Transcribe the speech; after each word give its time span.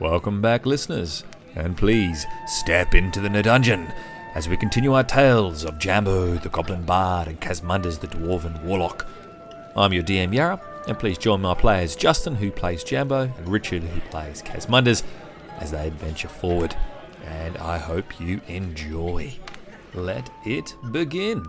Welcome 0.00 0.40
back, 0.40 0.64
listeners, 0.64 1.24
and 1.56 1.76
please 1.76 2.24
step 2.46 2.94
into 2.94 3.20
the 3.20 3.42
dungeon 3.42 3.92
as 4.36 4.48
we 4.48 4.56
continue 4.56 4.92
our 4.92 5.02
tales 5.02 5.64
of 5.64 5.80
Jambo, 5.80 6.34
the 6.36 6.48
Goblin 6.48 6.84
Bard, 6.84 7.26
and 7.26 7.40
Kazmanduz, 7.40 7.98
the 7.98 8.06
Dwarven 8.06 8.62
Warlock. 8.62 9.08
I'm 9.74 9.92
your 9.92 10.04
DM 10.04 10.32
Yara, 10.32 10.60
and 10.86 10.96
please 10.96 11.18
join 11.18 11.40
my 11.40 11.54
players 11.54 11.96
Justin, 11.96 12.36
who 12.36 12.52
plays 12.52 12.84
Jambo, 12.84 13.22
and 13.22 13.48
Richard, 13.48 13.82
who 13.82 14.00
plays 14.02 14.40
Kazmanduz, 14.40 15.02
as 15.58 15.72
they 15.72 15.88
adventure 15.88 16.28
forward. 16.28 16.76
And 17.24 17.58
I 17.58 17.78
hope 17.78 18.20
you 18.20 18.40
enjoy. 18.46 19.34
Let 19.94 20.30
it 20.46 20.76
begin. 20.92 21.44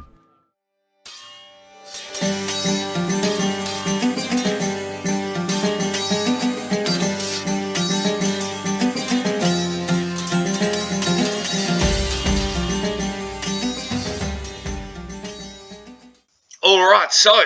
So 17.20 17.44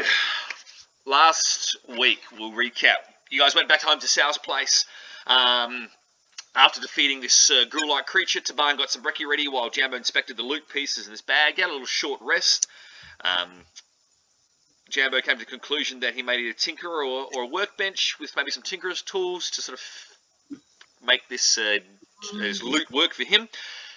last 1.08 1.78
week 1.98 2.20
we'll 2.38 2.52
recap. 2.52 2.94
You 3.32 3.40
guys 3.40 3.56
went 3.56 3.68
back 3.68 3.82
home 3.82 4.00
to 4.00 4.08
Sal's 4.08 4.38
place 4.38 4.86
um, 5.26 5.90
after 6.56 6.80
defeating 6.80 7.22
this 7.22 7.50
uh, 7.50 7.64
ghoul-like 7.72 8.06
creature. 8.06 8.40
Taban 8.40 8.78
got 8.78 8.92
some 8.92 9.02
brekkie 9.02 9.28
ready 9.28 9.48
while 9.48 9.72
Jambo 9.72 9.98
inspected 9.98 10.38
the 10.38 10.44
loot 10.44 10.70
pieces 10.70 11.08
in 11.08 11.12
his 11.12 11.24
bag. 11.24 11.56
He 11.56 11.62
had 11.62 11.72
a 11.72 11.74
little 11.74 11.88
short 11.88 12.22
rest. 12.22 12.68
Um, 13.26 13.50
Jambo 14.92 15.22
came 15.22 15.38
to 15.38 15.40
the 15.40 15.50
conclusion 15.50 16.02
that 16.02 16.14
he 16.14 16.22
made 16.22 16.40
it 16.46 16.52
a 16.52 16.54
tinkerer 16.54 17.08
or, 17.08 17.30
or 17.36 17.44
a 17.46 17.48
workbench 17.48 18.18
with 18.20 18.32
maybe 18.36 18.52
some 18.52 18.62
tinkerer's 18.62 19.02
tools 19.02 19.50
to 19.50 19.64
sort 19.64 19.80
of 19.80 21.08
make 21.08 21.28
this 21.30 21.58
uh, 21.58 21.80
loot 22.62 22.92
work 22.92 23.16
for 23.16 23.24
him. 23.24 23.50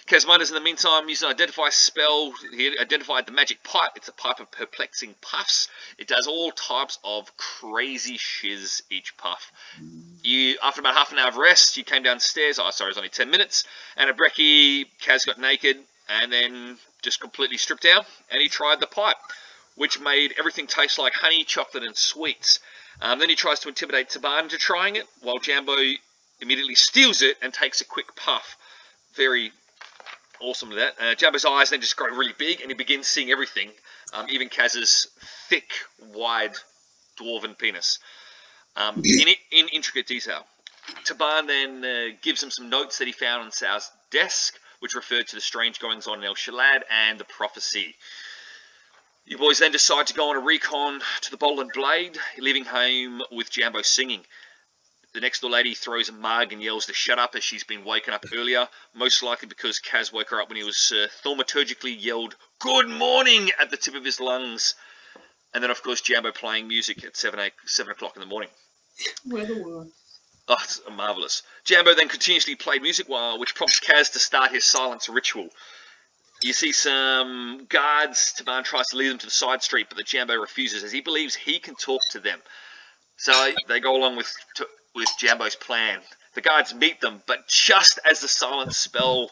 Casmunders, 0.07 0.47
in 0.47 0.55
the 0.55 0.61
meantime, 0.61 1.09
used 1.09 1.23
an 1.23 1.29
identify 1.29 1.67
spell. 1.67 2.31
He 2.53 2.79
identified 2.79 3.25
the 3.25 3.33
magic 3.33 3.61
pipe. 3.61 3.91
It's 3.97 4.07
a 4.07 4.13
pipe 4.13 4.39
of 4.39 4.49
perplexing 4.49 5.15
puffs. 5.21 5.67
It 5.97 6.07
does 6.07 6.27
all 6.27 6.51
types 6.51 6.97
of 7.03 7.35
crazy 7.35 8.15
shiz 8.17 8.81
each 8.89 9.17
puff. 9.17 9.51
You, 10.23 10.57
after 10.63 10.79
about 10.79 10.95
half 10.95 11.11
an 11.11 11.19
hour 11.19 11.27
of 11.27 11.35
rest, 11.35 11.75
you 11.75 11.83
came 11.83 12.03
downstairs. 12.03 12.57
Oh, 12.57 12.69
sorry, 12.69 12.87
it 12.87 12.91
was 12.91 12.97
only 12.97 13.09
10 13.09 13.29
minutes. 13.29 13.65
And 13.97 14.09
a 14.09 14.13
brekkie, 14.13 14.85
Kaz 15.01 15.25
got 15.25 15.39
naked 15.39 15.77
and 16.07 16.31
then 16.31 16.77
just 17.01 17.19
completely 17.19 17.57
stripped 17.57 17.83
down. 17.83 18.05
And 18.31 18.41
he 18.41 18.47
tried 18.47 18.79
the 18.79 18.87
pipe, 18.87 19.17
which 19.75 19.99
made 19.99 20.35
everything 20.39 20.67
taste 20.67 20.97
like 20.97 21.15
honey, 21.15 21.43
chocolate, 21.43 21.83
and 21.83 21.97
sweets. 21.97 22.59
Um, 23.01 23.19
then 23.19 23.29
he 23.29 23.35
tries 23.35 23.59
to 23.59 23.67
intimidate 23.67 24.09
Taban 24.09 24.43
into 24.43 24.57
trying 24.57 24.95
it, 24.95 25.05
while 25.21 25.39
Jambo 25.39 25.75
immediately 26.39 26.75
steals 26.75 27.21
it 27.21 27.35
and 27.41 27.53
takes 27.53 27.81
a 27.81 27.85
quick 27.85 28.15
puff. 28.15 28.57
Very 29.15 29.51
awesome 30.41 30.69
that. 30.75 30.93
Uh, 30.99 31.15
Jabba's 31.15 31.45
eyes 31.45 31.69
then 31.69 31.81
just 31.81 31.95
grow 31.95 32.07
really 32.15 32.33
big, 32.37 32.61
and 32.61 32.69
he 32.69 32.75
begins 32.75 33.07
seeing 33.07 33.31
everything, 33.31 33.69
um, 34.13 34.27
even 34.29 34.49
Kaz's 34.49 35.07
thick, 35.49 35.69
wide, 36.13 36.53
dwarven 37.19 37.57
penis, 37.57 37.99
um, 38.75 39.01
in, 39.03 39.27
in 39.51 39.67
intricate 39.69 40.07
detail. 40.07 40.45
Taban 41.05 41.47
then 41.47 41.83
uh, 41.83 42.15
gives 42.21 42.41
him 42.41 42.51
some 42.51 42.69
notes 42.69 42.99
that 42.99 43.07
he 43.07 43.11
found 43.11 43.43
on 43.43 43.51
Sal's 43.51 43.89
desk, 44.11 44.57
which 44.79 44.95
referred 44.95 45.27
to 45.27 45.35
the 45.35 45.41
strange 45.41 45.79
goings 45.79 46.07
on 46.07 46.19
in 46.19 46.25
El 46.25 46.35
Shalad 46.35 46.81
and 46.89 47.19
the 47.19 47.25
prophecy. 47.25 47.95
You 49.25 49.37
boys 49.37 49.59
then 49.59 49.71
decide 49.73 50.07
to 50.07 50.13
go 50.13 50.29
on 50.29 50.37
a 50.37 50.39
recon 50.39 51.01
to 51.21 51.31
the 51.31 51.37
Bottle 51.37 51.59
and 51.59 51.71
Blade, 51.73 52.17
leaving 52.37 52.63
home 52.63 53.21
with 53.31 53.51
Jambo 53.51 53.81
singing. 53.81 54.21
The 55.17 55.21
next 55.21 55.39
door 55.39 55.49
lady 55.49 55.73
throws 55.73 56.09
a 56.09 56.11
mug 56.11 56.53
and 56.53 56.61
yells 56.61 56.85
to 56.85 56.93
shut 56.93 57.17
up 57.17 57.33
as 57.33 57.43
she's 57.43 57.63
been 57.63 57.83
woken 57.83 58.13
up 58.13 58.23
earlier, 58.35 58.69
most 58.93 59.23
likely 59.23 59.47
because 59.47 59.79
Kaz 59.79 60.13
woke 60.13 60.29
her 60.29 60.39
up 60.39 60.47
when 60.47 60.57
he 60.57 60.63
was 60.63 60.93
uh, 60.95 61.07
thaumaturgically 61.25 61.95
yelled, 61.99 62.35
Good 62.59 62.87
morning! 62.87 63.49
at 63.59 63.71
the 63.71 63.77
tip 63.77 63.95
of 63.95 64.05
his 64.05 64.19
lungs. 64.19 64.75
And 65.55 65.63
then, 65.63 65.71
of 65.71 65.81
course, 65.81 66.01
Jambo 66.01 66.31
playing 66.31 66.67
music 66.67 67.03
at 67.03 67.17
7, 67.17 67.39
8, 67.39 67.51
7 67.65 67.91
o'clock 67.93 68.15
in 68.15 68.19
the 68.19 68.27
morning. 68.27 68.49
Weather 69.25 69.63
worse. 69.63 69.87
Oh, 70.49 70.57
it's 70.63 70.81
marvellous. 70.95 71.41
Jambo 71.65 71.95
then 71.95 72.09
continuously 72.09 72.53
played 72.53 72.83
music 72.83 73.09
while, 73.09 73.39
which 73.39 73.55
prompts 73.55 73.79
Kaz 73.79 74.11
to 74.13 74.19
start 74.19 74.51
his 74.51 74.65
silence 74.65 75.09
ritual. 75.09 75.49
You 76.43 76.53
see 76.53 76.73
some 76.73 77.65
guards. 77.69 78.35
Taban 78.37 78.65
tries 78.65 78.85
to 78.89 78.97
lead 78.97 79.09
them 79.09 79.17
to 79.17 79.25
the 79.25 79.31
side 79.31 79.63
street, 79.63 79.87
but 79.89 79.97
the 79.97 80.03
Jambo 80.03 80.35
refuses 80.35 80.83
as 80.83 80.91
he 80.91 81.01
believes 81.01 81.33
he 81.33 81.57
can 81.57 81.73
talk 81.73 82.01
to 82.11 82.19
them. 82.19 82.39
So 83.15 83.49
they 83.67 83.79
go 83.79 83.95
along 83.95 84.15
with 84.15 84.31
with 84.97 85.07
Jambo's 85.17 85.55
plan. 85.55 85.99
The 86.33 86.41
guards 86.41 86.73
meet 86.73 86.99
them, 86.99 87.21
but 87.25 87.47
just 87.47 87.99
as 88.09 88.19
the 88.19 88.27
silent 88.27 88.73
spell 88.75 89.31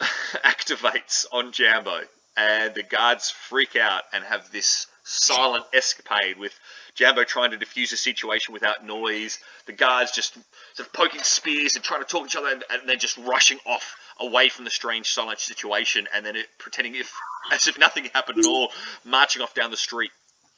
activates 0.00 1.26
on 1.32 1.52
Jambo, 1.52 2.00
and 2.36 2.74
the 2.74 2.82
guards 2.82 3.30
freak 3.30 3.76
out 3.76 4.02
and 4.12 4.24
have 4.24 4.50
this 4.52 4.86
silent 5.04 5.64
escapade 5.74 6.38
with 6.38 6.52
Jambo 6.94 7.24
trying 7.24 7.50
to 7.52 7.56
defuse 7.56 7.90
the 7.90 7.96
situation 7.96 8.52
without 8.52 8.84
noise, 8.84 9.38
the 9.66 9.72
guards 9.72 10.12
just 10.12 10.34
sort 10.74 10.88
of 10.88 10.92
poking 10.92 11.22
spears 11.22 11.76
and 11.76 11.84
trying 11.84 12.00
to 12.00 12.06
talk 12.06 12.22
to 12.22 12.26
each 12.26 12.36
other, 12.36 12.48
and, 12.48 12.64
and 12.70 12.88
then 12.88 12.98
just 12.98 13.18
rushing 13.18 13.58
off 13.66 13.96
away 14.18 14.48
from 14.48 14.64
the 14.64 14.70
strange 14.70 15.10
silent 15.10 15.38
situation, 15.38 16.06
and 16.14 16.24
then 16.24 16.36
it, 16.36 16.46
pretending 16.58 16.94
if 16.94 17.12
as 17.52 17.66
if 17.66 17.78
nothing 17.78 18.06
happened 18.14 18.38
at 18.38 18.46
all, 18.46 18.70
marching 19.04 19.42
off 19.42 19.54
down 19.54 19.70
the 19.70 19.76
street. 19.76 20.10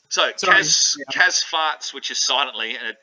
So 0.08 0.30
Sorry, 0.36 0.60
Kaz, 0.60 0.96
yeah. 0.98 1.20
Kaz 1.20 1.44
farts, 1.44 1.92
which 1.92 2.10
is 2.10 2.18
silently, 2.18 2.76
and 2.76 2.88
it, 2.88 2.96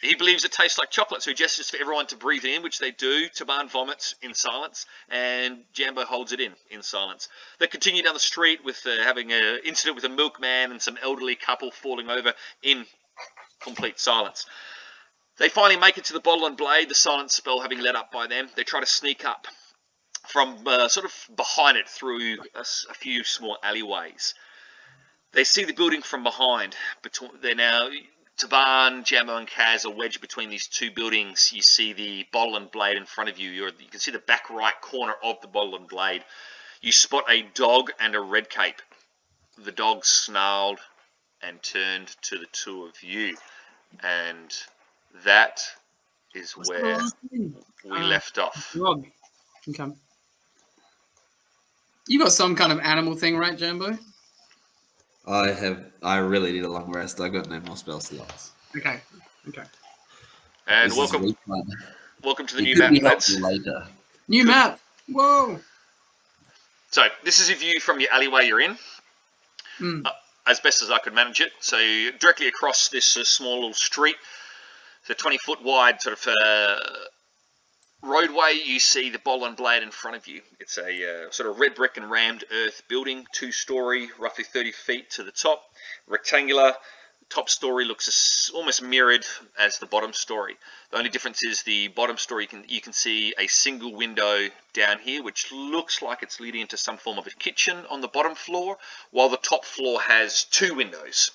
he 0.00 0.14
believes 0.14 0.44
it 0.44 0.52
tastes 0.52 0.78
like 0.78 0.90
chocolate, 0.90 1.22
so 1.22 1.30
he 1.30 1.34
gestures 1.34 1.70
for 1.70 1.78
everyone 1.78 2.06
to 2.08 2.16
breathe 2.16 2.44
in, 2.44 2.62
which 2.62 2.78
they 2.78 2.90
do. 2.90 3.28
Taban 3.28 3.70
vomits 3.70 4.14
in 4.22 4.34
silence, 4.34 4.86
and 5.08 5.64
Jambo 5.72 6.04
holds 6.04 6.32
it 6.32 6.40
in 6.40 6.52
in 6.70 6.82
silence. 6.82 7.28
They 7.58 7.66
continue 7.66 8.02
down 8.02 8.14
the 8.14 8.20
street 8.20 8.64
with 8.64 8.80
uh, 8.86 9.02
having 9.02 9.32
an 9.32 9.60
incident 9.64 9.96
with 9.96 10.04
a 10.04 10.08
milkman 10.08 10.70
and 10.70 10.80
some 10.80 10.98
elderly 11.02 11.34
couple 11.34 11.70
falling 11.70 12.08
over 12.08 12.32
in 12.62 12.86
complete 13.60 13.98
silence. 13.98 14.46
They 15.38 15.48
finally 15.48 15.78
make 15.78 15.98
it 15.98 16.04
to 16.06 16.12
the 16.12 16.20
bottle 16.20 16.46
and 16.46 16.56
blade, 16.56 16.88
the 16.88 16.94
silent 16.94 17.30
spell 17.30 17.60
having 17.60 17.80
let 17.80 17.96
up 17.96 18.10
by 18.10 18.26
them. 18.26 18.48
They 18.56 18.64
try 18.64 18.80
to 18.80 18.86
sneak 18.86 19.24
up 19.24 19.46
from 20.28 20.66
uh, 20.66 20.88
sort 20.88 21.06
of 21.06 21.36
behind 21.36 21.76
it 21.76 21.88
through 21.88 22.38
a 22.54 22.94
few 22.94 23.24
small 23.24 23.56
alleyways. 23.62 24.34
They 25.32 25.44
see 25.44 25.64
the 25.64 25.72
building 25.72 26.02
from 26.02 26.22
behind. 26.22 26.74
Between, 27.02 27.30
they're 27.40 27.54
now 27.54 27.88
Taban, 28.38 29.04
Jambo, 29.04 29.36
and 29.36 29.48
Kaz 29.48 29.84
are 29.84 29.90
wedged 29.90 30.20
between 30.20 30.48
these 30.48 30.68
two 30.68 30.90
buildings. 30.92 31.50
You 31.52 31.60
see 31.62 31.92
the 31.92 32.24
bottle 32.32 32.56
and 32.56 32.70
blade 32.70 32.96
in 32.96 33.04
front 33.04 33.28
of 33.30 33.38
you. 33.38 33.50
You're, 33.50 33.68
you 33.68 33.88
can 33.90 34.00
see 34.00 34.12
the 34.12 34.20
back 34.20 34.48
right 34.48 34.80
corner 34.80 35.14
of 35.24 35.40
the 35.40 35.48
bottle 35.48 35.74
and 35.76 35.88
blade. 35.88 36.24
You 36.80 36.92
spot 36.92 37.24
a 37.28 37.42
dog 37.54 37.90
and 37.98 38.14
a 38.14 38.20
red 38.20 38.48
cape. 38.48 38.80
The 39.58 39.72
dog 39.72 40.04
snarled 40.04 40.78
and 41.42 41.60
turned 41.62 42.08
to 42.22 42.38
the 42.38 42.46
two 42.52 42.84
of 42.84 43.02
you. 43.02 43.36
And 44.04 44.54
that 45.24 45.60
is 46.34 46.52
where 46.52 47.00
we 47.32 47.52
Uh, 47.90 48.04
left 48.06 48.38
off. 48.38 48.72
Dog. 48.74 49.06
Okay. 49.68 49.92
You 52.06 52.18
got 52.20 52.32
some 52.32 52.54
kind 52.54 52.72
of 52.72 52.78
animal 52.80 53.16
thing, 53.16 53.36
right, 53.36 53.58
Jambo? 53.58 53.98
I 55.28 55.50
have. 55.52 55.84
I 56.02 56.18
really 56.18 56.52
need 56.52 56.64
a 56.64 56.68
long 56.68 56.90
rest. 56.90 57.20
I 57.20 57.28
got 57.28 57.48
no 57.48 57.60
more 57.60 57.76
spell 57.76 58.00
slots. 58.00 58.52
Okay. 58.76 59.00
Okay. 59.48 59.62
And 60.66 60.86
This 60.90 60.92
is 60.92 60.98
welcome, 60.98 61.22
week 61.22 61.36
one. 61.46 61.62
welcome 62.22 62.46
to 62.46 62.56
the 62.56 62.62
It 62.62 62.64
new 62.64 62.74
could 62.74 62.80
map, 62.80 62.90
be 62.92 63.00
lads. 63.00 63.26
helpful 63.28 63.50
later. 63.50 63.86
New 64.28 64.44
map. 64.44 64.80
Whoa. 65.08 65.58
So 66.90 67.06
this 67.24 67.40
is 67.40 67.50
a 67.50 67.54
view 67.54 67.80
from 67.80 68.00
your 68.00 68.10
alleyway 68.12 68.46
you're 68.46 68.60
in. 68.60 68.76
Hmm. 69.78 70.00
uh, 70.04 70.10
as 70.46 70.58
best 70.60 70.82
as 70.82 70.90
I 70.90 70.98
could 70.98 71.14
manage 71.14 71.40
it. 71.40 71.52
So 71.60 71.76
directly 72.18 72.48
across 72.48 72.88
this 72.88 73.16
uh, 73.16 73.22
small 73.24 73.56
little 73.56 73.74
street, 73.74 74.16
the 75.06 75.14
20 75.14 75.38
foot 75.38 75.62
wide 75.62 76.00
sort 76.02 76.18
of 76.18 76.26
uh, 76.26 76.76
roadway, 78.02 78.60
you 78.64 78.80
see 78.80 79.10
the 79.10 79.18
Bottle 79.18 79.46
and 79.46 79.56
Blade 79.56 79.82
in 79.82 79.90
front 79.90 80.16
of 80.16 80.26
you. 80.26 80.42
It's 80.60 80.78
a 80.78 81.26
uh, 81.26 81.30
sort 81.30 81.50
of 81.50 81.58
red 81.58 81.74
brick 81.74 81.96
and 81.96 82.10
rammed 82.10 82.44
earth 82.52 82.82
building, 82.88 83.26
two 83.32 83.52
story, 83.52 84.08
roughly 84.18 84.44
30 84.44 84.72
feet 84.72 85.10
to 85.12 85.22
the 85.22 85.32
top, 85.32 85.62
rectangular. 86.06 86.74
Top 87.28 87.50
story 87.50 87.84
looks 87.84 88.50
almost 88.54 88.80
mirrored 88.80 89.26
as 89.58 89.78
the 89.78 89.86
bottom 89.86 90.14
story. 90.14 90.56
The 90.90 90.96
only 90.96 91.10
difference 91.10 91.42
is 91.42 91.62
the 91.62 91.88
bottom 91.88 92.16
story 92.16 92.44
you 92.44 92.48
can 92.48 92.64
you 92.68 92.80
can 92.80 92.94
see 92.94 93.34
a 93.38 93.46
single 93.48 93.94
window 93.94 94.48
down 94.72 94.98
here, 94.98 95.22
which 95.22 95.52
looks 95.52 96.00
like 96.00 96.22
it's 96.22 96.40
leading 96.40 96.62
into 96.62 96.78
some 96.78 96.96
form 96.96 97.18
of 97.18 97.26
a 97.26 97.30
kitchen 97.30 97.84
on 97.90 98.00
the 98.00 98.08
bottom 98.08 98.34
floor, 98.34 98.78
while 99.10 99.28
the 99.28 99.36
top 99.36 99.66
floor 99.66 100.00
has 100.00 100.44
two 100.44 100.74
windows. 100.74 101.30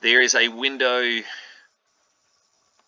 There 0.00 0.20
is 0.20 0.36
a 0.36 0.48
window. 0.48 1.02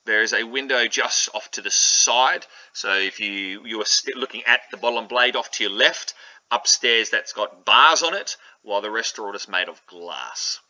There 0.07 0.23
is 0.23 0.33
a 0.33 0.45
window 0.45 0.87
just 0.87 1.29
off 1.35 1.51
to 1.53 1.63
the 1.63 1.71
side. 1.71 2.47
So 2.73 2.95
if 2.95 3.19
you 3.19 3.67
you 3.67 3.81
are 3.81 3.87
looking 4.15 4.45
at 4.45 4.61
the 4.71 4.77
bottom 4.77 5.09
blade 5.09 5.35
off 5.35 5.51
to 5.53 5.65
your 5.65 5.73
left, 5.73 6.15
upstairs 6.51 7.11
that's 7.11 7.33
got 7.33 7.65
bars 7.65 8.05
on 8.05 8.15
it, 8.15 8.37
while 8.63 8.81
the 8.81 8.91
restaurant 8.91 9.35
is 9.35 9.49
made 9.49 9.69
of 9.69 9.85
glass. 9.87 10.61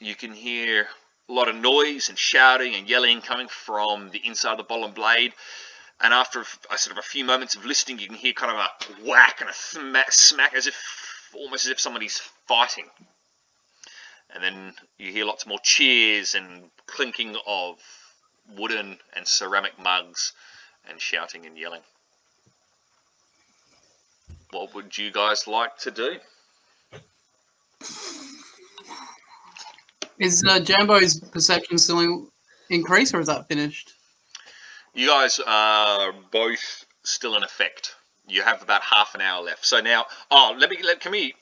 You 0.00 0.16
can 0.16 0.32
hear 0.32 0.88
a 1.28 1.32
lot 1.32 1.48
of 1.48 1.54
noise 1.54 2.08
and 2.08 2.18
shouting 2.18 2.74
and 2.74 2.88
yelling 2.88 3.20
coming 3.20 3.46
from 3.46 4.10
the 4.10 4.26
inside 4.26 4.52
of 4.52 4.58
the 4.58 4.64
bottom 4.64 4.92
blade. 4.92 5.32
And 6.00 6.12
after 6.12 6.40
a, 6.40 6.78
sort 6.78 6.98
of 6.98 6.98
a 6.98 7.06
few 7.06 7.24
moments 7.24 7.54
of 7.54 7.64
listening, 7.64 8.00
you 8.00 8.08
can 8.08 8.16
hear 8.16 8.32
kind 8.32 8.50
of 8.50 8.58
a 8.58 9.08
whack 9.08 9.40
and 9.40 9.48
a 9.48 9.54
smack, 9.54 10.10
smack 10.10 10.54
as 10.54 10.66
if 10.66 10.76
almost 11.32 11.66
as 11.66 11.70
if 11.70 11.80
somebody's 11.80 12.18
fighting. 12.48 12.86
And 14.34 14.42
then 14.42 14.74
you 14.98 15.12
hear 15.12 15.26
lots 15.26 15.46
more 15.46 15.60
cheers 15.62 16.34
and 16.34 16.70
clinking 16.94 17.36
of 17.46 17.76
wooden 18.56 18.98
and 19.14 19.26
ceramic 19.26 19.78
mugs 19.78 20.32
and 20.88 21.00
shouting 21.00 21.46
and 21.46 21.56
yelling. 21.56 21.82
What 24.50 24.74
would 24.74 24.96
you 24.96 25.10
guys 25.10 25.46
like 25.46 25.78
to 25.78 25.90
do? 25.90 26.16
Is 30.18 30.44
uh, 30.46 30.60
Jambo's 30.60 31.18
perception 31.18 31.78
still 31.78 32.00
in- 32.00 32.28
increased 32.68 33.14
or 33.14 33.20
is 33.20 33.26
that 33.28 33.48
finished? 33.48 33.94
You 34.94 35.08
guys 35.08 35.40
are 35.44 36.12
both 36.30 36.84
still 37.02 37.34
in 37.36 37.42
effect. 37.42 37.94
You 38.28 38.42
have 38.42 38.62
about 38.62 38.82
half 38.82 39.14
an 39.14 39.20
hour 39.20 39.42
left. 39.42 39.64
So 39.64 39.80
now, 39.80 40.04
oh, 40.30 40.54
let 40.58 40.70
me 40.70 40.78
let 40.82 41.00
can 41.00 41.12
we? 41.12 41.34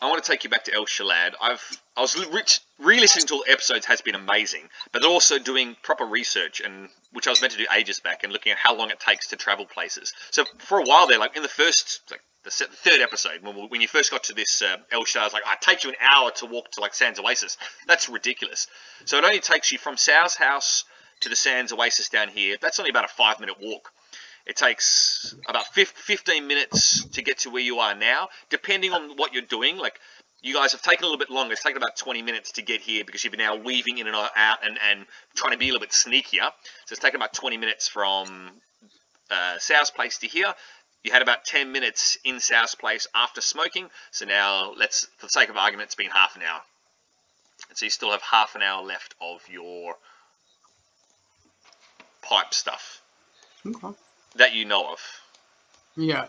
I 0.00 0.08
want 0.08 0.22
to 0.22 0.30
take 0.30 0.44
you 0.44 0.50
back 0.50 0.64
to 0.64 0.74
El 0.74 0.86
Shalad. 0.86 1.34
I've 1.40 1.82
I 1.96 2.00
was 2.00 2.16
rich, 2.28 2.60
re-listening 2.78 3.26
to 3.26 3.34
all 3.34 3.42
the 3.44 3.52
episodes 3.52 3.84
has 3.86 4.00
been 4.00 4.14
amazing, 4.14 4.70
but 4.92 5.04
also 5.04 5.38
doing 5.38 5.76
proper 5.82 6.06
research 6.06 6.60
and 6.60 6.88
which 7.12 7.26
I 7.26 7.30
was 7.30 7.42
meant 7.42 7.52
to 7.52 7.58
do 7.58 7.66
ages 7.76 8.00
back 8.00 8.24
and 8.24 8.32
looking 8.32 8.52
at 8.52 8.58
how 8.58 8.74
long 8.74 8.90
it 8.90 8.98
takes 8.98 9.28
to 9.28 9.36
travel 9.36 9.66
places. 9.66 10.14
So 10.30 10.44
for 10.58 10.78
a 10.78 10.84
while 10.84 11.06
there, 11.06 11.18
like 11.18 11.36
in 11.36 11.42
the 11.42 11.48
first 11.48 12.00
like 12.10 12.22
the 12.44 12.50
third 12.50 13.02
episode 13.02 13.42
when, 13.42 13.54
when 13.68 13.80
you 13.82 13.88
first 13.88 14.10
got 14.10 14.24
to 14.24 14.32
this 14.32 14.62
uh, 14.62 14.78
El 14.90 15.02
it's 15.02 15.14
like 15.14 15.42
I 15.46 15.56
take 15.60 15.84
you 15.84 15.90
an 15.90 15.96
hour 16.10 16.30
to 16.30 16.46
walk 16.46 16.70
to 16.72 16.80
like 16.80 16.94
Sands 16.94 17.20
Oasis. 17.20 17.58
That's 17.86 18.08
ridiculous. 18.08 18.66
So 19.04 19.18
it 19.18 19.24
only 19.24 19.40
takes 19.40 19.70
you 19.70 19.78
from 19.78 19.98
Sal's 19.98 20.36
house 20.36 20.84
to 21.20 21.28
the 21.28 21.36
Sands 21.36 21.72
Oasis 21.72 22.08
down 22.08 22.28
here. 22.28 22.56
That's 22.60 22.78
only 22.78 22.90
about 22.90 23.04
a 23.04 23.08
five 23.08 23.40
minute 23.40 23.56
walk. 23.60 23.92
It 24.50 24.56
takes 24.56 25.32
about 25.48 25.68
15 25.68 26.44
minutes 26.44 27.04
to 27.04 27.22
get 27.22 27.38
to 27.38 27.50
where 27.50 27.62
you 27.62 27.78
are 27.78 27.94
now, 27.94 28.30
depending 28.48 28.92
on 28.92 29.16
what 29.16 29.32
you're 29.32 29.42
doing. 29.42 29.76
Like, 29.76 30.00
you 30.42 30.54
guys 30.54 30.72
have 30.72 30.82
taken 30.82 31.04
a 31.04 31.06
little 31.06 31.20
bit 31.20 31.30
longer. 31.30 31.52
It's 31.52 31.62
taken 31.62 31.80
about 31.80 31.96
20 31.96 32.22
minutes 32.22 32.50
to 32.52 32.62
get 32.62 32.80
here 32.80 33.04
because 33.04 33.22
you've 33.22 33.30
been 33.30 33.38
now 33.38 33.54
weaving 33.54 33.98
in 33.98 34.08
and 34.08 34.16
out 34.16 34.58
and, 34.64 34.76
and 34.90 35.06
trying 35.36 35.52
to 35.52 35.56
be 35.56 35.68
a 35.68 35.72
little 35.72 35.86
bit 35.86 35.90
sneakier. 35.90 36.50
So 36.86 36.94
it's 36.94 36.98
taken 36.98 37.14
about 37.14 37.32
20 37.32 37.58
minutes 37.58 37.86
from 37.86 38.50
uh, 39.30 39.58
Sal's 39.60 39.92
place 39.92 40.18
to 40.18 40.26
here. 40.26 40.52
You 41.04 41.12
had 41.12 41.22
about 41.22 41.44
10 41.44 41.70
minutes 41.70 42.18
in 42.24 42.40
Sal's 42.40 42.74
place 42.74 43.06
after 43.14 43.40
smoking. 43.40 43.88
So 44.10 44.26
now, 44.26 44.72
let's, 44.76 45.04
for 45.18 45.26
the 45.26 45.30
sake 45.30 45.50
of 45.50 45.56
argument, 45.58 45.86
it's 45.86 45.94
been 45.94 46.10
half 46.10 46.34
an 46.34 46.42
hour. 46.42 46.60
And 47.68 47.78
so 47.78 47.86
you 47.86 47.90
still 47.90 48.10
have 48.10 48.22
half 48.22 48.56
an 48.56 48.62
hour 48.62 48.82
left 48.82 49.14
of 49.20 49.42
your 49.48 49.94
pipe 52.22 52.52
stuff 52.52 53.00
Okay. 53.66 53.88
That 54.36 54.54
you 54.54 54.64
know 54.64 54.92
of. 54.92 54.98
Yeah. 55.96 56.26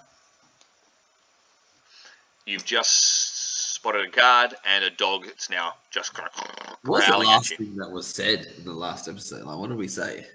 You've 2.46 2.66
just 2.66 3.76
spotted 3.76 4.06
a 4.06 4.10
guard 4.10 4.56
and 4.66 4.84
a 4.84 4.90
dog 4.90 5.26
It's 5.28 5.50
now 5.50 5.74
just 5.90 6.14
kind 6.14 6.30
of 6.36 6.76
What 6.84 7.00
was 7.00 7.08
the 7.08 7.18
last 7.18 7.58
thing 7.58 7.76
that 7.78 7.92
was 7.92 8.08
said 8.08 8.48
in 8.58 8.66
the 8.66 8.74
last 8.74 9.08
episode? 9.08 9.44
Like, 9.44 9.58
what 9.58 9.70
did 9.70 9.78
we 9.78 9.88
say? 9.88 10.26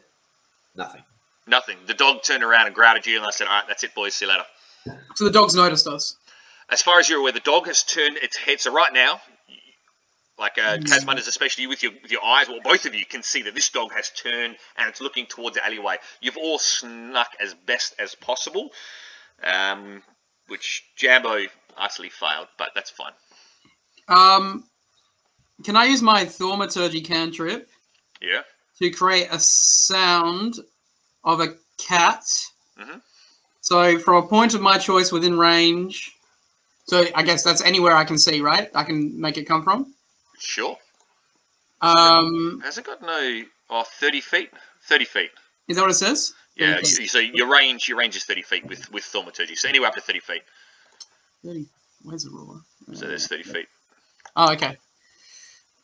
Nothing. 0.76 1.02
Nothing. 1.46 1.76
The 1.86 1.94
dog 1.94 2.22
turned 2.22 2.42
around 2.42 2.66
and 2.66 2.74
growled 2.74 2.98
at 2.98 3.06
you, 3.06 3.16
and 3.16 3.26
I 3.26 3.30
said, 3.30 3.46
"All 3.46 3.52
right, 3.54 3.68
that's 3.68 3.84
it, 3.84 3.94
boys. 3.94 4.14
See 4.14 4.24
you 4.24 4.32
later." 4.32 4.44
So 5.14 5.24
the 5.24 5.30
dog's 5.30 5.54
noticed 5.54 5.86
us. 5.86 6.16
As 6.70 6.82
far 6.82 6.98
as 6.98 7.08
you're 7.08 7.20
aware, 7.20 7.32
the 7.32 7.40
dog 7.40 7.66
has 7.66 7.84
turned 7.84 8.16
its 8.18 8.36
head. 8.36 8.60
So 8.60 8.72
right 8.72 8.92
now, 8.92 9.20
like 10.38 10.58
uh, 10.58 10.78
Kazmanduz, 10.78 11.28
especially 11.28 11.66
with 11.66 11.82
your 11.82 11.92
with 12.02 12.10
your 12.10 12.24
eyes, 12.24 12.48
well, 12.48 12.60
both 12.62 12.84
of 12.84 12.94
you 12.94 13.06
can 13.06 13.22
see 13.22 13.42
that 13.42 13.54
this 13.54 13.70
dog 13.70 13.92
has 13.92 14.10
turned 14.10 14.56
and 14.76 14.88
it's 14.88 15.00
looking 15.00 15.26
towards 15.26 15.56
the 15.56 15.64
alleyway. 15.64 15.96
You've 16.20 16.36
all 16.36 16.58
snuck 16.58 17.30
as 17.40 17.54
best 17.54 17.94
as 17.98 18.14
possible, 18.14 18.70
um, 19.42 20.02
which 20.48 20.84
Jambo 20.96 21.46
utterly 21.76 22.10
failed, 22.10 22.48
but 22.58 22.70
that's 22.74 22.90
fine. 22.90 23.12
Um, 24.08 24.64
can 25.64 25.76
I 25.76 25.86
use 25.86 26.02
my 26.02 26.24
thaumaturgy 26.24 27.00
cantrip 27.00 27.68
Yeah. 28.20 28.42
to 28.78 28.90
create 28.90 29.28
a 29.30 29.38
sound 29.40 30.56
of 31.24 31.40
a 31.40 31.56
cat? 31.78 32.24
Mhm. 32.78 33.00
So 33.62 33.98
from 33.98 34.16
a 34.22 34.28
point 34.28 34.54
of 34.54 34.60
my 34.60 34.78
choice 34.78 35.10
within 35.10 35.38
range. 35.38 36.12
So 36.88 37.04
I 37.16 37.22
guess 37.24 37.42
that's 37.42 37.62
anywhere 37.62 37.96
I 37.96 38.04
can 38.04 38.18
see, 38.18 38.40
right? 38.40 38.70
I 38.74 38.84
can 38.84 39.20
make 39.20 39.38
it 39.38 39.44
come 39.44 39.64
from. 39.64 39.95
Sure. 40.46 40.78
Um, 41.80 42.60
Has 42.64 42.78
it 42.78 42.86
got 42.86 43.02
no? 43.02 43.42
Oh, 43.68 43.82
30 43.84 44.20
feet. 44.20 44.50
30 44.84 45.04
feet. 45.04 45.30
is 45.66 45.76
that 45.76 45.82
what 45.82 45.90
it 45.90 45.94
says? 45.94 46.34
Yeah. 46.56 46.76
feet. 46.78 47.10
So 47.10 47.18
your 47.18 47.50
range, 47.50 47.88
your 47.88 47.98
range 47.98 48.16
is 48.16 48.24
30 48.24 48.42
feet 48.42 48.64
with 48.64 48.90
with 48.92 49.02
thaumaturgy. 49.02 49.56
So 49.56 49.68
anywhere 49.68 49.88
up 49.88 49.94
to 49.96 50.00
30 50.00 50.20
feet. 50.20 50.42
30. 51.44 51.66
Where's 52.04 52.22
the 52.22 52.30
ruler? 52.30 52.60
So 52.94 53.06
there's 53.06 53.26
30 53.26 53.42
feet. 53.42 53.66
Oh, 54.36 54.52
okay. 54.52 54.76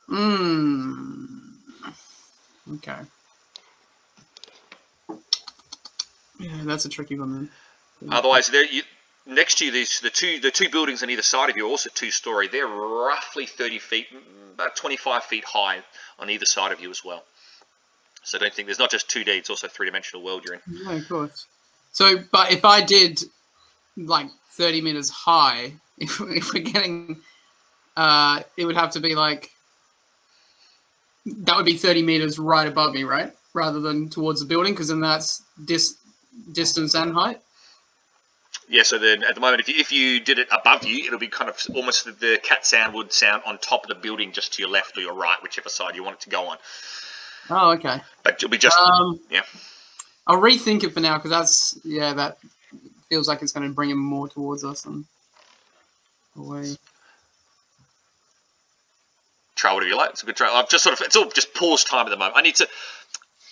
Hmm. 0.06 1.26
Okay. 2.74 2.98
Yeah, 6.38 6.60
that's 6.62 6.84
a 6.84 6.88
tricky 6.88 7.18
one 7.18 7.32
then. 8.00 8.10
Otherwise, 8.12 8.48
there 8.48 8.64
you 8.64 8.82
next 9.26 9.58
to 9.58 9.66
you, 9.66 9.72
these 9.72 10.00
the 10.00 10.10
two 10.10 10.40
the 10.40 10.50
two 10.50 10.68
buildings 10.68 11.02
on 11.02 11.10
either 11.10 11.22
side 11.22 11.50
of 11.50 11.56
you 11.56 11.66
are 11.66 11.70
also 11.70 11.90
two 11.94 12.10
story. 12.10 12.48
They're 12.48 12.66
roughly 12.66 13.46
30 13.46 13.78
feet, 13.78 14.06
about 14.54 14.76
25 14.76 15.24
feet 15.24 15.44
high 15.44 15.82
on 16.18 16.30
either 16.30 16.46
side 16.46 16.72
of 16.72 16.80
you 16.80 16.90
as 16.90 17.04
well. 17.04 17.24
So 18.24 18.38
don't 18.38 18.52
think 18.54 18.66
there's 18.66 18.78
not 18.78 18.90
just 18.90 19.08
2D; 19.08 19.28
it's 19.28 19.50
also 19.50 19.68
three 19.68 19.86
dimensional 19.86 20.24
world 20.24 20.44
you're 20.44 20.54
in. 20.54 20.60
Yeah, 20.68 20.92
of 20.92 21.08
course. 21.08 21.46
So, 21.92 22.16
but 22.30 22.52
if 22.52 22.64
I 22.64 22.80
did 22.80 23.20
like 23.96 24.28
30 24.52 24.80
meters 24.80 25.10
high, 25.10 25.74
if, 25.98 26.20
if 26.20 26.52
we're 26.52 26.62
getting, 26.62 27.20
uh, 27.96 28.42
it 28.56 28.64
would 28.64 28.76
have 28.76 28.92
to 28.92 29.00
be 29.00 29.14
like, 29.14 29.50
that 31.26 31.56
would 31.56 31.66
be 31.66 31.76
30 31.76 32.02
meters 32.02 32.38
right 32.38 32.66
above 32.66 32.94
me, 32.94 33.04
right? 33.04 33.32
Rather 33.54 33.80
than 33.80 34.08
towards 34.08 34.40
the 34.40 34.46
building, 34.46 34.72
because 34.72 34.88
then 34.88 35.00
that's 35.00 35.42
dis- 35.64 35.96
distance 36.52 36.94
and 36.94 37.12
height. 37.12 37.40
Yeah. 38.72 38.82
So 38.84 38.98
then 38.98 39.22
at 39.22 39.34
the 39.34 39.40
moment, 39.40 39.60
if 39.60 39.68
you, 39.68 39.74
if 39.78 39.92
you 39.92 40.18
did 40.18 40.38
it 40.38 40.48
above 40.50 40.84
you, 40.84 41.04
it'll 41.04 41.18
be 41.18 41.28
kind 41.28 41.50
of 41.50 41.58
almost 41.74 42.06
the, 42.06 42.12
the 42.12 42.40
cat 42.42 42.66
sound 42.66 42.94
would 42.94 43.12
sound 43.12 43.42
on 43.46 43.58
top 43.58 43.84
of 43.84 43.88
the 43.88 43.94
building, 43.94 44.32
just 44.32 44.54
to 44.54 44.62
your 44.62 44.70
left 44.70 44.96
or 44.96 45.02
your 45.02 45.14
right, 45.14 45.36
whichever 45.42 45.68
side 45.68 45.94
you 45.94 46.02
want 46.02 46.16
it 46.16 46.20
to 46.22 46.30
go 46.30 46.48
on. 46.48 46.56
Oh, 47.50 47.72
okay. 47.72 48.00
But 48.22 48.34
it'll 48.34 48.48
be 48.48 48.58
just 48.58 48.78
Um, 48.78 49.20
yeah. 49.30 49.42
I'll 50.26 50.40
rethink 50.40 50.84
it 50.84 50.94
for 50.94 51.00
now 51.00 51.18
because 51.18 51.30
that's 51.30 51.78
yeah, 51.84 52.14
that 52.14 52.38
feels 53.10 53.28
like 53.28 53.42
it's 53.42 53.52
going 53.52 53.68
to 53.68 53.74
bring 53.74 53.90
him 53.90 53.98
more 53.98 54.28
towards 54.28 54.64
us 54.64 54.86
and 54.86 55.04
away. 56.36 56.76
try 59.54 59.72
whatever 59.74 59.88
you 59.88 59.96
like. 59.96 60.10
It's 60.10 60.22
a 60.22 60.26
good 60.26 60.36
try. 60.36 60.50
I've 60.50 60.68
just 60.68 60.82
sort 60.82 60.98
of 60.98 61.04
it's 61.06 61.16
all 61.16 61.28
just 61.28 61.54
pause 61.54 61.84
time 61.84 62.06
at 62.06 62.10
the 62.10 62.16
moment. 62.16 62.36
I 62.36 62.42
need 62.42 62.56
to 62.56 62.68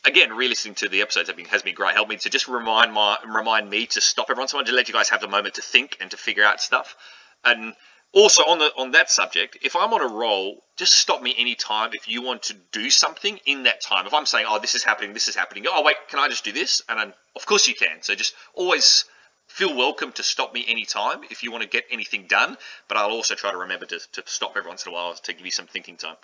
again 0.04 0.32
re-listening 0.32 0.74
to 0.76 0.88
the 0.88 1.02
episodes. 1.02 1.30
Has 1.50 1.62
been 1.62 1.74
great. 1.74 1.94
Help 1.94 2.08
me 2.08 2.16
to 2.16 2.30
just 2.30 2.48
remind 2.48 2.92
my 2.92 3.18
remind 3.26 3.68
me 3.68 3.86
to 3.86 4.00
stop 4.00 4.26
everyone. 4.30 4.48
So 4.48 4.56
I 4.56 4.60
wanted 4.60 4.70
to 4.70 4.76
let 4.76 4.88
you 4.88 4.94
guys 4.94 5.08
have 5.10 5.20
the 5.20 5.28
moment 5.28 5.54
to 5.54 5.62
think 5.62 5.96
and 6.00 6.10
to 6.10 6.16
figure 6.16 6.44
out 6.44 6.60
stuff. 6.60 6.96
And 7.44 7.74
also 8.12 8.42
on 8.42 8.58
the 8.58 8.72
on 8.76 8.92
that 8.92 9.10
subject, 9.10 9.58
if 9.62 9.76
I'm 9.76 9.92
on 9.92 10.00
a 10.00 10.12
roll, 10.12 10.62
just 10.76 10.94
stop 10.94 11.22
me 11.22 11.34
anytime 11.36 11.90
if 11.92 12.08
you 12.08 12.22
want 12.22 12.44
to 12.44 12.54
do 12.72 12.90
something 12.90 13.38
in 13.46 13.64
that 13.64 13.80
time. 13.80 14.06
If 14.06 14.14
I'm 14.14 14.26
saying, 14.26 14.46
oh, 14.48 14.58
this 14.58 14.74
is 14.74 14.82
happening, 14.82 15.12
this 15.12 15.28
is 15.28 15.36
happening. 15.36 15.64
Oh, 15.68 15.82
wait, 15.84 15.96
can 16.08 16.18
I 16.18 16.28
just 16.28 16.44
do 16.44 16.52
this? 16.52 16.82
And 16.88 16.98
then, 16.98 17.12
of 17.36 17.46
course 17.46 17.68
you 17.68 17.74
can. 17.74 18.02
So 18.02 18.14
just 18.14 18.34
always 18.54 19.04
feel 19.46 19.76
welcome 19.76 20.12
to 20.12 20.22
stop 20.22 20.54
me 20.54 20.64
anytime 20.68 21.22
if 21.30 21.42
you 21.42 21.50
want 21.50 21.62
to 21.62 21.68
get 21.68 21.84
anything 21.90 22.26
done. 22.28 22.56
But 22.88 22.96
I'll 22.96 23.10
also 23.10 23.34
try 23.34 23.50
to 23.50 23.58
remember 23.58 23.86
to, 23.86 24.00
to 24.12 24.22
stop 24.26 24.56
every 24.56 24.68
once 24.68 24.86
in 24.86 24.92
a 24.92 24.94
while 24.94 25.14
to 25.14 25.32
give 25.32 25.44
you 25.44 25.52
some 25.52 25.66
thinking 25.66 25.96
time. 25.96 26.16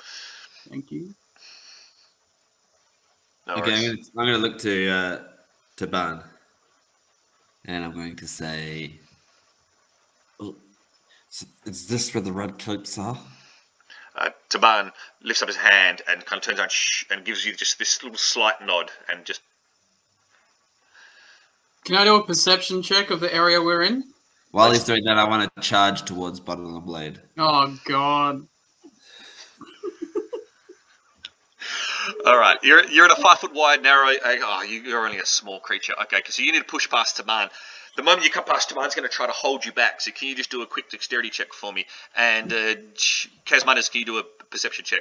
Thank 0.69 0.91
you. 0.91 1.15
No 3.47 3.55
Okay. 3.55 3.75
I'm 3.75 3.81
gonna, 3.81 3.99
I'm 4.19 4.27
gonna 4.27 4.39
look 4.39 4.59
to 4.61 4.89
uh, 4.89 5.23
Taban, 5.77 6.23
and 7.65 7.85
I'm 7.85 7.93
going 7.93 8.17
to 8.17 8.27
say, 8.27 8.93
oh, 10.41 10.57
"Is 11.65 11.87
this 11.87 12.13
where 12.13 12.23
the 12.23 12.33
red 12.33 12.59
coats 12.59 12.99
are?" 12.99 13.19
Uh, 14.17 14.31
Taban 14.49 14.93
lifts 15.23 15.43
up 15.43 15.49
his 15.49 15.57
hand 15.57 16.03
and 16.09 16.25
kind 16.25 16.39
of 16.39 16.45
turns 16.45 16.59
around 16.59 16.73
shh, 16.73 17.05
and 17.11 17.25
gives 17.25 17.45
you 17.45 17.55
just 17.55 17.79
this 17.79 18.03
little 18.03 18.19
slight 18.19 18.65
nod 18.65 18.91
and 19.09 19.25
just 19.25 19.43
Can 21.85 21.97
I 21.97 22.05
do 22.05 22.17
a 22.17 22.27
perception 22.27 22.83
check 22.83 23.11
of 23.11 23.21
the 23.21 23.33
area 23.33 23.61
we're 23.61 23.83
in? 23.83 24.05
While 24.53 24.73
he's 24.73 24.85
doing 24.85 25.05
that, 25.05 25.19
I 25.19 25.29
want 25.29 25.55
to 25.55 25.61
charge 25.61 26.03
towards 26.03 26.41
Bottom 26.41 26.67
of 26.67 26.73
the 26.73 26.81
Blade. 26.81 27.21
Oh 27.37 27.79
God. 27.85 28.49
All 32.25 32.39
right, 32.39 32.59
you're 32.63 32.85
you're 32.87 33.05
in 33.05 33.11
a 33.11 33.17
five 33.17 33.39
foot 33.39 33.53
wide, 33.55 33.83
narrow. 33.83 34.09
Oh, 34.25 34.63
you, 34.63 34.83
you're 34.83 35.05
only 35.05 35.19
a 35.19 35.27
small 35.27 35.61
creature. 35.61 35.95
Okay, 36.03 36.21
so 36.29 36.43
you 36.43 36.53
need 36.53 36.61
to 36.61 36.65
push 36.65 36.89
past 36.89 37.17
Taban. 37.17 37.51
The 37.97 38.03
moment 38.03 38.25
you 38.25 38.31
come 38.31 38.45
past 38.45 38.71
Taban's 38.71 38.95
going 38.95 39.09
to 39.09 39.15
try 39.15 39.27
to 39.27 39.33
hold 39.33 39.65
you 39.65 39.73
back. 39.73 40.01
So 40.01 40.11
can 40.13 40.29
you 40.29 40.37
just 40.37 40.51
do 40.51 40.63
a 40.63 40.67
quick 40.67 40.91
dexterity 40.91 41.31
check 41.31 41.53
for 41.53 41.73
me? 41.73 41.87
And 42.15 42.53
uh, 42.53 42.75
Kazmanis, 43.47 43.91
can 43.91 44.01
you 44.01 44.05
do 44.05 44.19
a 44.19 44.23
perception 44.51 44.85
check? 44.85 45.01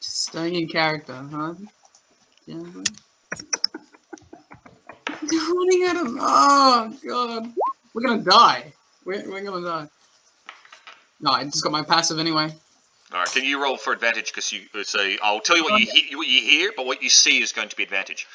Staying 0.00 0.54
in 0.54 0.68
character, 0.68 1.14
huh? 1.14 1.54
Yeah. 2.46 2.56
running 5.22 5.84
at 5.88 5.96
him. 5.96 6.18
Oh 6.20 6.96
god, 7.06 7.52
we're 7.94 8.02
gonna 8.02 8.22
die. 8.22 8.72
We're, 9.04 9.30
we're 9.30 9.42
gonna 9.42 9.64
die. 9.64 9.88
No, 11.20 11.32
I 11.32 11.44
just 11.44 11.62
got 11.62 11.70
my 11.70 11.82
passive 11.82 12.18
anyway. 12.18 12.52
All 13.12 13.18
right, 13.18 13.28
can 13.28 13.44
you 13.44 13.60
roll 13.62 13.76
for 13.76 13.92
advantage? 13.92 14.26
Because 14.26 14.52
you 14.52 14.60
so 14.84 15.14
I'll 15.22 15.40
tell 15.40 15.56
you 15.56 15.64
what 15.64 15.80
you 15.80 15.86
he, 15.90 16.14
what 16.14 16.28
you 16.28 16.40
hear, 16.40 16.72
but 16.76 16.86
what 16.86 17.02
you 17.02 17.08
see 17.08 17.42
is 17.42 17.52
going 17.52 17.68
to 17.68 17.76
be 17.76 17.82
advantage. 17.82 18.26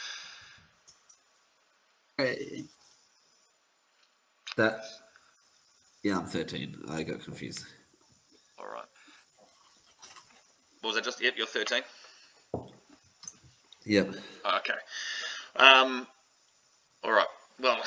Okay. 2.19 2.63
That. 4.57 4.81
Yeah, 6.03 6.19
I'm 6.19 6.25
13. 6.25 6.75
I 6.89 7.03
got 7.03 7.23
confused. 7.23 7.65
All 8.59 8.67
right. 8.67 8.85
What 10.81 10.89
was 10.89 10.95
that? 10.95 11.03
Just 11.03 11.21
yep, 11.21 11.33
you're 11.37 11.47
13. 11.47 11.81
Yep. 13.85 14.15
Okay. 14.57 14.73
Um. 15.55 16.05
All 17.03 17.11
right. 17.11 17.25
Well, 17.61 17.81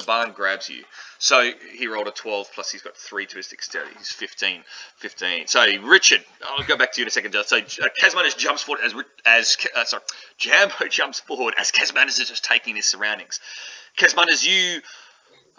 Taban 0.00 0.34
grabs 0.34 0.68
you. 0.68 0.84
So 1.18 1.50
he 1.74 1.86
rolled 1.86 2.08
a 2.08 2.12
12 2.12 2.48
plus 2.54 2.70
he's 2.70 2.82
got 2.82 2.96
3 2.96 3.26
to 3.26 3.36
his 3.36 3.48
dexterity. 3.48 3.92
He's 3.98 4.10
15. 4.10 4.62
15. 4.96 5.46
So 5.46 5.64
Richard, 5.82 6.24
I'll 6.44 6.64
go 6.64 6.76
back 6.76 6.92
to 6.92 7.00
you 7.00 7.04
in 7.04 7.08
a 7.08 7.10
second. 7.10 7.34
So 7.44 7.56
uh, 7.58 7.88
Casmanus 8.00 8.36
jumps 8.36 8.62
forward 8.62 8.84
as 8.84 8.94
as 9.26 9.56
uh, 9.76 9.84
sorry, 9.84 10.02
Jambo 10.38 10.86
jumps 10.90 11.20
forward 11.20 11.54
as 11.58 11.70
Casmanus 11.70 12.20
is 12.20 12.28
just 12.28 12.44
taking 12.44 12.76
his 12.76 12.86
surroundings. 12.86 13.40
Casmanus, 13.98 14.46
you 14.46 14.80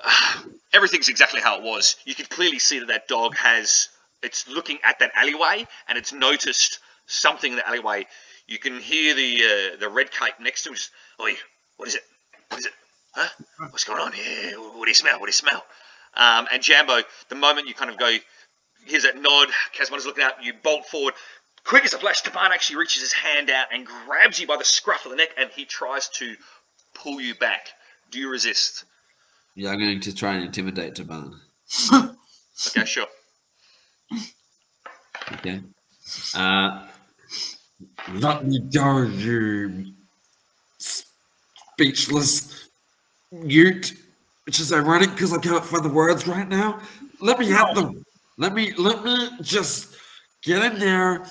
everything's 0.73 1.09
exactly 1.09 1.41
how 1.41 1.57
it 1.59 1.63
was. 1.63 1.95
You 2.05 2.15
can 2.15 2.25
clearly 2.25 2.59
see 2.59 2.79
that 2.79 2.87
that 2.87 3.07
dog 3.07 3.35
has 3.37 3.89
it's 4.23 4.47
looking 4.47 4.77
at 4.83 4.99
that 4.99 5.11
alleyway 5.15 5.65
and 5.87 5.97
it's 5.97 6.13
noticed 6.13 6.79
something 7.07 7.51
in 7.51 7.57
the 7.57 7.67
alleyway. 7.67 8.05
You 8.47 8.59
can 8.59 8.79
hear 8.79 9.13
the 9.15 9.43
uh, 9.43 9.79
the 9.79 9.89
red 9.89 10.11
cape 10.11 10.39
next 10.39 10.63
to 10.63 10.69
him. 10.69 10.75
Just, 10.75 10.91
Oi, 11.21 11.33
what 11.77 11.87
is 11.87 11.95
it? 11.95 12.03
What 12.49 12.59
is 12.59 12.65
it? 12.65 12.73
Huh? 13.13 13.27
What's 13.69 13.83
going 13.83 13.99
on 14.01 14.13
here? 14.13 14.59
What 14.59 14.85
do 14.85 14.89
you 14.89 14.95
smell? 14.95 15.19
What 15.19 15.25
do 15.25 15.29
you 15.29 15.33
smell? 15.33 15.63
Um, 16.15 16.47
and 16.51 16.61
Jambo, 16.61 17.01
the 17.29 17.35
moment 17.35 17.67
you 17.67 17.73
kind 17.73 17.91
of 17.91 17.97
go, 17.97 18.15
here's 18.85 19.03
that 19.03 19.21
nod. 19.21 19.49
Casmon 19.73 19.97
is 19.97 20.05
looking 20.05 20.23
out. 20.23 20.43
You 20.43 20.53
bolt 20.63 20.85
forward. 20.85 21.13
Quick 21.63 21.85
as 21.85 21.93
a 21.93 21.97
flash, 21.97 22.23
Taban 22.23 22.49
actually 22.49 22.77
reaches 22.77 23.01
his 23.01 23.13
hand 23.13 23.49
out 23.49 23.67
and 23.71 23.85
grabs 23.85 24.39
you 24.39 24.47
by 24.47 24.57
the 24.57 24.65
scruff 24.65 25.05
of 25.05 25.11
the 25.11 25.17
neck, 25.17 25.29
and 25.37 25.49
he 25.51 25.65
tries 25.65 26.09
to 26.09 26.35
pull 26.95 27.21
you 27.21 27.35
back. 27.35 27.67
Do 28.09 28.19
you 28.19 28.29
resist? 28.29 28.85
Yeah, 29.55 29.71
I'm 29.71 29.79
going 29.79 29.99
to 29.99 30.15
try 30.15 30.33
and 30.33 30.45
intimidate 30.45 30.95
Taban. 30.95 31.35
Okay, 32.67 32.85
sure. 32.85 33.07
Okay. 35.33 35.61
Uh, 36.35 36.87
let 38.13 38.45
me 38.45 38.59
go, 38.59 39.03
you 39.03 39.93
speechless 40.77 42.69
Ute, 43.31 43.93
which 44.45 44.59
is 44.59 44.73
ironic 44.73 45.11
because 45.11 45.33
I 45.33 45.37
can't 45.37 45.63
find 45.63 45.83
the 45.83 45.89
words 45.89 46.27
right 46.27 46.47
now. 46.47 46.81
Let 47.19 47.39
me 47.39 47.49
have 47.49 47.75
them. 47.75 48.03
Let 48.37 48.53
me 48.53 48.73
let 48.73 49.03
me 49.03 49.29
just 49.41 49.95
get 50.43 50.63
in 50.63 50.79
there 50.79 51.25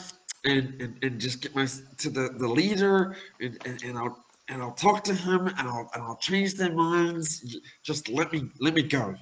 and, 0.45 0.81
and, 0.81 0.97
and 1.03 1.21
just 1.21 1.43
get 1.43 1.55
my 1.55 1.67
to 1.99 2.11
the, 2.11 2.31
the 2.39 2.49
leader 2.49 3.17
and, 3.41 3.59
and, 3.67 3.83
and 3.83 3.99
I'll 3.99 4.25
and 4.49 4.63
I'll 4.63 4.73
talk 4.73 5.05
to 5.05 5.15
him 5.15 5.47
and 5.47 5.69
I'll 5.69 5.91
and 5.95 6.03
I'll 6.03 6.17
change 6.17 6.55
their 6.55 6.73
minds. 6.73 7.59
Just 7.83 8.09
let 8.09 8.33
me 8.33 8.49
let 8.61 8.75
me 8.75 8.83
go. 8.83 9.15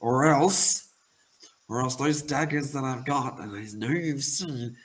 Or 0.00 0.24
else 0.26 0.88
or 1.68 1.80
else 1.80 1.96
those 1.96 2.22
daggers 2.22 2.72
that 2.72 2.84
I've 2.84 3.04
got 3.04 3.40
and 3.40 3.56
I 3.56 3.66
know 3.76 3.92
you've 3.92 4.24
seen, 4.24 4.76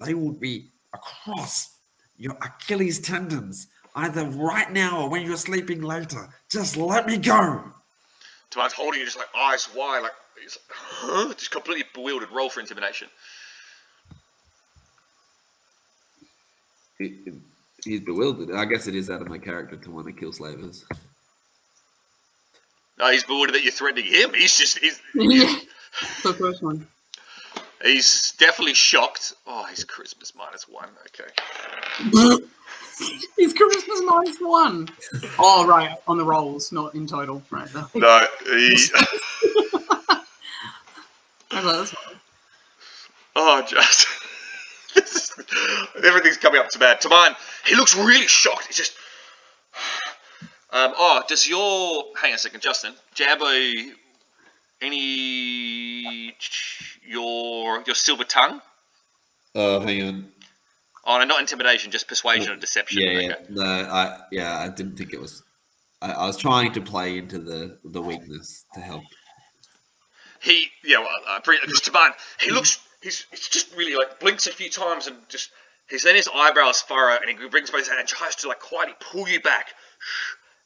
they 0.00 0.14
will 0.14 0.32
be 0.32 0.70
across 0.92 1.76
your 2.18 2.36
Achilles 2.42 3.00
tendons 3.00 3.68
either 3.94 4.24
right 4.24 4.70
now 4.72 5.02
or 5.02 5.08
when 5.08 5.24
you're 5.24 5.36
sleeping 5.36 5.82
later. 5.82 6.28
Just 6.48 6.76
let 6.76 7.06
me 7.06 7.16
go. 7.16 7.62
Taban's 8.50 8.72
holding 8.72 9.00
you 9.00 9.06
just 9.06 9.16
like 9.16 9.28
eyes 9.36 9.68
wide, 9.74 10.00
like, 10.00 10.12
he's 10.40 10.56
like 10.56 10.78
huh? 10.78 11.34
Just 11.34 11.50
completely 11.50 11.84
bewildered. 11.94 12.30
Roll 12.30 12.48
for 12.48 12.60
intimidation. 12.60 13.08
He, 16.98 17.18
he's 17.84 18.00
bewildered. 18.00 18.54
I 18.54 18.64
guess 18.64 18.86
it 18.86 18.94
is 18.94 19.10
out 19.10 19.20
of 19.20 19.28
my 19.28 19.38
character 19.38 19.76
to 19.76 19.90
want 19.90 20.06
to 20.06 20.12
kill 20.12 20.32
slavers. 20.32 20.84
No, 22.98 23.10
he's 23.10 23.24
bewildered 23.24 23.56
that 23.56 23.62
you're 23.64 23.72
threatening 23.72 24.04
him. 24.06 24.32
He's 24.34 24.56
just, 24.56 24.78
he's, 24.78 25.00
yeah. 25.14 25.52
The 26.22 26.32
first 26.34 26.62
one. 26.62 26.86
he's 27.82 28.32
definitely 28.38 28.74
shocked. 28.74 29.34
Oh, 29.46 29.64
he's 29.64 29.84
Christmas 29.84 30.32
minus 30.36 30.68
one. 30.68 30.88
Okay. 31.08 32.38
He's 33.36 33.52
Christmas 33.52 34.02
minus 34.04 34.38
one. 34.38 34.88
Oh, 35.38 35.66
right, 35.66 35.96
on 36.06 36.18
the 36.18 36.24
rolls, 36.24 36.72
not 36.72 36.94
in 36.94 37.06
total. 37.06 37.42
Right. 37.50 37.72
No. 37.74 37.86
No, 37.94 38.26
he, 38.44 38.76
Okay, 41.52 41.62
that's 41.62 41.94
oh, 43.36 43.62
just. 43.62 44.06
is, 44.96 45.32
everything's 46.04 46.36
coming 46.36 46.60
up 46.60 46.68
to 46.70 46.78
bad. 46.78 47.00
Taban, 47.00 47.36
he 47.66 47.74
looks 47.76 47.96
really 47.96 48.26
shocked. 48.26 48.66
He's 48.66 48.76
just. 48.76 48.96
Um, 50.70 50.92
oh, 50.98 51.22
does 51.28 51.48
your. 51.48 52.06
Hang 52.20 52.32
on 52.32 52.34
a 52.34 52.38
second, 52.38 52.60
Justin. 52.60 52.94
Jambo. 53.14 53.46
Any. 54.82 56.34
Your 57.06 57.84
your 57.86 57.94
silver 57.94 58.24
tongue? 58.24 58.60
Oh, 59.54 59.78
hang 59.78 60.02
on. 60.02 60.32
Oh, 61.06 61.18
no, 61.18 61.24
not 61.24 61.40
intimidation, 61.40 61.90
just 61.90 62.08
persuasion 62.08 62.52
and 62.52 62.60
deception. 62.60 63.02
Yeah, 63.02 63.18
yeah. 63.18 63.34
No, 63.50 63.62
I 63.62 64.20
yeah, 64.32 64.58
I 64.58 64.68
didn't 64.68 64.96
think 64.96 65.12
it 65.12 65.20
was. 65.20 65.42
I, 66.00 66.12
I 66.12 66.26
was 66.26 66.36
trying 66.36 66.72
to 66.72 66.80
play 66.80 67.18
into 67.18 67.38
the 67.38 67.78
the 67.84 68.00
weakness 68.00 68.64
to 68.74 68.80
help. 68.80 69.02
He, 70.44 70.70
yeah, 70.84 70.98
well, 70.98 71.08
uh, 71.26 71.40
because 71.40 71.80
Taban, 71.80 72.10
he 72.38 72.50
looks, 72.50 72.78
he's, 73.02 73.24
he's 73.30 73.48
just 73.48 73.74
really 73.76 73.96
like 73.96 74.20
blinks 74.20 74.46
a 74.46 74.52
few 74.52 74.68
times 74.68 75.06
and 75.06 75.16
just, 75.30 75.50
he's 75.88 76.02
then 76.02 76.14
his 76.14 76.28
eyebrows 76.32 76.82
furrow 76.82 77.16
and 77.16 77.30
he 77.30 77.48
brings 77.48 77.70
both 77.70 77.80
his 77.80 77.88
hand 77.88 78.00
and 78.00 78.06
tries 78.06 78.36
to 78.36 78.48
like 78.48 78.60
quietly 78.60 78.94
pull 79.00 79.26
you 79.26 79.40
back 79.40 79.68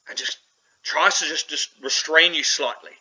and 0.09 0.17
just 0.17 0.37
tries 0.83 1.19
to 1.19 1.25
just, 1.25 1.49
just 1.49 1.69
restrain 1.81 2.33
you 2.33 2.43
slightly. 2.43 2.91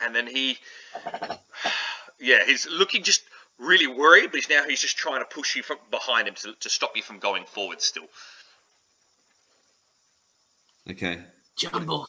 And 0.00 0.14
then 0.14 0.28
he, 0.28 0.58
yeah, 2.20 2.44
he's 2.46 2.68
looking 2.70 3.02
just 3.02 3.22
really 3.58 3.86
worried, 3.86 4.30
but 4.30 4.36
he's 4.36 4.48
now 4.48 4.64
he's 4.66 4.80
just 4.80 4.96
trying 4.96 5.20
to 5.20 5.24
push 5.24 5.56
you 5.56 5.62
from 5.62 5.78
behind 5.90 6.28
him 6.28 6.34
to, 6.34 6.54
to 6.60 6.70
stop 6.70 6.96
you 6.96 7.02
from 7.02 7.18
going 7.18 7.44
forward 7.44 7.80
still. 7.80 8.06
Okay. 10.90 11.18
Jambo. 11.56 12.06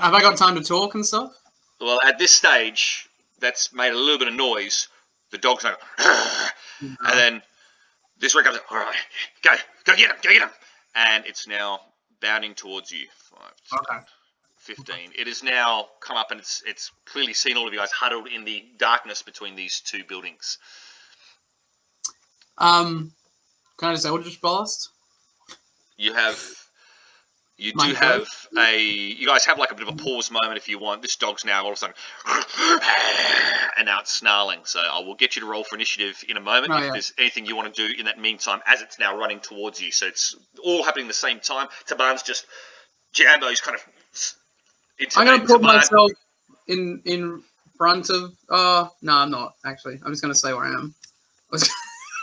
Have 0.00 0.14
I 0.14 0.20
got 0.20 0.36
time 0.36 0.56
to 0.56 0.62
talk 0.62 0.94
and 0.94 1.06
stuff? 1.06 1.32
Well, 1.80 2.00
at 2.02 2.18
this 2.18 2.32
stage, 2.32 3.08
that's 3.38 3.72
made 3.72 3.92
a 3.92 3.96
little 3.96 4.18
bit 4.18 4.28
of 4.28 4.34
noise. 4.34 4.88
The 5.30 5.38
dog's 5.38 5.64
like, 5.64 5.76
and 5.98 6.08
uh-huh. 6.08 7.14
then 7.14 7.42
this 8.18 8.34
one 8.34 8.44
comes 8.44 8.56
up. 8.56 8.64
All 8.70 8.78
right, 8.78 8.94
go, 9.42 9.54
go 9.84 9.94
get 9.94 10.10
him, 10.10 10.16
go 10.22 10.30
get 10.30 10.42
him, 10.42 10.50
and 10.94 11.24
it's 11.26 11.46
now 11.46 11.80
bounding 12.20 12.54
towards 12.54 12.90
you. 12.90 13.06
Five, 13.16 13.80
Okay. 13.80 14.04
15. 14.66 15.12
It 15.18 15.26
has 15.26 15.42
now 15.42 15.86
come 16.00 16.16
up 16.16 16.30
and 16.30 16.40
it's 16.40 16.62
it's 16.66 16.90
clearly 17.06 17.32
seen 17.32 17.56
all 17.56 17.66
of 17.66 17.72
you 17.72 17.78
guys 17.78 17.90
huddled 17.92 18.26
in 18.28 18.44
the 18.44 18.64
darkness 18.78 19.22
between 19.22 19.54
these 19.56 19.80
two 19.80 20.02
buildings. 20.04 20.58
Um, 22.58 23.12
can 23.78 23.90
I 23.90 23.92
just 23.94 24.06
Eldritch 24.06 24.40
Blast? 24.40 24.90
You 25.96 26.14
have. 26.14 26.38
You 27.58 27.72
do 27.72 27.94
have 27.94 28.26
a. 28.58 28.82
You 28.82 29.26
guys 29.26 29.46
have 29.46 29.58
like 29.58 29.70
a 29.72 29.74
bit 29.74 29.88
of 29.88 29.94
a 29.94 29.96
pause 29.96 30.30
moment 30.30 30.58
if 30.58 30.68
you 30.68 30.78
want. 30.78 31.00
This 31.00 31.16
dog's 31.16 31.44
now 31.44 31.62
all 31.62 31.68
of 31.68 31.74
a 31.74 31.76
sudden. 31.76 31.94
And 33.78 33.84
now 33.84 34.00
it's 34.00 34.10
snarling. 34.10 34.60
So 34.64 34.80
I 34.80 35.00
will 35.00 35.14
get 35.16 35.36
you 35.36 35.42
to 35.42 35.46
roll 35.48 35.62
for 35.62 35.74
initiative 35.76 36.24
in 36.30 36.38
a 36.38 36.40
moment 36.40 36.72
Oh, 36.72 36.78
if 36.78 36.84
yeah. 36.84 36.92
there's 36.92 37.12
anything 37.18 37.44
you 37.44 37.54
want 37.56 37.74
to 37.74 37.88
do 37.88 37.94
in 37.98 38.06
that 38.06 38.18
meantime 38.18 38.60
as 38.66 38.80
it's 38.80 38.98
now 38.98 39.14
running 39.18 39.38
towards 39.38 39.82
you. 39.82 39.92
So 39.92 40.06
it's 40.06 40.34
all 40.64 40.82
happening 40.82 41.04
at 41.04 41.08
the 41.08 41.14
same 41.14 41.40
time. 41.40 41.68
Taban's 41.86 42.22
just. 42.22 42.46
Jambo's 43.12 43.60
kind 43.60 43.76
of. 43.76 43.82
I'm 45.16 45.26
gonna 45.26 45.46
put 45.46 45.62
myself 45.62 46.10
in 46.68 47.00
in 47.04 47.42
front 47.76 48.10
of. 48.10 48.34
Uh, 48.48 48.88
no, 49.02 49.14
I'm 49.14 49.30
not 49.30 49.54
actually. 49.64 50.00
I'm 50.04 50.12
just 50.12 50.22
gonna 50.22 50.34
say 50.34 50.52
where 50.52 50.64
I 50.64 50.72
am. 50.72 50.94
I 51.50 51.52
was, 51.52 51.70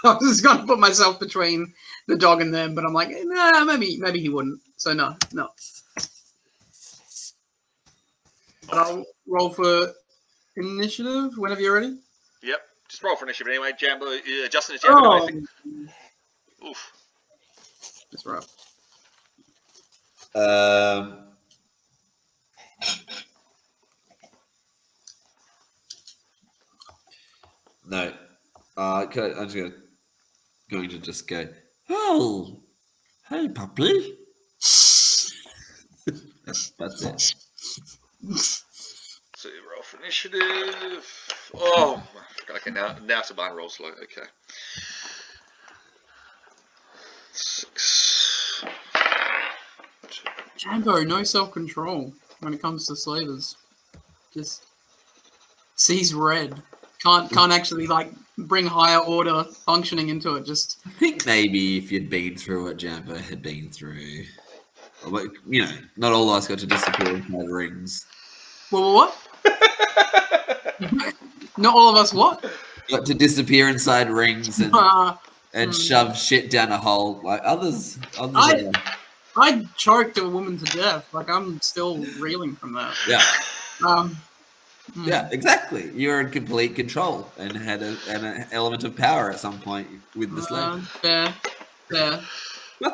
I 0.03 0.17
was 0.19 0.29
just 0.29 0.43
gonna 0.43 0.65
put 0.65 0.79
myself 0.79 1.19
between 1.19 1.73
the 2.07 2.15
dog 2.15 2.41
and 2.41 2.53
them, 2.53 2.75
but 2.75 2.85
I'm 2.85 2.93
like, 2.93 3.09
eh, 3.09 3.23
nah, 3.23 3.63
maybe 3.63 3.97
maybe 3.97 4.19
he 4.19 4.29
wouldn't. 4.29 4.59
So 4.77 4.93
no, 4.93 5.15
no. 5.31 5.49
But 8.69 8.77
I'll 8.77 9.05
roll 9.27 9.49
for 9.49 9.91
initiative 10.55 11.37
whenever 11.37 11.61
you're 11.61 11.75
ready. 11.75 11.99
Yep. 12.41 12.59
Just 12.89 13.03
roll 13.03 13.15
for 13.15 13.25
initiative 13.25 13.51
anyway. 13.51 13.71
Jambo. 13.77 14.05
Uh, 14.07 14.47
Justin 14.49 14.75
is 14.75 14.81
Jambo. 14.81 15.09
Oh, 15.09 15.17
anything? 15.17 15.47
Oof. 16.67 16.91
that's 18.11 18.25
right. 18.25 18.45
Um. 20.35 21.32
No. 27.85 28.13
Uh, 28.75 29.03
okay, 29.03 29.33
I'm 29.37 29.45
just 29.47 29.55
gonna 29.55 29.73
going 30.73 30.89
to 30.89 30.97
just 30.97 31.27
go, 31.27 31.47
oh, 31.89 32.61
hey, 33.29 33.47
puppy. 33.47 34.17
that's, 36.45 36.69
that's 36.79 37.03
it. 37.03 37.35
So 39.35 39.49
you 39.49 39.61
roll 39.71 39.83
for 39.83 40.01
initiative. 40.01 41.05
Oh, 41.55 42.01
okay. 42.49 42.71
Now, 42.71 42.95
now 43.05 43.21
Taban 43.21 43.55
roll 43.55 43.69
slow. 43.69 43.89
Okay. 43.89 44.27
Six. 47.33 48.63
Jambo, 50.57 51.03
no 51.03 51.23
self 51.23 51.51
control 51.51 52.13
when 52.39 52.53
it 52.53 52.61
comes 52.61 52.87
to 52.87 52.95
slavers. 52.95 53.57
Just 54.33 54.63
sees 55.75 56.13
red. 56.13 56.61
Can't 57.03 57.29
can't 57.31 57.51
actually 57.51 57.85
like 57.87 58.11
bring 58.37 58.65
higher 58.65 58.99
order 58.99 59.43
functioning 59.65 60.09
into 60.09 60.35
it. 60.35 60.45
Just 60.45 60.79
I 60.85 60.89
think 60.91 61.25
maybe 61.25 61.77
if 61.77 61.91
you'd 61.91 62.09
been 62.09 62.35
through 62.37 62.63
what 62.65 62.77
Jambo 62.77 63.15
had 63.15 63.41
been 63.41 63.69
through, 63.69 64.23
like, 65.07 65.27
you 65.47 65.63
know, 65.65 65.71
not 65.97 66.13
all 66.13 66.29
of 66.29 66.37
us 66.37 66.47
got 66.47 66.59
to 66.59 66.65
disappear 66.65 67.15
inside 67.17 67.49
rings. 67.49 68.05
well, 68.71 68.93
what? 68.93 69.17
Not 71.57 71.75
all 71.75 71.89
of 71.89 71.95
us. 71.97 72.13
What? 72.13 72.43
Got 72.89 73.05
to 73.05 73.13
disappear 73.13 73.69
inside 73.69 74.09
rings 74.09 74.59
and, 74.59 74.71
Uh, 74.73 75.15
and 75.53 75.73
shove 75.73 76.17
shit 76.17 76.49
down 76.49 76.71
a 76.71 76.77
hole 76.77 77.21
like 77.23 77.41
others. 77.43 77.99
others 78.19 78.35
I- 78.35 78.63
are- 78.65 78.71
I 79.35 79.65
choked 79.77 80.17
a 80.19 80.27
woman 80.29 80.57
to 80.59 80.65
death. 80.77 81.11
Like 81.13 81.27
I'm 81.29 81.59
still 81.61 81.97
reeling 82.19 82.55
from 82.55 82.73
that. 82.73 82.93
yeah, 83.07 83.21
Um. 83.87 84.15
Yeah, 84.95 85.29
exactly. 85.31 85.91
You're 85.95 86.19
in 86.21 86.29
complete 86.29 86.75
control 86.75 87.29
and 87.37 87.55
had 87.55 87.81
a, 87.81 87.97
an 88.09 88.47
element 88.51 88.83
of 88.83 88.95
power 88.95 89.31
at 89.31 89.39
some 89.39 89.59
point 89.59 89.87
with 90.15 90.35
the 90.35 90.41
slave. 90.41 90.63
Um, 90.63 90.81
fair, 90.81 91.33
fair. 91.89 92.21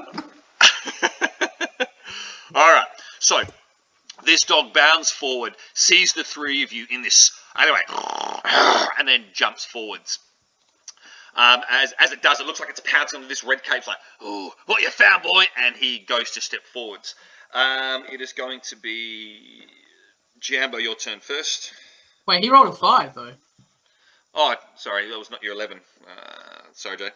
All 2.56 2.74
right. 2.74 2.86
So 3.20 3.41
this 4.25 4.41
dog 4.41 4.74
bounds 4.74 5.12
forward, 5.12 5.56
sees 5.74 6.13
the 6.13 6.24
three 6.24 6.63
of 6.63 6.72
you 6.72 6.86
in 6.89 7.01
this 7.01 7.32
anyway, 7.58 7.82
and 8.98 9.08
then 9.08 9.25
jumps 9.34 9.65
forwards. 9.65 10.20
Um, 11.36 11.62
as, 11.70 11.94
as 12.00 12.12
it 12.12 12.22
does, 12.22 12.39
it 12.39 12.48
looks 12.48 12.60
like 12.60 12.70
it's 12.70 12.82
pouncing 12.84 13.22
on 13.22 13.27
this 13.27 13.44
red 13.44 13.63
cape, 13.63 13.88
like, 13.88 13.98
oh, 14.22 14.51
what 14.65 14.82
you 14.82 14.89
found, 14.89 15.24
boy? 15.24 15.44
And 15.58 15.75
he 15.75 16.00
goes 16.00 16.32
to 16.32 16.41
step 16.41 16.62
forwards. 16.74 17.15
Um, 17.53 18.03
it 18.12 18.20
is 18.20 18.34
going 18.34 18.60
to 18.65 18.75
be 18.75 19.63
Jambo, 20.39 20.77
your 20.77 20.96
turn 20.96 21.20
first. 21.20 21.74
Wait, 22.30 22.44
he 22.44 22.52
rolled 22.52 22.68
a 22.68 22.72
five 22.74 23.16
though. 23.16 23.34
Oh, 24.36 24.54
sorry, 24.76 25.10
that 25.10 25.18
was 25.18 25.32
not 25.32 25.42
your 25.42 25.56
11. 25.56 25.80
Uh, 26.04 26.62
sorry, 26.74 26.96
Jay. 26.98 27.10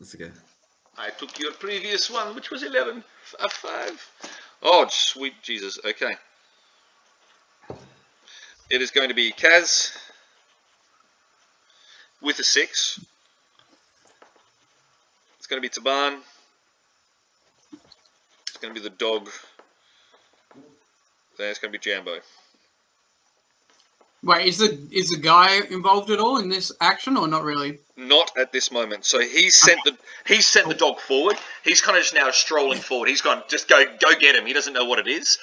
That's 0.00 0.16
okay. 0.16 0.32
I 0.98 1.10
took 1.10 1.38
your 1.38 1.52
previous 1.52 2.10
one, 2.10 2.34
which 2.34 2.50
was 2.50 2.64
11. 2.64 3.04
A 3.38 3.48
5. 3.48 4.10
Oh, 4.64 4.84
sweet 4.90 5.34
Jesus. 5.42 5.78
Okay. 5.84 6.16
It 8.68 8.82
is 8.82 8.90
going 8.90 9.10
to 9.10 9.14
be 9.14 9.30
Kaz 9.30 9.96
with 12.20 12.40
a 12.40 12.44
6. 12.44 13.04
It's 15.38 15.46
going 15.46 15.62
to 15.62 15.68
be 15.68 15.72
Taban. 15.72 16.18
It's 18.48 18.56
going 18.60 18.74
to 18.74 18.80
be 18.80 18.82
the 18.82 18.96
dog. 18.96 19.28
Then 21.38 21.48
it's 21.48 21.60
going 21.60 21.72
to 21.72 21.78
be 21.78 21.82
Jambo. 21.90 22.18
Wait, 24.22 24.46
is 24.46 24.58
the 24.58 24.78
is 24.90 25.10
the 25.10 25.18
guy 25.18 25.60
involved 25.70 26.10
at 26.10 26.18
all 26.18 26.38
in 26.38 26.48
this 26.48 26.72
action 26.80 27.16
or 27.16 27.28
not 27.28 27.44
really? 27.44 27.78
Not 27.96 28.30
at 28.36 28.50
this 28.52 28.72
moment. 28.72 29.04
So 29.04 29.20
he's 29.20 29.54
sent 29.54 29.80
the 29.84 29.96
he's 30.26 30.46
sent 30.46 30.68
the 30.68 30.74
dog 30.74 30.98
forward. 31.00 31.36
He's 31.64 31.80
kind 31.80 31.96
of 31.96 32.02
just 32.02 32.14
now 32.14 32.30
strolling 32.30 32.80
forward. 32.80 33.08
He's 33.08 33.20
gone, 33.22 33.42
just 33.48 33.68
go 33.68 33.84
go 34.00 34.14
get 34.18 34.34
him. 34.34 34.46
He 34.46 34.52
doesn't 34.52 34.72
know 34.72 34.84
what 34.86 34.98
it 34.98 35.06
is. 35.06 35.38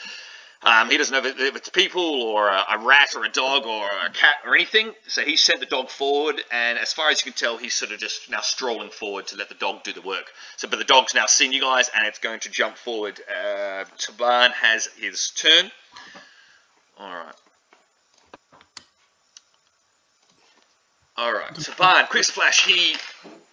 Um, 0.64 0.90
he 0.90 0.98
doesn't 0.98 1.12
know 1.14 1.20
if 1.28 1.36
it- 1.38 1.42
if 1.42 1.56
it's 1.58 1.68
people 1.70 2.22
or 2.24 2.48
a, 2.48 2.66
a 2.72 2.78
rat 2.80 3.16
or 3.18 3.26
a 3.26 3.30
dog 3.30 3.66
or 3.66 3.86
a 3.86 4.10
cat 4.10 4.36
or 4.46 4.56
anything. 4.56 4.94
So 5.08 5.22
he 5.22 5.36
sent 5.36 5.60
the 5.60 5.66
dog 5.66 5.90
forward, 5.90 6.42
and 6.52 6.78
as 6.80 6.94
far 6.94 7.10
as 7.10 7.20
you 7.20 7.32
can 7.32 7.38
tell, 7.38 7.58
he's 7.58 7.74
sort 7.76 7.92
of 7.92 8.00
just 8.00 8.30
now 8.30 8.40
strolling 8.40 8.90
forward 8.90 9.28
to 9.28 9.36
let 9.36 9.50
the 9.50 9.56
dog 9.56 9.84
do 9.84 9.92
the 9.92 10.02
work. 10.02 10.32
So, 10.56 10.70
but 10.70 10.80
the 10.80 10.86
dog's 10.86 11.14
now 11.14 11.26
seen 11.26 11.52
you 11.52 11.60
guys, 11.60 11.90
and 11.94 12.08
it's 12.08 12.20
going 12.20 12.40
to 12.42 12.50
jump 12.50 12.78
forward. 12.78 13.20
Uh, 13.30 13.84
Taban 13.98 14.54
has 14.54 14.86
his 14.98 15.32
turn. 15.32 15.70
All 16.98 17.12
right. 17.14 17.36
All 21.18 21.34
right. 21.34 21.54
Taban, 21.54 22.10
quick 22.10 22.26
flash, 22.26 22.66
he 22.66 22.96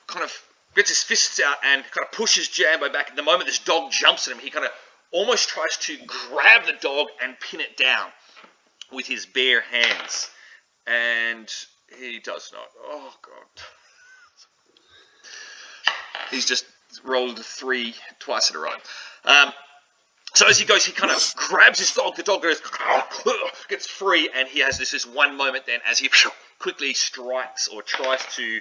kind 0.07 0.25
of 0.25 0.33
gets 0.75 0.89
his 0.89 1.03
fists 1.03 1.41
out 1.45 1.57
and 1.65 1.83
kind 1.91 2.07
of 2.07 2.13
pushes 2.13 2.49
Jambo 2.49 2.89
back. 2.91 3.11
At 3.11 3.17
the 3.17 3.23
moment 3.23 3.47
this 3.47 3.59
dog 3.59 3.91
jumps 3.93 4.29
at 4.29 4.35
him, 4.35 4.41
he 4.41 4.51
kind 4.51 4.65
of 4.65 4.73
almost 5.13 5.49
tries 5.49 5.77
to 5.79 5.99
grab 6.07 6.67
the 6.67 6.75
dog 6.81 7.09
and 7.23 7.39
pin 7.41 7.61
it 7.61 7.77
down 7.77 8.09
with 8.93 9.07
his 9.07 9.27
bare 9.27 9.61
hands. 9.61 10.31
And 10.87 11.49
he 11.99 12.19
does 12.21 12.51
not. 12.53 12.67
Oh, 12.85 13.13
God. 13.23 13.65
He's 16.31 16.47
just 16.47 16.65
rolled 17.05 17.39
three 17.45 17.95
twice 18.21 18.51
in 18.51 18.57
a 18.57 18.59
row. 18.61 18.73
Um, 19.25 19.53
so 20.35 20.49
as 20.49 20.59
he 20.59 20.65
goes, 20.65 20.85
he 20.85 20.93
kind 20.93 21.13
of 21.13 21.35
grabs 21.37 21.79
his 21.79 21.93
dog. 21.93 22.17
The 22.17 22.23
dog 22.23 22.43
goes, 22.43 22.63
gets 23.69 23.87
free, 23.87 24.31
and 24.35 24.49
he 24.49 24.61
has 24.61 24.79
this 24.79 24.93
this 24.93 25.05
one 25.05 25.37
moment 25.37 25.67
then 25.67 25.81
as 25.87 25.99
he 25.99 26.09
quickly 26.61 26.95
strikes 26.95 27.69
or 27.69 27.83
tries 27.83 28.25
to. 28.37 28.61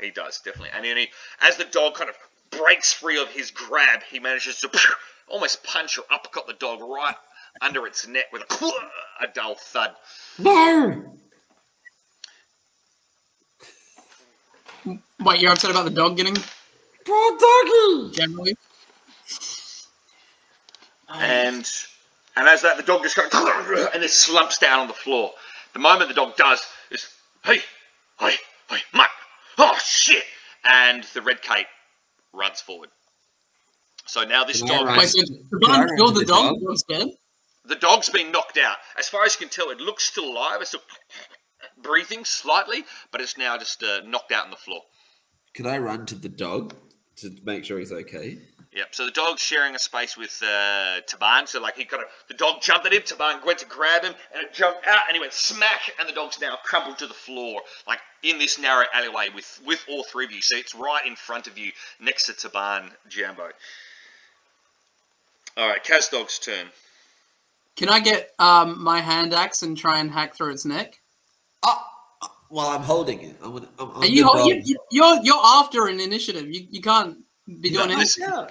He 0.00 0.10
does 0.10 0.40
definitely, 0.40 0.70
and 0.74 0.84
then 0.84 0.96
he, 0.96 1.08
as 1.42 1.56
the 1.58 1.64
dog 1.64 1.94
kind 1.94 2.08
of 2.08 2.16
breaks 2.58 2.92
free 2.92 3.20
of 3.20 3.28
his 3.28 3.50
grab, 3.50 4.00
he 4.10 4.18
manages 4.18 4.60
to 4.60 4.70
almost 5.28 5.62
punch 5.64 5.98
or 5.98 6.04
uppercut 6.10 6.46
the 6.46 6.54
dog 6.54 6.80
right 6.80 7.16
under 7.60 7.86
its 7.86 8.06
neck 8.06 8.26
with 8.32 8.42
a, 8.42 8.64
a 9.24 9.26
dull 9.34 9.56
thud. 9.56 9.90
No! 10.38 11.18
Wait, 15.20 15.40
you're 15.40 15.52
upset 15.52 15.70
about 15.70 15.84
the 15.84 15.90
dog 15.90 16.16
getting 16.16 16.36
Poor 17.04 17.38
doggy! 17.38 18.16
generally? 18.16 18.56
and 21.12 21.68
and 22.36 22.48
as 22.48 22.62
that 22.62 22.76
the 22.76 22.82
dog 22.82 23.02
just 23.02 23.16
goes 23.16 23.28
and 23.94 24.02
it 24.02 24.10
slumps 24.10 24.58
down 24.58 24.80
on 24.80 24.86
the 24.88 24.94
floor. 24.94 25.32
The 25.72 25.78
moment 25.78 26.08
the 26.08 26.14
dog 26.14 26.36
does 26.36 26.64
is 26.90 27.06
hey, 27.44 27.58
hey, 28.18 28.34
hey, 28.68 28.78
mutt, 28.94 29.08
oh 29.58 29.76
shit, 29.84 30.24
and 30.64 31.04
the 31.14 31.22
red 31.22 31.42
cape 31.42 31.66
runs 32.32 32.60
forward. 32.60 32.88
So 34.06 34.24
now 34.24 34.44
this 34.44 34.62
Can 34.62 34.68
dog, 34.68 34.86
run? 34.86 34.98
Wait, 34.98 35.08
so 35.08 35.20
the 35.50 35.60
Can 35.62 35.70
I 35.70 35.78
dog 35.78 35.86
run 35.86 35.96
killed 35.96 36.14
to 36.14 36.20
the 36.20 36.20
the 36.20 36.26
dog? 36.26 36.54
dog? 36.54 36.60
The 36.60 36.66
dog's 36.66 36.82
dead? 36.84 37.08
the 37.66 37.76
dog's 37.76 38.08
been 38.08 38.32
knocked 38.32 38.58
out. 38.58 38.76
As 38.98 39.08
far 39.08 39.24
as 39.24 39.34
you 39.34 39.46
can 39.46 39.48
tell, 39.48 39.70
it 39.70 39.78
looks 39.78 40.04
still 40.04 40.24
alive. 40.24 40.60
It's 40.60 40.70
still 40.70 40.82
breathing 41.82 42.24
slightly, 42.24 42.84
but 43.12 43.20
it's 43.20 43.38
now 43.38 43.56
just 43.58 43.82
uh, 43.82 44.00
knocked 44.06 44.32
out 44.32 44.44
on 44.44 44.50
the 44.50 44.56
floor. 44.56 44.80
Can 45.54 45.66
I 45.66 45.78
run 45.78 46.06
to 46.06 46.14
the 46.14 46.28
dog 46.28 46.74
to 47.16 47.30
make 47.44 47.64
sure 47.64 47.78
he's 47.78 47.92
okay? 47.92 48.38
Yep. 48.72 48.94
So 48.94 49.04
the 49.04 49.10
dog's 49.10 49.40
sharing 49.40 49.74
a 49.74 49.80
space 49.80 50.16
with 50.16 50.40
uh, 50.42 51.00
Taban. 51.08 51.48
So 51.48 51.60
like 51.60 51.76
he 51.76 51.84
kind 51.84 52.04
of 52.04 52.08
the 52.28 52.34
dog 52.34 52.62
jumped 52.62 52.86
at 52.86 52.92
him. 52.92 53.02
Taban 53.02 53.44
went 53.44 53.58
to 53.58 53.66
grab 53.66 54.04
him, 54.04 54.14
and 54.32 54.44
it 54.44 54.52
jumped 54.52 54.86
out, 54.86 55.02
and 55.08 55.14
he 55.14 55.20
went 55.20 55.32
smack, 55.32 55.90
and 55.98 56.08
the 56.08 56.12
dog's 56.12 56.40
now 56.40 56.56
crumpled 56.62 56.98
to 56.98 57.08
the 57.08 57.14
floor, 57.14 57.62
like 57.88 57.98
in 58.22 58.38
this 58.38 58.60
narrow 58.60 58.84
alleyway 58.94 59.28
with 59.34 59.60
with 59.66 59.84
all 59.88 60.04
three 60.04 60.24
of 60.24 60.30
you. 60.30 60.40
So 60.40 60.56
it's 60.56 60.74
right 60.74 61.04
in 61.04 61.16
front 61.16 61.48
of 61.48 61.58
you, 61.58 61.72
next 62.00 62.26
to 62.26 62.32
Taban 62.32 62.90
Jambo. 63.08 63.48
All 65.56 65.68
right, 65.68 65.82
Kaz 65.82 66.10
dog's 66.10 66.38
turn. 66.38 66.66
Can 67.76 67.88
I 67.88 67.98
get 67.98 68.30
um, 68.38 68.82
my 68.82 69.00
hand 69.00 69.34
axe 69.34 69.62
and 69.62 69.76
try 69.76 69.98
and 69.98 70.10
hack 70.10 70.36
through 70.36 70.52
its 70.52 70.64
neck? 70.64 71.00
Oh, 71.64 71.82
well, 72.50 72.68
I'm 72.68 72.82
holding 72.82 73.20
it. 73.22 73.36
I'm, 73.42 73.52
gonna, 73.52 73.68
I'm, 73.80 73.90
I'm 73.90 74.02
Are 74.02 74.06
you, 74.06 74.30
you, 74.64 74.78
you're 74.92 75.20
you're 75.24 75.42
after 75.44 75.88
an 75.88 75.98
initiative. 75.98 76.46
You 76.48 76.68
you 76.70 76.80
can't 76.80 77.18
be 77.60 77.70
doing 77.70 77.88
No, 77.88 77.94
anything. 77.96 78.24
Yeah. 78.28 78.46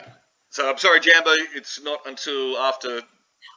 So 0.51 0.69
I'm 0.69 0.77
sorry, 0.77 0.99
Jambo. 0.99 1.31
It's 1.55 1.81
not 1.81 1.99
until 2.05 2.57
after. 2.57 3.01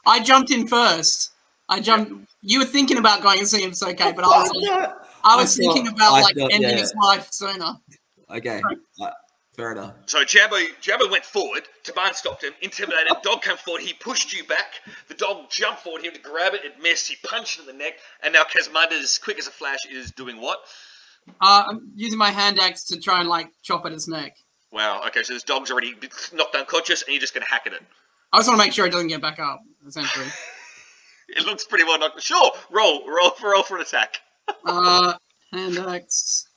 I 0.05 0.19
jumped 0.21 0.51
in 0.51 0.67
first. 0.67 1.31
I 1.69 1.79
jumped. 1.79 2.11
You 2.41 2.59
were 2.59 2.65
thinking 2.65 2.97
about 2.97 3.21
going 3.23 3.39
and 3.39 3.47
seeing 3.47 3.63
if 3.65 3.71
it's 3.71 3.83
okay, 3.83 4.11
but 4.11 4.23
I 4.25 4.27
was 4.27 4.51
like, 4.53 4.89
I 5.23 5.35
was 5.35 5.59
I 5.59 5.63
thought- 5.63 5.73
thinking 5.73 5.87
about 5.87 6.13
I 6.13 6.21
like 6.21 6.35
thought- 6.35 6.51
ending 6.53 6.69
yeah. 6.71 6.77
his 6.77 6.93
life 7.01 7.29
sooner. 7.31 7.73
Okay, 8.29 8.61
uh, 9.01 9.09
fair 9.55 9.71
enough. 9.71 9.93
So 10.07 10.23
Jambo, 10.23 10.57
Jambo 10.81 11.09
went 11.09 11.23
forward. 11.25 11.63
Taban 11.83 12.13
stopped 12.15 12.43
him, 12.43 12.53
intimidated. 12.61 13.13
Dog 13.23 13.41
came 13.43 13.57
forward. 13.57 13.81
He 13.83 13.93
pushed 13.93 14.33
you 14.33 14.43
back. 14.45 14.73
The 15.07 15.13
dog 15.13 15.49
jumped 15.49 15.81
forward. 15.83 16.01
He 16.01 16.09
went 16.09 16.21
to 16.23 16.29
grab 16.29 16.53
it. 16.53 16.63
It 16.65 16.81
missed. 16.81 17.07
He 17.07 17.15
punched 17.27 17.59
it 17.59 17.61
in 17.61 17.67
the 17.67 17.73
neck. 17.83 17.93
And 18.23 18.33
now 18.33 18.43
Kazmunda's 18.43 19.17
quick 19.19 19.37
as 19.39 19.47
a 19.47 19.51
flash 19.51 19.79
is 19.89 20.11
doing 20.11 20.41
what? 20.41 20.59
Uh, 21.39 21.63
I'm 21.69 21.91
using 21.95 22.17
my 22.19 22.31
hand 22.31 22.59
axe 22.59 22.83
to 22.85 22.99
try 22.99 23.19
and 23.21 23.29
like 23.29 23.49
chop 23.61 23.85
at 23.85 23.91
his 23.91 24.07
neck. 24.07 24.35
Wow. 24.73 25.03
Okay, 25.07 25.23
so 25.23 25.33
this 25.33 25.43
dog's 25.43 25.71
already 25.71 25.93
knocked 26.33 26.55
unconscious, 26.55 27.03
and 27.03 27.13
you're 27.13 27.21
just 27.21 27.33
going 27.33 27.45
to 27.45 27.49
hack 27.51 27.63
at 27.67 27.73
it. 27.73 27.81
I 28.33 28.39
just 28.39 28.49
want 28.49 28.59
to 28.59 28.65
make 28.65 28.73
sure 28.73 28.85
it 28.87 28.91
doesn't 28.91 29.07
get 29.07 29.21
back 29.21 29.39
up. 29.39 29.61
Essentially, 29.87 30.25
It 31.29 31.45
looks 31.45 31.63
pretty 31.65 31.83
well 31.85 31.97
knocked. 31.99 32.21
Sure. 32.21 32.51
Roll. 32.71 33.07
Roll 33.07 33.29
for 33.31 33.51
roll 33.53 33.63
for 33.63 33.75
an 33.77 33.81
attack. 33.83 34.17
uh, 34.65 35.13
hand 35.51 35.77
axe. 35.77 36.47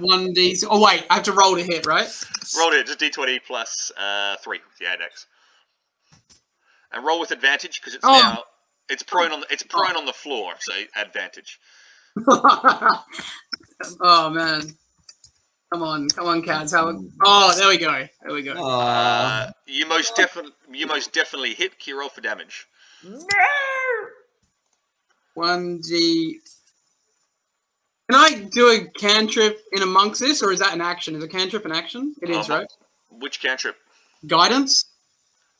One 0.00 0.32
D. 0.32 0.56
Oh 0.70 0.82
wait, 0.84 1.04
I 1.10 1.14
have 1.14 1.22
to 1.24 1.32
roll 1.32 1.56
to 1.56 1.62
hit, 1.62 1.86
right? 1.86 2.08
Roll 2.58 2.72
it, 2.72 2.86
just 2.86 2.98
d20 3.00 3.38
plus 3.46 3.90
uh, 3.98 4.36
3 4.42 4.58
with 4.58 4.80
your 4.80 4.92
index. 4.92 5.26
And 6.92 7.04
roll 7.04 7.20
with 7.20 7.30
advantage 7.32 7.80
because 7.80 7.94
it's 7.94 8.04
Oh. 8.04 8.12
now 8.12 8.44
it's 8.88 9.02
prone 9.02 9.30
on 9.32 9.40
the, 9.40 9.46
it's 9.50 9.62
prone 9.62 9.94
on 9.96 10.06
the 10.06 10.12
floor, 10.12 10.54
so 10.58 10.72
advantage. 10.96 11.58
oh 14.00 14.30
man. 14.30 14.62
Come 15.72 15.82
on, 15.82 16.08
come 16.08 16.26
on, 16.26 16.42
cats. 16.42 16.72
How? 16.72 16.98
Oh, 17.24 17.54
there 17.56 17.68
we 17.68 17.76
go. 17.76 18.06
There 18.22 18.32
we 18.34 18.42
go. 18.42 18.52
Uh, 18.54 19.50
you 19.66 19.86
most 19.86 20.16
definitely 20.16 20.52
you 20.72 20.86
most 20.86 21.12
definitely 21.12 21.52
hit. 21.54 21.78
Can 21.78 21.92
you 21.94 22.00
roll 22.00 22.08
for 22.08 22.22
damage? 22.22 22.66
No. 23.04 23.18
One 25.34 25.80
D. 25.80 26.40
Can 28.10 28.18
I 28.18 28.48
do 28.50 28.68
a 28.70 28.86
cantrip 28.98 29.60
in 29.72 29.82
amongst 29.82 30.20
this, 30.20 30.42
or 30.42 30.50
is 30.52 30.58
that 30.60 30.72
an 30.72 30.80
action? 30.80 31.14
Is 31.14 31.22
a 31.22 31.28
cantrip 31.28 31.66
an 31.66 31.72
action? 31.72 32.14
It 32.22 32.30
is, 32.30 32.48
Uh-huh. 32.48 32.60
right? 32.60 32.72
Which 33.10 33.40
cantrip? 33.40 33.76
Guidance. 34.26 34.86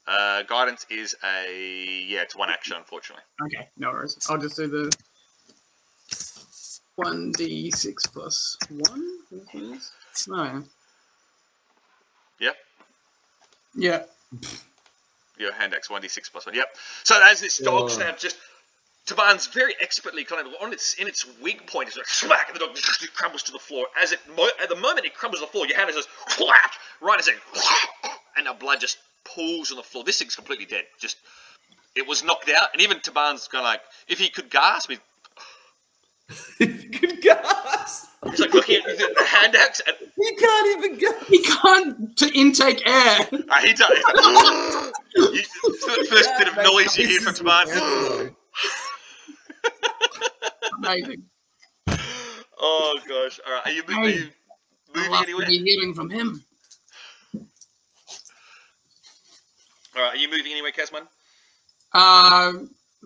Uh, 0.06 0.42
guidance 0.44 0.86
is 0.88 1.14
a 1.22 2.04
yeah, 2.08 2.22
it's 2.22 2.34
one 2.34 2.48
action, 2.48 2.76
unfortunately. 2.78 3.24
Okay, 3.42 3.68
no 3.76 3.90
worries. 3.90 4.16
I'll 4.30 4.38
just 4.38 4.56
do 4.56 4.66
the 4.66 4.90
one 6.96 7.30
d 7.32 7.70
six 7.70 8.06
plus 8.06 8.56
one. 8.70 9.18
Oh, 10.30 10.64
yeah. 12.40 12.50
Yeah. 13.74 14.02
Your 15.38 15.52
hand 15.52 15.74
axe 15.74 15.88
one 15.88 16.02
d 16.02 16.08
six 16.08 16.28
plus 16.28 16.46
one. 16.46 16.54
Yep. 16.54 16.66
So 17.04 17.20
as 17.24 17.40
this 17.40 17.58
dog 17.58 17.88
Yeah. 17.90 17.94
snap 17.96 18.18
just 18.18 18.36
Taban's 19.06 19.46
very 19.46 19.74
expertly 19.80 20.24
kind 20.24 20.46
of 20.46 20.52
on 20.60 20.72
its 20.72 20.94
in 20.94 21.06
its 21.08 21.24
weak 21.40 21.66
point 21.70 21.88
is 21.88 21.96
like 21.96 22.08
smack, 22.08 22.48
and 22.48 22.56
the 22.56 22.60
dog 22.66 22.74
just 22.74 23.14
crumbles 23.14 23.42
to 23.44 23.52
the 23.52 23.58
floor. 23.58 23.86
As 24.02 24.12
it 24.12 24.18
mo- 24.36 24.50
at 24.62 24.68
the 24.68 24.76
moment 24.76 25.06
it 25.06 25.14
crumbles 25.14 25.40
to 25.40 25.46
the 25.46 25.52
floor, 25.52 25.66
your 25.66 25.76
hand 25.76 25.88
is 25.90 25.96
just 25.96 26.08
whack 26.40 26.72
right 27.00 27.18
as 27.18 27.28
it 27.28 27.36
and 28.36 28.46
the 28.46 28.52
blood 28.54 28.80
just 28.80 28.98
pools 29.24 29.70
on 29.70 29.76
the 29.76 29.82
floor. 29.82 30.04
This 30.04 30.18
thing's 30.18 30.34
completely 30.36 30.66
dead. 30.66 30.84
Just 31.00 31.16
it 31.94 32.06
was 32.06 32.22
knocked 32.24 32.50
out, 32.50 32.68
and 32.72 32.82
even 32.82 32.98
Taban's 32.98 33.48
kind 33.48 33.62
of 33.64 33.70
like 33.70 33.80
if 34.08 34.18
he 34.18 34.28
could 34.28 34.50
gasp, 34.50 34.90
he- 36.58 36.66
could 36.88 37.22
gasp. 37.22 37.67
He's 38.30 38.40
like 38.40 38.52
looking 38.54 38.76
at 38.76 38.84
the 38.84 39.14
the 39.16 39.24
hand 39.24 39.54
axe, 39.56 39.80
and 39.86 39.96
He 40.16 40.36
can't 40.36 40.78
even 40.78 40.98
gasp. 40.98 41.26
He 41.28 41.42
can't 41.42 42.16
to 42.18 42.30
intake 42.38 42.86
air. 42.86 43.18
uh, 43.32 43.60
he 43.62 43.72
does. 43.74 43.88
you, 45.16 45.42
the 45.62 46.06
first 46.10 46.30
bit 46.38 46.48
of 46.48 46.56
noise 46.64 46.96
you 46.98 47.06
hear 47.06 47.20
from 47.20 47.34
Taban. 47.34 48.34
Amazing. 50.78 51.22
Oh 52.60 52.98
gosh! 53.08 53.40
All 53.46 53.52
right, 53.52 53.66
are 53.66 53.70
you, 53.70 53.82
mo- 53.88 54.02
are 54.02 54.08
you 54.08 54.28
moving 54.94 55.12
I'll 55.12 55.22
anywhere? 55.22 55.46
be 55.46 55.58
hearing 55.62 55.94
from 55.94 56.10
him. 56.10 56.42
All 59.96 60.02
right, 60.02 60.14
are 60.14 60.16
you 60.16 60.28
moving 60.30 60.52
anywhere, 60.52 60.72
Casman? 60.72 61.04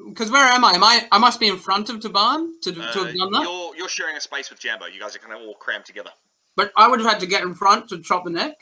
Because 0.08 0.30
where 0.30 0.44
am 0.46 0.64
I? 0.64 0.72
Am 0.72 0.82
I? 0.84 1.06
I 1.12 1.18
must 1.18 1.38
be 1.38 1.48
in 1.48 1.58
front 1.58 1.90
of 1.90 1.96
Taban 2.00 2.52
to, 2.62 2.72
to 2.72 2.80
Uh, 2.80 2.92
have 3.04 3.14
done 3.16 3.30
that. 3.32 3.42
You're 3.42 3.76
you're 3.76 3.88
sharing 3.88 4.16
a 4.16 4.20
space 4.20 4.48
with 4.50 4.58
Jambo. 4.58 4.86
You 4.86 4.98
guys 5.00 5.14
are 5.14 5.18
kind 5.18 5.34
of 5.34 5.40
all 5.46 5.54
crammed 5.54 5.84
together. 5.84 6.10
But 6.56 6.72
I 6.76 6.88
would 6.88 7.00
have 7.00 7.08
had 7.10 7.20
to 7.20 7.26
get 7.26 7.42
in 7.42 7.54
front 7.54 7.88
to 7.90 8.00
chop 8.00 8.24
the 8.24 8.30
neck. 8.30 8.56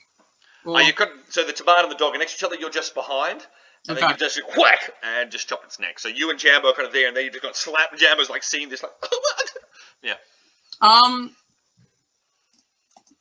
Or, 0.64 0.76
Oh, 0.76 0.78
you 0.80 0.92
couldn't. 0.92 1.32
so 1.32 1.44
the 1.44 1.52
Taban 1.52 1.82
and 1.84 1.90
the 1.90 1.96
dog 1.96 2.14
are 2.14 2.18
next 2.18 2.32
to 2.32 2.36
each 2.38 2.44
other. 2.52 2.60
You're 2.60 2.68
just 2.70 2.94
behind, 2.94 3.46
and 3.88 3.96
then 3.96 4.10
you 4.10 4.16
just 4.16 4.40
whack 4.58 4.90
and 5.02 5.30
just 5.30 5.48
chop 5.48 5.64
its 5.64 5.78
neck. 5.80 5.98
So 6.00 6.08
you 6.08 6.30
and 6.30 6.38
Jambo 6.38 6.68
are 6.70 6.72
kind 6.74 6.86
of 6.86 6.92
there, 6.92 7.08
and 7.08 7.16
then 7.16 7.24
you 7.24 7.30
just 7.30 7.42
got 7.42 7.56
slapped. 7.56 7.96
Jambo's 7.98 8.28
like 8.30 8.42
seeing 8.42 8.68
this, 8.68 8.82
like, 8.82 8.92
yeah. 10.02 10.14
um, 10.80 11.34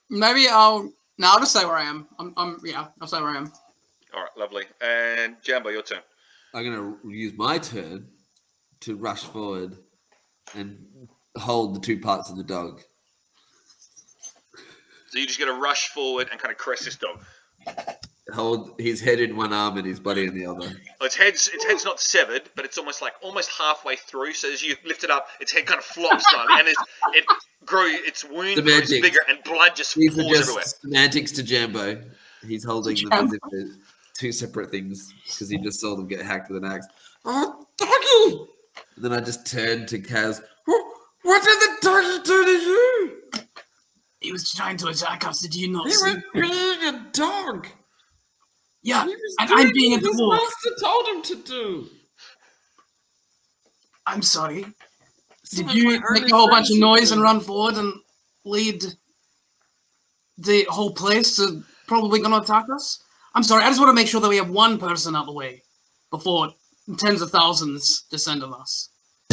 maybe 0.09 0.47
I'll. 0.49 0.91
No, 1.17 1.27
I'll 1.31 1.39
just 1.39 1.51
say 1.53 1.65
where 1.65 1.75
I 1.75 1.83
am. 1.83 2.07
I'm. 2.17 2.33
I'm 2.37 2.59
yeah, 2.63 2.87
I'll 3.01 3.07
say 3.07 3.21
where 3.21 3.29
I 3.31 3.37
am. 3.37 3.51
All 4.15 4.21
right, 4.21 4.37
lovely. 4.37 4.63
And 4.81 5.35
Jambo, 5.43 5.69
your 5.69 5.81
turn. 5.83 5.99
I'm 6.53 6.63
gonna 6.63 6.95
use 7.05 7.33
my 7.37 7.57
turn 7.57 8.07
to 8.81 8.95
rush 8.95 9.23
forward 9.23 9.77
and 10.55 10.85
hold 11.37 11.75
the 11.75 11.79
two 11.79 11.99
parts 11.99 12.29
of 12.29 12.37
the 12.37 12.43
dog. 12.43 12.81
So 15.09 15.17
you're 15.17 15.27
just 15.27 15.39
gonna 15.39 15.59
rush 15.59 15.89
forward 15.89 16.27
and 16.31 16.39
kind 16.39 16.51
of 16.51 16.57
caress 16.57 16.85
this 16.85 16.95
dog. 16.95 17.21
Hold 18.33 18.75
his 18.79 19.01
head 19.01 19.19
in 19.19 19.35
one 19.35 19.53
arm 19.53 19.77
and 19.77 19.87
his 19.87 19.99
body 19.99 20.25
in 20.25 20.35
the 20.35 20.45
other. 20.45 20.67
Well, 20.99 21.07
its 21.07 21.15
head's 21.15 21.47
its 21.47 21.65
head's 21.65 21.83
not 21.83 21.99
severed, 21.99 22.43
but 22.55 22.63
it's 22.63 22.77
almost 22.77 23.01
like 23.01 23.13
almost 23.21 23.49
halfway 23.57 23.95
through. 23.95 24.33
So 24.33 24.51
as 24.51 24.61
you 24.61 24.75
lift 24.85 25.03
it 25.03 25.09
up, 25.09 25.27
its 25.39 25.51
head 25.51 25.65
kind 25.65 25.79
of 25.79 25.85
flops 25.85 26.29
slightly, 26.29 26.53
and 26.59 26.67
it's, 26.67 26.83
it 27.15 27.25
grew 27.65 27.87
its 27.91 28.23
wound 28.23 28.55
grows 28.63 28.87
Semantics. 28.87 29.01
bigger, 29.01 29.17
and 29.29 29.43
blood 29.43 29.75
just 29.75 29.95
These 29.95 30.17
are 30.19 30.23
just 30.23 30.41
everywhere. 30.41 30.63
semantics 30.63 31.31
to 31.33 31.43
Jambo. 31.43 32.03
He's 32.47 32.63
holding 32.63 32.95
them 33.09 33.25
as 33.25 33.33
if 33.33 33.39
they're 33.51 33.67
two 34.19 34.31
separate 34.33 34.69
things 34.69 35.13
because 35.25 35.49
he 35.49 35.57
just 35.57 35.79
saw 35.79 35.95
them 35.95 36.05
get 36.07 36.21
hacked 36.21 36.51
with 36.51 36.61
an 36.63 36.69
axe. 36.69 36.85
Oh, 37.25 37.65
doggy! 37.77 38.45
And 38.95 39.05
then 39.05 39.13
I 39.13 39.21
just 39.21 39.47
turned 39.47 39.87
to 39.89 39.99
Kaz. 39.99 40.41
"What- 40.65 40.85
What 41.21 41.43
did 41.43 41.59
the 41.59 41.77
doggy 41.81 42.23
do 42.23 42.45
to 42.45 42.51
you? 42.51 43.21
He 44.21 44.31
was 44.31 44.51
trying 44.51 44.77
to 44.77 44.87
attack 44.87 45.25
us. 45.25 45.39
Did 45.41 45.53
you 45.55 45.69
not 45.69 45.87
He 45.87 45.93
see? 45.93 46.13
was 46.13 46.23
being 46.33 46.83
a 46.95 47.09
dog. 47.13 47.67
Yeah, 48.81 49.05
He 49.05 49.13
and 49.39 49.49
I'm 49.51 49.71
being 49.73 49.93
a 49.93 49.95
what 49.97 50.03
his 50.05 50.19
dwarf. 50.21 50.37
master 50.37 50.75
told 50.81 51.07
him 51.07 51.21
to 51.23 51.35
do. 51.43 51.89
I'm 54.05 54.21
sorry. 54.21 54.65
Some 55.43 55.67
Did 55.67 55.75
you 55.75 55.99
make 56.11 56.31
a 56.31 56.35
whole 56.35 56.49
bunch 56.49 56.69
of 56.71 56.77
noise 56.77 57.11
and 57.11 57.21
run 57.21 57.39
forward 57.41 57.75
and 57.75 57.93
lead 58.45 58.83
the 60.37 60.63
whole 60.65 60.93
place 60.93 61.35
to 61.37 61.63
probably 61.87 62.19
gonna 62.21 62.37
attack 62.37 62.65
us? 62.73 63.03
I'm 63.39 63.43
sorry. 63.43 63.63
I 63.63 63.67
just 63.69 63.79
want 63.79 63.87
to 63.87 63.93
make 63.93 64.09
sure 64.09 64.19
that 64.19 64.27
we 64.27 64.35
have 64.35 64.49
one 64.49 64.77
person 64.77 65.15
out 65.15 65.21
of 65.21 65.27
the 65.27 65.31
way 65.31 65.63
before 66.11 66.49
tens 66.97 67.21
of 67.21 67.31
thousands 67.31 68.01
descend 68.11 68.43
on 68.43 68.53
us. 68.53 68.89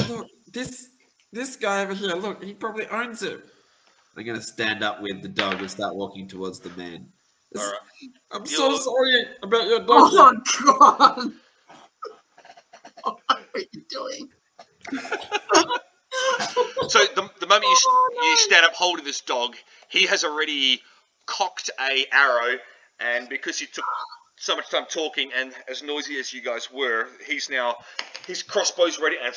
Look, 0.09 0.29
this 0.53 0.90
this 1.33 1.57
guy 1.57 1.83
over 1.83 1.92
here. 1.92 2.11
Look, 2.14 2.40
he 2.45 2.55
probably 2.55 2.87
owns 2.87 3.25
it. 3.25 3.40
I'm 4.16 4.25
gonna 4.25 4.40
stand 4.40 4.85
up 4.85 5.03
with 5.03 5.23
the 5.23 5.29
dog 5.29 5.59
and 5.61 5.69
start 5.69 5.97
walking 5.97 6.29
towards 6.29 6.61
the 6.61 6.71
man. 6.77 7.09
This- 7.51 7.64
All 7.64 7.69
right. 7.69 7.81
I'm 8.31 8.47
so 8.47 8.69
You're- 8.69 8.79
sorry 8.79 9.25
about 9.42 9.66
your 9.66 9.81
oh 9.88 10.33
dog. 10.33 10.37
Oh 10.69 10.97
God! 11.16 11.33
What 13.03 13.19
are 13.57 13.61
you 13.73 13.83
doing? 13.90 14.29
So 16.88 17.01
the, 17.16 17.29
the 17.40 17.47
moment 17.49 17.64
you, 17.64 17.77
oh, 17.88 18.11
s- 18.16 18.25
you 18.31 18.37
stand 18.37 18.64
up 18.64 18.73
holding 18.73 19.05
this 19.05 19.21
dog, 19.21 19.57
he 19.88 20.07
has 20.07 20.23
already 20.25 20.81
cocked 21.27 21.69
a 21.81 22.07
arrow, 22.12 22.59
and 23.00 23.28
because 23.28 23.59
he 23.59 23.66
took 23.66 23.85
so 24.38 24.54
much 24.54 24.68
time 24.70 24.85
talking 24.88 25.30
and 25.35 25.52
as 25.68 25.82
noisy 25.82 26.18
as 26.18 26.32
you 26.32 26.42
guys 26.42 26.70
were, 26.70 27.09
he's 27.26 27.48
now 27.48 27.76
his 28.26 28.42
crossbow's 28.42 28.98
ready, 28.98 29.16
and 29.22 29.35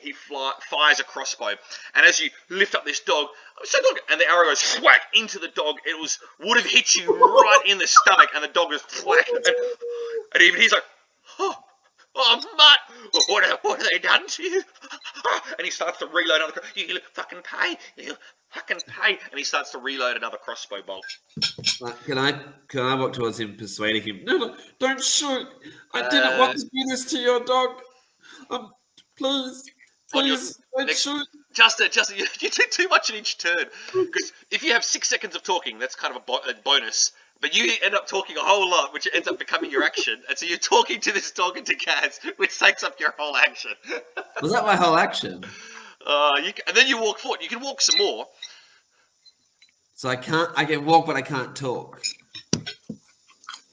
he 0.00 0.12
fly, 0.12 0.52
fires 0.68 0.98
a 1.00 1.04
crossbow. 1.04 1.50
And 1.94 2.06
as 2.06 2.18
you 2.18 2.30
lift 2.48 2.74
up 2.74 2.84
this 2.84 3.00
dog, 3.00 3.28
so 3.64 3.78
dog, 3.80 4.00
and 4.10 4.20
the 4.20 4.26
arrow 4.28 4.46
goes 4.46 4.80
whack 4.82 5.02
into 5.14 5.38
the 5.38 5.48
dog. 5.48 5.76
It 5.86 5.98
was 6.00 6.18
would 6.40 6.56
have 6.56 6.66
hit 6.66 6.94
you 6.96 7.14
right 7.14 7.62
in 7.66 7.78
the 7.78 7.86
stomach, 7.86 8.30
and 8.34 8.42
the 8.42 8.48
dog 8.48 8.70
was 8.70 8.82
whack, 9.06 9.28
and, 9.28 9.44
and 10.34 10.42
even 10.42 10.60
he's 10.60 10.72
like, 10.72 10.84
oh. 11.38 11.54
Oh, 12.14 12.42
Matt! 12.58 12.78
What 13.28 13.42
have, 13.44 13.58
what 13.62 13.80
have 13.80 13.88
they 13.90 13.98
done 13.98 14.26
to 14.26 14.42
you? 14.42 14.62
And 15.58 15.64
he 15.64 15.70
starts 15.70 15.98
to 16.00 16.06
reload 16.06 16.36
another. 16.36 16.52
cro- 16.52 16.62
You 16.74 16.98
fucking 17.14 17.40
pay! 17.42 17.76
You 17.96 18.14
fucking 18.52 18.78
pay! 18.86 19.18
And 19.30 19.36
he 19.38 19.44
starts 19.44 19.70
to 19.72 19.78
reload 19.78 20.16
another 20.16 20.38
crossbow 20.38 20.82
bolt. 20.86 21.04
Uh, 21.84 21.90
Can 22.04 22.18
I 22.18 22.32
can 22.68 22.80
I 22.80 22.94
walk 22.94 23.12
towards 23.12 23.38
him, 23.40 23.56
persuading 23.56 24.02
him? 24.02 24.20
No, 24.24 24.36
no, 24.38 24.56
don't 24.78 25.02
shoot! 25.02 25.46
I 25.94 26.02
didn't 26.08 26.34
Uh, 26.34 26.38
want 26.38 26.58
to 26.58 26.64
do 26.64 26.70
this 26.88 27.04
to 27.06 27.18
your 27.18 27.40
dog. 27.44 27.80
Um, 28.50 28.72
please, 29.18 29.64
On 30.14 30.26
your 30.26 30.36
please, 30.36 30.58
don't 30.76 30.86
next- 30.86 31.02
shoot. 31.02 31.26
Justin, 31.52 31.88
Justin, 31.90 32.16
you, 32.20 32.26
you 32.40 32.48
do 32.50 32.62
too 32.70 32.88
much 32.88 33.10
in 33.10 33.16
each 33.16 33.38
turn. 33.38 33.64
Because 33.92 34.32
if 34.50 34.62
you 34.62 34.72
have 34.72 34.84
six 34.84 35.08
seconds 35.08 35.36
of 35.36 35.42
talking, 35.42 35.78
that's 35.78 35.94
kind 35.94 36.14
of 36.16 36.22
a, 36.22 36.24
bo- 36.24 36.40
a 36.48 36.54
bonus. 36.64 37.12
But 37.42 37.56
you 37.56 37.72
end 37.84 37.94
up 37.96 38.06
talking 38.06 38.36
a 38.36 38.40
whole 38.40 38.70
lot, 38.70 38.92
which 38.94 39.06
ends 39.12 39.26
up 39.28 39.36
becoming 39.38 39.70
your 39.70 39.82
action. 39.82 40.22
And 40.28 40.38
so 40.38 40.46
you're 40.46 40.58
talking 40.58 41.00
to 41.00 41.12
this 41.12 41.30
dog 41.32 41.56
and 41.56 41.66
to 41.66 41.74
Kaz, 41.76 42.20
which 42.38 42.56
takes 42.58 42.84
up 42.84 42.98
your 43.00 43.12
whole 43.18 43.36
action. 43.36 43.72
Was 44.40 44.52
that 44.52 44.64
my 44.64 44.76
whole 44.76 44.96
action? 44.96 45.44
Uh, 46.06 46.30
you, 46.44 46.52
ca- 46.52 46.62
and 46.68 46.76
then 46.76 46.88
you 46.88 47.00
walk 47.00 47.18
forward. 47.18 47.40
You 47.42 47.48
can 47.48 47.60
walk 47.60 47.80
some 47.80 47.98
more. 47.98 48.26
So 49.94 50.08
I 50.08 50.16
can't. 50.16 50.50
I 50.56 50.64
can 50.64 50.84
walk, 50.84 51.06
but 51.06 51.16
I 51.16 51.22
can't 51.22 51.54
talk. 51.54 52.02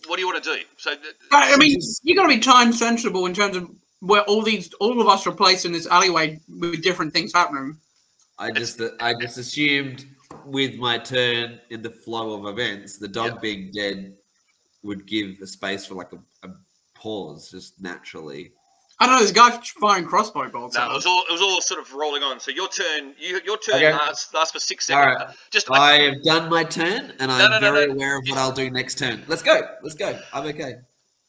What 0.07 0.15
do 0.15 0.21
you 0.21 0.27
want 0.27 0.43
to 0.43 0.57
do? 0.57 0.61
So 0.77 0.95
th- 0.95 1.15
I 1.31 1.53
I 1.53 1.57
mean, 1.57 1.77
you 2.03 2.15
got 2.15 2.23
to 2.23 2.29
be 2.29 2.39
time 2.39 2.73
sensible 2.73 3.25
in 3.25 3.33
terms 3.33 3.55
of 3.55 3.69
where 3.99 4.21
all 4.23 4.41
these, 4.41 4.73
all 4.79 4.99
of 5.01 5.07
us 5.07 5.27
are 5.27 5.31
placed 5.31 5.65
in 5.65 5.71
this 5.71 5.85
alleyway 5.87 6.39
with 6.59 6.81
different 6.81 7.13
things 7.13 7.33
happening. 7.33 7.77
I 8.37 8.51
just 8.51 8.81
I 9.01 9.13
just 9.13 9.37
assumed 9.37 10.05
with 10.45 10.75
my 10.75 10.97
turn 10.97 11.59
in 11.69 11.81
the 11.81 11.89
flow 11.89 12.33
of 12.33 12.45
events, 12.45 12.97
the 12.97 13.07
dog 13.07 13.33
Yep. 13.33 13.41
being 13.41 13.71
dead 13.71 14.15
would 14.83 15.05
give 15.05 15.41
a 15.41 15.47
space 15.47 15.85
for 15.85 15.95
like 15.95 16.13
a, 16.13 16.47
a 16.47 16.51
pause, 16.93 17.51
just 17.51 17.81
naturally. 17.81 18.53
I 19.01 19.05
don't 19.05 19.15
know. 19.15 19.21
This 19.21 19.31
guy 19.31 19.57
firing 19.79 20.05
crossbow 20.05 20.49
bolts. 20.49 20.75
No, 20.75 20.89
it 20.91 20.93
was 20.93 21.05
all 21.05 21.23
it 21.29 21.31
was 21.31 21.41
all 21.41 21.62
sort 21.62 21.79
of 21.79 21.93
rolling 21.93 22.21
on. 22.21 22.39
So 22.39 22.51
your 22.51 22.67
turn, 22.67 23.13
you, 23.17 23.39
your 23.45 23.57
turn 23.57 23.75
Okay. 23.75 23.91
lasts, 23.93 24.33
lasts 24.33 24.51
for 24.51 24.59
six 24.59 24.85
seconds. 24.88 25.23
right. 25.23 25.35
Just 25.51 25.71
I 25.71 25.93
have 25.99 26.23
done 26.23 26.49
my 26.49 26.63
turn, 26.65 27.13
and 27.19 27.31
I'm 27.31 27.49
no, 27.49 27.59
no, 27.59 27.73
very 27.73 27.88
no. 27.88 27.93
aware 27.93 28.17
of 28.17 28.23
what 28.27 28.38
I'll 28.38 28.51
do 28.51 28.69
next 28.69 28.97
turn. 28.97 29.23
Let's 29.27 29.41
go. 29.41 29.62
Let's 29.81 29.95
go. 29.95 30.19
I'm 30.33 30.45
okay. 30.47 30.75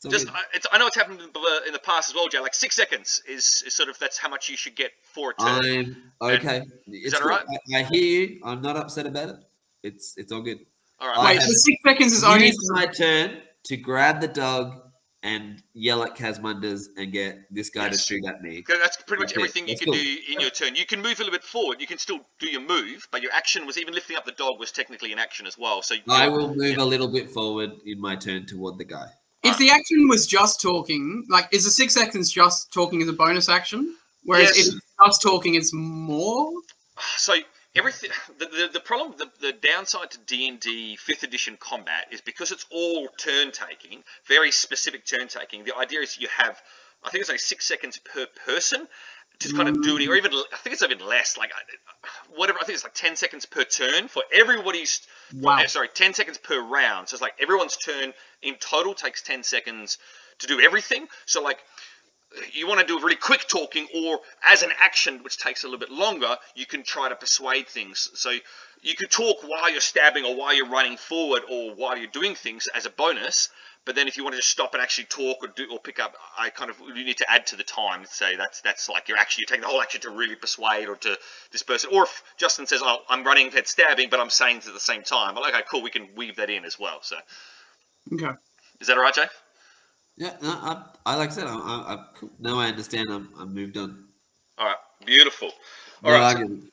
It's 0.03 0.13
Just. 0.13 0.35
I, 0.35 0.43
it's, 0.55 0.67
I 0.73 0.79
know 0.79 0.87
it's 0.87 0.97
happened 0.97 1.21
in 1.21 1.29
the, 1.33 1.61
in 1.67 1.73
the 1.73 1.79
past 1.79 2.09
as 2.09 2.15
well, 2.15 2.27
Jay. 2.27 2.41
Like 2.41 2.55
six 2.55 2.75
seconds 2.75 3.23
is, 3.29 3.63
is 3.67 3.75
sort 3.75 3.89
of 3.89 3.99
that's 3.99 4.19
how 4.19 4.29
much 4.31 4.49
you 4.49 4.57
should 4.57 4.75
get 4.75 4.93
for 5.03 5.31
a 5.31 5.35
turn. 5.35 5.97
I'm 6.21 6.31
okay. 6.39 6.63
Is 6.89 7.13
that 7.13 7.21
good. 7.21 7.31
alright? 7.31 7.47
I, 7.75 7.81
I 7.81 7.83
hear 7.85 8.03
you. 8.03 8.41
I'm 8.45 8.63
not 8.63 8.77
upset 8.77 9.07
about 9.07 9.29
it. 9.29 9.37
It's 9.83 10.17
it's 10.17 10.33
all 10.33 10.41
good. 10.43 10.59
All 10.99 11.09
right. 11.09 11.19
I 11.19 11.25
Wait, 11.35 11.43
so 11.43 11.53
six 11.53 11.83
seconds 11.87 12.13
is 12.15 12.25
only. 12.25 12.53
My 12.71 12.87
turn 12.87 13.43
to 13.65 13.77
grab 13.77 14.21
the 14.21 14.29
dog 14.29 14.90
and 15.23 15.63
yell 15.75 16.03
at 16.03 16.17
Kazmanduz 16.17 16.87
and 16.97 17.13
get 17.13 17.41
this 17.51 17.69
guy 17.69 17.89
to 17.89 17.99
shoot 17.99 18.25
at 18.27 18.43
me. 18.43 18.65
That's 18.67 18.97
pretty 19.03 19.23
much 19.23 19.33
Okay, 19.33 19.43
everything 19.43 19.69
you 19.69 19.75
that's 19.75 19.85
can 19.85 19.93
cool. 19.93 20.03
do 20.03 20.17
in 20.33 20.41
your 20.41 20.51
turn. 20.51 20.75
You 20.75 20.87
can 20.87 21.03
move 21.03 21.17
a 21.21 21.25
little 21.25 21.33
bit 21.33 21.45
forward. 21.45 21.81
You 21.81 21.87
can 21.87 21.99
still 21.99 22.21
do 22.39 22.49
your 22.49 22.63
move, 22.63 23.07
but 23.13 23.23
your 23.23 23.33
action 23.33 23.67
was 23.67 23.77
even 23.77 23.93
lifting 23.93 24.17
up 24.17 24.25
the 24.25 24.33
dog 24.33 24.59
was 24.59 24.73
technically 24.73 25.13
an 25.13 25.19
action 25.19 25.47
as 25.47 25.59
well. 25.59 25.83
So 25.83 25.97
I 26.09 26.29
will 26.29 26.55
move 26.55 26.79
a 26.79 26.85
little 26.85 27.09
bit 27.09 27.31
forward 27.31 27.73
in 27.85 28.01
my 28.01 28.17
turn 28.17 28.47
toward 28.47 28.79
the 28.79 28.85
guy. 28.85 29.09
If 29.43 29.57
the 29.59 29.71
action 29.71 30.09
was 30.09 30.27
just 30.27 30.61
talking, 30.61 31.25
like, 31.29 31.49
is 31.53 31.65
the 31.65 31.71
six 31.71 31.95
seconds 31.95 32.31
just 32.31 32.73
talking 32.73 33.01
as 33.03 33.09
a 33.09 33.13
bonus 33.13 33.49
action? 33.49 33.97
Whereas 34.25 34.55
Yes. 34.57 34.69
if 34.69 34.75
it's 34.75 34.87
just 35.07 35.23
talking, 35.23 35.55
it's 35.55 35.73
more. 35.73 36.53
So 37.17 37.35
everything 37.77 38.11
the, 38.39 38.47
the, 38.47 38.71
the 38.75 38.81
problem 38.81 39.15
the, 39.19 39.31
the 39.41 39.53
downside 39.53 40.11
to 40.11 40.19
d&d 40.27 40.97
5th 40.97 41.23
edition 41.23 41.57
combat 41.59 42.07
is 42.11 42.21
because 42.21 42.53
it's 42.53 42.67
all 42.71 43.09
turn 43.17 43.51
taking 43.53 44.03
very 44.27 44.51
specific 44.51 45.05
turn 45.07 45.29
taking 45.29 45.65
the 45.65 45.77
idea 45.77 46.01
is 46.01 46.19
you 46.19 46.29
have 46.37 46.61
i 47.05 47.11
think 47.11 47.21
it's 47.21 47.31
like 47.31 47.41
six 47.41 47.67
seconds 47.67 47.99
per 47.99 48.27
person 48.47 48.87
to 49.39 49.53
kind 49.55 49.69
of 49.71 49.83
do 49.83 49.97
it 49.97 50.07
or 50.09 50.17
even 50.17 50.33
i 50.53 50.57
think 50.59 50.75
it's 50.75 50.83
even 50.83 50.99
less 51.07 51.39
like 51.39 51.51
whatever 52.35 52.59
i 52.61 52.65
think 52.65 52.75
it's 52.75 52.85
like 52.85 52.95
10 52.95 53.17
seconds 53.17 53.47
per 53.47 53.65
turn 53.65 54.09
for 54.09 54.23
everybody's 54.33 55.01
Wow. 55.33 55.59
eh, 55.59 55.67
sorry 55.67 55.89
10 55.89 56.15
seconds 56.15 56.39
per 56.39 56.61
round. 56.61 57.09
So 57.09 57.15
it's 57.15 57.23
like 57.23 57.35
everyone's 57.41 57.77
turn 57.77 58.13
in 58.43 58.55
total 58.57 58.95
takes 58.95 59.23
10 59.23 59.43
seconds 59.43 59.99
to 60.41 60.47
do 60.47 60.61
everything. 60.61 61.07
So 61.27 61.43
like 61.43 61.59
you 62.53 62.69
want 62.69 62.81
to 62.81 62.87
do 62.87 63.01
really 63.01 63.17
quick 63.17 63.47
talking 63.49 63.87
or 63.95 64.21
as 64.45 64.63
an 64.63 64.71
action 64.79 65.23
which 65.23 65.37
takes 65.39 65.65
a 65.65 65.67
little 65.67 65.81
bit 65.81 65.91
longer 65.91 66.37
you 66.55 66.67
can 66.67 66.83
try 66.83 67.09
to 67.09 67.17
persuade 67.17 67.67
things. 67.69 68.11
So 68.15 68.31
you 68.83 68.95
could 68.95 69.11
talk 69.11 69.43
while 69.43 69.71
you're 69.71 69.81
stabbing 69.81 70.25
or 70.25 70.37
while 70.37 70.55
you're 70.55 70.69
running 70.69 70.97
forward 70.97 71.43
or 71.51 71.75
while 71.75 71.97
you're 71.97 72.07
doing 72.07 72.35
things 72.35 72.69
as 72.75 72.87
a 72.87 72.91
bonus 72.91 73.49
but 73.87 73.95
then 73.95 74.09
if 74.09 74.17
you 74.17 74.23
want 74.23 74.35
to 74.35 74.39
just 74.39 74.51
stop 74.51 74.75
and 74.75 74.83
actually 74.83 75.07
talk 75.07 75.39
or 75.43 75.49
do 75.49 75.67
or 75.73 75.79
pick 75.79 75.99
up 75.99 76.15
i 76.39 76.51
kind 76.51 76.71
of 76.71 76.79
you 76.95 77.05
need 77.05 77.17
to 77.17 77.31
add 77.31 77.47
to 77.47 77.57
the 77.57 77.65
time. 77.65 78.05
Say 78.05 78.37
that's 78.37 78.61
that's 78.61 78.89
like 78.89 79.09
you're 79.09 79.19
actually 79.19 79.43
you're 79.43 79.49
taking 79.49 79.63
the 79.63 79.69
whole 79.69 79.83
action 79.83 80.01
to 80.03 80.11
really 80.11 80.37
persuade 80.37 80.89
or 80.89 80.97
to 80.97 81.19
this 81.51 81.63
person 81.63 81.91
or 81.93 82.05
if 82.05 82.23
justin 82.37 82.67
says 82.67 82.81
oh 82.83 82.99
i'm 83.09 83.25
running 83.25 83.51
head 83.51 83.67
stabbing 83.67 84.09
but 84.11 84.21
i'm 84.21 84.31
saying 84.31 84.59
at 84.59 84.65
the 84.65 84.79
same 84.79 85.03
time 85.03 85.35
well, 85.35 85.49
okay 85.49 85.63
cool 85.71 85.83
we 85.83 85.91
can 85.91 86.09
weave 86.17 86.37
that 86.37 86.51
in 86.51 86.65
as 86.65 86.79
well 86.79 87.01
so. 87.03 87.17
Okay. 88.13 88.31
is 88.81 88.87
that 88.87 88.97
all 88.97 89.03
right 89.03 89.15
jay 89.15 89.27
Yeah, 90.21 90.37
no, 90.43 90.51
I, 90.51 90.83
I 91.07 91.17
like 91.17 91.31
I 91.31 91.33
said, 91.33 91.47
I, 91.47 91.55
I, 91.55 91.95
I 91.95 92.05
now 92.39 92.59
I 92.59 92.67
understand. 92.69 93.09
I'm, 93.11 93.31
I'm 93.39 93.55
moved 93.55 93.77
on. 93.79 94.05
all 94.59 94.67
right 94.67 94.77
beautiful 95.07 95.51
No 96.03 96.11
all 96.11 96.15
right 96.15 96.35
argument. 96.35 96.65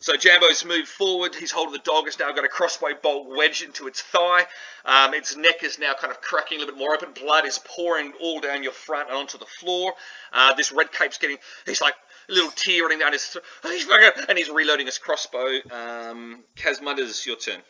So 0.00 0.16
Jambo's 0.16 0.64
moved 0.64 0.88
forward. 0.88 1.34
He's 1.34 1.50
holding 1.50 1.72
the 1.74 1.78
dog. 1.80 2.06
It's 2.06 2.18
now 2.18 2.30
got 2.32 2.44
a 2.44 2.48
crossbow 2.48 2.88
bolt 3.02 3.26
wedged 3.36 3.62
into 3.62 3.86
its 3.86 4.00
thigh. 4.02 4.46
Um, 4.86 5.12
its 5.14 5.36
neck 5.36 5.62
is 5.62 5.78
now 5.78 5.92
kind 5.98 6.10
of 6.10 6.20
cracking 6.22 6.56
a 6.56 6.60
little 6.60 6.74
bit 6.74 6.78
more 6.78 6.94
open. 6.94 7.10
Blood 7.12 7.44
is 7.46 7.58
pouring 7.64 8.12
all 8.22 8.40
down 8.40 8.62
your 8.62 8.72
front 8.72 9.08
and 9.10 9.16
onto 9.18 9.36
the 9.38 9.46
floor. 9.46 9.92
Uh, 10.32 10.52
this 10.54 10.72
red 10.72 10.90
cape's 10.92 11.16
getting. 11.18 11.36
He's 11.66 11.80
like 11.82 11.94
a 12.28 12.32
little 12.32 12.50
tear 12.56 12.82
running 12.84 12.98
down 13.00 13.12
his 13.12 13.24
throat. 13.24 13.44
He's 13.64 13.84
fucking- 13.84 14.24
and 14.30 14.36
he's 14.38 14.48
reloading 14.50 14.86
his 14.86 14.98
crossbow. 14.98 15.48
Um, 15.70 16.44
Kazmunda's 16.56 17.24
your 17.26 17.36
turn. 17.36 17.60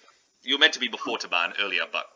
You 0.42 0.54
were 0.56 0.60
meant 0.60 0.74
to 0.74 0.80
be 0.80 0.88
before 0.88 1.18
Taban 1.18 1.54
earlier, 1.60 1.82
but 1.90 2.06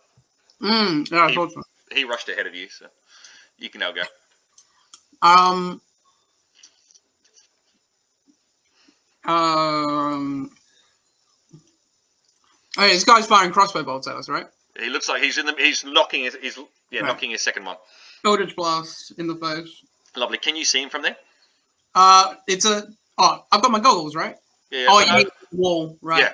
Mm, 0.61 1.09
yeah, 1.13 1.25
I 1.25 1.29
He- 1.29 1.35
thought 1.37 1.53
so. 1.53 1.63
he 1.93 2.03
rushed 2.05 2.29
ahead 2.29 2.47
of 2.49 2.55
you, 2.57 2.69
so 2.69 2.87
you 3.59 3.71
can 3.71 3.81
now 3.81 3.93
go. 3.93 4.03
Um. 5.23 5.81
Um. 9.25 10.51
Oh, 12.77 12.85
yeah, 12.85 12.93
this 12.93 13.05
guy's 13.05 13.27
firing 13.27 13.51
crossbow 13.53 13.83
bolts 13.83 14.07
at 14.07 14.15
us, 14.15 14.29
right? 14.29 14.47
He 14.79 14.89
looks 14.89 15.09
like 15.09 15.23
he's 15.23 15.39
in 15.39 15.47
the. 15.47 15.55
He's 15.59 15.85
knocking 15.85 16.25
his. 16.25 16.37
He's 16.41 16.59
yeah, 16.91 17.01
Right. 17.01 17.09
knocking 17.09 17.31
his 17.31 17.43
second 17.43 17.65
one. 17.65 17.77
Eldritch 18.25 18.57
blast 18.57 19.13
in 19.19 19.27
the 19.27 19.35
face. 19.37 19.83
Lovely. 20.17 20.39
Can 20.39 20.57
you 20.57 20.65
see 20.65 20.83
him 20.83 20.89
from 20.89 21.03
there? 21.03 21.17
Uh, 21.95 22.35
it's 22.47 22.65
a. 22.65 22.87
Oh, 23.19 23.45
I've 23.51 23.63
got 23.63 23.71
my 23.71 23.81
goggles, 23.81 24.15
right? 24.15 24.37
Yeah. 24.71 24.87
oh, 24.89 24.99
uh, 24.99 25.01
you 25.01 25.13
hit 25.19 25.29
the 25.51 25.57
wall, 25.57 25.99
right? 26.01 26.21
Yeah. 26.23 26.33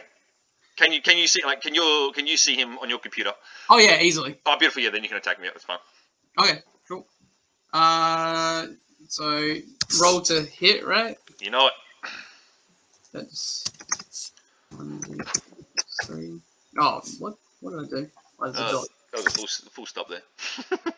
Can 0.77 0.93
you 0.93 1.01
can 1.01 1.17
you 1.17 1.27
see 1.29 1.41
like 1.45 1.61
can 1.61 1.73
you 1.75 2.13
can 2.15 2.27
you 2.27 2.37
see 2.37 2.57
him 2.57 2.79
on 2.79 2.91
your 2.91 2.99
computer? 2.99 3.33
Oh 3.71 3.79
yeah, 3.79 4.01
easily. 4.01 4.37
Oh, 4.45 4.57
beautiful. 4.59 4.83
Yeah, 4.83 4.91
then 4.91 5.03
you 5.03 5.09
can 5.09 5.19
attack 5.19 5.41
me. 5.41 5.47
That's 5.47 5.65
fine. 5.65 5.79
Okay. 6.41 6.61
Uh, 7.75 8.69
so 9.09 9.57
roll 10.01 10.21
to 10.23 10.43
hit, 10.43 10.87
right? 10.87 11.19
You 11.41 11.51
know 11.51 11.67
it. 11.67 11.73
That's 13.13 13.65
one, 14.77 15.03
two, 15.03 15.19
three. 16.07 16.41
Oh, 16.79 17.03
what? 17.19 17.35
What 17.61 17.71
did 17.73 17.81
I 17.81 18.01
do? 18.03 18.11
Oh, 18.41 18.45
there's 18.51 18.57
a 18.57 18.63
Uh, 18.63 18.71
dot. 18.71 18.87
that 19.13 19.17
was 19.19 19.27
a 19.27 19.31
full, 19.31 19.45
s- 19.45 19.69
full 19.73 19.87
stop 19.87 20.09
there. 20.09 20.23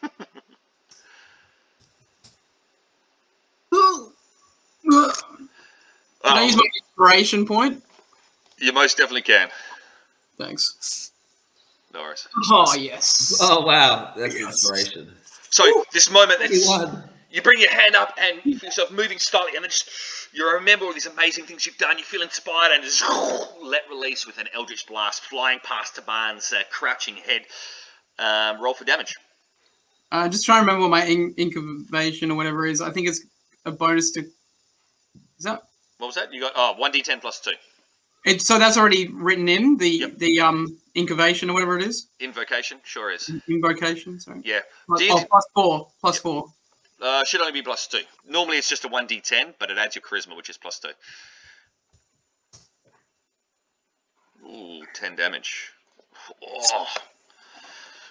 Can 4.83 6.39
I 6.39 6.43
use 6.45 6.55
Oh, 6.55 6.57
my 6.57 6.65
inspiration 6.81 7.47
point? 7.47 7.83
you 8.59 8.73
most 8.73 8.97
definitely 8.97 9.23
can. 9.23 9.49
Thanks. 10.39 11.13
No 11.93 12.01
worries. 12.01 12.27
Oh 12.51 12.75
yes. 12.75 13.39
Oh 13.41 13.65
wow, 13.65 14.13
that's 14.17 14.35
Yes. 14.35 14.47
inspiration. 14.47 15.15
So 15.57 15.85
this 15.91 16.11
moment, 16.11 16.39
that's, 16.41 16.69
you 17.31 17.41
bring 17.41 17.59
your 17.59 17.73
hand 17.73 17.95
up 17.95 18.15
and 18.21 18.43
you 18.45 18.59
feel 18.59 18.69
yourself 18.69 18.91
moving 18.91 19.19
slightly, 19.19 19.53
and 19.55 19.65
then 19.65 19.71
just 19.71 19.89
you 20.35 20.47
remember 20.53 20.85
all 20.85 20.93
these 20.93 21.07
amazing 21.07 21.47
things 21.47 21.65
you've 21.65 21.79
done. 21.79 21.97
You 21.97 22.05
feel 22.05 22.21
inspired 22.21 22.73
and 22.75 22.85
just 22.85 23.03
let 23.63 23.89
release 23.89 24.27
with 24.27 24.37
an 24.37 24.49
eldritch 24.55 24.87
blast 24.87 25.23
flying 25.23 25.59
past 25.65 25.97
Taban's 25.97 26.53
uh, 26.53 26.61
crouching 26.71 27.17
head. 27.17 27.47
Um, 28.19 28.63
roll 28.63 28.75
for 28.75 28.85
damage. 28.85 29.15
Uh, 30.13 30.29
just 30.29 30.45
trying 30.45 30.59
to 30.59 30.67
remember 30.67 30.83
what 30.83 30.91
my 30.91 31.07
in- 31.07 31.35
incubation 31.39 32.31
or 32.31 32.35
whatever 32.35 32.67
is. 32.67 32.83
I 32.83 32.91
think 32.91 33.09
it's 33.09 33.25
a 33.65 33.73
bonus 33.73 34.11
to. 34.11 34.21
Is 35.39 35.45
that? 35.45 35.63
What 35.97 36.09
was 36.09 36.17
that? 36.17 36.35
You 36.35 36.43
got 36.43 36.53
oh 36.55 36.75
one 36.77 36.93
d10 36.93 37.23
plus 37.23 37.41
two. 37.41 37.53
It's 38.27 38.45
so 38.47 38.59
that's 38.59 38.77
already 38.77 39.07
written 39.09 39.49
in 39.49 39.77
the 39.77 39.89
Yep. 39.89 40.19
the 40.19 40.41
um 40.41 40.79
incubation 40.97 41.49
or 41.49 41.55
whatever 41.55 41.79
it 41.79 41.85
is. 41.85 42.09
Invocation, 42.21 42.79
sure 42.85 43.11
is. 43.13 43.31
Invocation. 43.49 44.19
Sorry. 44.21 44.43
Yeah. 44.45 44.61
Plus, 44.89 45.03
oh, 45.11 45.25
plus 45.31 45.47
four. 45.55 45.89
Plus 46.01 46.19
four. 46.19 46.47
Uh, 47.01 47.25
should 47.25 47.41
only 47.41 47.53
be 47.53 47.63
plus 47.63 47.87
two. 47.87 48.01
Normally 48.27 48.57
it's 48.57 48.69
just 48.69 48.85
a 48.85 48.89
1d10, 48.89 49.55
but 49.59 49.71
it 49.71 49.77
adds 49.79 49.95
your 49.95 50.03
charisma, 50.03 50.35
which 50.37 50.49
is 50.49 50.57
plus 50.57 50.79
two. 50.81 50.89
Ooh, 54.47 54.83
10 54.95 55.15
damage. 55.17 55.73
Oh. 56.43 56.87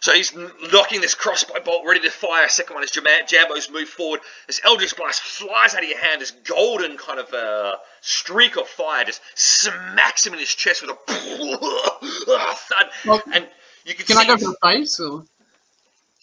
So 0.05 0.13
he's 0.13 0.35
knocking 0.71 1.01
this 1.01 1.15
crossbow 1.15 1.59
bolt, 1.65 1.83
ready 1.83 1.99
to 2.01 2.11
fire. 2.11 2.47
Second 2.47 2.75
one 2.75 2.83
is 2.83 2.91
Jam- 2.91 3.05
Jambo's 3.25 3.71
move 3.71 3.89
forward. 3.89 4.19
This 4.45 4.61
Eldritch 4.63 4.95
Blast 4.95 5.19
flies 5.19 5.73
out 5.73 5.81
of 5.81 5.89
your 5.89 5.97
hand. 5.97 6.21
This 6.21 6.29
golden 6.29 6.95
kind 6.95 7.19
of 7.19 7.33
uh, 7.33 7.77
streak 8.01 8.55
of 8.55 8.67
fire 8.67 9.03
just 9.03 9.19
smacks 9.33 10.23
him 10.23 10.33
in 10.33 10.39
his 10.39 10.53
chest 10.53 10.83
with 10.83 10.91
a 10.91 10.95
thud. 12.55 12.85
Well, 13.07 13.23
and 13.33 13.47
you 13.83 13.95
can, 13.95 14.05
Can 14.05 14.17
I 14.19 14.27
go 14.27 14.37
for 14.37 14.51
the 14.51 14.57
face 14.61 14.99
or? 14.99 15.23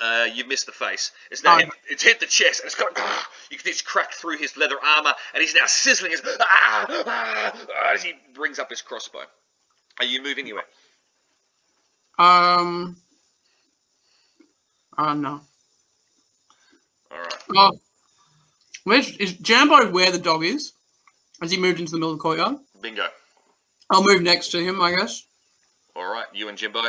uh, 0.01 0.29
you 0.33 0.47
missed 0.47 0.67
the 0.67 0.71
face. 0.73 1.11
It's 1.33 1.43
now 1.43 1.57
Oh. 1.57 1.59
hit, 1.59 1.69
it's 1.91 2.03
hit 2.05 2.21
the 2.21 2.27
chest, 2.27 2.61
and 2.61 2.67
it's 2.67 2.77
got 2.77 2.97
you 3.51 3.57
can 3.57 3.65
see 3.65 3.71
it's 3.71 3.83
cracked 3.83 4.15
through 4.15 4.39
his 4.39 4.57
leather 4.57 4.77
armor, 4.81 5.15
and 5.35 5.41
he's 5.41 5.57
now 5.57 5.67
sizzling 5.67 6.13
his 6.13 6.23
ah, 6.39 6.87
ah, 7.69 7.93
as 7.93 8.05
he 8.05 8.13
brings 8.33 8.61
up 8.61 8.71
his 8.71 8.81
crossbow. 8.81 9.25
Are 9.99 10.05
you 10.05 10.23
moving 10.23 10.45
anywhere? 10.45 10.67
Um. 12.17 12.97
Uh, 14.97 15.15
no. 15.15 15.41
All 17.11 17.19
right. 17.19 17.35
Oh. 17.57 17.79
Where's 18.85 19.17
is 19.17 19.35
Jambo 19.35 19.91
where 19.91 20.11
the 20.11 20.19
dog 20.19 20.45
is? 20.45 20.73
Has 21.41 21.51
he 21.51 21.59
moved 21.59 21.81
into 21.81 21.93
the 21.93 21.99
middle 21.99 22.13
of 22.13 22.19
the 22.19 22.23
courtyard? 22.23 22.57
Bingo. 22.81 23.07
I'll 23.91 24.03
move 24.03 24.23
next 24.23 24.49
to 24.53 24.63
him, 24.63 24.81
I 24.81 24.95
guess. 24.95 25.25
All 25.95 26.11
right. 26.11 26.27
You 26.33 26.49
and 26.49 26.57
Jimbo. 26.57 26.83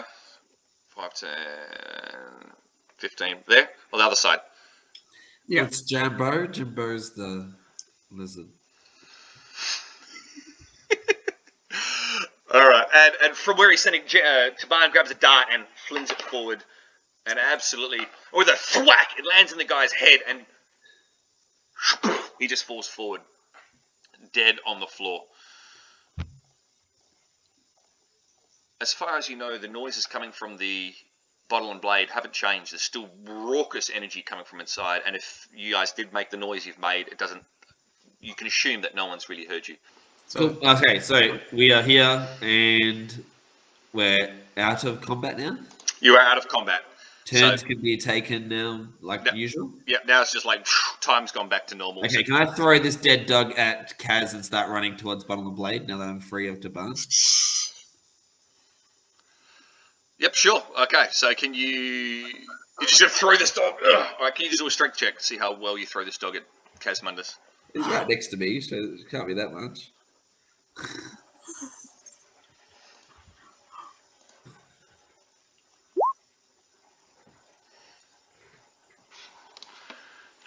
5, 0.89 1.13
10, 1.13 1.29
15. 2.97 3.35
There? 3.47 3.69
On 3.91 3.99
the 3.99 4.05
other 4.05 4.15
side. 4.15 4.39
Yeah. 5.47 5.63
It's 5.63 5.81
Jambo. 5.81 6.47
Jimbo's 6.47 7.13
the 7.15 7.51
lizard. 8.11 8.47
All 12.53 12.67
right. 12.69 12.85
And, 12.95 13.13
and 13.23 13.35
from 13.35 13.57
where 13.57 13.71
he's 13.71 13.81
sending, 13.81 14.03
J- 14.07 14.21
uh, 14.21 14.51
Taban 14.51 14.91
grabs 14.91 15.11
a 15.11 15.15
dart 15.15 15.47
and 15.51 15.65
flings 15.87 16.11
it 16.11 16.21
forward. 16.21 16.63
And 17.25 17.39
absolutely, 17.39 18.05
with 18.33 18.49
a 18.49 18.55
thwack, 18.55 19.11
it 19.17 19.25
lands 19.25 19.51
in 19.51 19.57
the 19.57 19.65
guy's 19.65 19.93
head 19.93 20.19
and 20.27 20.45
he 22.39 22.47
just 22.47 22.65
falls 22.65 22.87
forward, 22.87 23.21
dead 24.33 24.55
on 24.65 24.79
the 24.79 24.87
floor. 24.87 25.21
As 28.81 28.93
far 28.93 29.17
as 29.17 29.29
you 29.29 29.37
know, 29.37 29.57
the 29.57 29.69
noises 29.69 30.05
coming 30.05 30.31
from 30.31 30.57
the 30.57 30.93
bottle 31.49 31.71
and 31.71 31.79
blade 31.79 32.09
haven't 32.09 32.33
changed. 32.33 32.73
There's 32.73 32.81
still 32.81 33.09
raucous 33.25 33.89
energy 33.93 34.21
coming 34.21 34.43
from 34.43 34.59
inside, 34.59 35.01
and 35.05 35.15
if 35.15 35.47
you 35.55 35.73
guys 35.73 35.91
did 35.93 36.11
make 36.11 36.29
the 36.29 36.37
noise 36.37 36.65
you've 36.65 36.79
made, 36.79 37.07
it 37.07 37.17
doesn't. 37.17 37.43
You 38.19 38.33
can 38.33 38.47
assume 38.47 38.81
that 38.81 38.95
no 38.95 39.05
one's 39.05 39.29
really 39.29 39.45
heard 39.45 39.67
you. 39.67 39.75
Cool. 40.33 40.57
Okay, 40.63 40.99
so 40.99 41.37
we 41.51 41.71
are 41.71 41.83
here 41.83 42.27
and 42.41 43.23
we're 43.93 44.33
out 44.57 44.83
of 44.83 45.01
combat 45.01 45.37
now. 45.37 45.57
You 45.99 46.15
are 46.15 46.21
out 46.21 46.37
of 46.37 46.47
combat. 46.47 46.81
Turns 47.25 47.61
So- 47.61 47.67
can 47.67 47.79
be 47.81 47.97
taken 47.97 48.49
now, 48.49 48.87
like 49.01 49.23
Yeah. 49.25 49.33
usual. 49.33 49.73
Yeah, 49.87 49.99
now 50.05 50.21
it's 50.21 50.33
just 50.33 50.45
like 50.45 50.67
time's 50.99 51.31
gone 51.31 51.47
back 51.47 51.67
to 51.67 51.75
normal. 51.75 52.03
Okay, 52.05 52.23
can 52.23 52.33
I 52.35 52.53
throw 52.53 52.79
this 52.79 52.95
dead 52.97 53.25
dog 53.27 53.53
at 53.57 53.97
Kaz 53.97 54.33
and 54.33 54.45
start 54.45 54.69
running 54.69 54.97
towards 54.97 55.23
Bottom 55.23 55.47
of 55.47 55.55
Blade 55.55 55.87
now 55.87 55.97
that 55.99 56.09
I'm 56.09 56.19
free 56.19 56.49
of 56.49 56.59
Taban? 56.59 56.93
Yep, 60.19 60.35
sure. 60.35 60.63
Okay, 60.81 61.05
so 61.11 61.33
can 61.33 61.53
you? 61.53 61.67
You're 62.79 62.87
just 62.87 62.99
gonna 62.99 63.09
throw 63.09 63.35
this 63.37 63.51
dog. 63.51 63.75
Ugh. 63.85 64.07
All 64.19 64.25
right, 64.25 64.35
can 64.35 64.45
you 64.45 64.49
just 64.51 64.61
do 64.61 64.67
a 64.67 64.71
strength 64.71 64.97
check? 64.97 65.19
See 65.21 65.37
how 65.37 65.53
well 65.53 65.77
you 65.77 65.85
throw 65.85 66.03
this 66.03 66.17
dog 66.17 66.35
at 66.35 66.43
Kazmanduz. 66.79 67.35
It's 67.73 67.87
right 67.87 68.07
next 68.07 68.27
to 68.27 68.37
me, 68.37 68.59
so 68.61 68.75
it 68.75 69.09
can't 69.09 69.27
be 69.27 69.33
that 69.35 69.51
much. 69.53 69.91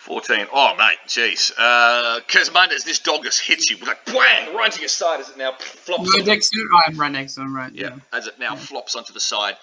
Fourteen. 0.07 0.47
Oh 0.53 0.77
mate, 0.77 0.99
jeez. 1.09 1.51
Uh, 1.59 2.21
Kazmanduz, 2.29 2.85
this 2.85 3.01
dog 3.01 3.25
just 3.25 3.41
hits 3.41 3.69
you 3.69 3.77
like 3.85 4.05
bang 4.07 4.55
right 4.55 4.71
to 4.71 4.79
your 4.81 4.89
side 4.89 5.19
as 5.19 5.29
it 5.31 5.37
now 5.37 5.51
flops. 5.59 5.89
No, 6.05 6.13
onto- 6.13 6.23
Dexter. 6.25 6.59
Oh, 6.73 6.81
I'm 6.87 6.97
right 6.97 7.11
next 7.11 7.35
to 7.35 7.41
him, 7.41 7.55
right? 7.57 7.73
Yeah, 7.73 7.97
as 8.13 8.29
it 8.29 8.39
now 8.39 8.55
flops 8.55 8.95
onto 8.95 9.13
the 9.13 9.19
side. 9.19 9.57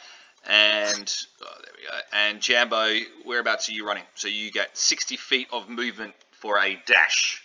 And 0.46 1.16
oh, 1.42 1.48
there 1.64 1.72
we 1.78 1.88
go. 1.88 1.98
And 2.12 2.42
Jambo, 2.42 2.94
whereabouts 3.26 3.70
are 3.70 3.72
you 3.72 3.88
running? 3.88 4.04
So 4.16 4.28
you 4.28 4.52
get 4.52 4.78
60 4.78 5.16
feet 5.16 5.48
of 5.54 5.70
movement 5.70 6.14
for 6.32 6.60
a 6.60 6.76
dash. 6.86 7.42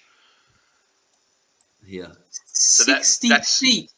Yeah. 1.87 2.09
So 2.47 2.83
Sixty 2.93 3.29
that's- 3.29 3.61
feet. 3.61 3.93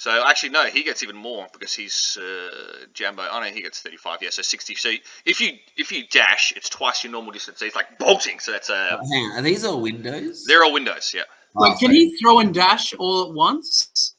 So 0.00 0.26
actually, 0.26 0.48
no, 0.48 0.64
he 0.64 0.82
gets 0.82 1.02
even 1.02 1.16
more 1.16 1.46
because 1.52 1.74
he's 1.74 2.16
uh, 2.18 2.86
Jambo. 2.94 3.22
Oh 3.30 3.38
no, 3.38 3.44
he 3.44 3.60
gets 3.60 3.82
35. 3.82 4.20
Yeah, 4.22 4.30
so 4.30 4.40
60. 4.40 4.74
So 4.76 4.92
if 5.26 5.42
you 5.42 5.50
if 5.76 5.92
you 5.92 6.06
dash, 6.06 6.54
it's 6.56 6.70
twice 6.70 7.04
your 7.04 7.12
normal 7.12 7.32
distance. 7.32 7.58
So 7.58 7.66
he's 7.66 7.74
like 7.74 7.98
bolting. 7.98 8.38
So 8.38 8.52
that's 8.52 8.70
uh, 8.70 8.96
Oh, 8.98 9.12
hang 9.12 9.32
are 9.32 9.42
these 9.42 9.62
all 9.62 9.78
windows? 9.78 10.46
they're 10.46 10.64
all 10.64 10.72
windows. 10.72 11.12
Yeah. 11.14 11.24
Like, 11.54 11.74
Oh, 11.74 11.78
can 11.78 11.90
he 11.90 12.16
throw 12.16 12.38
and 12.38 12.54
dash 12.54 12.94
all 12.94 13.28
at 13.28 13.34
once? 13.34 14.14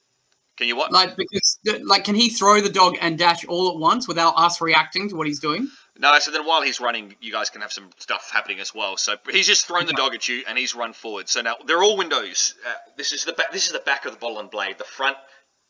Can 0.56 0.68
you 0.68 0.76
what? 0.76 0.92
Like, 0.92 1.16
because, 1.18 1.58
like, 1.84 2.04
can 2.04 2.14
he 2.14 2.30
throw 2.30 2.62
the 2.62 2.70
dog 2.70 2.98
and 3.02 3.18
dash 3.18 3.44
all 3.46 3.72
at 3.72 3.78
once 3.78 4.08
without 4.08 4.36
us 4.38 4.62
reacting 4.62 5.10
to 5.10 5.16
what 5.16 5.26
he's 5.26 5.40
doing? 5.40 5.68
No, 5.98 6.20
so 6.20 6.30
then 6.30 6.46
while 6.46 6.62
he's 6.62 6.80
running, 6.80 7.16
you 7.22 7.32
guys 7.32 7.50
can 7.50 7.62
have 7.62 7.72
some 7.72 7.90
stuff 7.98 8.30
happening 8.32 8.60
as 8.60 8.76
well. 8.76 8.98
So 8.98 9.16
he's 9.32 9.48
just 9.48 9.66
thrown 9.66 9.88
the 9.88 9.94
dog 9.94 10.14
at 10.14 10.28
you, 10.28 10.44
and 10.48 10.60
he's 10.60 10.76
run 10.76 10.94
forward. 10.94 11.28
So 11.28 11.42
now 11.42 11.56
they're 11.66 11.82
all 11.82 11.98
windows. 11.98 12.54
Uh, 12.64 12.74
this 12.98 13.14
is 13.14 13.26
the 13.26 13.34
back. 13.34 13.52
This 13.52 13.66
is 13.66 13.74
the 13.74 13.80
back 13.80 14.06
of 14.06 14.12
the 14.12 14.20
bottle 14.20 14.40
and 14.40 14.52
blade. 14.52 14.78
The 14.78 14.84
front 14.84 15.18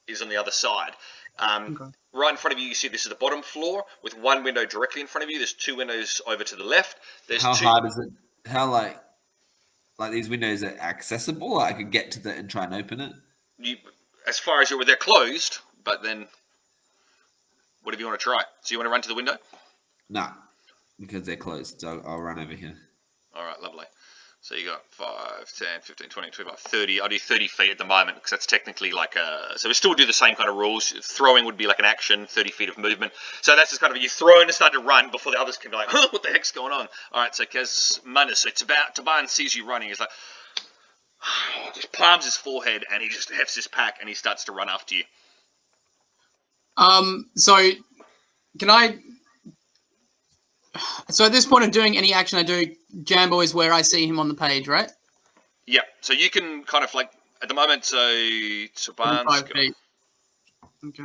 is 0.07 0.21
on 0.21 0.29
the 0.29 0.37
other 0.37 0.51
side. 0.51 0.91
Um, 1.39 1.75
Okay. 1.79 1.91
Right 2.13 2.31
in 2.31 2.35
front 2.37 2.53
of 2.53 2.59
you, 2.59 2.67
you 2.67 2.75
see 2.75 2.89
this 2.89 3.05
is 3.05 3.09
the 3.09 3.15
bottom 3.15 3.41
floor 3.41 3.85
with 4.03 4.17
one 4.17 4.43
window 4.43 4.65
directly 4.65 4.99
in 4.99 5.07
front 5.07 5.23
of 5.23 5.29
you. 5.29 5.37
There's 5.37 5.53
two 5.53 5.77
windows 5.77 6.19
over 6.27 6.43
to 6.43 6.55
the 6.57 6.63
left. 6.65 6.97
There's 7.27 7.41
How 7.41 7.53
two. 7.53 7.63
hard 7.65 7.85
is 7.85 7.97
it? 7.97 8.09
How 8.49 8.69
like 8.69 8.99
like 9.97 10.11
these 10.11 10.27
windows 10.27 10.61
are 10.63 10.75
accessible? 10.77 11.59
I 11.59 11.71
could 11.71 11.89
get 11.89 12.11
to 12.11 12.19
the 12.19 12.31
and 12.35 12.49
try 12.49 12.65
and 12.65 12.73
open 12.73 12.99
it. 12.99 13.13
You, 13.57 13.77
as 14.27 14.39
far 14.39 14.61
as 14.61 14.69
you're, 14.69 14.83
they're 14.83 14.97
closed. 14.97 15.59
But 15.85 16.03
then, 16.03 16.27
whatever 17.83 18.01
you 18.01 18.07
want 18.07 18.19
to 18.19 18.23
try. 18.23 18.43
So 18.61 18.73
you 18.73 18.77
want 18.79 18.87
to 18.87 18.91
run 18.91 19.01
to 19.03 19.09
the 19.09 19.15
window? 19.15 19.37
No, 20.09 20.27
because 20.99 21.23
they're 21.23 21.37
closed. 21.37 21.79
So 21.79 22.01
I'll 22.05 22.19
run 22.21 22.39
over 22.39 22.53
here. 22.53 22.75
All 23.33 23.43
right, 23.45 23.59
lovely. 23.61 23.85
So 24.43 24.55
you 24.55 24.65
got 24.65 24.83
5, 24.89 25.53
10, 25.55 25.67
15, 25.83 26.09
20, 26.09 26.31
25, 26.31 26.59
30. 26.59 27.01
I'll 27.01 27.09
do 27.09 27.19
30 27.19 27.47
feet 27.47 27.69
at 27.69 27.77
the 27.77 27.85
moment 27.85 28.17
because 28.17 28.31
that's 28.31 28.47
technically 28.47 28.91
like 28.91 29.15
a. 29.15 29.59
So 29.59 29.69
we 29.69 29.75
still 29.75 29.93
do 29.93 30.07
the 30.07 30.13
same 30.13 30.35
kind 30.35 30.49
of 30.49 30.55
rules. 30.55 30.89
Throwing 30.89 31.45
would 31.45 31.57
be 31.57 31.67
like 31.67 31.77
an 31.77 31.85
action, 31.85 32.25
30 32.25 32.49
feet 32.49 32.69
of 32.69 32.79
movement. 32.79 33.13
So 33.41 33.55
that's 33.55 33.69
just 33.69 33.81
kind 33.81 33.95
of 33.95 34.01
you 34.01 34.09
throw 34.09 34.41
and 34.41 34.49
start 34.51 34.73
to 34.73 34.79
run 34.79 35.11
before 35.11 35.31
the 35.31 35.39
others 35.39 35.57
can 35.57 35.69
be 35.69 35.77
like, 35.77 35.89
huh, 35.89 36.07
what 36.09 36.23
the 36.23 36.29
heck's 36.29 36.51
going 36.51 36.73
on? 36.73 36.87
All 37.11 37.21
right, 37.21 37.35
so 37.35 37.45
Kazmanduz, 37.45 38.37
so 38.37 38.49
it's 38.49 38.63
about 38.63 38.95
Taban 38.95 39.29
sees 39.29 39.55
you 39.55 39.67
running. 39.67 39.89
He's 39.89 39.99
like, 39.99 40.09
just 41.75 41.91
palms 41.91 42.25
his 42.25 42.35
forehead 42.35 42.83
and 42.91 43.03
he 43.03 43.09
just 43.09 43.31
hefts 43.31 43.53
his 43.53 43.67
pack 43.67 43.97
and 43.99 44.09
he 44.09 44.15
starts 44.15 44.45
to 44.45 44.53
run 44.53 44.69
after 44.69 44.95
you. 44.95 45.03
Um, 46.77 47.29
so 47.35 47.57
can 48.57 48.71
I? 48.71 48.97
So 51.09 51.25
at 51.25 51.31
this 51.31 51.45
point 51.45 51.65
of 51.65 51.71
doing 51.71 51.97
any 51.97 52.13
action 52.13 52.39
I 52.39 52.43
do, 52.43 52.73
Jambo 53.03 53.41
is 53.41 53.53
where 53.53 53.73
I 53.73 53.81
see 53.81 54.07
him 54.07 54.19
on 54.19 54.27
the 54.27 54.33
page, 54.33 54.67
right? 54.67 54.89
Yeah, 55.67 55.81
so 56.01 56.13
you 56.13 56.29
can 56.29 56.63
kind 56.63 56.83
of 56.83 56.93
like, 56.93 57.11
at 57.41 57.49
the 57.49 57.53
moment, 57.53 57.85
so 57.85 57.97
got- 59.49 59.53
feet. 59.53 59.75
Okay. 60.87 61.03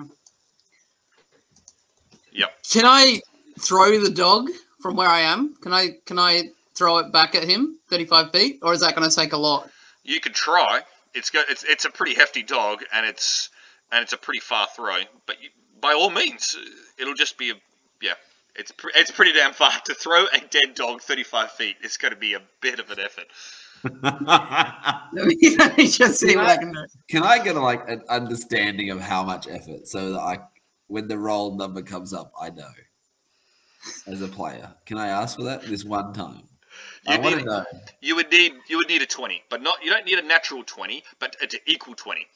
Yep. 2.33 2.50
Can 2.70 2.85
I 2.85 3.20
throw 3.59 3.98
the 3.98 4.11
dog 4.11 4.50
from 4.81 4.96
where 4.96 5.09
I 5.09 5.20
am? 5.20 5.55
Can 5.57 5.72
I 5.72 5.88
can 6.05 6.18
I 6.18 6.50
throw 6.74 6.98
it 6.98 7.11
back 7.12 7.35
at 7.35 7.44
him, 7.44 7.79
thirty-five 7.88 8.31
feet, 8.31 8.59
or 8.62 8.72
is 8.72 8.81
that 8.81 8.94
going 8.94 9.09
to 9.09 9.14
take 9.14 9.33
a 9.33 9.37
lot? 9.37 9.70
You 10.05 10.20
could 10.20 10.35
try. 10.35 10.81
It's 11.14 11.31
go, 11.31 11.42
it's 11.48 11.64
it's 11.64 11.87
a 11.87 11.90
pretty 11.90 12.14
hefty 12.14 12.42
dog, 12.42 12.85
and 12.92 13.07
it's 13.07 13.50
and 13.90 14.02
it's 14.02 14.12
a 14.12 14.18
pretty 14.18 14.40
far 14.40 14.66
throw. 14.74 14.98
But 15.26 15.42
you, 15.42 15.48
by 15.81 15.92
all 15.92 16.11
means, 16.11 16.57
it'll 16.98 17.14
just 17.14 17.38
be 17.38 17.50
a 17.50 17.55
yeah. 18.02 18.14
It's 18.59 18.73
pre- 18.73 18.92
it's 18.95 19.11
pretty 19.11 19.33
damn 19.33 19.53
far 19.53 19.73
to 19.85 19.95
throw 19.95 20.25
a 20.25 20.40
dead 20.51 20.75
dog 20.75 21.03
35 21.03 21.53
feet. 21.53 21.77
It's 21.83 21.97
going 21.97 22.12
to 22.12 22.19
be 22.19 22.35
a 22.35 22.42
bit 22.61 22.79
of 22.79 22.90
an 22.90 23.01
effort. 23.01 23.27
Let 25.12 25.27
me, 25.27 25.57
let 25.59 25.77
me 25.77 25.87
just 25.87 26.19
see 26.19 26.37
what 26.37 26.47
I 26.47 26.57
can 26.57 26.73
do. 26.73 26.87
Can 27.09 27.23
I 27.23 27.42
get 27.42 27.55
like 27.57 27.88
an 27.88 28.03
understanding 28.09 28.90
of 28.90 29.01
how 29.01 29.23
much 29.23 29.47
effort 29.47 29.87
so 29.87 30.12
that 30.12 30.19
I, 30.19 30.38
when 30.88 31.07
the 31.07 31.16
roll 31.16 31.55
number 31.57 31.83
comes 31.83 32.12
up, 32.12 32.33
I 32.40 32.51
know 32.51 32.71
as 34.09 34.23
a 34.23 34.29
player? 34.29 34.75
Can 34.87 34.99
I 34.99 35.09
ask 35.09 35.37
for 35.37 35.45
that 35.45 35.62
this 35.62 35.85
one 35.85 36.12
time? 36.12 36.42
I 37.07 37.16
You 37.16 37.21
want 37.21 37.38
to 37.38 37.45
know. 37.45 37.64
You 38.01 38.16
would 38.16 38.31
need 38.31 38.55
you 38.69 38.79
would 38.79 38.88
need 38.88 39.03
a 39.03 39.07
20, 39.07 39.45
but 39.49 39.62
not 39.62 39.85
you 39.85 39.90
don't 39.90 40.05
need 40.05 40.19
a 40.19 40.23
natural 40.23 40.64
20, 40.64 41.05
but 41.21 41.37
it's 41.40 41.55
an 41.55 41.61
equal 41.66 41.95
20. 41.95 42.27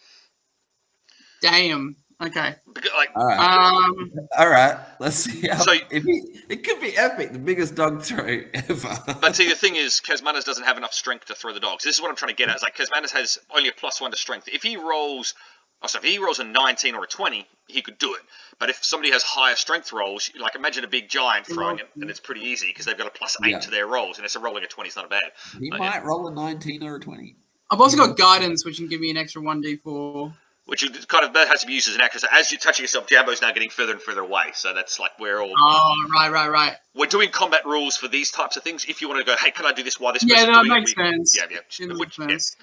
Damn. 1.42 1.96
Okay. 2.22 2.54
Because, 2.72 2.90
like 2.96 3.08
All 3.16 3.26
right, 3.26 3.38
Um. 3.38 4.12
all 4.38 4.48
right. 4.48 4.76
Let's 4.98 5.16
see. 5.16 5.48
How, 5.48 5.58
So- 5.58 5.72
if 5.90 6.04
he, 6.04 6.22
it 6.48 6.64
could 6.64 6.80
be 6.80 6.96
epic, 6.96 7.32
the 7.32 7.38
biggest 7.38 7.74
dog 7.74 8.02
throw 8.02 8.42
ever. 8.52 8.98
But 9.20 9.34
see, 9.36 9.48
the 9.48 9.54
thing 9.56 9.76
is, 9.76 10.00
Kazmanduz 10.06 10.44
doesn't 10.44 10.64
have 10.64 10.76
enough 10.76 10.92
strength 10.92 11.26
to 11.26 11.34
throw 11.34 11.52
the 11.54 11.60
dogs. 11.60 11.84
This 11.84 11.94
is 11.96 12.02
what 12.02 12.10
I'm 12.10 12.16
trying 12.16 12.30
to 12.30 12.36
get 12.36 12.48
at. 12.48 12.56
It's 12.56 12.62
like 12.62 12.76
Kazmanduz 12.76 13.10
has 13.12 13.38
only 13.54 13.68
a 13.68 13.72
plus 13.72 14.00
one 14.00 14.10
to 14.10 14.16
strength. 14.16 14.48
If 14.52 14.62
he 14.62 14.76
rolls, 14.76 15.34
oh, 15.82 15.86
so 15.86 15.98
if 15.98 16.04
he 16.04 16.18
rolls 16.18 16.38
a 16.40 16.44
19 16.44 16.94
or 16.94 17.04
a 17.04 17.06
20, 17.06 17.46
he 17.68 17.80
could 17.80 17.96
do 17.98 18.14
it. 18.14 18.20
But 18.58 18.68
if 18.68 18.84
somebody 18.84 19.10
has 19.12 19.22
higher 19.22 19.56
strength 19.56 19.90
rolls, 19.92 20.30
like 20.38 20.54
imagine 20.54 20.84
a 20.84 20.88
big 20.88 21.08
giant 21.08 21.46
throwing 21.46 21.78
it, 21.78 21.88
and 21.98 22.10
it's 22.10 22.20
pretty 22.20 22.42
easy 22.42 22.66
because 22.66 22.84
they've 22.84 22.98
got 22.98 23.06
a 23.06 23.10
plus 23.10 23.36
eight 23.44 23.50
Yeah. 23.52 23.58
to 23.60 23.70
their 23.70 23.86
rolls, 23.86 24.18
and 24.18 24.26
it's 24.26 24.36
a 24.36 24.40
rolling 24.40 24.62
a 24.62 24.66
20 24.66 24.88
is 24.90 24.96
not 24.96 25.08
bad. 25.08 25.22
he 25.58 25.70
Oh, 25.72 25.78
might 25.78 25.94
yeah. 25.94 26.00
roll 26.04 26.28
a 26.28 26.32
19 26.34 26.82
or 26.82 26.96
a 26.96 27.00
20. 27.00 27.34
I've 27.70 27.80
also 27.80 27.96
got 27.96 28.18
guidance, 28.18 28.64
which 28.64 28.76
can 28.76 28.88
give 28.88 29.00
me 29.00 29.10
an 29.10 29.16
extra 29.16 29.40
one 29.40 29.60
d 29.62 29.76
four. 29.76 30.34
Which 30.70 30.82
you 30.82 30.90
kind 30.90 31.24
of 31.24 31.32
that 31.32 31.48
has 31.48 31.62
to 31.62 31.66
be 31.66 31.72
used 31.72 31.88
as 31.88 31.96
an 31.96 32.00
action. 32.00 32.20
So 32.20 32.28
as 32.30 32.52
you're 32.52 32.60
touching 32.60 32.84
yourself, 32.84 33.08
Jambo's 33.08 33.42
now 33.42 33.50
getting 33.50 33.70
further 33.70 33.90
and 33.90 34.00
further 34.00 34.20
away. 34.20 34.44
So 34.54 34.72
that's 34.72 35.00
like 35.00 35.10
we're 35.18 35.40
all 35.40 35.52
Oh, 35.58 35.94
right, 36.14 36.30
right, 36.30 36.48
right. 36.48 36.76
we're 36.94 37.06
doing 37.06 37.30
combat 37.32 37.66
rules 37.66 37.96
for 37.96 38.06
these 38.06 38.30
types 38.30 38.56
of 38.56 38.62
things. 38.62 38.84
If 38.84 39.02
you 39.02 39.08
want 39.08 39.18
to 39.18 39.24
go, 39.24 39.36
hey, 39.36 39.50
can 39.50 39.66
I 39.66 39.72
do 39.72 39.82
this 39.82 39.98
while 39.98 40.12
this 40.12 40.22
Yeah, 40.22 40.36
person's 40.46 40.52
no, 40.54 40.60
it 40.60 40.64
doing 40.66 40.78
makes 40.78 40.92
it? 40.92 40.96
We- 40.98 41.04
sense. 41.10 41.36
Yeah, 41.36 41.44
yeah. 41.50 41.86
It 41.86 41.98
Which, 41.98 41.98
makes 41.98 42.18
yeah, 42.20 42.28
sense. 42.28 42.56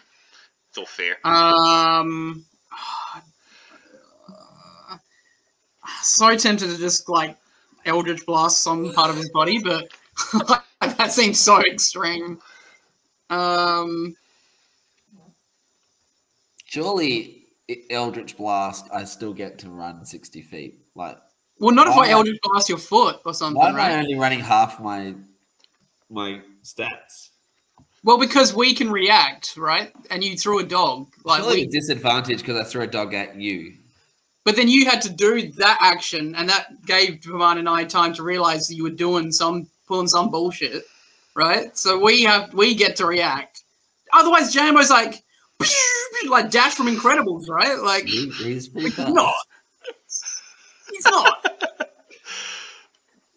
it's 0.69 0.77
all 0.77 0.85
fair. 0.85 1.17
Um, 1.25 2.45
so 6.01 6.33
tempted 6.37 6.69
to 6.69 6.77
just 6.77 7.09
like 7.09 7.37
Eldritch 7.85 8.25
Blast 8.25 8.63
some 8.63 8.93
part 8.93 9.09
of 9.09 9.17
his 9.17 9.29
body, 9.31 9.59
but 9.59 9.91
that 10.81 11.11
seems 11.11 11.39
so 11.41 11.59
extreme. 11.59 12.39
Um, 13.29 14.15
Surely, 16.65 17.23
i- 17.23 17.33
Eldritch 17.89 18.37
Blast, 18.37 18.85
I 18.93 19.03
still 19.03 19.33
get 19.33 19.57
to 19.59 19.69
run 19.69 20.05
60 20.05 20.41
feet. 20.41 20.79
Like, 20.95 21.17
well, 21.59 21.73
not 21.73 21.87
if 21.87 21.93
I? 21.93 22.09
Eldritch 22.11 22.39
Blast 22.43 22.69
your 22.69 22.77
foot 22.77 23.19
or 23.25 23.33
something, 23.33 23.59
why 23.59 23.69
am 23.69 23.75
I 23.75 23.95
only 23.95 24.15
running 24.15 24.39
half 24.39 24.79
my 24.79 25.15
my 26.09 26.41
stats? 26.63 27.29
Well, 28.03 28.17
because 28.17 28.53
we 28.53 28.73
can 28.73 28.89
react, 28.89 29.57
right? 29.57 29.91
And 30.11 30.23
you 30.23 30.37
threw 30.37 30.59
a 30.59 30.63
dog, 30.63 31.07
like 31.25 31.41
Surely 31.41 31.57
we, 31.57 31.61
a 31.63 31.67
disadvantage 31.67 32.39
because 32.39 32.57
I 32.57 32.63
threw 32.63 32.83
a 32.83 32.87
dog 32.87 33.13
at 33.13 33.35
you. 33.35 33.73
but 34.45 34.55
then 34.55 34.69
you 34.69 34.85
had 34.85 35.01
to 35.01 35.09
do 35.09 35.51
that 35.53 35.77
action, 35.81 36.33
and 36.35 36.47
that 36.47 36.85
gave 36.85 37.19
Taban 37.19 37.57
and 37.57 37.67
I 37.67 37.83
time 37.83 38.13
to 38.13 38.23
realize 38.23 38.67
that 38.67 38.75
you 38.75 38.83
were 38.83 38.89
doing 38.91 39.31
some 39.31 39.67
pulling 39.87 40.07
some 40.07 40.29
bullshit, 40.31 40.83
right? 41.35 41.75
So 41.77 41.99
we 41.99 42.23
have 42.23 42.53
we 42.53 42.75
get 42.75 42.95
to 42.97 43.05
react. 43.05 43.63
otherwise 44.13 44.53
Jambo's 44.53 44.89
like, 44.89 45.23
like 46.29 46.51
Dash 46.51 46.75
from 46.75 46.87
Incredibles, 46.87 47.49
right? 47.49 47.77
Like, 47.79 48.05
He, 48.05 48.29
he's 48.29 48.67
pretty 48.67 48.89
he's 48.89 48.95
fast. 48.95 49.13
not. 49.13 49.33
He's 50.91 51.05
not. 51.05 51.45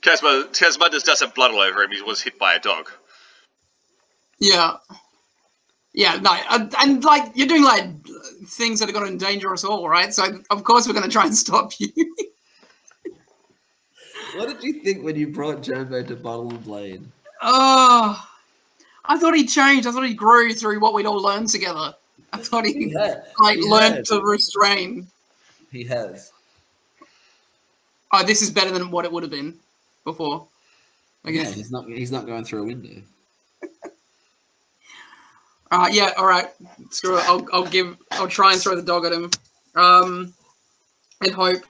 Casma 0.03 0.47
Kazmanduz 0.49 1.05
does 1.05 1.21
have 1.21 1.35
blood 1.35 1.51
all 1.53 1.61
over 1.61 1.83
him. 1.83 1.91
He 1.91 2.01
was 2.03 2.23
hit 2.23 2.39
by 2.39 2.55
a 2.55 2.61
dog. 2.61 2.91
Yeah. 4.39 4.77
Yeah, 5.93 6.17
no, 6.23 6.33
and, 6.51 6.73
and 6.79 7.05
like 7.05 7.33
you're 7.35 7.49
doing 7.49 7.65
like 7.65 7.85
things 8.47 8.79
that 8.81 8.89
are 8.89 8.93
going 8.93 9.07
to 9.07 9.11
endanger 9.13 9.53
us 9.53 9.65
all, 9.65 9.89
right? 9.89 10.15
So 10.15 10.25
of 10.51 10.63
course 10.65 10.87
we're 10.87 10.95
going 10.95 11.05
to 11.05 11.11
try 11.11 11.27
and 11.27 11.37
stop 11.37 11.73
you. 11.79 11.89
What 14.37 14.49
did 14.49 14.63
you 14.63 14.75
think 14.85 15.03
when 15.05 15.17
you 15.17 15.27
brought 15.29 15.61
Jambo 15.63 16.05
to 16.05 16.15
Bottle 16.15 16.51
and 16.51 16.63
Blade? 16.63 17.05
oh, 17.43 18.29
I 19.05 19.19
thought 19.19 19.35
he 19.35 19.45
changed. 19.45 19.89
I 19.89 19.91
thought 19.93 20.07
he 20.07 20.15
grew 20.15 20.53
through 20.53 20.79
what 20.79 20.95
we'd 20.95 21.05
all 21.07 21.21
learned 21.21 21.49
together. 21.49 21.95
I 22.33 22.39
thought 22.39 22.65
he 22.67 22.91
has. 22.91 23.19
like 23.41 23.59
he 23.59 23.63
learned 23.69 23.97
has. 23.97 24.09
to 24.09 24.21
restrain. 24.23 25.07
He 25.73 25.85
has. 25.85 26.33
Oh, 28.13 28.25
this 28.25 28.43
is 28.43 28.51
better 28.51 28.71
than 28.71 28.91
what 28.91 29.05
it 29.05 29.13
would 29.13 29.23
have 29.23 29.31
been 29.31 29.55
before. 30.05 30.47
Yeah, 31.25 31.43
Okay. 31.43 31.53
he's 31.53 31.71
not. 31.71 31.87
He's 31.89 32.11
not 32.13 32.27
going 32.27 32.45
through 32.45 32.63
a 32.63 32.67
window. 32.67 33.03
Uh, 35.73 35.89
yeah. 35.93 36.11
All 36.17 36.27
right. 36.27 36.49
Screw 36.91 37.17
it. 37.17 37.25
I'll, 37.29 37.47
I'll 37.53 37.65
give. 37.65 37.97
I'll 38.11 38.27
try 38.27 38.53
and 38.53 38.61
throw 38.61 38.75
the 38.75 38.83
dog 38.83 39.05
at 39.05 39.13
him. 39.13 39.31
Um, 39.77 40.35
and 41.21 41.31
hope. 41.33 41.63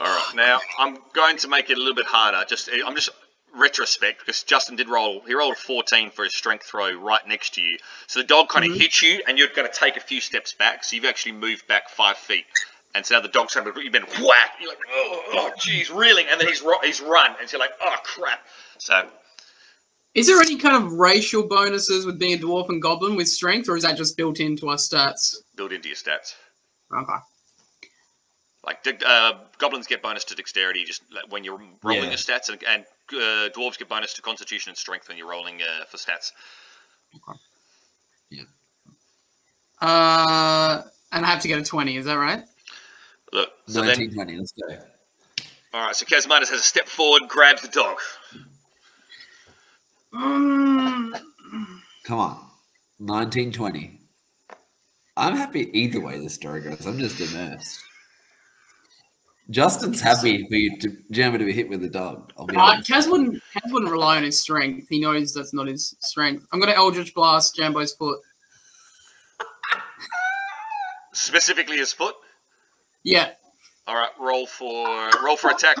All 0.00 0.06
right, 0.06 0.32
now 0.34 0.58
I'm 0.80 0.98
going 1.12 1.36
to 1.36 1.48
make 1.48 1.70
it 1.70 1.76
a 1.76 1.80
little 1.80 1.94
bit 1.94 2.06
harder. 2.06 2.44
Just 2.48 2.68
I'm 2.84 2.96
just 2.96 3.10
retrospect 3.56 4.20
because 4.20 4.42
Justin 4.42 4.76
did 4.76 4.88
roll. 4.88 5.20
He 5.26 5.34
rolled 5.34 5.52
a 5.54 5.56
14 5.56 6.10
for 6.10 6.24
his 6.24 6.34
strength 6.34 6.64
throw 6.64 6.92
right 6.94 7.26
next 7.26 7.54
to 7.54 7.62
you. 7.62 7.78
So 8.06 8.20
the 8.20 8.26
dog 8.26 8.48
kind 8.48 8.64
of 8.64 8.72
Mhm. 8.72 8.80
hits 8.80 9.02
you, 9.02 9.22
and 9.26 9.38
you're 9.38 9.48
going 9.48 9.68
to 9.70 9.74
take 9.74 9.96
a 9.96 10.00
few 10.00 10.20
steps 10.20 10.52
back. 10.52 10.84
So 10.84 10.96
you've 10.96 11.04
actually 11.04 11.32
moved 11.32 11.66
back 11.66 11.88
five 11.90 12.16
feet. 12.18 12.44
And 12.94 13.04
so 13.04 13.14
now 13.16 13.20
the 13.20 13.28
dog's 13.28 13.54
kind 13.54 13.66
of 13.66 13.76
you've 13.76 13.92
been 13.92 14.02
whacked. 14.02 14.60
You're 14.60 14.68
like, 14.70 14.78
oh, 14.92 15.22
oh, 15.32 15.52
geez, 15.58 15.90
reeling, 15.90 16.26
and 16.30 16.40
then 16.40 16.46
he's 16.48 16.62
he's 16.84 17.00
run, 17.00 17.34
and 17.40 17.48
so 17.48 17.56
you're 17.56 17.66
like, 17.66 17.74
oh 17.80 17.96
crap. 18.04 18.46
So 18.78 19.10
Is 20.14 20.28
there 20.28 20.40
any 20.40 20.56
kind 20.58 20.76
of 20.76 20.92
racial 20.92 21.42
bonuses 21.48 22.06
with 22.06 22.20
being 22.20 22.38
a 22.38 22.40
dwarf 22.40 22.68
and 22.68 22.80
goblin 22.80 23.16
with 23.16 23.28
strength, 23.28 23.68
or 23.68 23.76
is 23.76 23.82
that 23.82 23.96
just 23.96 24.16
built 24.16 24.38
into 24.38 24.68
our 24.68 24.76
stats? 24.76 25.34
Built 25.56 25.72
into 25.72 25.88
your 25.88 25.96
stats. 25.96 26.34
Okay. 26.92 27.18
Like 28.64 28.86
uh, 29.04 29.32
goblins 29.58 29.86
get 29.88 30.00
bonus 30.02 30.24
to 30.26 30.34
dexterity 30.36 30.84
just 30.84 31.02
like, 31.12 31.30
when 31.30 31.42
you're 31.44 31.60
rolling 31.82 32.04
Yeah. 32.04 32.08
your 32.10 32.16
stats, 32.18 32.48
and, 32.48 32.62
and 32.64 32.84
uh, 33.12 33.48
dwarves 33.56 33.78
get 33.78 33.88
bonus 33.88 34.14
to 34.14 34.22
constitution 34.22 34.70
and 34.70 34.78
strength 34.78 35.08
when 35.08 35.18
you're 35.18 35.28
rolling 35.28 35.60
uh, 35.62 35.84
for 35.86 35.96
stats. 35.96 36.32
Uh, 39.80 40.82
and 41.12 41.24
I 41.24 41.28
have 41.28 41.40
to 41.42 41.48
get 41.48 41.58
a 41.58 41.62
twenty. 41.62 41.96
Is 41.96 42.06
that 42.06 42.14
right? 42.14 42.44
Look, 43.32 43.50
so 43.66 43.80
then 43.80 43.88
Nineteen 43.88 44.14
twenty. 44.14 44.36
Let's 44.36 44.52
go. 44.52 44.76
All 45.74 45.86
right, 45.86 45.96
so 45.96 46.06
Kazmanduz 46.06 46.50
has 46.50 46.60
a 46.60 46.62
step 46.62 46.86
forward, 46.86 47.22
grabs 47.28 47.62
the 47.62 47.68
dog. 47.68 47.98
Mm, 50.14 51.20
Come 52.04 52.18
on. 52.18 52.46
Nineteen 53.00 53.52
twenty. 53.52 54.00
I'm 55.16 55.36
happy 55.36 55.70
either 55.78 56.00
way 56.00 56.18
this 56.18 56.34
story 56.34 56.60
goes. 56.60 56.86
I'm 56.86 56.98
just 56.98 57.20
immersed. 57.20 57.83
Justin's 59.50 60.00
happy 60.00 60.46
for 60.46 60.54
you 60.54 60.78
to 60.78 60.96
Jammer 61.10 61.38
to 61.38 61.44
be 61.44 61.52
hit 61.52 61.68
with 61.68 61.84
a 61.84 61.88
dog. 61.88 62.32
I'll 62.38 62.46
be 62.46 62.56
uh, 62.56 62.60
honest. 62.60 62.90
Kaz 62.90 63.10
wouldn't. 63.10 63.42
Kaz 63.54 63.70
wouldn't 63.70 63.92
rely 63.92 64.16
on 64.16 64.22
his 64.22 64.38
strength. 64.40 64.88
He 64.88 65.00
knows 65.00 65.34
that's 65.34 65.52
not 65.52 65.66
his 65.66 65.94
strength. 66.00 66.46
I'm 66.52 66.60
gonna 66.60 66.72
Eldritch 66.72 67.14
Blast 67.14 67.54
Jambo's 67.54 67.92
foot. 67.92 68.18
Specifically 71.12 71.76
his 71.76 71.92
foot. 71.92 72.14
Yeah. 73.02 73.32
All 73.86 73.94
right, 73.94 74.10
roll 74.18 74.46
for 74.46 75.10
roll 75.22 75.36
for 75.36 75.50
attack. 75.50 75.76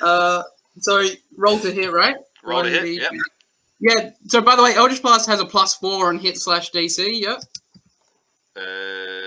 Uh, 0.00 0.42
so 0.80 1.06
roll 1.36 1.58
to 1.60 1.70
hit, 1.70 1.92
right? 1.92 2.16
Roll 2.42 2.64
to 2.64 2.70
hit. 2.70 2.82
1d. 2.82 3.00
Yep. 3.00 3.12
Yeah. 3.78 4.10
So 4.26 4.40
by 4.40 4.56
the 4.56 4.62
way, 4.62 4.74
Eldritch 4.74 5.02
Blast 5.02 5.28
has 5.28 5.40
a 5.40 5.46
plus 5.46 5.74
four 5.74 6.08
on 6.08 6.18
hit 6.18 6.36
slash 6.38 6.72
DC. 6.72 7.20
Yep. 7.20 7.42
Uh, 8.56 9.21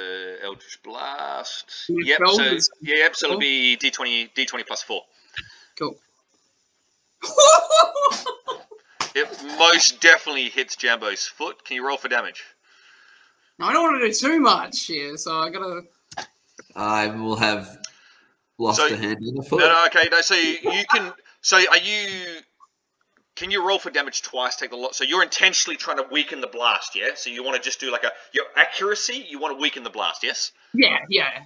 Eldritch 0.55 0.79
Blast. 0.83 1.85
Yeah, 1.89 2.15
Yep. 2.19 2.27
So 2.27 2.43
is- 2.43 2.69
yeah, 2.81 2.95
yep. 2.97 3.15
So 3.15 3.27
it'll 3.27 3.39
be 3.39 3.77
D20 3.77 4.33
D20 4.33 4.65
plus 4.65 4.81
four. 4.81 5.01
Cool. 5.77 5.97
It 9.17 9.29
most 9.57 10.01
definitely 10.01 10.49
hits 10.49 10.75
Jambo's 10.75 11.25
foot. 11.25 11.63
Can 11.63 11.75
you 11.77 11.87
roll 11.87 11.95
for 11.95 12.09
damage? 12.09 12.43
I 13.61 13.71
don't 13.71 13.83
want 13.83 14.01
to 14.01 14.07
do 14.07 14.13
too 14.13 14.41
much 14.41 14.87
here, 14.87 15.15
so 15.15 15.39
I 15.39 15.49
gotta. 15.49 15.83
I 16.75 17.07
will 17.07 17.37
have 17.37 17.77
lost 18.57 18.79
So- 18.79 18.87
a 18.87 18.97
hand 18.97 19.19
in 19.25 19.35
the 19.35 19.41
foot. 19.43 19.59
No, 19.61 19.69
no, 19.69 19.85
okay. 19.85 20.09
No, 20.11 20.19
so 20.19 20.35
you, 20.35 20.57
you 20.69 20.83
can. 20.93 21.13
So 21.39 21.55
are 21.57 21.77
you? 21.77 22.39
Can 23.35 23.51
you 23.51 23.65
roll 23.67 23.79
for 23.79 23.89
damage 23.89 24.21
twice? 24.21 24.55
Take 24.55 24.69
the 24.69 24.77
lot. 24.77 24.95
So 24.95 25.03
you're 25.03 25.23
intentionally 25.23 25.75
trying 25.75 25.97
to 25.97 26.05
weaken 26.09 26.39
the 26.41 26.47
blast, 26.47 26.95
yeah? 26.95 27.09
So 27.15 27.29
you 27.29 27.43
want 27.43 27.57
to 27.57 27.61
just 27.61 27.79
do 27.79 27.91
like 27.91 28.03
a 28.03 28.11
your 28.33 28.45
accuracy. 28.55 29.25
You 29.27 29.39
want 29.39 29.57
to 29.57 29.61
weaken 29.61 29.83
the 29.83 29.89
blast, 29.89 30.23
yes? 30.23 30.51
Yeah, 30.73 30.97
yeah. 31.09 31.43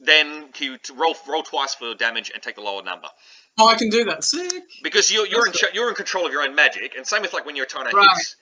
Then 0.00 0.48
can 0.52 0.72
you 0.72 0.78
roll 0.96 1.14
roll 1.28 1.42
twice 1.42 1.74
for 1.74 1.94
damage 1.94 2.30
and 2.32 2.42
take 2.42 2.54
the 2.56 2.60
lower 2.60 2.82
number 2.82 3.08
Oh, 3.60 3.66
I 3.66 3.74
can 3.74 3.88
do 3.90 4.04
that. 4.04 4.22
Sick. 4.24 4.62
because 4.82 5.10
you're 5.12 5.26
you're 5.26 5.46
in 5.46 5.52
That's 5.52 5.74
you're 5.74 5.88
in 5.88 5.94
control 5.94 6.26
of 6.26 6.32
your 6.32 6.42
own 6.42 6.54
magic. 6.54 6.94
And 6.96 7.06
same 7.06 7.22
with 7.22 7.32
like 7.32 7.44
when 7.46 7.56
you're 7.56 7.66
trying 7.66 7.90
to 7.90 7.96
Right. 7.96 8.06
hit. 8.16 8.34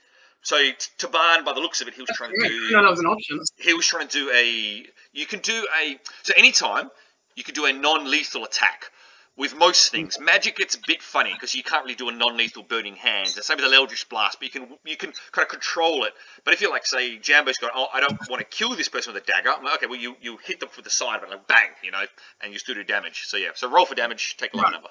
So 0.43 0.57
Taban, 0.99 1.45
by 1.45 1.53
the 1.55 1.61
looks 1.61 1.81
of 1.81 1.89
it, 1.89 1.95
he 1.95 2.01
was 2.03 2.11
trying 2.15 2.31
to 2.31 2.49
do. 2.49 2.69
no, 2.71 2.83
that 2.83 2.91
was 2.91 3.01
an 3.01 3.07
option. 3.07 3.41
he 3.59 3.75
was 3.75 3.87
trying 3.87 4.07
to 4.09 4.19
do 4.25 4.31
a 4.33 4.87
you 5.13 5.27
can 5.27 5.41
do 5.41 5.67
a 5.83 5.99
so 6.23 6.33
anytime 6.37 6.91
you 7.35 7.45
can 7.45 7.55
do 7.55 7.67
a 7.67 7.73
non-lethal 7.73 8.45
attack 8.45 8.91
with 9.37 9.55
most 9.57 9.91
things 9.91 10.19
magic 10.21 10.57
gets 10.57 10.75
a 10.75 10.79
bit 10.87 11.03
funny 11.03 11.33
because 11.33 11.55
you 11.55 11.63
can't 11.63 11.85
really 11.85 11.95
do 11.95 12.09
a 12.09 12.13
non-lethal 12.13 12.63
burning 12.63 12.95
hands 12.97 13.35
the 13.35 13.43
same 13.43 13.57
with 13.59 13.69
the 13.71 13.77
eldritch 13.77 14.09
blast 14.09 14.39
but 14.41 14.47
you 14.47 14.61
can 14.61 14.77
you 14.85 14.97
can 14.97 15.13
kind 15.33 15.45
of 15.45 15.49
control 15.51 16.05
it 16.05 16.13
but 16.45 16.55
if 16.55 16.61
you're 16.61 16.71
like 16.71 16.87
say 16.87 17.19
jambo's 17.19 17.59
going 17.59 17.73
oh 17.77 17.87
i 17.93 18.01
don't 18.01 18.19
want 18.31 18.41
to 18.41 18.47
kill 18.57 18.75
this 18.77 18.89
person 18.89 19.13
with 19.13 19.23
a 19.23 19.27
dagger 19.27 19.51
I'm 19.51 19.63
like, 19.65 19.75
okay 19.77 19.87
well 19.87 19.99
you 20.01 20.17
you 20.21 20.39
hit 20.39 20.61
them 20.61 20.69
from 20.71 20.85
the 20.85 20.91
side 20.91 21.21
but 21.21 21.31
like 21.31 21.47
bang 21.47 21.69
you 21.83 21.91
know 21.91 22.03
and 22.43 22.53
you 22.53 22.59
still 22.59 22.75
do 22.75 22.85
damage 22.85 23.25
so 23.27 23.37
yeah 23.37 23.51
so 23.55 23.71
roll 23.71 23.85
for 23.87 23.95
damage 23.95 24.37
take 24.39 24.53
a 24.55 24.57
low 24.57 24.63
Right. 24.65 24.73
number 24.73 24.89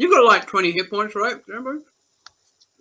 You've 0.00 0.12
got 0.12 0.24
like 0.24 0.46
20 0.46 0.70
hit 0.70 0.90
points, 0.90 1.16
right, 1.16 1.44
Jambo? 1.48 1.80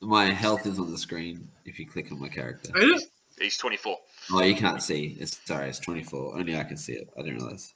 My 0.04 0.26
health 0.26 0.68
is 0.68 0.78
on 0.78 0.92
the 0.92 1.00
screen 1.00 1.48
if 1.66 1.80
you 1.80 1.88
click 1.88 2.12
on 2.12 2.20
my 2.22 2.28
character. 2.30 2.72
Is 2.78 3.02
it? 3.02 3.10
he's 3.42 3.58
24 3.58 3.98
Oh, 4.34 4.44
you 4.44 4.54
can't 4.56 4.84
see. 4.84 5.18
It's 5.20 5.40
sorry, 5.46 5.70
it's 5.70 5.80
24. 5.80 6.38
Only 6.38 6.56
I 6.56 6.64
can 6.64 6.78
see 6.78 6.94
it. 6.94 7.10
I 7.18 7.24
didn't 7.24 7.38
realize. 7.38 7.74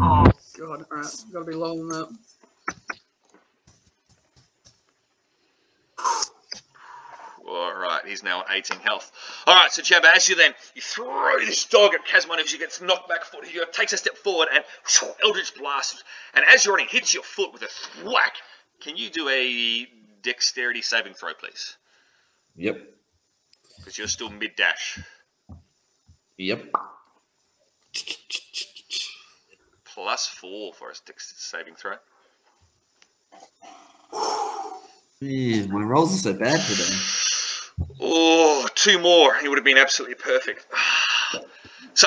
Oh, 0.00 0.32
God. 0.58 0.84
All 0.90 0.98
right. 0.98 1.24
Gotta 1.32 1.44
be 1.44 1.54
lower 1.54 1.76
than 1.76 1.88
that. 1.88 2.08
All 7.48 7.74
right, 7.74 8.02
he's 8.04 8.22
now 8.22 8.40
at 8.40 8.46
18 8.50 8.78
health. 8.80 9.10
All 9.46 9.54
right, 9.54 9.72
so 9.72 9.80
Jambo, 9.80 10.08
as 10.14 10.28
you 10.28 10.36
then 10.36 10.52
you 10.74 10.82
throw 10.82 11.38
this 11.38 11.64
dog 11.64 11.94
at 11.94 12.04
Kazman 12.04 12.38
as 12.38 12.52
he 12.52 12.58
gets 12.58 12.82
knocked 12.82 13.08
back 13.08 13.24
foot, 13.24 13.46
he 13.46 13.58
takes 13.72 13.92
a 13.94 13.96
step 13.96 14.16
forward 14.16 14.48
and 14.52 14.62
Eldritch 15.22 15.54
blast, 15.54 16.04
and 16.34 16.44
as 16.52 16.64
you're 16.64 16.74
running, 16.74 16.88
hits 16.90 17.14
your 17.14 17.22
foot 17.22 17.52
with 17.54 17.62
a 17.62 17.68
thwack. 17.68 18.34
Can 18.80 18.96
you 18.96 19.08
do 19.08 19.28
a 19.28 19.86
dexterity 20.22 20.82
saving 20.82 21.14
throw, 21.14 21.32
please? 21.34 21.76
Yep. 22.56 22.80
Because 23.78 23.96
you're 23.96 24.08
still 24.08 24.30
mid 24.30 24.54
dash. 24.56 25.00
Yep. 26.36 26.66
Plus 30.00 30.28
four 30.28 30.72
for 30.74 30.90
a 30.90 30.94
dex 31.06 31.34
saving 31.38 31.74
throw. 31.74 31.96
Man, 35.20 35.72
my 35.72 35.82
rolls 35.82 36.14
are 36.14 36.18
so 36.18 36.38
bad 36.38 36.60
today. 36.60 36.96
Oh, 38.00 38.68
two 38.76 39.00
more. 39.00 39.34
He 39.38 39.48
would 39.48 39.58
have 39.58 39.64
been 39.64 39.76
absolutely 39.76 40.14
perfect. 40.14 40.66
So, 41.94 42.06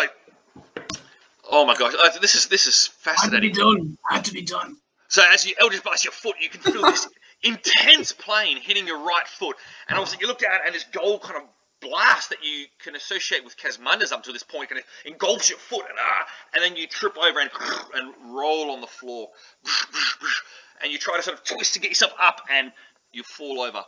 oh 1.49 1.65
my 1.65 1.75
gosh, 1.75 1.93
uh, 2.01 2.17
this 2.21 2.35
is 2.35 2.47
this 2.47 2.65
is 2.65 2.87
fascinating. 2.87 3.49
Had 3.49 3.55
to 3.55 3.61
be 3.61 3.61
done. 3.61 3.97
Had 4.09 4.25
to 4.25 4.33
be 4.33 4.41
done. 4.41 4.77
So 5.09 5.21
as 5.29 5.45
you 5.45 5.53
Eldritch 5.59 5.83
blast 5.83 6.05
your 6.05 6.13
foot, 6.13 6.35
you 6.39 6.47
can 6.47 6.61
feel 6.61 6.81
this 6.83 7.09
intense 7.43 8.13
pain 8.13 8.55
hitting 8.55 8.87
your 8.87 8.99
right 8.99 9.27
foot, 9.27 9.57
and 9.89 9.99
also 9.99 10.17
you 10.17 10.27
look 10.27 10.39
down 10.39 10.59
and 10.65 10.73
this 10.73 10.85
gold 10.93 11.23
kind 11.23 11.35
of 11.35 11.43
blast 11.81 12.29
that 12.29 12.43
you 12.43 12.65
can 12.83 12.95
associate 12.95 13.43
with 13.43 13.57
Kazmanduz 13.57 14.11
up 14.11 14.23
to 14.23 14.31
this 14.31 14.43
point 14.43 14.69
kind 14.69 14.79
of 14.79 14.85
engulfs 15.05 15.49
your 15.49 15.59
foot, 15.59 15.85
and 15.89 15.97
ah, 15.99 16.27
and 16.53 16.63
then 16.63 16.75
you 16.75 16.87
trip 16.87 17.17
over 17.17 17.39
and 17.39 17.49
and 17.95 18.13
roll 18.33 18.71
on 18.71 18.81
the 18.81 18.87
floor, 18.87 19.29
and 20.83 20.91
you 20.91 20.97
try 20.97 21.17
to 21.17 21.23
sort 21.23 21.37
of 21.37 21.43
twist 21.43 21.73
to 21.73 21.79
get 21.79 21.89
yourself 21.89 22.13
up, 22.19 22.41
and 22.49 22.71
you 23.11 23.23
fall 23.23 23.61
over. 23.61 23.83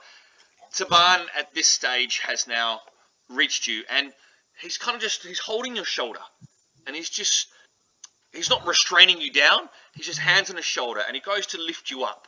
Taban 0.73 1.25
at 1.37 1.53
this 1.53 1.67
stage 1.67 2.19
has 2.19 2.47
now 2.47 2.81
reached 3.29 3.67
you, 3.67 3.83
and 3.89 4.11
he's 4.59 4.77
kind 4.77 4.95
of 4.95 5.01
just 5.01 5.23
he's 5.23 5.39
holding 5.39 5.75
your 5.75 5.85
shoulder, 5.85 6.19
and 6.87 6.95
he's 6.95 7.09
just 7.09 7.47
he's 8.33 8.49
not 8.49 8.65
restraining 8.65 9.21
you 9.21 9.31
down. 9.31 9.69
He's 9.93 10.07
just 10.07 10.19
hands 10.19 10.49
on 10.49 10.55
his 10.55 10.65
shoulder, 10.65 11.01
and 11.05 11.15
he 11.15 11.21
goes 11.21 11.47
to 11.47 11.61
lift 11.61 11.91
you 11.91 12.03
up, 12.03 12.27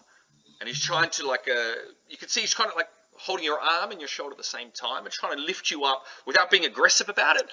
and 0.60 0.70
he's 0.70 0.82
trying 0.82 1.10
to 1.12 1.28
like 1.28 1.48
uh, 1.50 1.74
you 2.08 2.18
can 2.18 2.30
see 2.30 2.42
he's 2.42 2.54
kind 2.54 2.70
of 2.70 2.76
like 2.76 2.88
holding 3.26 3.44
your 3.44 3.60
arm 3.60 3.92
and 3.92 4.00
your 4.00 4.08
shoulder 4.08 4.34
at 4.34 4.38
the 4.38 4.44
same 4.44 4.70
time 4.72 5.06
and 5.06 5.12
trying 5.12 5.38
to 5.38 5.44
lift 5.44 5.72
you 5.72 5.84
up 5.84 6.04
without 6.28 6.52
being 6.52 6.66
aggressive 6.66 7.10
about 7.10 7.38
it. 7.38 7.50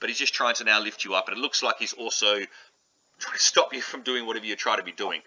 But 0.00 0.08
he's 0.08 0.18
just 0.18 0.34
trying 0.34 0.54
to 0.56 0.64
now 0.64 0.80
lift 0.80 1.04
you 1.04 1.14
up, 1.14 1.28
and 1.28 1.36
it 1.36 1.40
looks 1.40 1.62
like 1.62 1.76
he's 1.78 1.92
also 1.92 2.34
trying 3.18 3.36
to 3.36 3.42
stop 3.42 3.72
you 3.72 3.80
from 3.80 4.02
doing 4.02 4.26
whatever 4.26 4.46
you 4.46 4.56
try 4.56 4.76
to 4.76 4.82
be 4.82 4.92
doing. 4.92 5.20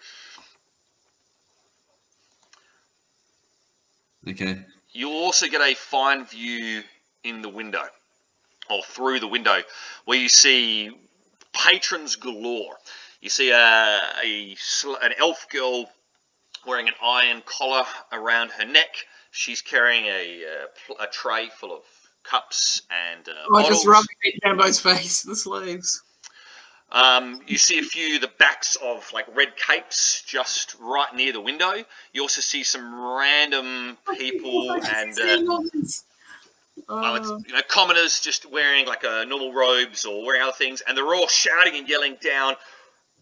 Okay. 4.28 4.58
You'll 4.92 5.14
also 5.14 5.48
get 5.48 5.62
a 5.62 5.76
fine 5.76 6.26
view 6.26 6.82
in 7.24 7.42
the 7.42 7.50
window, 7.50 7.84
or 8.70 8.82
through 8.84 9.20
the 9.20 9.28
window, 9.28 9.62
where 10.06 10.18
you 10.18 10.30
see 10.30 10.90
patrons 11.54 12.16
galore. 12.16 12.76
You 13.22 13.30
see 13.30 13.52
a, 13.52 14.00
a 14.24 14.58
an 15.04 15.14
elf 15.18 15.48
girl 15.50 15.90
wearing 16.66 16.88
an 16.88 16.96
iron 17.02 17.44
collar 17.46 17.86
around 18.12 18.52
her 18.52 18.66
neck. 18.66 19.06
She's 19.36 19.62
carrying 19.62 20.06
a, 20.06 20.44
uh, 20.46 21.04
a 21.04 21.08
tray 21.08 21.50
full 21.50 21.76
of 21.76 21.84
cups 22.24 22.82
and 22.90 23.28
uh, 23.28 23.56
I 23.56 23.68
just 23.68 23.86
rubbing 23.86 24.08
it 24.24 24.42
down 24.42 24.58
both 24.58 24.80
face, 24.80 25.24
the 25.24 25.36
slaves. 25.36 26.02
Um, 26.92 27.42
you 27.46 27.58
see 27.58 27.80
a 27.80 27.84
few 27.84 28.20
the 28.20 28.32
backs 28.40 28.78
of 28.78 29.12
like 29.14 29.26
red 29.36 29.58
capes 29.58 30.24
just 30.26 30.76
right 30.80 31.14
near 31.14 31.34
the 31.34 31.42
window. 31.42 31.74
You 32.14 32.22
also 32.22 32.42
see 32.42 32.64
some 32.64 32.94
random 32.96 33.98
people 34.18 34.72
and 34.72 35.20
uh, 35.20 35.38
oh, 35.50 35.66
it's, 35.74 36.04
Uh, 36.88 37.40
you 37.48 37.54
know 37.54 37.62
commoners 37.68 38.20
just 38.20 38.46
wearing 38.50 38.86
like 38.86 39.04
a 39.04 39.26
normal 39.26 39.54
robes 39.54 40.06
or 40.06 40.26
wearing 40.26 40.42
other 40.42 40.52
things, 40.52 40.82
and 40.82 40.98
they're 40.98 41.16
all 41.16 41.28
shouting 41.28 41.76
and 41.76 41.90
yelling 41.90 42.18
down. 42.24 42.56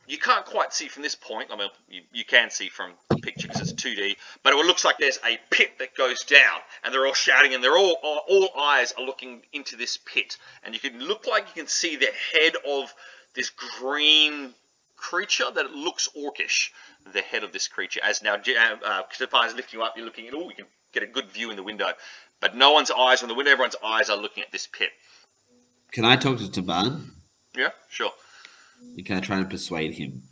You 0.07 0.17
can't 0.17 0.45
quite 0.45 0.73
see 0.73 0.87
from 0.89 1.01
this 1.01 1.15
point. 1.15 1.49
I 1.51 1.55
mean, 1.55 1.69
you, 1.89 2.01
you 2.11 2.25
can 2.25 2.49
see 2.49 2.67
from 2.67 2.91
the 3.09 3.17
picture 3.17 3.47
because 3.47 3.71
it's 3.71 3.81
2D, 3.81 4.17
but 4.43 4.53
it 4.53 4.65
looks 4.65 4.83
like 4.83 4.97
there's 4.97 5.19
a 5.25 5.39
pit 5.49 5.79
that 5.79 5.95
goes 5.95 6.23
down, 6.23 6.59
and 6.83 6.93
they're 6.93 7.05
all 7.05 7.13
shouting, 7.13 7.53
and 7.53 7.63
they're 7.63 7.77
all 7.77 7.97
all 8.01 8.49
eyes 8.59 8.93
are 8.97 9.05
looking 9.05 9.41
into 9.53 9.77
this 9.77 9.97
pit, 9.97 10.37
and 10.63 10.73
you 10.73 10.79
can 10.79 10.99
look 10.99 11.25
like 11.25 11.47
you 11.47 11.61
can 11.61 11.67
see 11.67 11.95
the 11.95 12.09
head 12.33 12.53
of 12.67 12.93
this 13.33 13.49
green 13.79 14.53
creature 14.97 15.49
that 15.53 15.71
looks 15.71 16.09
orcish. 16.17 16.71
The 17.11 17.21
head 17.21 17.43
of 17.43 17.51
this 17.51 17.67
creature, 17.67 17.99
as 18.03 18.23
now 18.23 18.35
uh, 18.35 19.01
Stefan's 19.11 19.55
lifting 19.55 19.79
you 19.79 19.85
up, 19.85 19.97
you're 19.97 20.05
looking 20.05 20.27
at. 20.27 20.33
all. 20.33 20.49
you 20.49 20.55
can 20.55 20.65
get 20.93 21.03
a 21.03 21.07
good 21.07 21.29
view 21.31 21.49
in 21.49 21.57
the 21.57 21.63
window, 21.63 21.91
but 22.39 22.55
no 22.55 22.71
one's 22.71 22.91
eyes 22.91 23.23
on 23.23 23.29
the 23.29 23.35
window. 23.35 23.51
Everyone's 23.51 23.75
eyes 23.83 24.09
are 24.09 24.17
looking 24.17 24.43
at 24.43 24.51
this 24.51 24.67
pit. 24.67 24.89
Can 25.91 26.05
I 26.05 26.15
talk 26.15 26.37
to 26.39 26.45
Taban? 26.45 27.09
Yeah, 27.55 27.69
sure. 27.89 28.11
And 28.95 29.05
can 29.05 29.17
I 29.17 29.19
try 29.19 29.37
and 29.37 29.49
persuade 29.49 29.93
him 29.93 30.23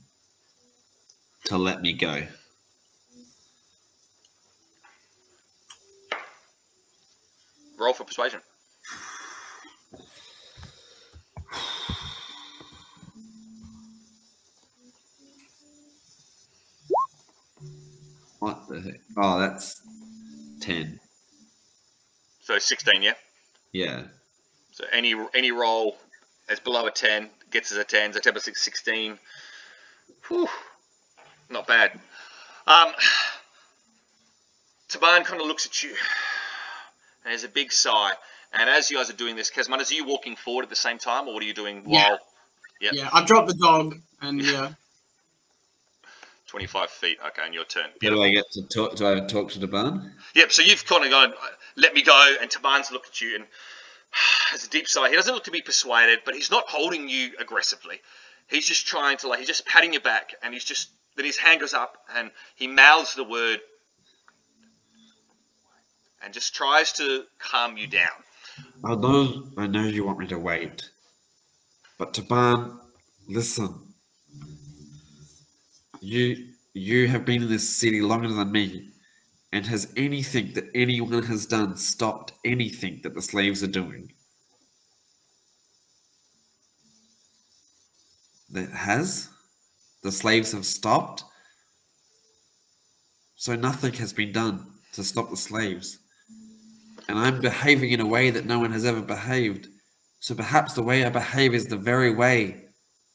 to 1.45 1.57
let 1.57 1.81
me 1.81 1.93
go? 1.93 2.23
Roll 7.79 7.93
for 7.93 8.03
persuasion. 8.03 8.41
What 18.39 18.67
the 18.67 18.81
heck? 18.81 19.01
Oh, 19.17 19.39
that's 19.39 19.81
10. 20.61 20.99
So 22.41 22.57
16, 22.57 23.01
yeah. 23.03 23.13
Yeah. 23.71 24.03
So 24.71 24.85
any 24.91 25.15
any 25.35 25.51
roll 25.51 25.97
that's 26.47 26.59
below 26.59 26.87
a 26.87 26.91
10 26.91 27.29
gets 27.51 27.71
us 27.71 27.77
a 27.77 27.83
10. 27.83 28.13
So 28.13 28.19
10 28.19 28.33
plus 28.33 28.45
6, 28.45 28.61
16. 28.61 29.17
Whew. 30.27 30.47
Not 31.49 31.67
bad. 31.67 31.99
Um, 32.67 32.91
Taban 34.89 35.25
kind 35.25 35.41
of 35.41 35.47
looks 35.47 35.65
at 35.65 35.83
you 35.83 35.89
and 37.23 37.31
there's 37.31 37.43
a 37.43 37.49
big 37.49 37.71
sigh. 37.71 38.11
And 38.53 38.69
as 38.69 38.89
you 38.91 38.97
guys 38.97 39.09
are 39.09 39.13
doing 39.13 39.35
this, 39.35 39.49
Kazmanduz, 39.49 39.91
are 39.91 39.95
you 39.95 40.05
walking 40.05 40.35
forward 40.35 40.63
at 40.63 40.69
the 40.69 40.75
same 40.75 40.97
time 40.97 41.27
or 41.27 41.33
what 41.33 41.43
are 41.43 41.45
you 41.45 41.53
doing 41.53 41.83
Yeah. 41.87 42.09
while 42.09 42.19
Yep. 42.81 42.93
Yeah, 42.95 43.09
I've 43.13 43.27
dropped 43.27 43.47
the 43.47 43.53
dog, 43.53 43.95
and 44.21 44.41
yeah, 44.41 44.73
25 46.47 46.89
feet? 46.89 47.19
Okay, 47.27 47.43
and 47.45 47.53
your 47.53 47.63
turn. 47.63 47.85
Do 47.99 48.23
I 48.23 48.31
get 48.31 48.45
to 48.53 48.63
talk? 48.63 48.95
Do 48.95 49.07
I 49.07 49.19
talk 49.19 49.51
to 49.51 49.59
Taban? 49.59 50.11
Yep, 50.33 50.51
so 50.51 50.63
you've 50.63 50.83
kind 50.83 51.05
of 51.05 51.11
gone, 51.11 51.33
let 51.75 51.93
me 51.93 52.01
go, 52.01 52.35
and 52.41 52.49
Taban's 52.49 52.91
looked 52.91 53.09
at 53.09 53.21
you 53.21 53.35
and 53.35 53.45
has 54.11 54.65
a 54.65 54.69
deep 54.69 54.87
sigh. 54.87 55.09
He 55.09 55.15
doesn't 55.15 55.33
look 55.33 55.45
to 55.45 55.51
be 55.51 55.61
persuaded, 55.61 56.19
but 56.25 56.35
he's 56.35 56.51
not 56.51 56.67
holding 56.67 57.09
you 57.09 57.31
aggressively. 57.39 58.01
He's 58.49 58.67
just 58.67 58.85
trying 58.85 59.17
to, 59.17 59.29
like, 59.29 59.39
he's 59.39 59.47
just 59.47 59.65
patting 59.65 59.93
your 59.93 60.01
back, 60.01 60.35
and 60.43 60.53
he's 60.53 60.65
just, 60.65 60.89
then 61.15 61.25
his 61.25 61.37
hand 61.37 61.61
goes 61.61 61.73
up, 61.73 61.97
and 62.15 62.31
he 62.55 62.67
mouths 62.67 63.15
the 63.15 63.23
word, 63.23 63.59
and 66.23 66.33
just 66.33 66.53
tries 66.53 66.91
to 66.93 67.23
calm 67.39 67.77
you 67.77 67.87
down. 67.87 68.09
I 68.83 68.95
know, 68.95 69.47
I 69.57 69.67
know 69.67 69.83
you 69.83 70.03
want 70.03 70.19
me 70.19 70.27
to 70.27 70.37
wait, 70.37 70.89
but 71.97 72.13
Taban, 72.13 72.77
listen. 73.27 73.73
You, 76.01 76.47
you 76.73 77.07
have 77.07 77.25
been 77.25 77.43
in 77.43 77.49
this 77.49 77.69
city 77.69 78.01
longer 78.01 78.27
than 78.27 78.51
me, 78.51 78.90
and 79.53 79.65
has 79.65 79.91
anything 79.97 80.53
that 80.53 80.69
anyone 80.73 81.23
has 81.23 81.45
done 81.45 81.75
stopped 81.77 82.33
anything 82.45 83.01
that 83.03 83.13
the 83.13 83.21
slaves 83.21 83.63
are 83.63 83.67
doing? 83.67 84.11
That 88.51 88.69
has? 88.71 89.29
The 90.03 90.11
slaves 90.11 90.51
have 90.51 90.65
stopped? 90.65 91.23
So 93.35 93.55
nothing 93.55 93.93
has 93.93 94.13
been 94.13 94.31
done 94.31 94.67
to 94.93 95.03
stop 95.03 95.29
the 95.29 95.37
slaves 95.37 95.99
and 97.11 97.19
I'm 97.19 97.41
behaving 97.41 97.91
in 97.91 97.99
a 97.99 98.05
way 98.05 98.29
that 98.29 98.45
no 98.45 98.59
one 98.59 98.71
has 98.71 98.85
ever 98.85 99.01
behaved. 99.01 99.67
So 100.19 100.33
perhaps 100.33 100.73
the 100.73 100.83
way 100.83 101.03
I 101.03 101.09
behave 101.09 101.53
is 101.53 101.65
the 101.65 101.77
very 101.77 102.13
way 102.13 102.65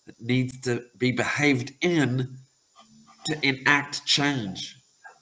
that 0.07 0.20
needs 0.20 0.61
to 0.62 0.84
be 0.99 1.12
behaved 1.12 1.72
in 1.80 2.37
to 3.26 3.47
enact 3.47 4.05
change. 4.05 4.75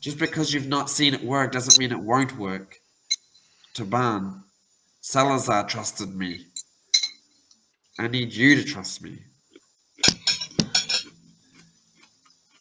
Just 0.05 0.19
because 0.19 0.53
you've 0.53 0.67
not 0.69 0.91
seen 0.91 1.15
it 1.15 1.25
work 1.25 1.51
doesn't 1.51 1.79
mean 1.79 1.91
it 1.91 1.99
won't 1.99 2.37
work. 2.37 2.79
Taban, 3.75 4.43
Salazar 5.01 5.67
trusted 5.67 6.15
me. 6.15 6.45
I 7.99 8.09
need 8.09 8.31
you 8.35 8.55
to 8.57 8.65
trust 8.65 9.01
me. 9.03 9.21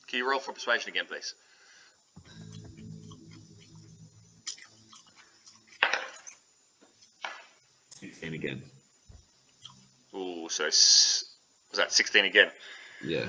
Can 0.07 0.19
you 0.19 0.29
roll 0.29 0.39
for 0.39 0.53
persuasion 0.53 0.87
again, 0.87 1.03
please? 1.05 1.35
And 8.21 8.35
again. 8.35 8.61
Ooh, 10.15 10.47
so 10.49 10.67
s- 10.67 11.25
was 11.71 11.77
that 11.79 11.91
16 11.91 12.23
again? 12.23 12.51
Yeah. 13.03 13.25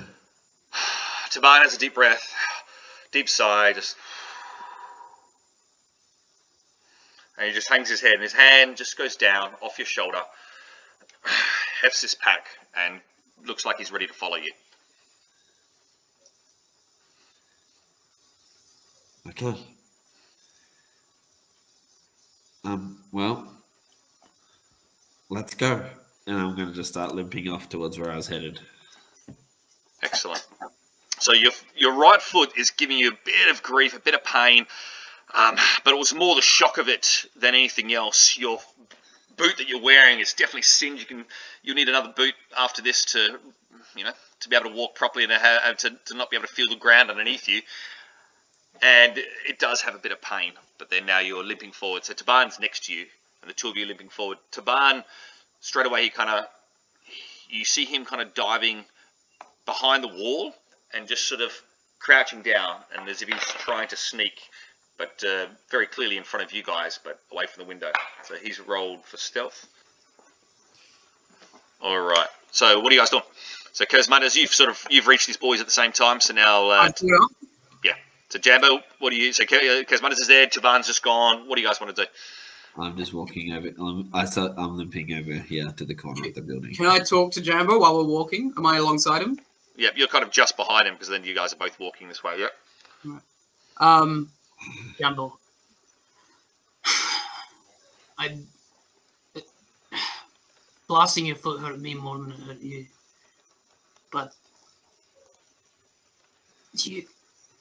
Taban 1.31 1.63
has 1.65 1.75
a 1.75 1.79
deep 1.79 1.95
breath, 1.97 2.33
deep 3.15 3.29
sigh, 3.29 3.73
just. 3.73 3.97
And 7.39 7.49
he 7.49 7.55
just 7.55 7.71
hangs 7.71 7.89
his 7.89 8.01
head, 8.01 8.15
and 8.15 8.23
his 8.23 8.33
hand 8.33 8.77
just 8.77 8.99
goes 8.99 9.17
down 9.17 9.53
off 9.61 9.79
your 9.79 9.87
shoulder, 9.87 10.21
hefts 11.83 12.03
his 12.03 12.15
pack, 12.15 12.47
and 12.77 13.01
looks 13.47 13.65
like 13.65 13.79
he's 13.79 13.91
ready 13.91 14.07
to 14.07 14.13
follow 14.13 14.37
you. 14.37 14.53
Okay. 19.29 19.55
Um. 22.65 22.99
Well, 23.13 23.49
let's 25.31 25.55
go. 25.55 25.85
And 26.27 26.39
I'm 26.39 26.57
going 26.57 26.69
to 26.69 26.75
just 26.75 26.91
start 26.91 27.15
limping 27.15 27.49
off 27.49 27.69
towards 27.69 27.99
where 27.99 28.11
I 28.11 28.17
was 28.17 28.29
headed. 28.29 28.61
Excellent. 30.03 30.45
So 31.25 31.33
your 31.33 31.53
your 31.75 31.95
right 31.95 32.21
foot 32.21 32.53
is 32.59 32.71
giving 32.71 32.99
you 32.99 33.09
a 33.09 33.19
bit 33.25 33.51
of 33.51 33.63
grief, 33.63 33.97
a 33.97 33.99
bit 33.99 34.13
of 34.13 34.23
pain, 34.25 34.67
um, 35.33 35.57
but 35.83 35.95
it 35.95 35.97
was 35.97 36.13
more 36.13 36.35
the 36.35 36.43
shock 36.43 36.77
of 36.77 36.91
it 36.91 37.25
than 37.35 37.55
anything 37.55 37.95
else. 37.95 38.37
Your 38.37 38.59
boot 39.39 39.57
that 39.57 39.67
you're 39.67 39.81
wearing 39.81 40.21
is 40.21 40.35
definitely 40.35 40.63
singed. 40.63 41.01
You 41.01 41.07
can 41.07 41.25
you'll 41.63 41.77
need 41.77 41.89
another 41.89 42.13
boot 42.15 42.35
after 42.59 42.83
this 42.83 43.07
to 43.07 43.39
you 43.97 44.05
know 44.05 44.13
to 44.41 44.49
be 44.51 44.55
able 44.55 44.69
to 44.69 44.77
walk 44.77 44.97
properly 44.97 45.25
and 45.25 45.31
to, 45.33 45.39
have, 45.39 45.77
to, 45.79 45.91
to 46.05 46.15
not 46.15 46.29
be 46.29 46.37
able 46.37 46.47
to 46.47 46.53
feel 46.53 46.69
the 46.69 46.77
ground 46.77 47.11
underneath 47.11 47.49
you. 47.49 47.63
And 48.83 49.17
it 49.49 49.59
does 49.59 49.81
have 49.81 49.95
a 49.95 49.99
bit 49.99 50.13
of 50.13 50.21
pain, 50.21 50.53
but 50.77 50.91
then 50.91 51.07
now 51.07 51.21
you're 51.21 51.43
limping 51.43 51.73
forward. 51.73 52.05
So 52.05 52.13
Taban's 52.13 52.61
next 52.61 52.85
to 52.85 52.93
you, 52.93 53.07
and 53.41 53.49
the 53.49 53.55
two 53.55 53.69
of 53.69 53.79
you 53.79 53.85
are 53.85 53.89
limping 53.89 54.11
forward. 54.11 54.37
Taban, 54.53 55.03
straight 55.61 55.87
away, 55.87 56.03
he 56.03 56.11
kind 56.11 56.29
of 56.29 56.45
you 57.49 57.65
see 57.65 57.87
him 57.87 58.05
kind 58.05 58.21
of 58.21 58.35
diving 58.35 58.85
behind 59.65 60.05
the 60.05 60.09
wall 60.09 60.53
and 60.95 61.09
just 61.09 61.29
sort 61.29 61.41
of 61.41 61.53
crouching 61.99 62.43
down 62.43 62.77
and 62.97 63.09
as 63.09 63.23
if 63.23 63.29
he's 63.29 63.39
trying 63.39 63.89
to 63.89 63.97
sneak 63.97 64.41
but 64.99 65.23
uh, 65.27 65.47
very 65.71 65.87
clearly 65.87 66.17
in 66.17 66.23
front 66.25 66.45
of 66.45 66.53
you 66.53 66.63
guys 66.63 66.99
but 67.03 67.19
away 67.33 67.47
from 67.47 67.63
the 67.63 67.69
window 67.69 67.91
so 68.23 68.35
he's 68.37 68.61
rolled 68.61 69.05
for 69.05 69.17
stealth 69.17 69.67
all 71.81 72.01
right 72.01 72.29
so 72.51 72.81
what 72.81 72.93
are 72.93 72.95
you 72.95 73.01
guys 73.01 73.11
doing 73.11 73.23
so 73.73 73.85
Kazmanduz, 73.85 74.37
you've 74.37 74.55
sort 74.55 74.71
of 74.71 74.87
you've 74.91 75.09
reached 75.09 75.27
these 75.27 75.37
boys 75.37 75.61
at 75.61 75.67
the 75.67 75.73
same 75.73 75.93
time 75.93 76.21
so 76.21 76.35
now 76.35 76.71
uh, 76.71 76.75
I 76.75 76.91
do 76.91 77.09
it. 77.09 77.45
So 78.35 78.41
Jambo, 78.41 78.81
what 78.99 79.11
do 79.11 79.17
you? 79.17 79.33
So 79.33 79.45
Kazmanduz 79.45 80.21
is 80.21 80.27
there. 80.27 80.49
Taban's 80.49 80.89
just 80.89 81.05
gone. 81.05 81.49
What 81.49 81.55
do 81.55 81.63
you 81.63 81.69
guys 81.69 81.81
want 81.81 81.95
to 81.95 82.05
do? 82.05 82.11
I'm 82.77 82.97
just 82.97 83.15
walking 83.15 83.53
over. 83.53 83.69
I'm, 83.79 84.11
I 84.13 84.25
saw, 84.25 84.53
I'm 84.57 84.77
limping 84.77 85.15
over 85.15 85.35
here 85.35 85.71
to 85.71 85.85
the 85.85 85.95
corner 85.95 86.27
of 86.27 86.35
the 86.35 86.43
building. 86.43 86.75
Can 86.75 86.87
I 86.87 86.99
talk 86.99 87.31
to 87.35 87.41
Jambo 87.41 87.79
while 87.79 87.97
we're 87.97 88.13
walking? 88.13 88.53
Am 88.57 88.67
I 88.67 88.79
alongside 88.79 89.23
him? 89.23 89.39
Yep, 89.77 89.95
you're 89.97 90.09
kind 90.09 90.25
of 90.25 90.31
just 90.31 90.57
behind 90.57 90.87
him 90.87 90.95
because 90.95 91.09
then 91.09 91.25
you 91.25 91.35
guys 91.35 91.53
are 91.53 91.57
both 91.57 91.79
walking 91.81 92.09
this 92.09 92.23
way. 92.23 92.39
Yep. 92.39 93.23
Um, 93.79 94.31
Jambo. 94.99 95.39
I 98.19 98.39
blasting 100.87 101.27
your 101.27 101.37
foot 101.37 101.61
hurt 101.61 101.81
me 101.81 101.95
more 101.95 102.19
than 102.19 102.33
it 102.33 102.41
hurt 102.41 102.61
you, 102.61 102.87
but 104.13 104.33
you 106.75 107.05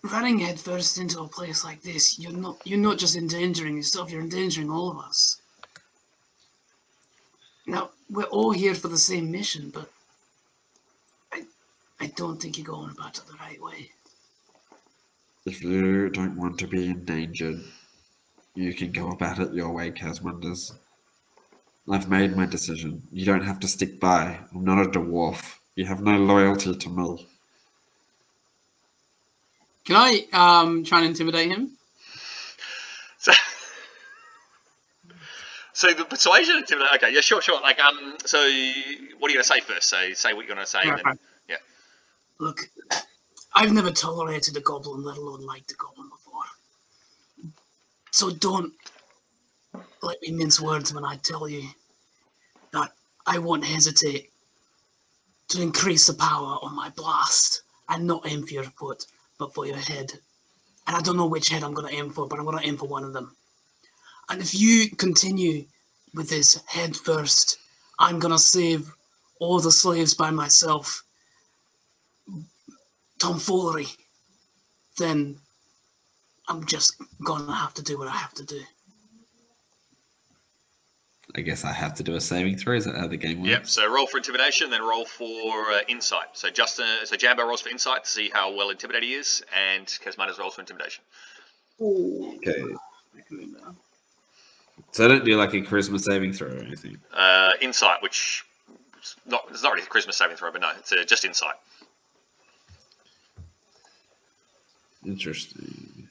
running 0.04 0.40
headfirst 0.40 0.98
into 0.98 1.22
a 1.22 1.28
place 1.28 1.64
like 1.64 1.82
this, 1.82 2.20
you're 2.20 2.32
not 2.32 2.58
you're 2.66 2.78
not 2.78 2.98
just 2.98 3.16
endangering 3.16 3.78
yourself, 3.78 4.12
you're 4.12 4.22
endangering 4.22 4.70
all 4.70 4.92
of 4.92 4.98
us. 5.00 5.42
Now, 7.66 7.92
we're 8.10 8.24
all 8.26 8.52
here 8.52 8.76
for 8.76 8.90
the 8.90 8.98
same 8.98 9.32
mission, 9.32 9.72
but 9.74 9.90
I 12.04 12.08
don't 12.18 12.42
think 12.42 12.58
you're 12.58 12.68
going 12.68 12.90
about 12.92 13.18
it 13.18 13.24
the 13.28 13.38
right 13.40 13.62
way. 13.62 13.90
If 15.46 15.64
you 15.64 16.10
don't 16.10 16.36
want 16.38 16.60
to 16.60 16.68
be 16.68 16.88
endangered, 16.88 17.62
you 18.56 18.74
can 18.74 18.92
go 18.92 19.10
about 19.12 19.40
it 19.40 19.54
your 19.54 19.72
way, 19.72 19.90
Kazmanduz. 19.92 20.74
I've 21.90 22.10
made 22.10 22.36
my 22.36 22.46
decision. 22.46 23.04
You 23.12 23.26
don't 23.26 23.46
have 23.46 23.60
to 23.62 23.68
stick 23.70 24.02
by. 24.02 24.38
I'm 24.54 24.66
not 24.66 24.86
a 24.86 24.90
dwarf. 24.90 25.56
You 25.76 25.86
have 25.86 26.02
no 26.02 26.18
loyalty 26.18 26.76
to 26.76 26.90
me. 26.90 27.26
Can 29.86 29.96
I 29.96 30.26
um 30.34 30.84
try 30.84 31.00
and 31.00 31.08
intimidate 31.08 31.50
him? 31.52 31.72
So, 33.18 33.32
so 35.74 35.94
the 35.94 36.04
persuasion 36.06 36.58
intimidate. 36.58 36.92
Okay, 36.96 37.14
yeah, 37.14 37.22
sure, 37.22 37.42
sure. 37.42 37.62
Like, 37.62 37.80
um, 37.80 38.18
so 38.26 38.38
what 39.20 39.30
are 39.30 39.32
you 39.32 39.38
gonna 39.38 39.44
say 39.44 39.62
first? 39.62 39.88
So, 39.90 40.14
say 40.14 40.34
what 40.34 40.46
you're 40.46 40.54
gonna 40.56 40.66
say. 40.66 40.82
and 40.84 40.92
then- 40.98 41.06
Okay. 41.08 41.20
Look, 42.44 42.70
I've 43.56 43.72
never 43.72 43.90
tolerated 43.90 44.58
a 44.58 44.60
goblin, 44.60 45.02
let 45.02 45.16
alone 45.16 45.46
liked 45.46 45.72
a 45.72 45.76
goblin 45.76 46.10
before. 46.10 46.44
So 48.12 48.32
don't 48.32 48.74
let 50.02 50.22
me 50.22 50.32
mince 50.32 50.60
words 50.60 50.94
when 50.94 51.06
I 51.06 51.16
tell 51.24 51.48
you 51.48 51.64
that 52.74 52.92
I 53.26 53.38
won't 53.38 53.64
hesitate 53.64 54.30
to 55.48 55.62
increase 55.62 56.08
the 56.08 56.16
power 56.16 56.58
on 56.62 56.76
my 56.76 56.90
blast 56.90 57.62
and 57.88 58.06
not 58.06 58.28
aim 58.28 58.46
for 58.46 58.56
your 58.56 58.66
foot, 58.66 59.06
but 59.40 59.54
for 59.54 59.66
your 59.66 59.78
head. 59.78 60.12
And 60.86 60.98
I 60.98 61.00
don't 61.00 61.16
know 61.16 61.28
which 61.28 61.48
head 61.48 61.64
I'm 61.64 61.74
going 61.74 61.88
to 61.88 61.98
aim 61.98 62.10
for, 62.10 62.28
but 62.28 62.40
I'm 62.40 62.46
going 62.46 62.60
to 62.60 62.68
aim 62.68 62.76
for 62.76 62.90
one 62.90 63.06
of 63.06 63.14
them. 63.14 63.38
And 64.30 64.42
if 64.42 64.54
you 64.54 64.90
continue 64.90 65.64
with 66.14 66.28
this 66.30 66.62
head 66.66 66.98
first, 66.98 67.58
I'm 68.00 68.20
going 68.20 68.34
to 68.34 68.38
save 68.38 68.92
all 69.40 69.62
the 69.62 69.72
slaves 69.72 70.14
by 70.14 70.30
myself 70.30 71.06
tomfoolery, 73.24 73.88
then 74.98 75.38
I'm 76.48 76.66
just 76.66 76.96
gonna 77.24 77.56
have 77.56 77.74
to 77.76 77.82
do 77.82 77.98
what 77.98 78.08
I 78.08 78.18
have 78.18 78.34
to 78.34 78.44
do. 78.44 78.60
I 81.36 81.42
guess 81.42 81.66
I 81.66 81.72
have 81.72 81.96
to 81.96 82.04
do 82.04 82.16
a 82.16 82.22
saving 82.22 82.58
throw. 82.58 82.76
Is 82.76 82.86
that 82.86 82.96
how 82.96 83.08
the 83.08 83.18
game 83.18 83.40
works? 83.40 83.50
Yep. 83.50 83.68
So 83.68 83.92
roll 83.92 84.06
for 84.06 84.18
intimidation, 84.18 84.70
then 84.70 84.82
roll 84.82 85.06
for 85.06 85.72
uh, 85.72 85.80
insight. 85.88 86.28
So 86.34 86.50
Justin, 86.50 86.86
so 87.06 87.16
Jambo 87.16 87.44
rolls 87.44 87.62
for 87.62 87.70
insight 87.70 88.04
to 88.04 88.10
see 88.10 88.30
how 88.32 88.54
well 88.54 88.70
intimidated 88.70 89.08
he 89.08 89.16
is, 89.16 89.42
and 89.56 89.88
Kazmanduz 89.88 90.38
rolls 90.38 90.56
for 90.56 90.62
intimidation. 90.62 91.04
Okay. 91.82 92.64
So 94.92 95.06
I 95.06 95.08
don't 95.08 95.26
do 95.26 95.36
like 95.38 95.54
a 95.54 95.62
charisma 95.62 96.00
saving 96.00 96.34
throw 96.34 96.50
or 96.50 96.60
anything. 96.60 96.98
Uh, 97.12 97.54
insight, 97.62 98.04
which 98.04 98.44
is 99.02 99.16
not 99.26 99.46
it's 99.50 99.64
not 99.64 99.74
really 99.74 99.86
a 99.86 99.90
charisma 99.90 100.14
saving 100.14 100.36
throw, 100.36 100.52
but 100.52 100.62
no, 100.62 100.72
it's 100.78 100.92
uh, 100.92 101.04
just 101.08 101.26
insight. 101.26 101.56
Interesting. 105.06 106.08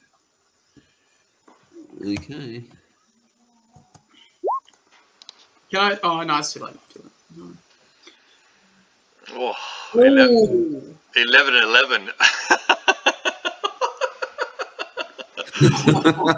Okay. 2.01 2.63
Can 5.71 5.79
I? 5.79 5.97
Oh 6.03 6.21
no, 6.21 6.37
it's 6.37 6.53
too 6.53 6.63
late. 6.63 6.75
Too 6.89 7.09
late. 7.35 7.55
Oh, 9.31 9.55
11, 9.95 10.97
11 11.15 11.55
and 11.55 11.63
11. 11.63 12.09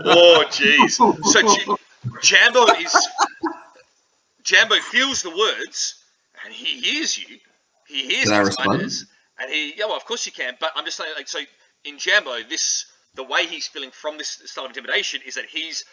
oh, 0.06 0.46
jeez. 0.50 0.92
So 1.26 1.42
J- 1.42 1.76
Jambo 2.22 2.66
is. 2.80 2.96
Jambo 4.44 4.76
feels 4.76 5.24
the 5.24 5.32
words 5.32 6.04
and 6.46 6.54
he 6.54 6.80
hears 6.80 7.18
you. 7.18 7.40
He 7.88 8.08
hears 8.08 8.26
Can 8.26 8.34
I 8.34 8.40
his 8.40 8.48
respond? 8.48 8.82
And 9.40 9.52
he. 9.52 9.74
Yeah, 9.76 9.86
well, 9.88 9.98
of 9.98 10.06
course 10.06 10.26
you 10.26 10.32
can. 10.32 10.56
But 10.60 10.72
I'm 10.76 10.86
just 10.86 10.98
saying, 10.98 11.12
like, 11.18 11.28
so 11.28 11.40
in 11.86 11.98
Jambo, 11.98 12.44
this. 12.50 12.86
The 13.16 13.24
way 13.24 13.46
he's 13.46 13.66
feeling 13.66 13.92
from 13.92 14.18
this 14.18 14.42
style 14.44 14.66
of 14.66 14.72
intimidation 14.72 15.22
is 15.26 15.36
that 15.36 15.46
he's 15.46 15.86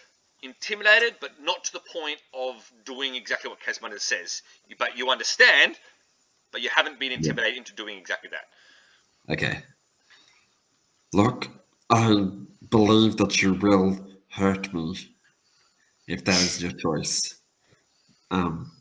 intimidated, 0.43 1.15
but 1.21 1.31
not 1.41 1.63
to 1.63 1.73
the 1.73 1.81
point 1.93 2.19
of 2.35 2.69
doing 2.85 3.15
exactly 3.15 3.49
what 3.49 3.61
Kazmanduz 3.61 4.01
says. 4.01 4.43
But 4.77 4.99
you 4.99 5.09
understand, 5.09 5.77
but 6.51 6.63
you 6.63 6.69
haven't 6.75 6.99
been 6.99 7.13
intimidated 7.13 7.57
into 7.57 7.75
doing 7.75 7.97
exactly 7.97 8.31
that. 8.31 9.33
Okay. 9.33 9.63
Look, 11.13 11.47
I 11.91 12.29
believe 12.71 13.17
that 13.19 13.41
you 13.41 13.55
will 13.55 13.99
hurt 14.31 14.73
me 14.75 14.97
if 16.09 16.25
that 16.25 16.41
is 16.41 16.61
your 16.61 16.73
choice. 16.73 17.37
Um, 18.31 18.73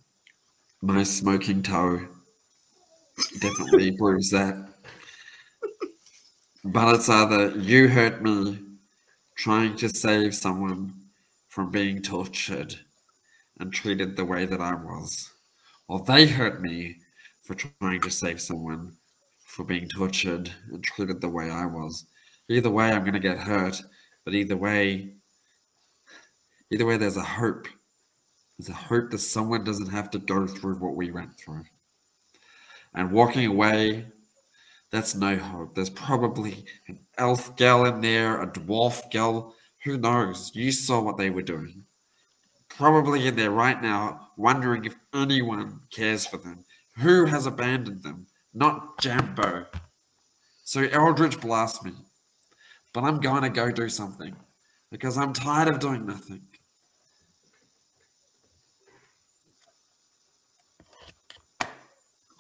my 0.82 1.04
smoking 1.04 1.62
toe 1.62 2.08
definitely 3.40 3.92
proves 3.98 4.32
that. 4.32 4.71
But 6.64 6.96
it's 6.96 7.10
either 7.10 7.58
you 7.58 7.88
hurt 7.88 8.22
me 8.22 8.60
trying 9.36 9.76
to 9.78 9.90
save 9.90 10.36
someone 10.36 10.94
from 11.48 11.72
being 11.72 12.02
tortured 12.04 12.76
and 13.60 13.74
treated 13.74 14.16
the 14.16 14.26
way 14.26 14.46
that 14.46 14.62
I 14.62 14.76
was, 14.76 15.32
or 15.88 16.04
they 16.04 16.28
hurt 16.28 16.62
me 16.62 16.98
for 17.42 17.56
trying 17.56 18.02
to 18.02 18.12
save 18.12 18.40
someone 18.40 18.96
for 19.44 19.66
being 19.66 19.88
tortured 19.88 20.52
and 20.72 20.84
treated 20.84 21.20
the 21.20 21.30
way 21.30 21.50
I 21.50 21.66
was. 21.66 22.06
Either 22.48 22.70
way, 22.70 22.92
I'm 22.92 23.02
going 23.02 23.14
to 23.14 23.20
get 23.20 23.40
hurt, 23.40 23.82
but 24.24 24.36
either 24.36 24.56
way, 24.56 25.14
either 26.72 26.86
way, 26.86 26.98
there's 26.98 27.18
a 27.18 27.24
hope. 27.24 27.68
There's 28.58 28.70
a 28.70 28.74
hope 28.74 29.10
that 29.10 29.20
someone 29.20 29.64
doesn't 29.64 29.90
have 29.90 30.12
to 30.12 30.20
go 30.20 30.46
through 30.46 30.76
what 30.76 30.96
we 30.96 31.12
went 31.12 31.36
through. 31.38 31.66
And 32.94 33.12
walking 33.12 33.48
away, 33.48 34.06
that's 34.92 35.16
no 35.16 35.38
hope. 35.38 35.74
There's 35.74 35.90
probably 35.90 36.66
an 36.88 37.00
elf 37.18 37.56
girl 37.56 37.86
in 37.86 38.02
there, 38.02 38.42
a 38.42 38.48
dwarf 38.48 39.12
girl. 39.12 39.56
Who 39.84 39.98
knows? 39.98 40.52
You 40.54 40.72
saw 40.72 41.02
what 41.02 41.18
they 41.18 41.30
were 41.30 41.42
doing. 41.42 41.86
Probably 42.68 43.28
in 43.28 43.36
there 43.36 43.52
right 43.52 43.82
now, 43.82 44.30
wondering 44.38 44.86
if 44.86 44.96
anyone 45.14 45.80
cares 45.92 46.26
for 46.26 46.38
them. 46.38 46.66
Who 46.98 47.26
has 47.26 47.46
abandoned 47.46 48.04
them? 48.04 48.28
Not 48.54 49.00
Jambo. 49.00 49.66
So 50.64 50.82
Eldritch 50.92 51.40
blast 51.40 51.84
me. 51.84 51.94
But 52.94 53.06
I'm 53.06 53.20
going 53.22 53.44
to 53.44 53.50
go 53.50 53.72
do 53.72 53.88
something 53.88 54.36
because 54.92 55.18
I'm 55.18 55.32
tired 55.32 55.70
of 55.70 55.80
doing 55.80 56.06
nothing. 56.06 56.42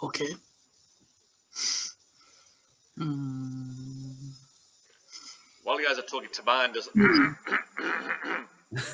Okay. 0.03 0.33
Hmm. 2.97 4.11
While 5.63 5.79
you 5.79 5.87
guys 5.87 5.97
are 5.97 6.03
talking, 6.03 6.29
Taban 6.29 6.73
does. 6.73 6.89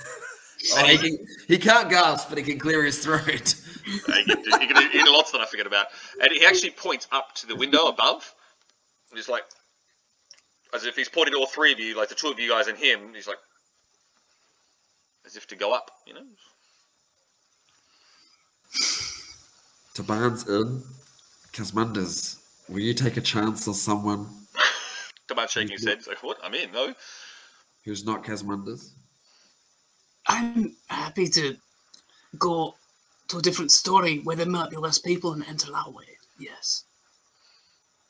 Oh, 0.73 0.85
he, 0.85 0.97
can, 0.97 1.27
he 1.47 1.57
can't 1.59 1.89
gasp, 1.89 2.29
but 2.29 2.37
he 2.39 2.43
can 2.43 2.57
clear 2.57 2.83
his 2.83 2.99
throat. 2.99 3.21
he, 3.85 3.99
can 3.99 4.25
do, 4.25 4.57
he, 4.59 4.67
can 4.67 4.75
do, 4.75 4.81
he 4.81 4.97
can 4.97 5.05
do 5.05 5.13
lots 5.13 5.31
that 5.31 5.39
I 5.39 5.45
forget 5.45 5.67
about. 5.67 5.85
And 6.19 6.31
he 6.31 6.45
actually 6.45 6.71
points 6.71 7.07
up 7.11 7.35
to 7.35 7.47
the 7.47 7.55
window 7.55 7.85
above. 7.85 8.33
And 9.11 9.17
he's 9.17 9.29
like, 9.29 9.43
as 10.73 10.85
if 10.85 10.95
he's 10.95 11.09
pointing 11.09 11.35
to 11.35 11.39
all 11.39 11.45
three 11.45 11.71
of 11.71 11.79
you, 11.79 11.95
like 11.95 12.09
the 12.09 12.15
two 12.15 12.29
of 12.29 12.39
you 12.39 12.49
guys 12.49 12.67
and 12.67 12.77
him. 12.77 13.13
He's 13.13 13.27
like, 13.27 13.37
as 15.25 15.35
if 15.37 15.47
to 15.47 15.55
go 15.55 15.73
up, 15.73 15.91
you 16.05 16.15
know? 16.15 16.25
Taban's 19.93 20.47
in. 20.49 20.83
Kazmanduz, 21.53 22.37
Will 22.69 22.79
you 22.79 22.93
take 22.93 23.17
a 23.17 23.21
chance 23.21 23.67
on 23.67 23.73
someone? 23.73 24.27
Come 25.27 25.39
on, 25.39 25.47
shaking 25.47 25.71
his 25.71 25.85
head. 25.85 25.97
He's 25.97 26.07
like, 26.07 26.23
what? 26.23 26.37
I'm 26.43 26.53
in, 26.53 26.71
no? 26.71 26.93
Who's 27.85 28.05
not 28.05 28.23
Kazmanduz? 28.23 28.91
I'm 30.27 30.75
happy 30.87 31.27
to 31.29 31.55
go 32.37 32.75
to 33.29 33.37
a 33.37 33.41
different 33.41 33.71
story 33.71 34.19
where 34.19 34.35
there 34.35 34.45
might 34.45 34.69
be 34.69 34.77
less 34.77 34.97
people 34.97 35.33
and 35.33 35.45
enter 35.47 35.71
that 35.71 35.93
way. 35.93 36.05
Yes. 36.37 36.83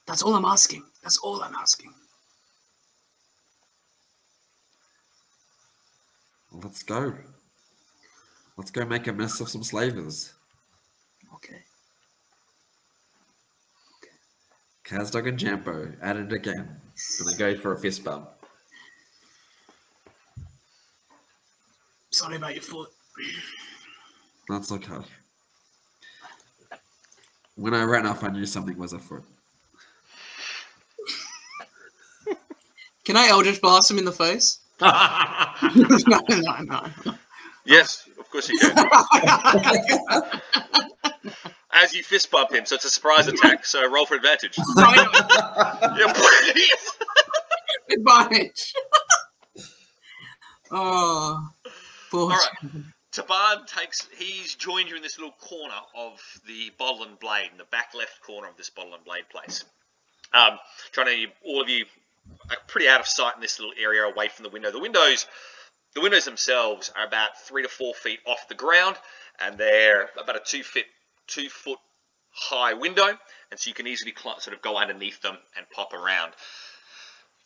That's 0.08 0.24
all 0.24 0.34
I'm 0.34 0.46
asking. 0.46 0.84
That's 1.04 1.18
all 1.20 1.44
I'm 1.44 1.56
asking. 1.56 1.94
Let's 6.52 6.82
go. 6.82 7.14
Let's 8.58 8.72
go 8.72 8.86
make 8.86 9.06
a 9.08 9.14
mess 9.14 9.40
of 9.40 9.50
some 9.50 9.64
slavers. 9.64 10.34
Kazdog 14.88 15.28
and 15.28 15.38
Jambo 15.38 15.92
at 16.02 16.16
it 16.16 16.32
again. 16.32 16.80
And 17.20 17.28
they 17.28 17.38
go 17.38 17.60
for 17.60 17.74
a 17.74 17.78
fist 17.78 18.04
bump. 18.04 18.30
Sorry 22.12 22.38
about 22.38 22.54
your 22.54 22.64
foot. 22.64 22.90
That's 24.48 24.72
okay. 24.72 25.06
When 27.56 27.74
I 27.74 27.84
ran 27.84 28.06
off, 28.06 28.24
I 28.24 28.30
knew 28.30 28.46
something 28.46 28.78
was 28.78 28.94
afoot. 28.94 29.24
Can 33.04 33.18
I 33.18 33.28
Eldritch 33.28 33.62
blast 33.62 33.92
him 33.92 33.98
in 33.98 34.06
the 34.06 34.12
face? 34.12 34.60
no, 34.82 36.22
no, 36.30 36.62
no. 37.06 37.16
Yes, 37.66 38.08
of 38.18 38.30
course 38.30 38.50
you 38.50 38.58
can. 38.60 38.74
As 41.80 41.94
you 41.94 42.02
fist 42.02 42.32
bump 42.32 42.52
him, 42.52 42.66
so 42.66 42.76
it's 42.76 42.86
a 42.86 42.90
surprise 42.90 43.28
attack. 43.28 43.64
So 43.66 43.88
roll 43.90 44.06
for 44.06 44.16
advantage. 44.16 44.58
Yeah. 45.98 46.14
Advantage. 47.92 48.74
oh, 50.72 51.50
poor 52.10 52.22
All 52.22 52.30
right. 52.30 52.84
Taban 53.12 53.68
takes. 53.68 54.08
He's 54.18 54.56
joined 54.56 54.90
you 54.90 54.96
in 54.96 55.04
this 55.04 55.18
little 55.18 55.36
corner 55.40 55.76
of 55.96 56.20
the 56.48 56.72
bottle 56.78 57.04
and 57.04 57.20
blade, 57.20 57.50
in 57.52 57.58
the 57.58 57.64
back 57.66 57.94
left 57.96 58.22
corner 58.22 58.48
of 58.48 58.58
this 58.58 58.70
bottle 58.70 58.94
and 58.94 59.04
blade 59.06 59.30
place. 59.30 59.64
Um, 60.34 60.60
trying 60.92 61.08
to 61.08 61.28
all 61.46 61.62
of 61.62 61.70
you 61.70 61.86
are 62.50 62.58
pretty 62.68 62.88
out 62.88 63.00
of 63.00 63.08
sight 63.08 63.36
in 63.36 63.42
this 63.42 63.60
little 63.60 63.74
area, 63.80 64.04
away 64.04 64.28
from 64.30 64.44
the 64.44 64.50
window. 64.50 64.72
The 64.72 64.80
windows, 64.80 65.28
the 65.94 66.02
windows 66.02 66.26
themselves 66.26 66.92
are 66.96 67.06
about 67.06 67.40
three 67.42 67.62
to 67.64 67.70
four 67.70 67.94
feet 67.94 68.20
off 68.26 68.48
the 68.50 68.56
ground, 68.56 68.98
and 69.40 69.58
they're 69.58 70.10
about 70.22 70.36
a 70.36 70.42
two 70.44 70.64
foot 70.64 70.86
two 71.28 71.50
foot 71.50 71.80
high 72.32 72.74
window, 72.74 73.08
and 73.52 73.60
so 73.60 73.70
you 73.70 73.74
can 73.74 73.88
easily 73.88 74.14
sort 74.16 74.56
of 74.56 74.62
go 74.62 74.78
underneath 74.78 75.22
them 75.22 75.38
and 75.56 75.66
pop 75.70 75.94
around. 75.94 76.34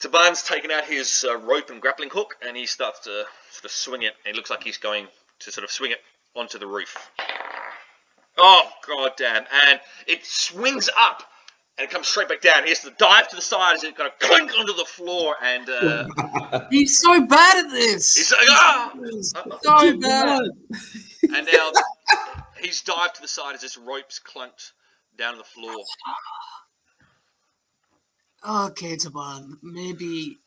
Taban's 0.02 0.44
taken 0.44 0.72
out 0.72 0.86
his 0.86 1.26
uh, 1.28 1.38
rope 1.38 1.70
and 1.70 1.82
grappling 1.82 2.10
hook, 2.10 2.36
and 2.46 2.58
he 2.58 2.66
starts 2.66 3.02
to 3.02 3.26
sort 3.52 3.66
of 3.66 3.72
swing 3.72 4.02
it. 4.02 4.14
And 4.26 4.34
it 4.34 4.36
looks 4.36 4.50
like 4.50 4.64
he's 4.64 4.78
going 4.78 5.08
to 5.40 5.52
sort 5.52 5.64
of 5.64 5.72
swing 5.72 5.92
it 5.92 6.00
onto 6.36 6.58
the 6.58 6.68
roof. 6.68 7.12
Oh 8.38 8.70
god 8.88 9.12
damn! 9.18 9.44
And 9.68 9.80
it 10.08 10.26
swings 10.26 10.90
up, 10.98 11.24
and 11.78 11.86
it 11.86 11.92
comes 11.92 12.08
straight 12.08 12.30
back 12.30 12.42
down. 12.42 12.64
He 12.64 12.70
has 12.70 12.80
to 12.80 12.92
dive 12.98 13.28
to 13.30 13.36
the 13.36 13.42
side 13.42 13.76
as 13.76 13.84
it 13.84 13.96
kind 13.96 14.10
of 14.12 14.18
clink 14.20 14.52
onto 14.58 14.74
the 14.74 14.86
floor, 14.86 15.36
and 15.44 15.70
uh, 15.70 16.68
He's 16.72 17.00
so 17.00 17.22
bad 17.26 17.66
at 17.66 17.72
this. 17.72 18.16
he's 18.16 18.32
like, 18.32 18.48
ah! 18.50 18.92
so 19.62 19.98
bad. 20.00 20.42
And 21.24 21.48
now 21.52 21.72
he's 22.62 22.82
dived 22.82 23.16
to 23.16 23.22
the 23.22 23.28
side 23.28 23.56
as 23.56 23.62
this 23.62 23.78
rope's 23.78 24.20
clunked 24.20 24.72
down 25.18 25.34
to 25.34 25.40
the 25.40 25.44
floor. 25.44 25.76
Okay, 28.48 28.96
Taban, 28.96 29.58
maybe. 29.62 30.40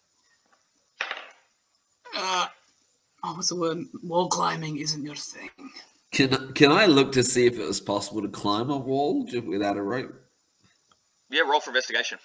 Uh, 2.16 2.46
oh, 3.24 3.34
what's 3.34 3.48
the 3.48 3.56
word? 3.56 3.78
Wall 4.02 4.28
climbing 4.28 4.78
isn't 4.78 5.04
your 5.04 5.14
thing. 5.14 5.50
Can 6.12 6.52
can 6.54 6.70
I 6.70 6.86
look 6.86 7.12
to 7.12 7.24
see 7.24 7.46
if 7.46 7.58
it 7.58 7.66
was 7.66 7.80
possible 7.80 8.22
to 8.22 8.28
climb 8.28 8.70
a 8.70 8.76
wall 8.76 9.24
just 9.24 9.44
without 9.44 9.76
a 9.76 9.82
rope? 9.82 10.14
Yeah, 11.30 11.42
roll 11.42 11.60
for 11.60 11.70
investigation. 11.70 12.18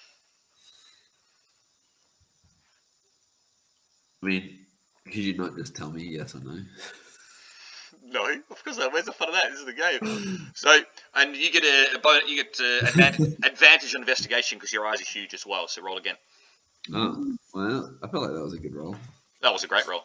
I 4.22 4.26
mean, 4.26 4.58
could 5.06 5.16
you 5.16 5.36
not 5.36 5.56
just 5.56 5.74
tell 5.74 5.90
me 5.90 6.04
yes 6.04 6.34
or 6.34 6.40
no? 6.40 6.58
No, 8.10 8.24
of 8.50 8.64
course 8.64 8.76
not. 8.76 8.92
Where's 8.92 9.04
the 9.04 9.12
fun 9.12 9.28
of 9.28 9.34
that? 9.34 9.50
This 9.50 9.60
is 9.60 9.66
the 9.66 9.72
game. 9.72 10.50
So, 10.54 10.76
and 11.14 11.36
you 11.36 11.50
get 11.50 11.64
a, 11.64 11.96
a 11.96 12.28
you 12.28 12.42
get 12.42 12.58
uh 12.60 12.86
advantage, 12.86 13.34
advantage 13.44 13.94
on 13.94 14.02
investigation 14.02 14.58
because 14.58 14.72
your 14.72 14.86
eyes 14.86 15.00
are 15.00 15.04
huge 15.04 15.34
as 15.34 15.46
well. 15.46 15.68
So 15.68 15.82
roll 15.82 15.96
again. 15.96 16.16
Oh, 16.92 17.36
well, 17.54 17.94
I 18.02 18.08
feel 18.08 18.22
like 18.22 18.32
that 18.32 18.42
was 18.42 18.54
a 18.54 18.58
good 18.58 18.74
roll. 18.74 18.96
That 19.42 19.52
was 19.52 19.64
a 19.64 19.68
great 19.68 19.86
roll. 19.86 20.04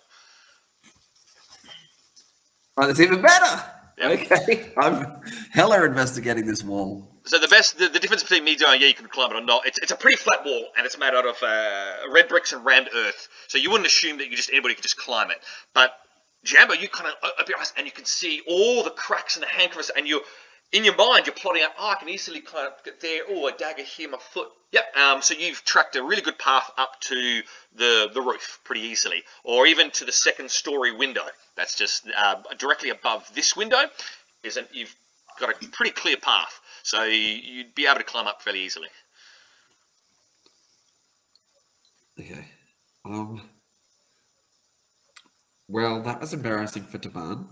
Oh, 2.77 2.89
it's 2.89 2.99
even 2.99 3.21
better. 3.21 3.63
Yep. 3.97 4.11
Okay, 4.11 4.73
I'm 4.77 5.21
hella 5.51 5.85
investigating 5.85 6.45
this 6.45 6.63
wall. 6.63 7.07
So 7.23 7.39
the 7.39 7.47
best, 7.47 7.77
the, 7.79 7.87
the 7.87 7.99
difference 7.99 8.23
between 8.23 8.43
me 8.43 8.57
going, 8.57 8.81
yeah, 8.81 8.87
you 8.87 8.93
can 8.93 9.07
climb 9.07 9.31
it 9.31 9.37
or 9.37 9.41
not. 9.41 9.65
It's, 9.65 9.77
it's 9.79 9.91
a 9.91 9.95
pretty 9.95 10.17
flat 10.17 10.43
wall, 10.45 10.65
and 10.77 10.85
it's 10.85 10.99
made 10.99 11.13
out 11.13 11.25
of 11.25 11.41
uh, 11.41 12.11
red 12.11 12.27
bricks 12.27 12.51
and 12.51 12.63
rammed 12.65 12.89
earth. 12.93 13.29
So 13.47 13.57
you 13.57 13.71
wouldn't 13.71 13.87
assume 13.87 14.17
that 14.17 14.29
you 14.29 14.35
just 14.35 14.51
anybody 14.51 14.75
could 14.75 14.83
just 14.83 14.97
climb 14.97 15.31
it. 15.31 15.37
But 15.73 15.93
Jambo, 16.45 16.73
you 16.75 16.87
kind 16.87 17.09
of 17.09 17.31
open 17.39 17.45
your 17.49 17.59
eyes 17.59 17.73
and 17.75 17.85
you 17.85 17.91
can 17.91 18.05
see 18.05 18.41
all 18.47 18.83
the 18.83 18.91
cracks 18.91 19.35
and 19.35 19.43
the 19.43 19.47
hand 19.47 19.71
crevices, 19.71 19.91
and 19.97 20.07
you, 20.07 20.21
in 20.71 20.85
your 20.85 20.95
mind, 20.95 21.25
you're 21.25 21.35
plotting 21.35 21.63
out. 21.63 21.71
Oh, 21.77 21.89
I 21.89 21.95
can 21.95 22.07
easily 22.07 22.39
climb 22.39 22.69
get 22.83 23.01
there. 23.01 23.23
Oh, 23.27 23.47
a 23.47 23.51
dagger 23.51 23.83
here, 23.83 24.09
my 24.09 24.19
foot. 24.19 24.47
Yep. 24.71 24.95
Um, 24.95 25.21
so 25.21 25.33
you've 25.33 25.65
tracked 25.65 25.95
a 25.95 26.03
really 26.03 26.21
good 26.21 26.37
path 26.37 26.69
up 26.77 26.99
to 27.01 27.41
the 27.75 28.09
the 28.13 28.21
roof 28.21 28.59
pretty 28.63 28.81
easily, 28.81 29.23
or 29.43 29.65
even 29.65 29.89
to 29.91 30.05
the 30.05 30.11
second 30.11 30.51
story 30.51 30.95
window. 30.95 31.23
That's 31.55 31.75
just 31.75 32.07
uh, 32.15 32.35
directly 32.57 32.89
above 32.89 33.29
this 33.33 33.55
window. 33.55 33.81
Isn't 34.43 34.67
you've 34.71 34.93
got 35.39 35.49
a 35.49 35.67
pretty 35.69 35.91
clear 35.91 36.17
path, 36.17 36.59
so 36.83 37.03
you'd 37.03 37.73
be 37.73 37.87
able 37.87 37.97
to 37.97 38.03
climb 38.03 38.27
up 38.27 38.41
fairly 38.41 38.61
easily. 38.61 38.89
Okay. 42.19 42.45
Um. 43.03 43.41
Well, 45.67 46.01
that 46.03 46.21
was 46.21 46.33
embarrassing 46.33 46.83
for 46.83 46.97
Taban. 46.97 47.47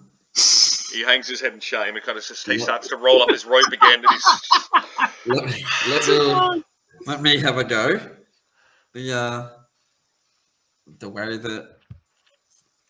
He 0.93 1.03
hangs 1.03 1.27
his 1.27 1.41
head 1.41 1.53
in 1.53 1.59
shame 1.59 1.95
and 1.95 2.03
kind 2.03 2.17
of 2.17 2.23
just, 2.23 2.45
he 2.45 2.59
starts 2.59 2.87
to 2.89 2.97
roll 2.97 3.23
up 3.23 3.29
his 3.29 3.45
rope 3.45 3.65
again. 3.71 4.03
And 4.05 4.07
he's 4.09 4.25
Let 5.25 5.45
me, 5.45 5.65
let 5.89 6.07
me, 6.07 6.63
let 7.07 7.21
me 7.21 7.37
have 7.39 7.57
a 7.57 7.63
go. 7.63 7.99
The 8.93 9.11
uh, 9.11 9.49
the 10.99 11.09
way 11.09 11.37
that 11.37 11.77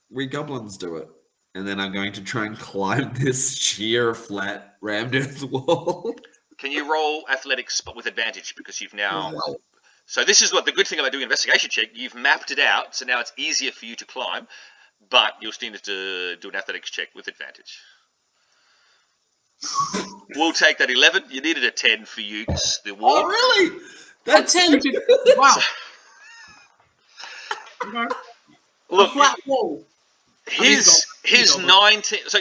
we 0.10 0.28
goblins 0.28 0.78
do 0.78 0.98
it, 0.98 1.08
and 1.56 1.66
then 1.66 1.80
I'm 1.80 1.94
going 1.94 2.12
to 2.14 2.22
try 2.22 2.46
and 2.46 2.58
climb 2.60 3.14
this 3.20 3.56
sheer, 3.56 4.14
flat, 4.14 4.76
rammed 4.82 5.16
earth 5.16 5.44
wall. 5.50 6.14
Can 6.58 6.72
you 6.72 6.92
roll 6.92 7.24
athletics 7.32 7.82
but 7.82 7.96
with 7.96 8.06
advantage 8.06 8.56
because 8.56 8.80
you've 8.82 8.94
now. 8.94 9.34
So 10.06 10.24
this 10.26 10.42
is 10.42 10.52
what 10.52 10.66
the 10.66 10.72
good 10.72 10.86
thing 10.86 11.00
about 11.00 11.14
doing 11.14 11.24
investigation 11.24 11.70
check. 11.70 11.88
You've 11.94 12.16
mapped 12.16 12.52
it 12.52 12.60
out, 12.60 12.94
so 12.94 13.06
now 13.06 13.22
it's 13.22 13.32
easier 13.38 13.72
for 13.72 13.86
you 13.86 13.96
to 13.96 14.06
climb, 14.06 14.48
but 15.10 15.34
you'll 15.42 15.52
still 15.52 15.72
need 15.72 15.84
to 15.84 16.36
do 16.38 16.50
an 16.50 16.56
athletics 16.56 16.90
check 16.92 17.10
with 17.16 17.28
advantage. 17.28 17.80
we'll 20.36 20.54
take 20.54 20.78
that 20.80 20.90
11. 20.90 21.26
You 21.30 21.42
needed 21.42 21.64
a 21.64 21.72
10 21.72 22.06
for 22.06 22.22
you 22.32 22.46
'cause 22.46 22.82
the 22.86 22.94
wall. 22.94 23.18
Oh, 23.18 23.28
really? 23.28 23.80
That's 24.26 24.54
That's 24.54 24.86
him. 24.86 24.94
Wow. 25.38 25.58
a 28.90 28.96
Look, 28.96 29.12
flat 29.14 29.38
wall. 29.48 29.86
his 30.48 31.06
his 31.24 31.58
19. 31.58 32.20
So, 32.28 32.40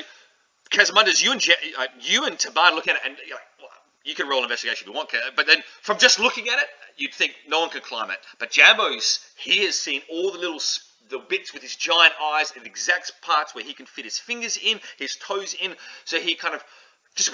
Kazmanduz, 0.71 1.23
you 1.23 1.33
and 1.33 1.41
Je, 1.41 1.55
uh, 1.79 1.87
you 2.01 2.25
and 2.25 2.37
Taban 2.39 2.75
look 2.75 2.89
at 2.89 2.97
it, 2.97 3.03
and 3.05 3.17
you're 3.27 3.37
like, 3.37 3.45
well, 3.61 3.69
you 4.05 4.15
can 4.15 4.29
roll 4.29 4.39
an 4.39 4.45
investigation 4.45 4.85
if 4.85 4.89
you 4.89 4.93
want, 4.95 5.11
but 5.37 5.47
then 5.47 5.63
from 5.83 5.99
just 5.99 6.19
looking 6.21 6.49
at 6.49 6.59
it, 6.59 6.67
you'd 6.97 7.15
think 7.15 7.35
no 7.49 7.61
one 7.61 7.71
could 7.71 7.83
climb 7.83 8.11
it. 8.11 8.19
But 8.39 8.51
Jambo's, 8.51 9.21
he 9.37 9.65
has 9.67 9.79
seen 9.81 10.03
all 10.11 10.33
the 10.33 10.39
little 10.39 10.57
s- 10.57 10.92
the 11.11 11.19
bits 11.19 11.53
with 11.53 11.63
his 11.63 11.77
giant 11.77 12.15
eyes 12.23 12.53
and 12.55 12.65
the 12.65 12.69
exact 12.69 13.13
parts 13.23 13.55
where 13.55 13.65
he 13.65 13.75
can 13.75 13.87
fit 13.87 14.05
his 14.05 14.19
fingers 14.19 14.57
in, 14.57 14.81
his 14.99 15.17
toes 15.17 15.55
in, 15.61 15.75
so 16.05 16.19
he 16.19 16.35
kind 16.35 16.55
of 16.55 16.65
just 17.15 17.31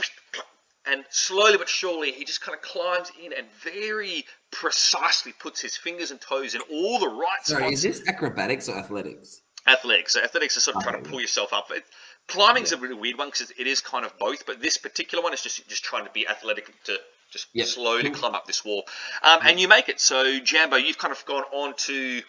and 0.86 1.04
slowly 1.10 1.58
but 1.58 1.68
surely 1.68 2.12
he 2.12 2.24
just 2.24 2.40
kind 2.40 2.56
of 2.56 2.62
climbs 2.62 3.10
in 3.22 3.32
and 3.32 3.46
very 3.62 4.24
precisely 4.50 5.32
puts 5.38 5.60
his 5.60 5.76
fingers 5.76 6.10
and 6.10 6.20
toes 6.20 6.54
in 6.54 6.60
all 6.72 6.98
the 6.98 7.08
right 7.08 7.44
spots. 7.44 7.60
Sorry, 7.60 7.72
is 7.72 7.82
this 7.82 8.08
acrobatics 8.08 8.68
or 8.68 8.76
athletics? 8.76 9.42
athletics. 9.68 10.14
So 10.14 10.22
athletics 10.22 10.56
is 10.56 10.62
sort 10.62 10.76
of 10.76 10.82
trying 10.82 11.02
to 11.02 11.08
pull 11.08 11.20
yourself 11.20 11.52
up. 11.52 11.70
It, 11.70 11.84
climbing's 12.26 12.72
a 12.72 12.78
really 12.78 12.94
weird 12.94 13.18
one 13.18 13.28
because 13.28 13.52
it 13.56 13.66
is 13.66 13.80
kind 13.80 14.04
of 14.04 14.18
both, 14.18 14.46
but 14.46 14.60
this 14.62 14.76
particular 14.76 15.22
one 15.22 15.34
is 15.34 15.42
just 15.42 15.68
just 15.68 15.84
trying 15.84 16.06
to 16.06 16.12
be 16.12 16.26
athletic 16.26 16.72
to 16.84 16.98
just 17.30 17.48
Yep. 17.52 17.66
slowly 17.68 18.10
climb 18.10 18.34
up 18.34 18.46
this 18.46 18.64
wall. 18.64 18.84
Um, 19.22 19.40
and 19.44 19.60
you 19.60 19.68
make 19.68 19.88
it. 19.90 20.00
So 20.00 20.40
Jambo, 20.40 20.76
you've 20.76 20.98
kind 20.98 21.12
of 21.12 21.24
gone 21.26 21.44
onto 21.52 22.22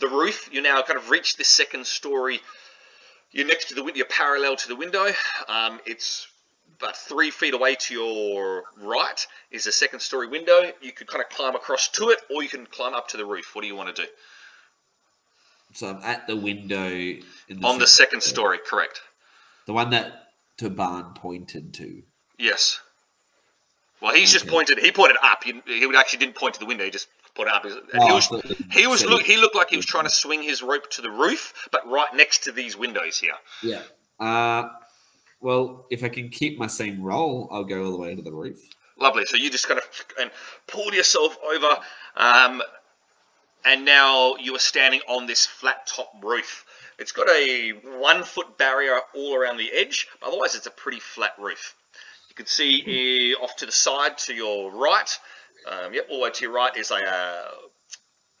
the 0.00 0.08
roof. 0.08 0.48
You 0.52 0.62
now 0.62 0.82
kind 0.82 0.98
of 0.98 1.10
reach 1.10 1.36
the 1.36 1.44
second 1.44 1.86
story. 1.86 2.40
You're 3.32 3.46
next 3.46 3.68
to 3.68 3.74
the 3.74 3.82
window. 3.84 3.98
You're 3.98 4.06
parallel 4.06 4.56
to 4.56 4.68
the 4.68 4.76
window. 4.76 5.06
Um, 5.48 5.80
it's 5.86 6.26
about 6.80 6.96
three 6.96 7.30
feet 7.30 7.54
away 7.54 7.74
to 7.76 7.94
your 7.94 8.64
right 8.82 9.26
is 9.50 9.66
a 9.66 9.72
second 9.72 10.00
story 10.00 10.26
window. 10.28 10.72
You 10.80 10.92
could 10.92 11.06
kind 11.06 11.22
of 11.22 11.28
climb 11.30 11.54
across 11.54 11.88
to 11.88 12.08
it, 12.10 12.18
or 12.34 12.42
you 12.42 12.48
can 12.48 12.66
climb 12.66 12.94
up 12.94 13.08
to 13.08 13.16
the 13.16 13.24
roof. 13.26 13.50
What 13.54 13.62
do 13.62 13.68
you 13.68 13.76
want 13.76 13.94
to 13.94 14.02
do? 14.02 14.08
So 15.74 15.88
I'm 15.88 16.02
at 16.02 16.26
the 16.26 16.34
window 16.36 16.88
in 16.88 17.60
the 17.60 17.66
On 17.66 17.78
the 17.78 17.86
second 17.86 18.22
floor. 18.22 18.56
story, 18.56 18.58
correct. 18.66 19.00
the 19.66 19.72
one 19.72 19.90
that 19.90 20.28
Taban 20.58 21.14
pointed 21.14 21.74
to. 21.74 22.02
Yes. 22.38 22.80
Well, 24.00 24.14
he's 24.14 24.32
just 24.32 24.46
pointed. 24.48 24.78
He 24.78 24.90
pointed 24.90 25.18
up. 25.22 25.44
He, 25.44 25.60
he 25.66 25.84
actually 25.96 26.18
didn't 26.20 26.34
point 26.34 26.54
to 26.54 26.60
the 26.60 26.66
window. 26.66 26.84
He 26.84 26.90
just 26.90 27.06
put 27.34 27.48
up. 27.48 27.64
And 27.64 27.80
Oh, 27.94 28.06
he 28.06 28.12
was 28.12 28.28
he 28.72 28.86
was 28.86 29.04
look 29.04 29.22
he 29.22 29.36
looked 29.36 29.56
like 29.56 29.70
he 29.70 29.76
was 29.76 29.86
trying 29.86 30.04
to 30.04 30.10
swing 30.10 30.42
his 30.42 30.62
rope 30.62 30.90
to 30.92 31.02
the 31.02 31.10
roof, 31.10 31.68
but 31.72 31.86
right 31.88 32.14
next 32.14 32.44
to 32.44 32.52
these 32.52 32.76
windows 32.76 33.18
here. 33.18 33.34
Yeah. 33.62 33.82
Uh, 34.18 34.68
well, 35.40 35.86
if 35.90 36.04
I 36.04 36.08
can 36.08 36.28
keep 36.28 36.58
my 36.58 36.66
same 36.66 37.02
roll, 37.02 37.48
I'll 37.50 37.64
go 37.64 37.84
all 37.84 37.92
the 37.92 37.98
way 37.98 38.14
to 38.14 38.22
the 38.22 38.32
roof. 38.32 38.60
Lovely. 38.98 39.24
So 39.24 39.36
you 39.36 39.50
just 39.50 39.66
kind 39.66 39.80
of 39.80 39.84
and 40.20 40.30
pulled 40.66 40.92
yourself 40.94 41.36
over, 41.42 41.78
um, 42.16 42.62
and 43.64 43.84
now 43.84 44.36
you 44.36 44.54
are 44.54 44.60
standing 44.60 45.00
on 45.08 45.26
this 45.26 45.46
flat 45.46 45.86
top 45.86 46.12
roof. 46.22 46.66
It's 46.98 47.12
got 47.12 47.28
a 47.30 47.70
one 47.98 48.24
foot 48.24 48.58
barrier 48.58 49.00
all 49.14 49.34
around 49.34 49.56
the 49.56 49.72
edge. 49.72 50.06
Otherwise, 50.22 50.54
it's 50.54 50.66
a 50.66 50.70
pretty 50.70 51.00
flat 51.00 51.32
roof. 51.38 51.74
You 52.28 52.34
can 52.34 52.46
see 52.46 53.34
uh, 53.34 53.42
off 53.42 53.56
to 53.56 53.66
the 53.66 53.72
side 53.72 54.18
to 54.18 54.34
your 54.34 54.70
right. 54.70 55.18
Um, 55.66 55.94
yep, 55.94 56.06
all 56.10 56.18
the 56.18 56.24
way 56.24 56.30
to 56.30 56.44
your 56.44 56.52
right 56.52 56.76
is 56.76 56.90
a 56.90 56.96
uh, 56.96 57.50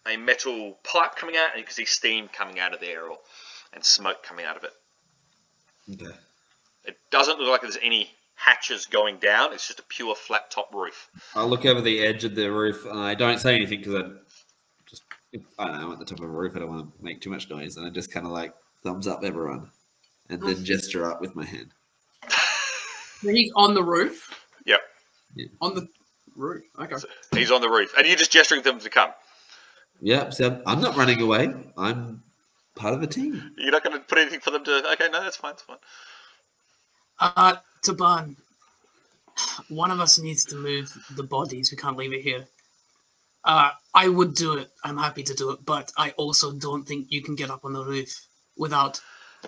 a 0.06 0.16
metal 0.16 0.78
pipe 0.84 1.16
coming 1.16 1.36
out, 1.36 1.50
and 1.52 1.58
you 1.58 1.64
can 1.64 1.74
see 1.74 1.84
steam 1.84 2.28
coming 2.28 2.58
out 2.58 2.72
of 2.74 2.80
there, 2.80 3.06
or 3.06 3.18
and 3.72 3.84
smoke 3.84 4.22
coming 4.22 4.44
out 4.44 4.56
of 4.56 4.64
it. 4.64 4.72
Okay. 5.92 6.16
It 6.84 6.96
doesn't 7.10 7.38
look 7.38 7.50
like 7.50 7.60
there's 7.62 7.78
any 7.82 8.10
hatches 8.34 8.86
going 8.86 9.18
down. 9.18 9.52
It's 9.52 9.66
just 9.66 9.80
a 9.80 9.84
pure 9.84 10.14
flat 10.14 10.50
top 10.50 10.74
roof. 10.74 11.10
I'll 11.34 11.48
look 11.48 11.66
over 11.66 11.80
the 11.80 12.00
edge 12.00 12.24
of 12.24 12.34
the 12.34 12.50
roof. 12.50 12.86
I 12.90 13.14
don't 13.14 13.38
say 13.38 13.54
anything 13.54 13.80
because 13.80 13.94
I 13.94 14.08
just, 14.86 15.02
I 15.58 15.66
don't 15.66 15.80
know, 15.80 15.86
I'm 15.86 15.92
at 15.92 15.98
the 15.98 16.04
top 16.04 16.20
of 16.20 16.24
a 16.24 16.28
roof. 16.28 16.56
I 16.56 16.60
don't 16.60 16.68
want 16.68 16.98
to 16.98 17.04
make 17.04 17.20
too 17.20 17.30
much 17.30 17.50
noise. 17.50 17.76
And 17.76 17.86
I 17.86 17.90
just 17.90 18.10
kind 18.10 18.26
of 18.26 18.32
like 18.32 18.54
thumbs 18.82 19.06
up 19.06 19.22
everyone 19.22 19.70
and 20.30 20.42
then 20.42 20.64
gesture 20.64 21.10
up 21.10 21.20
with 21.20 21.36
my 21.36 21.44
hand. 21.44 21.72
He's 23.22 23.52
on 23.54 23.74
the 23.74 23.82
roof. 23.82 24.34
Yep. 24.64 24.80
On 25.60 25.74
the 25.74 25.86
roof. 26.40 26.64
Okay. 26.78 26.96
He's 27.32 27.50
on 27.50 27.60
the 27.60 27.68
roof, 27.70 27.92
and 27.96 28.06
you're 28.06 28.16
just 28.16 28.32
gesturing 28.32 28.62
to 28.62 28.70
them 28.70 28.80
to 28.80 28.90
come. 28.90 29.10
Yeah, 30.00 30.30
so 30.30 30.62
I'm 30.66 30.80
not 30.80 30.96
running 30.96 31.20
away. 31.20 31.52
I'm 31.76 32.22
part 32.74 32.94
of 32.94 33.00
the 33.00 33.06
team. 33.06 33.52
You're 33.58 33.70
not 33.72 33.84
going 33.84 33.96
to 33.98 34.04
put 34.04 34.18
anything 34.18 34.40
for 34.40 34.50
them 34.50 34.64
to. 34.64 34.92
Okay, 34.92 35.08
no, 35.12 35.22
that's 35.22 35.36
fine. 35.36 35.52
That's 35.52 35.62
fine. 35.62 35.76
Uh, 37.20 37.56
Taban, 37.84 38.36
one 39.68 39.90
of 39.90 40.00
us 40.00 40.18
needs 40.18 40.44
to 40.46 40.56
move 40.56 40.96
the 41.16 41.22
bodies. 41.22 41.70
We 41.70 41.76
can't 41.76 41.96
leave 41.96 42.12
it 42.14 42.22
here. 42.22 42.46
Uh, 43.44 43.70
I 43.94 44.08
would 44.08 44.34
do 44.34 44.54
it. 44.58 44.70
I'm 44.84 44.96
happy 44.98 45.22
to 45.22 45.34
do 45.34 45.50
it, 45.50 45.64
but 45.64 45.92
I 45.96 46.10
also 46.12 46.52
don't 46.52 46.86
think 46.86 47.06
you 47.10 47.22
can 47.22 47.34
get 47.34 47.50
up 47.50 47.64
on 47.64 47.72
the 47.72 47.84
roof 47.84 48.26
without 48.56 49.00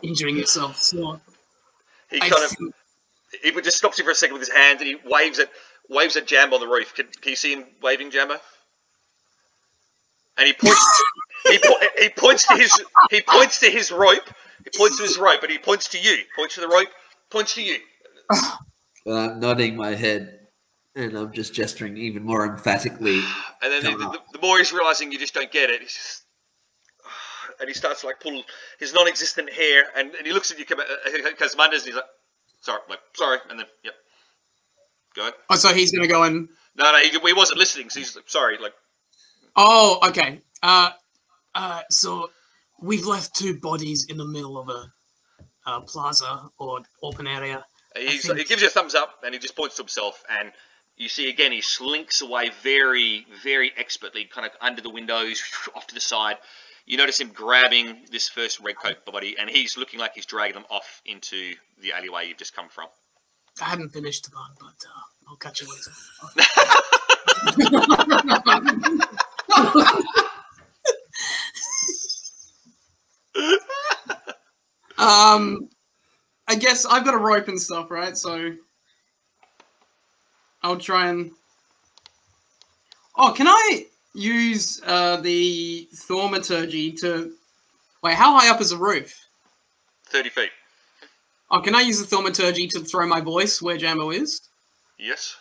injuring 0.03 0.37
yourself. 0.37 0.79
So 0.79 1.21
He 2.11 2.17
I 2.21 2.29
kind 2.29 2.45
of 2.45 2.51
think- 2.51 2.75
he 3.43 3.51
just 3.63 3.79
stops 3.79 3.99
you 3.99 4.05
for 4.05 4.11
a 4.11 4.15
second 4.15 4.35
with 4.35 4.43
his 4.43 4.55
hand, 4.55 4.81
and 4.81 4.89
he 4.89 4.97
waves 5.07 5.39
at 5.39 5.51
waves 5.89 6.17
at 6.17 6.27
Jambo 6.27 6.57
on 6.57 6.61
the 6.61 6.69
roof. 6.69 6.95
Can, 6.95 7.07
can 7.07 7.31
you 7.31 7.37
see 7.37 7.55
him 7.55 7.65
waving, 7.83 8.11
Jambo? 8.11 8.37
And 10.39 10.47
he 10.47 10.53
points. 10.53 11.03
he 11.49 11.59
po- 11.59 11.87
he 11.99 12.09
points 12.11 12.47
to 12.49 12.55
his 12.55 12.83
he 13.11 13.21
points 13.21 13.61
to 13.61 13.71
his 13.71 13.91
rope. 13.91 14.29
He 14.65 14.79
points 14.79 14.97
to 14.99 15.03
his 15.03 15.19
rope, 15.19 15.41
but 15.41 15.51
he 15.51 15.59
points 15.59 15.89
to 15.89 15.99
you. 15.99 16.19
Points 16.37 16.55
to 16.55 16.61
the 16.61 16.69
rope. 16.69 16.89
Points 17.31 17.55
to 17.55 17.63
you. 17.63 17.79
But 19.05 19.15
I'm 19.17 19.41
nodding 19.41 19.75
my 19.75 19.97
head 19.97 20.43
and 20.95 21.17
I'm 21.17 21.33
just 21.33 21.55
gesturing 21.55 21.97
even 21.97 22.25
more 22.25 22.47
emphatically. 22.47 23.21
And 23.63 23.73
then 23.73 23.99
the, 23.99 23.99
the, 23.99 24.19
the 24.35 24.39
more 24.41 24.59
he's 24.59 24.73
realizing 24.73 25.11
you 25.13 25.19
just 25.19 25.35
don't 25.35 25.51
get 25.51 25.71
it, 25.71 25.81
he's 25.81 25.95
just, 25.95 26.25
and 27.61 27.69
he 27.69 27.75
starts 27.75 28.03
to 28.03 28.07
like 28.07 28.21
pull 28.21 28.43
his 28.79 28.93
non-existent 28.93 29.53
hair, 29.53 29.85
and, 29.97 30.15
and 30.15 30.27
he 30.27 30.33
looks 30.33 30.51
at 30.51 30.59
you, 30.59 30.67
Kazmanduz, 30.67 31.79
and 31.79 31.83
he's 31.87 31.95
like, 31.95 32.05
"Sorry, 32.61 32.81
like 32.89 33.01
sorry," 33.15 33.39
and 33.49 33.59
then 33.59 33.67
yep, 33.85 33.95
go. 35.15 35.31
Oh, 35.51 35.57
so 35.57 35.73
he's 35.73 35.93
gonna 35.93 36.09
go 36.09 36.23
and. 36.23 36.49
No, 36.77 36.91
no, 36.91 36.99
he, 37.01 37.11
he 37.11 37.33
wasn't 37.35 37.59
listening, 37.59 37.91
so 37.91 38.01
he's 38.01 38.17
sorry, 38.27 38.59
like 38.59 38.73
Oh, 39.57 39.99
okay. 40.09 40.41
Uh, 40.63 40.91
Uh, 41.55 41.83
so 41.91 42.31
we've 42.81 43.05
left 43.05 43.35
two 43.37 43.59
bodies 43.61 44.07
in 44.09 44.17
the 44.17 44.25
middle 44.25 44.59
of 44.59 44.69
a, 44.71 44.91
uh 45.67 45.81
plaza 45.83 46.49
or 46.59 46.81
open 47.03 47.27
area. 47.27 47.65
he's, 47.97 48.27
think- 48.27 48.39
he 48.39 48.45
gives 48.45 48.63
you 48.63 48.69
a 48.69 48.71
thumbs 48.71 48.95
up, 48.95 49.17
and 49.25 49.35
he 49.35 49.39
just 49.39 49.55
points 49.55 49.77
to 49.77 49.83
himself, 49.83 50.23
and 50.31 50.51
you 50.97 51.09
see 51.09 51.29
again 51.29 51.53
he 51.53 51.61
slinks 51.61 52.23
away 52.23 52.51
very, 52.63 53.27
very 53.43 53.71
expertly, 53.77 54.25
kind 54.25 54.47
of 54.47 54.53
under 54.61 54.81
the 54.81 54.91
windows, 54.91 55.43
off 55.77 55.87
to 55.89 55.95
the 55.95 56.01
side. 56.01 56.37
You 56.87 56.97
notice 56.97 57.21
him 57.21 57.29
grabbing 57.33 58.07
this 58.11 58.29
first 58.29 58.59
red 58.61 58.77
coat 58.77 59.05
body, 59.05 59.37
and 59.39 59.49
he's 59.51 59.77
looking 59.77 60.01
like 60.01 60.13
he's 60.15 60.27
dragging 60.27 60.55
them 60.55 60.65
off 60.71 61.01
into 61.05 61.55
the 61.81 61.93
alleyway 61.93 62.29
you've 62.29 62.39
just 62.39 62.57
come 62.57 62.69
from. 62.71 62.87
I 63.61 63.65
hadn't 63.65 63.91
finished 63.91 64.31
Taban, 64.31 64.57
but 64.59 64.87
uh, 64.87 65.01
I'll 65.29 65.37
catch 65.37 65.61
you 65.61 65.69
later. 65.69 65.91
um, 74.99 75.69
I 76.49 76.55
guess 76.55 76.87
I've 76.87 77.05
got 77.05 77.15
a 77.15 77.19
rope 77.19 77.49
and 77.49 77.61
stuff, 77.61 77.91
right? 77.91 78.17
So 78.17 78.53
I'll 80.63 80.79
try 80.79 81.09
and. 81.09 81.33
Oh, 83.17 83.33
can 83.33 83.47
I 83.49 83.87
use 84.15 84.81
uh, 84.87 85.17
the 85.19 85.89
thaumaturgy 85.95 86.93
to? 86.93 87.33
Wait, 88.03 88.15
how 88.15 88.39
high 88.39 88.51
up 88.51 88.61
is 88.61 88.71
the 88.71 88.77
roof? 88.77 89.15
Thirty 90.07 90.31
feet. 90.31 90.51
Oh, 91.53 91.61
can 91.61 91.75
I 91.75 91.83
use 91.83 91.99
the 91.99 92.07
thaumaturgy 92.07 92.67
to 92.69 92.81
throw 92.81 93.07
my 93.07 93.21
voice 93.21 93.61
where 93.61 93.77
Jambo 93.77 94.11
is? 94.11 94.41
Yes. 94.99 95.37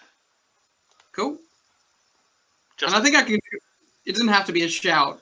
Cool. 1.14 1.38
Just 2.76 2.93
and 2.93 3.01
I 3.01 3.03
think 3.03 3.16
I 3.16 3.24
can. 3.24 3.39
It 4.05 4.12
doesn't 4.12 4.28
have 4.28 4.45
to 4.47 4.51
be 4.51 4.64
a 4.64 4.68
shout. 4.68 5.22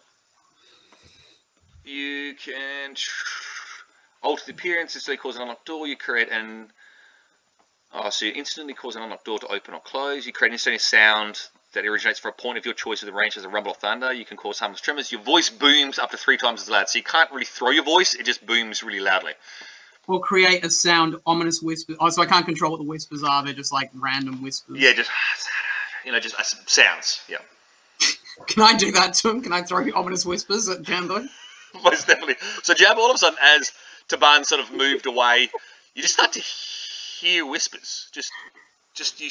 You 1.86 2.34
can 2.44 2.96
alter 4.24 4.44
the 4.48 4.54
appearance 4.54 4.96
instantly 4.96 5.18
cause 5.18 5.36
an 5.36 5.44
unlocked 5.44 5.68
door. 5.68 5.86
You 5.86 5.96
create 5.96 6.30
an 6.32 6.72
oh, 7.94 8.10
so 8.10 8.26
you 8.26 8.34
instantly 8.36 8.74
cause 8.74 8.96
an 8.96 9.04
unlocked 9.04 9.26
door 9.26 9.38
to 9.40 9.48
open 9.48 9.76
or 9.76 9.82
close. 9.82 10.26
You 10.26 10.34
create 10.34 10.50
an 10.50 10.54
instantaneous 10.54 10.86
sound 10.86 11.40
that 11.74 11.86
originates 11.86 12.18
from 12.18 12.30
a 12.30 12.42
point 12.42 12.58
of 12.58 12.66
your 12.66 12.74
choice 12.74 13.04
with 13.04 13.14
the 13.14 13.18
range 13.18 13.38
as 13.38 13.44
a 13.44 13.50
rumble 13.50 13.74
or 13.74 13.76
thunder. 13.76 14.12
You 14.12 14.26
can 14.26 14.38
cause 14.38 14.58
harmless 14.58 14.82
tremors. 14.82 15.12
Your 15.12 15.22
voice 15.22 15.52
booms 15.52 16.00
up 16.00 16.10
to 16.12 16.18
three 16.18 16.38
times 16.38 16.64
as 16.64 16.70
loud, 16.70 16.90
so 16.90 16.98
you 16.98 17.04
can't 17.04 17.32
really 17.32 17.46
throw 17.46 17.70
your 17.70 17.84
voice. 17.84 18.16
It 18.16 18.26
just 18.26 18.44
booms 18.44 18.82
really 18.82 19.02
loudly. 19.02 19.34
Or 20.10 20.20
create 20.20 20.66
a 20.66 20.70
sound, 20.70 21.16
ominous 21.26 21.62
whisper. 21.62 21.94
Oh, 22.00 22.10
so 22.10 22.22
I 22.24 22.26
can't 22.26 22.46
control 22.46 22.72
what 22.72 22.78
the 22.80 22.84
whispers 22.84 23.24
are. 23.24 23.44
They're 23.44 23.54
just 23.54 23.72
like 23.72 23.92
random 23.94 24.42
whispers. 24.42 24.78
Yeah, 24.80 24.92
just 24.94 25.12
you 26.04 26.12
know, 26.12 26.20
just 26.20 26.36
uh, 26.36 26.44
sounds. 26.66 27.22
Yeah, 27.30 27.38
Can 28.48 28.64
I 28.64 28.76
do 28.76 28.92
that 28.92 29.14
to 29.16 29.30
him? 29.30 29.42
Can 29.42 29.54
I 29.54 29.62
throw 29.62 29.86
ominous 29.94 30.26
whispers 30.26 30.68
at 30.68 30.82
Jambo? 30.82 31.26
most 31.84 32.08
definitely. 32.08 32.36
So 32.64 32.74
Jab, 32.74 32.98
all 32.98 33.10
of 33.10 33.16
a 33.16 33.18
sudden, 33.18 33.38
as 33.42 33.72
Taban 34.08 34.46
sort 34.46 34.62
of 34.62 34.72
moved 34.72 35.06
away, 35.06 35.50
you 35.94 36.02
just 36.02 36.16
start 36.16 36.34
to 36.34 36.40
hear 36.40 37.46
whispers. 37.46 38.08
Just, 38.12 38.32
just 38.94 39.22
you, 39.22 39.30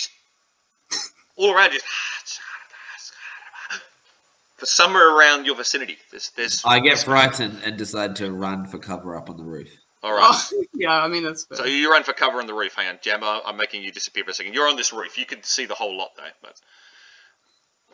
all 1.37 1.55
around 1.55 1.73
you. 1.73 1.81
For 4.57 4.67
somewhere 4.67 5.17
around 5.17 5.47
your 5.47 5.55
vicinity, 5.55 5.99
there's, 6.11 6.31
there's. 6.31 6.63
I 6.65 6.81
get 6.81 6.99
frightened 6.99 7.59
and 7.65 7.79
decide 7.79 8.17
to 8.17 8.33
run 8.33 8.67
for 8.67 8.79
cover 8.79 9.17
up 9.17 9.31
on 9.31 9.37
the 9.37 9.45
roof. 9.45 9.71
All 10.03 10.13
right. 10.13 10.31
Oh, 10.53 10.63
yeah, 10.75 10.93
I 11.03 11.09
mean 11.09 11.25
that's 11.25 11.45
fair. 11.45 11.59
So 11.59 11.65
you 11.65 11.91
run 11.91 12.03
for 12.05 12.13
cover 12.13 12.39
on 12.41 12.47
the 12.47 12.55
roof. 12.55 12.75
Hang 12.75 12.89
on, 12.89 12.99
Jambo. 13.03 13.41
I'm 13.45 13.57
making 13.57 13.83
you 13.83 13.91
disappear 13.93 14.25
for 14.25 14.31
a 14.31 14.35
second. 14.35 14.55
You're 14.55 14.69
on 14.69 14.77
this 14.77 14.93
roof. 14.93 15.19
You 15.19 15.27
can 15.27 15.43
see 15.43 15.67
the 15.67 15.75
whole 15.75 15.97
lot, 15.97 16.11
though. 16.17 16.23
But 16.43 16.61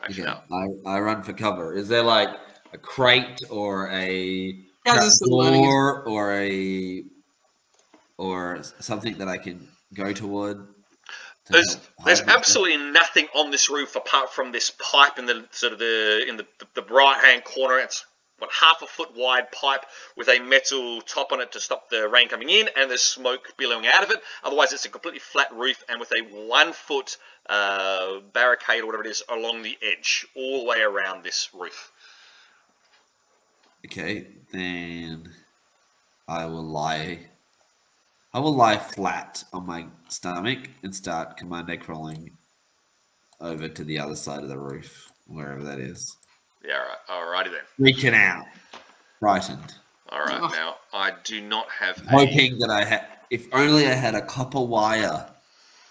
actually, 0.03 0.23
Okay, 0.27 0.39
no. 0.51 0.85
I, 0.85 0.97
I 0.97 0.99
run 0.99 1.23
for 1.23 1.33
cover. 1.33 1.73
Is 1.75 1.87
there 1.87 2.03
like 2.03 2.29
a 2.73 2.77
crate 2.77 3.41
or 3.49 3.89
a 3.91 4.53
Guys 4.85 5.03
are 5.07 5.09
still 5.09 5.35
learning 5.37 5.63
his- 5.63 5.71
door 5.71 6.03
or 6.07 6.33
a 6.33 7.03
or 8.17 8.63
something 8.79 9.17
that 9.17 9.27
I 9.27 9.37
can 9.37 9.67
go 9.93 10.13
toward? 10.13 10.57
to 11.47 11.53
There's 11.53 11.75
there's 12.05 12.19
hide 12.19 12.27
myself? 12.27 12.29
absolutely 12.39 12.77
nothing 12.91 13.27
on 13.35 13.51
this 13.51 13.69
roof 13.69 13.95
apart 13.95 14.31
from 14.33 14.51
this 14.51 14.71
pipe 14.79 15.17
in 15.19 15.25
the 15.25 15.45
sort 15.51 15.73
of 15.73 15.79
the 15.79 16.25
in 16.27 16.37
the, 16.37 16.45
the, 16.59 16.81
the 16.81 16.93
right 16.93 17.19
hand 17.23 17.43
corner. 17.43 17.79
It's 17.79 18.05
what 18.39 18.51
half 18.51 18.81
a 18.81 18.85
foot 18.85 19.09
wide 19.15 19.51
pipe 19.51 19.85
with 20.17 20.27
a 20.27 20.39
metal 20.39 21.01
top 21.01 21.31
on 21.31 21.41
it 21.41 21.51
to 21.53 21.59
stop 21.59 21.89
the 21.89 22.07
rain 22.09 22.27
coming 22.27 22.49
in, 22.49 22.69
and 22.75 22.89
there's 22.89 23.01
smoke 23.01 23.53
billowing 23.57 23.87
out 23.87 24.03
of 24.03 24.11
it. 24.11 24.21
Otherwise, 24.43 24.73
it's 24.73 24.85
a 24.85 24.89
completely 24.89 25.19
flat 25.19 25.53
roof 25.53 25.83
and 25.87 25.99
with 25.99 26.11
a 26.11 26.21
one 26.47 26.73
foot 26.73 27.17
uh, 27.49 28.19
barricade 28.33 28.81
or 28.81 28.87
whatever 28.87 29.03
it 29.03 29.09
is 29.09 29.23
along 29.29 29.61
the 29.61 29.77
edge, 29.81 30.25
all 30.35 30.61
the 30.61 30.65
way 30.65 30.81
around 30.81 31.23
this 31.23 31.49
roof. 31.53 31.91
Okay, 33.85 34.27
then 34.51 35.31
I 36.27 36.45
will 36.45 36.63
lie. 36.63 37.19
I 38.33 38.39
will 38.39 38.55
lie 38.55 38.77
flat 38.77 39.43
on 39.53 39.65
my 39.65 39.85
stomach 40.09 40.69
and 40.83 40.93
start 40.93 41.37
commando 41.37 41.77
crawling 41.77 42.31
over 43.39 43.69
to 43.69 43.83
the 43.83 43.99
other 43.99 44.15
side 44.15 44.43
of 44.43 44.49
the 44.49 44.57
roof, 44.57 45.11
wherever 45.27 45.63
that 45.63 45.79
is. 45.79 46.17
Yeah, 46.67 46.81
all 47.09 47.25
right, 47.29 47.45
alrighty 47.45 47.51
then. 47.51 47.61
Freaking 47.79 48.13
out, 48.13 48.45
frightened, 49.19 49.73
All 50.09 50.19
right, 50.23 50.39
Oh. 50.41 50.47
now 50.47 50.75
I 50.93 51.13
do 51.23 51.41
not 51.41 51.69
have 51.69 51.97
a, 52.05 52.09
hoping 52.09 52.59
that 52.59 52.69
I 52.69 52.83
had. 52.85 53.07
If 53.29 53.47
only 53.53 53.87
I 53.87 53.93
had 53.93 54.15
a 54.15 54.21
copper 54.21 54.61
wire 54.61 55.29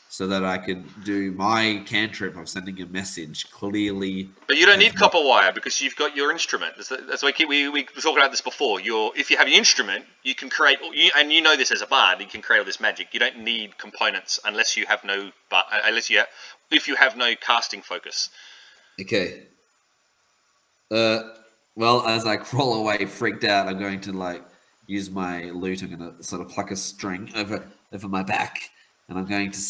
so 0.09 0.29
that 0.29 0.45
I 0.45 0.59
could 0.59 0.85
do 1.03 1.33
my 1.33 1.83
cantrip 1.87 2.37
of 2.37 2.49
sending 2.49 2.81
a 2.81 2.87
message 2.87 3.51
clearly. 3.51 4.31
But 4.47 4.57
you 4.59 4.65
don't 4.65 4.79
need 4.79 4.95
copper 4.95 5.19
wire 5.21 5.53
because 5.53 5.81
you've 5.81 5.97
got 5.97 6.15
your 6.15 6.31
instrument. 6.31 6.75
That's, 6.77 6.91
that's 7.09 7.25
why 7.25 7.33
we, 7.37 7.47
we, 7.47 7.69
we 7.69 7.81
were 7.83 8.01
talking 8.01 8.19
about 8.19 8.31
this 8.31 8.41
before. 8.41 8.81
Your 8.81 9.11
if 9.17 9.31
you 9.31 9.37
have 9.37 9.49
an 9.49 9.53
instrument, 9.53 10.05
you 10.23 10.37
can 10.37 10.51
create, 10.51 10.79
you, 10.93 11.11
and 11.17 11.33
you 11.33 11.43
know 11.43 11.57
this 11.57 11.73
as 11.73 11.83
a 11.83 11.87
bard, 11.87 12.21
you 12.21 12.29
can 12.29 12.43
create 12.43 12.61
all 12.61 12.65
this 12.65 12.79
magic. 12.79 13.09
You 13.13 13.19
don't 13.19 13.39
need 13.39 13.77
components 13.77 14.39
unless 14.45 14.77
you 14.77 14.87
have 14.87 15.03
no, 15.03 15.33
but 15.51 15.67
uh, 15.73 15.81
unless 15.85 16.09
you 16.09 16.19
have, 16.19 16.29
if 16.71 16.87
you 16.87 16.95
have 16.95 17.17
no 17.17 17.35
casting 17.35 17.83
focus. 17.83 18.31
Okay. 19.01 19.43
Uh, 20.91 21.31
well, 21.77 22.07
as 22.07 22.27
I 22.27 22.37
crawl 22.37 22.75
away, 22.75 23.05
freaked 23.07 23.45
out, 23.45 23.69
I'm 23.69 23.79
going 23.79 24.01
to 24.03 24.13
like 24.13 24.45
use 24.87 25.11
my 25.11 25.45
lute. 25.51 25.83
I'm 25.83 25.97
going 25.97 26.17
to 26.17 26.23
sort 26.23 26.43
of 26.43 26.49
pluck 26.49 26.71
a 26.71 26.77
string 26.77 27.31
over 27.35 27.67
over 27.93 28.09
my 28.09 28.23
back, 28.23 28.71
and 29.09 29.19
I'm 29.19 29.27
going 29.27 29.51
to 29.51 29.61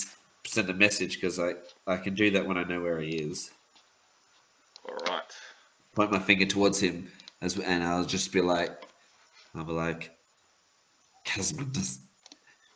send 0.46 0.68
a 0.70 0.74
message 0.74 1.20
because 1.20 1.38
I 1.38 1.54
I 1.86 1.96
can 1.96 2.14
do 2.14 2.30
that 2.32 2.46
when 2.46 2.58
I 2.58 2.64
know 2.64 2.80
where 2.80 3.00
he 3.00 3.16
is. 3.16 3.50
All 4.88 4.96
right. 5.08 5.22
Point 5.94 6.12
my 6.12 6.18
finger 6.18 6.46
towards 6.46 6.80
him, 6.80 7.10
as 7.40 7.58
and 7.58 7.82
I'll 7.84 8.04
just 8.04 8.32
be 8.32 8.40
like, 8.40 8.82
I'll 9.54 9.64
be 9.64 9.72
like, 9.72 10.10
Kazmanduz, 11.24 11.98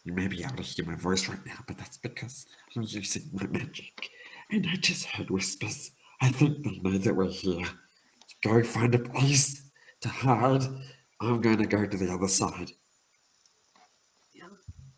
you 0.05 0.12
may 0.12 0.28
be 0.28 0.43
able 0.43 0.57
to 0.57 0.62
hear 0.62 0.86
my 0.86 0.95
voice 0.95 1.28
right 1.28 1.45
now, 1.45 1.59
but 1.66 1.76
that's 1.76 1.99
because 1.99 2.47
I'm 2.74 2.82
using 2.82 3.28
my 3.32 3.47
magic, 3.47 4.11
and 4.51 4.66
I 4.70 4.76
just 4.76 5.05
heard 5.07 5.30
whispers. 5.30 5.91
I 6.20 6.30
think 6.30 6.64
they 6.64 6.78
know 6.78 6.99
that 6.99 7.14
we're 7.14 7.26
here. 7.26 7.66
Go 8.43 8.62
find 8.62 8.95
a 8.95 8.99
place 8.99 9.62
to 10.01 10.09
hide. 10.09 10.62
I'm 11.20 11.41
going 11.41 11.59
to 11.59 11.66
go 11.66 11.84
to 11.86 11.97
the 11.97 12.12
other 12.12 12.28
side. 12.28 12.70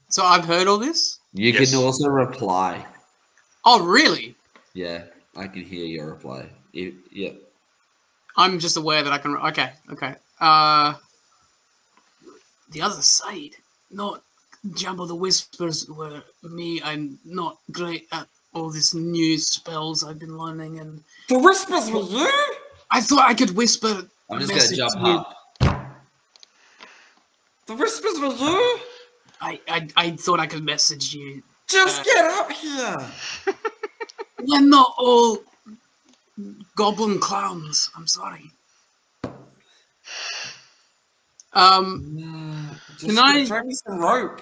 So 0.09 0.25
I've 0.25 0.45
heard 0.45 0.67
all 0.67 0.79
this. 0.79 1.21
You 1.33 1.53
Yes. 1.53 1.71
can 1.71 1.79
also 1.85 2.09
reply. 2.09 2.85
Oh, 3.65 3.85
really? 3.85 4.35
Yeah, 4.75 5.05
I 5.37 5.47
can 5.47 5.65
hear 5.65 5.85
your 5.87 6.07
reply. 6.07 6.49
You, 6.73 6.97
yeah. 7.13 7.31
I'm 8.37 8.59
just 8.59 8.77
aware 8.77 9.03
that 9.05 9.13
I 9.13 9.19
can. 9.19 9.37
Okay, 9.37 9.73
okay. 9.93 10.17
Uh, 10.41 10.95
The 12.73 12.83
other 12.83 13.03
side, 13.03 13.55
not 13.91 14.23
Jambo 14.75 15.07
the 15.07 15.15
Whispers, 15.15 15.89
were 15.89 16.23
me. 16.43 16.81
I'm 16.83 17.19
not 17.25 17.59
great 17.73 18.09
at 18.13 18.27
all 18.53 18.71
these 18.71 18.95
new 18.95 19.39
spells 19.39 20.03
I've 20.05 20.19
been 20.19 20.37
learning, 20.37 20.81
and 20.81 21.03
The 21.29 21.39
whispers 21.39 21.91
were 21.91 22.03
you? 22.03 22.31
I 22.91 23.01
thought 23.01 23.29
I 23.29 23.35
could 23.35 23.51
whisper. 23.57 24.09
I'm 24.31 24.41
just 24.41 24.51
going 24.51 24.63
to 24.69 24.77
jump 24.77 24.93
to 24.93 24.99
up. 25.01 25.37
The 27.67 27.75
whispers 27.77 28.19
were 28.21 28.35
you? 28.35 28.79
I, 29.41 29.61
I 29.69 29.89
I 29.97 30.11
thought 30.17 30.41
I 30.41 30.47
could 30.47 30.65
message 30.65 31.15
you. 31.15 31.43
Just 31.69 32.01
Uh, 32.01 32.05
get 32.05 32.25
up 32.25 32.53
here. 32.53 33.11
We're 34.43 34.61
not 34.61 34.95
all 34.99 35.39
goblin 36.77 37.19
clowns. 37.21 37.91
I'm 37.97 38.07
sorry. 38.07 38.51
um, 41.53 42.07
Nah, 42.13 42.75
just 42.99 43.07
Can 43.07 43.19
I- 43.19 43.45
throw 43.45 43.63
me 43.63 43.75
some 43.75 43.99
rope? 43.99 44.41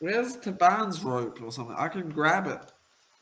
Where's 0.00 0.36
Taban's 0.36 1.02
rope 1.02 1.40
or 1.42 1.50
something? 1.50 1.74
I 1.78 1.88
can 1.88 2.10
grab 2.10 2.46
it. 2.46 2.72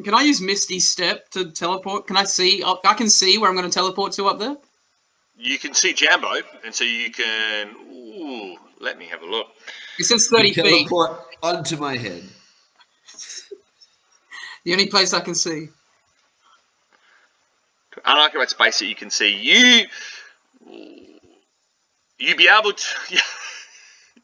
Can 0.02 0.14
I 0.14 0.22
use 0.22 0.40
Misty 0.40 0.80
Step 0.80 1.28
to 1.30 1.50
teleport? 1.50 2.06
Can 2.06 2.16
I 2.16 2.24
see? 2.24 2.62
I 2.64 2.74
I 2.84 2.94
can 2.94 3.08
see 3.08 3.38
where 3.38 3.48
I'm 3.48 3.56
going 3.56 3.68
to 3.68 3.74
teleport 3.74 4.12
to 4.12 4.26
up 4.26 4.38
there. 4.38 4.56
You 5.36 5.58
can 5.58 5.74
see 5.74 5.92
Jambo, 5.92 6.32
and 6.64 6.74
so 6.74 6.84
you 6.84 7.10
can. 7.10 7.70
Ooh, 7.92 8.56
let 8.80 8.98
me 8.98 9.06
have 9.06 9.22
a 9.22 9.26
look. 9.26 9.46
It 9.98 10.04
says 10.04 10.28
30 10.28 10.52
feet. 10.52 10.64
Teleport 10.64 11.20
onto 11.42 11.76
my 11.76 11.96
head. 11.96 12.22
The 14.64 14.72
only 14.72 14.86
place 14.86 15.12
I 15.12 15.20
can 15.20 15.34
see. 15.34 15.68
Unaccurate 18.04 18.50
space 18.50 18.78
that 18.78 18.86
you 18.86 18.94
can 18.94 19.10
see. 19.10 19.34
You. 19.34 19.86
You 22.18 22.36
be 22.36 22.48
able 22.48 22.72
to. 22.72 22.86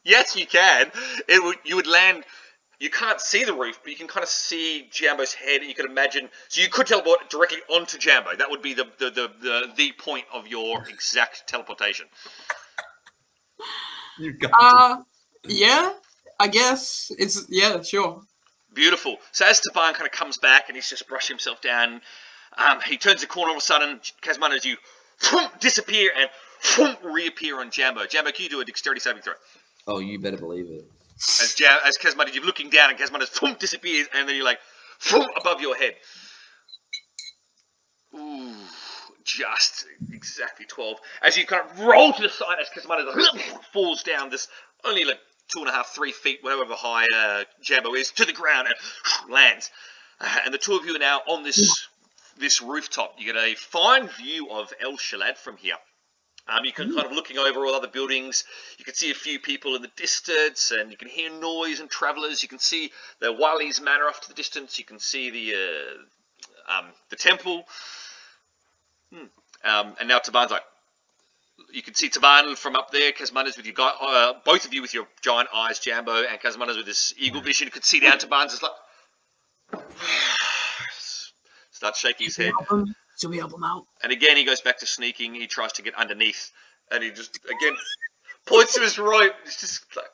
yes, 0.03 0.35
you 0.35 0.45
can. 0.45 0.91
It 1.27 1.43
would. 1.43 1.57
You 1.65 1.75
would 1.75 1.87
land. 1.87 2.23
You 2.79 2.89
can't 2.89 3.19
see 3.19 3.43
the 3.43 3.53
roof, 3.53 3.79
but 3.83 3.91
you 3.91 3.97
can 3.97 4.07
kind 4.07 4.23
of 4.23 4.29
see 4.29 4.87
Jambo's 4.89 5.33
head, 5.33 5.59
and 5.59 5.67
you 5.67 5.75
can 5.75 5.85
imagine. 5.85 6.29
So 6.47 6.61
you 6.61 6.69
could 6.69 6.87
teleport 6.87 7.29
directly 7.29 7.59
onto 7.69 7.97
Jambo. 7.97 8.35
That 8.37 8.49
would 8.49 8.61
be 8.61 8.73
the 8.73 8.85
the 8.97 9.09
the, 9.09 9.31
the, 9.41 9.73
the 9.75 9.91
point 9.93 10.25
of 10.33 10.47
your 10.47 10.87
exact 10.87 11.45
teleportation. 11.47 12.05
You 14.17 14.33
got 14.33 14.51
Uh, 14.57 15.03
yeah, 15.45 15.91
I 16.39 16.47
guess 16.47 17.11
it's 17.17 17.45
yeah, 17.49 17.81
sure. 17.81 18.21
Beautiful. 18.73 19.17
So 19.33 19.45
as 19.45 19.59
Taban 19.59 19.93
kind 19.93 20.05
of 20.05 20.11
comes 20.11 20.37
back 20.37 20.69
and 20.69 20.75
he's 20.75 20.89
just 20.89 21.07
brushing 21.07 21.33
himself 21.33 21.61
down, 21.61 22.01
um, 22.57 22.79
he 22.85 22.97
turns 22.97 23.21
the 23.21 23.27
corner 23.27 23.49
all 23.49 23.57
of 23.57 23.61
a 23.61 23.65
sudden. 23.65 23.99
Kazman, 24.21 24.55
as 24.55 24.63
you 24.63 24.77
disappear 25.59 26.11
and 26.15 26.97
reappear 27.03 27.59
on 27.59 27.71
Jambo. 27.71 28.05
Jambo, 28.05 28.31
can 28.31 28.43
you 28.43 28.49
do 28.49 28.61
a 28.61 28.65
dexterity 28.65 29.01
saving 29.01 29.21
throw? 29.21 29.33
Oh, 29.87 29.99
you 29.99 30.19
better 30.19 30.37
believe 30.37 30.69
it. 30.69 30.85
As 31.19 31.53
Jam- 31.55 31.79
as 31.85 31.97
Kazman, 31.97 32.33
you're 32.33 32.45
looking 32.45 32.69
down 32.69 32.89
and 32.89 32.99
Kazman 32.99 33.19
just 33.19 33.59
disappears 33.59 34.07
and 34.13 34.27
then 34.27 34.35
you're 34.35 34.45
like 34.45 34.59
boom, 35.11 35.27
above 35.35 35.61
your 35.61 35.75
head. 35.75 35.95
Ooh, 38.15 38.55
just 39.23 39.85
exactly 40.11 40.65
12. 40.65 40.97
As 41.21 41.37
you 41.37 41.45
kind 41.45 41.69
of 41.69 41.79
roll 41.81 42.13
to 42.13 42.21
the 42.21 42.29
side 42.29 42.57
as 42.61 42.69
Kazman 42.69 43.05
falls 43.73 44.03
down 44.03 44.29
this 44.29 44.47
only 44.85 45.03
like 45.03 45.19
two 45.49 45.59
and 45.59 45.67
a 45.67 45.71
half, 45.71 45.87
three 45.89 46.11
feet, 46.11 46.39
whatever 46.41 46.73
high 46.73 47.05
uh, 47.15 47.43
Jambo 47.61 47.95
is, 47.95 48.11
to 48.11 48.25
the 48.25 48.33
ground 48.33 48.67
and 48.67 48.75
lands. 49.33 49.69
Uh, 50.21 50.37
and 50.45 50.53
the 50.53 50.57
two 50.57 50.75
of 50.75 50.85
you 50.85 50.95
are 50.95 50.99
now 50.99 51.21
on 51.27 51.43
this 51.43 51.87
this 52.37 52.61
rooftop. 52.61 53.15
You 53.17 53.33
get 53.33 53.43
a 53.43 53.55
fine 53.55 54.07
view 54.07 54.49
of 54.51 54.71
El 54.79 54.93
Shalad 54.93 55.37
from 55.37 55.57
here. 55.57 55.75
Um, 56.49 56.65
you 56.65 56.73
can 56.73 56.93
kind 56.93 57.05
of 57.05 57.11
looking 57.11 57.37
over 57.37 57.65
all 57.65 57.75
other 57.75 57.87
buildings. 57.87 58.43
You 58.77 58.85
can 58.85 58.93
see 58.95 59.11
a 59.11 59.15
few 59.15 59.39
people 59.39 59.75
in 59.75 59.81
the 59.81 59.91
distance, 59.95 60.71
and 60.71 60.91
you 60.91 60.97
can 60.97 61.07
hear 61.07 61.29
noise 61.31 61.79
and 61.79 61.89
travellers. 61.89 62.41
You 62.41 62.49
can 62.49 62.59
see 62.59 62.91
the 63.19 63.27
Wali's 63.27 63.81
Manor 63.81 64.05
off 64.05 64.21
to 64.21 64.29
the 64.29 64.33
distance. 64.33 64.79
You 64.79 64.85
can 64.85 64.99
see 64.99 65.29
the 65.29 65.55
uh, 65.55 66.77
um, 66.79 66.85
the 67.09 67.15
temple. 67.15 67.65
Hmm. 69.13 69.25
Um, 69.63 69.95
and 69.99 70.07
now 70.07 70.19
Taban's 70.19 70.51
like, 70.51 70.63
you 71.71 71.81
can 71.81 71.93
see 71.93 72.09
Taban 72.09 72.57
from 72.57 72.75
up 72.75 72.91
there. 72.91 73.11
Kazmanduz 73.11 73.57
with 73.57 73.65
you, 73.65 73.73
guy, 73.73 73.91
uh, 74.01 74.33
both 74.45 74.65
of 74.65 74.73
you 74.73 74.81
with 74.81 74.93
your 74.93 75.07
giant 75.21 75.49
eyes, 75.53 75.79
Jambo, 75.79 76.23
and 76.23 76.39
Kazmanduz 76.39 76.77
with 76.77 76.85
this 76.85 77.13
eagle 77.17 77.41
vision. 77.41 77.67
You 77.67 77.71
can 77.71 77.83
see 77.83 77.99
down 77.99 78.17
Taban's 78.17 78.57
just 78.57 78.63
like 78.63 79.83
starts 81.71 81.99
shaking 81.99 82.25
his 82.25 82.37
head. 82.37 82.53
Help 83.21 83.33
him? 83.33 83.35
Should 83.35 83.35
we 83.35 83.37
help 83.37 83.53
him 83.53 83.63
out? 83.63 83.85
And 84.03 84.11
again, 84.11 84.37
he 84.37 84.45
goes 84.45 84.61
back 84.61 84.77
to 84.79 84.85
sneaking. 84.85 85.35
He 85.35 85.47
tries 85.47 85.73
to 85.73 85.81
get 85.81 85.95
underneath, 85.95 86.51
and 86.91 87.03
he 87.03 87.11
just 87.11 87.39
again 87.45 87.75
points 88.45 88.73
to 88.75 88.81
his 88.81 88.97
rope. 88.97 89.33
It's 89.45 89.59
just 89.59 89.85
like, 89.95 90.05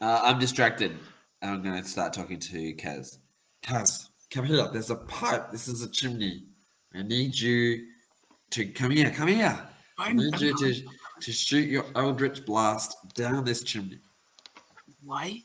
Uh, 0.00 0.20
I'm 0.22 0.38
distracted. 0.38 0.98
I'm 1.42 1.62
going 1.62 1.82
to 1.82 1.88
start 1.88 2.12
talking 2.12 2.38
to 2.38 2.74
Kaz. 2.74 3.18
Kaz, 3.62 4.08
come 4.30 4.44
here. 4.44 4.68
There's 4.72 4.90
a 4.90 4.96
pipe. 4.96 5.50
This 5.50 5.68
is 5.68 5.82
a 5.82 5.88
chimney. 5.88 6.44
I 6.94 7.02
need 7.02 7.38
you 7.38 7.86
to 8.50 8.66
come 8.66 8.90
here. 8.90 9.10
Come 9.10 9.28
here. 9.28 9.58
I 9.98 10.12
need 10.12 10.38
you 10.40 10.56
to, 10.56 10.74
to 11.20 11.32
shoot 11.32 11.68
your 11.68 11.84
Eldritch 11.94 12.44
Blast 12.44 12.96
down 13.14 13.44
this 13.44 13.62
chimney. 13.62 13.98
Why? 15.02 15.42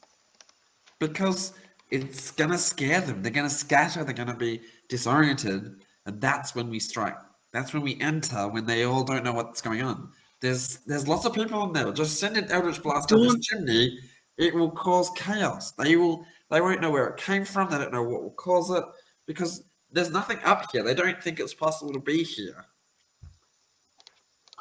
Because 1.00 1.54
it's 1.92 2.32
going 2.32 2.52
to 2.52 2.58
scare 2.58 3.02
them. 3.02 3.22
They're 3.22 3.32
going 3.32 3.48
to 3.48 3.54
scatter. 3.54 4.04
They're 4.04 4.14
going 4.14 4.28
to 4.28 4.34
be 4.34 4.62
disoriented. 4.90 5.76
And 6.06 6.22
that's 6.22 6.54
when 6.56 6.70
we 6.70 6.80
strike. 6.80 7.18
That's 7.52 7.74
when 7.74 7.84
we 7.84 8.00
enter, 8.02 8.48
when 8.48 8.66
they 8.66 8.84
all 8.84 9.04
don't 9.04 9.24
know 9.24 9.34
what's 9.34 9.62
going 9.62 9.82
on. 9.82 10.10
There's 10.42 10.78
there's 10.86 11.08
lots 11.08 11.26
of 11.26 11.34
people 11.34 11.64
in 11.64 11.74
there. 11.74 11.92
Just 11.92 12.20
send 12.20 12.38
an 12.38 12.52
Eldritch 12.52 12.84
Blast 12.84 13.10
down 13.10 13.22
this 13.22 13.40
chimney. 13.40 13.98
It 14.38 14.54
will 14.54 14.70
cause 14.70 15.10
chaos. 15.16 15.72
They 15.72 15.96
will 15.96 16.26
they 16.52 16.62
won't 16.62 16.82
know 16.82 16.92
where 16.92 17.08
it 17.08 17.18
came 17.18 17.46
from. 17.46 17.70
They 17.70 17.78
don't 17.78 17.94
know 17.94 18.04
what 18.04 18.24
will 18.24 18.32
cause 18.32 18.70
it. 18.70 18.84
Because 19.26 19.64
there's 19.92 20.12
nothing 20.12 20.38
up 20.44 20.70
here. 20.72 20.84
They 20.84 20.94
don't 20.94 21.22
think 21.24 21.40
it's 21.40 21.54
possible 21.54 21.94
to 21.94 22.00
be 22.00 22.24
here. 22.24 22.66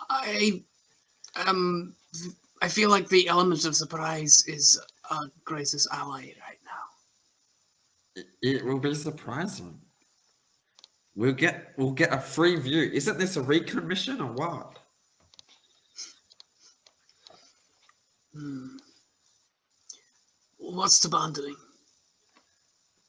I 0.09 0.62
um 1.45 1.95
I 2.62 2.68
feel 2.68 2.88
like 2.88 3.09
the 3.09 3.28
element 3.28 3.64
of 3.64 3.76
surprise 3.76 4.45
is 4.47 4.80
our 5.11 5.26
greatest 5.45 5.88
ally 5.92 6.32
right 6.47 6.59
now. 6.64 8.14
It, 8.16 8.26
it 8.40 8.64
will 8.64 8.78
be 8.78 8.95
surprising. 8.95 9.80
We'll 11.17 11.33
get 11.33 11.73
we'll 11.77 11.93
get 11.93 12.12
a 12.12 12.19
free 12.19 12.57
view. 12.57 12.91
Isn't 12.93 13.19
this 13.19 13.37
a 13.37 13.43
recon 13.43 13.87
mission 13.87 14.21
or 14.21 14.33
what? 14.33 14.79
Hmm. 18.35 18.77
What's 20.59 20.99
Taban 20.99 21.35
doing? 21.35 21.57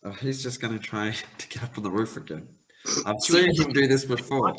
Oh, 0.03 0.11
he's 0.11 0.43
just 0.43 0.61
going 0.61 0.77
to 0.77 0.83
try 0.83 1.15
to 1.37 1.47
get 1.47 1.63
up 1.63 1.77
on 1.77 1.83
the 1.83 1.89
roof 1.89 2.15
again. 2.15 2.47
I've 3.05 3.21
seen 3.21 3.55
him 3.59 3.73
do 3.73 3.87
this 3.87 4.05
before. 4.05 4.55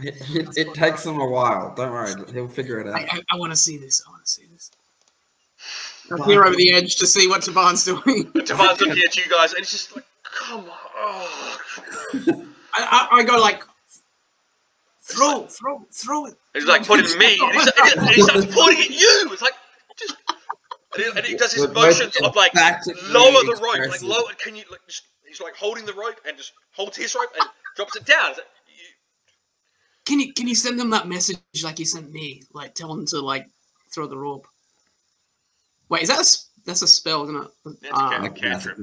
It, 0.00 0.16
it, 0.30 0.48
it 0.56 0.74
takes 0.74 1.06
him 1.06 1.20
a 1.20 1.26
while. 1.26 1.72
Don't 1.74 1.92
worry, 1.92 2.12
he'll 2.32 2.48
figure 2.48 2.80
it 2.80 2.88
out. 2.88 2.96
I, 2.96 3.20
I 3.30 3.36
want 3.36 3.52
to 3.52 3.56
see 3.56 3.78
this. 3.78 4.02
I 4.06 4.10
want 4.10 4.24
to 4.24 4.30
see 4.30 4.46
this. 4.52 4.70
I 6.10 6.26
peer 6.26 6.44
over 6.44 6.56
the 6.56 6.74
edge 6.74 6.96
to 6.96 7.06
see 7.06 7.28
what 7.28 7.42
Taban's 7.42 7.84
doing. 7.84 8.24
Taban's 8.32 8.80
looking 8.80 9.02
at 9.06 9.16
you 9.16 9.24
guys, 9.30 9.52
and 9.52 9.60
he's 9.60 9.70
just 9.70 9.96
like, 9.96 10.04
"Come 10.24 10.64
on!" 10.64 10.78
Oh. 10.96 12.46
I, 12.74 13.08
I, 13.12 13.16
I 13.18 13.22
go 13.24 13.38
like, 13.40 13.62
throw, 15.02 15.46
throw, 15.46 15.84
throw 15.92 16.26
it. 16.26 16.34
He's 16.54 16.64
like 16.66 16.86
pointing 16.86 17.10
at 17.12 17.18
me, 17.18 17.38
and 17.40 17.52
he's, 17.54 17.96
and 17.96 18.08
he- 18.10 18.22
starts 18.22 18.54
pointing 18.54 18.84
at 18.84 18.90
you. 18.90 19.28
It's 19.32 19.42
like, 19.42 19.52
just. 19.98 20.16
And 20.96 21.02
he, 21.02 21.10
and 21.16 21.26
he 21.26 21.36
does 21.36 21.52
his 21.52 21.66
We're 21.66 21.72
motions 21.72 22.16
of 22.22 22.36
like 22.36 22.52
lower 22.54 23.42
the 23.44 23.58
rope, 23.62 23.88
like 23.90 24.02
lower. 24.02 24.30
Can 24.38 24.54
you 24.54 24.62
like? 24.70 24.80
Just, 24.86 25.02
he's 25.26 25.40
like 25.40 25.56
holding 25.56 25.84
the 25.86 25.92
rope 25.94 26.20
and 26.26 26.36
just 26.36 26.52
holds 26.72 26.96
his 26.96 27.14
rope 27.16 27.30
and 27.38 27.48
drops 27.74 27.96
it 27.96 28.04
down. 28.06 28.30
It's 28.30 28.38
like, 28.38 28.46
you- 28.68 28.84
Can 30.06 30.20
you 30.20 30.32
can 30.32 30.46
you 30.46 30.54
send 30.54 30.78
them 30.78 30.90
that 30.90 31.08
message 31.08 31.38
like 31.64 31.80
you 31.80 31.84
sent 31.84 32.12
me? 32.12 32.42
Like 32.52 32.74
tell 32.74 32.88
them 32.94 33.04
to 33.06 33.20
like 33.20 33.48
throw 33.92 34.06
the 34.06 34.16
rope. 34.16 34.46
Wait, 35.88 36.02
is 36.02 36.08
that 36.08 36.18
a, 36.18 36.20
s- 36.20 36.48
that's 36.64 36.82
a 36.82 36.86
spell, 36.86 37.24
isn't 37.24 37.36
it? 37.36 37.50
Yeah, 37.66 37.72
it's 37.90 37.90
a 37.90 37.94
Uh, 37.94 38.28
cantrip. 38.30 38.78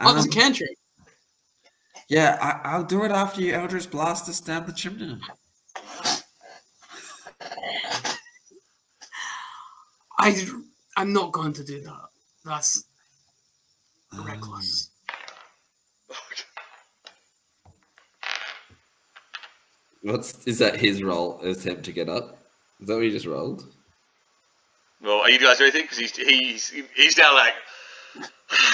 oh, 0.00 0.16
it's 0.16 0.26
a 0.26 0.28
cantrip. 0.28 0.70
Yeah, 2.08 2.38
I, 2.40 2.68
I'll 2.70 2.84
do 2.84 3.04
it 3.04 3.10
after 3.10 3.40
you 3.40 3.54
Eldritch 3.54 3.90
blast 3.90 4.28
us 4.28 4.40
down 4.40 4.66
the 4.66 4.72
chimney. 4.72 5.18
I 10.18 10.46
I'm 10.96 11.12
not 11.12 11.32
going 11.32 11.52
to 11.54 11.64
do 11.64 11.80
that. 11.82 12.02
That's 12.44 12.84
Um, 14.12 14.24
reckless. 14.24 14.90
What's 20.02 20.46
is 20.46 20.58
that 20.58 20.76
his 20.76 21.02
roll 21.02 21.40
attempt 21.40 21.84
to 21.84 21.92
get 21.92 22.08
up? 22.08 22.38
Is 22.80 22.88
that 22.88 22.94
what 22.94 23.04
you 23.04 23.10
just 23.10 23.26
rolled? 23.26 23.64
Well, 25.00 25.20
are 25.20 25.30
you 25.30 25.38
guys 25.38 25.58
doing 25.58 25.70
anything? 25.70 25.84
Because 25.84 25.98
he's 25.98 26.16
he's 26.16 26.68
he's 26.94 27.16
now 27.16 27.34
like 27.34 27.54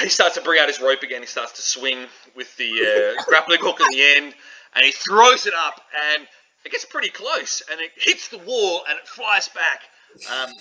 he 0.03 0.09
starts 0.09 0.34
to 0.36 0.43
bring 0.43 0.61
out 0.61 0.68
his 0.68 0.80
rope 0.80 1.03
again. 1.03 1.20
He 1.20 1.26
starts 1.26 1.53
to 1.53 1.62
swing 1.62 2.07
with 2.36 2.55
the 2.57 3.14
uh, 3.18 3.22
grappling 3.26 3.61
hook 3.61 3.80
in 3.80 3.86
the 3.91 4.03
end, 4.03 4.34
and 4.74 4.84
he 4.84 4.93
throws 4.93 5.47
it 5.47 5.55
up, 5.55 5.80
and 6.14 6.26
it 6.64 6.72
gets 6.72 6.84
pretty 6.84 7.11
close, 7.11 7.62
and 7.70 7.80
it 7.80 7.91
hits 7.97 8.28
the 8.28 8.38
wall, 8.38 8.82
and 8.88 8.99
it 8.99 9.07
flies 9.09 9.49
back. 9.49 9.82
Um, 10.30 10.53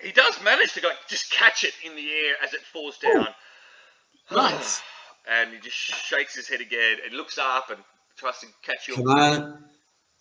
he 0.00 0.12
does 0.12 0.42
manage 0.42 0.72
to 0.74 0.86
like 0.86 0.96
just 1.08 1.30
catch 1.32 1.64
it 1.64 1.74
in 1.84 1.94
the 1.94 2.10
air 2.10 2.34
as 2.42 2.54
it 2.54 2.60
falls 2.62 2.98
down. 2.98 3.28
Nice. 4.32 4.80
And 5.28 5.52
he 5.52 5.58
just 5.58 5.74
shakes 5.74 6.36
his 6.36 6.46
head 6.46 6.60
again 6.60 6.98
and 7.04 7.16
looks 7.16 7.36
up 7.36 7.68
and 7.70 7.80
tries 8.16 8.38
to 8.38 8.46
catch 8.62 8.86
you. 8.86 8.94
Can 8.94 9.08
I? 9.08 9.54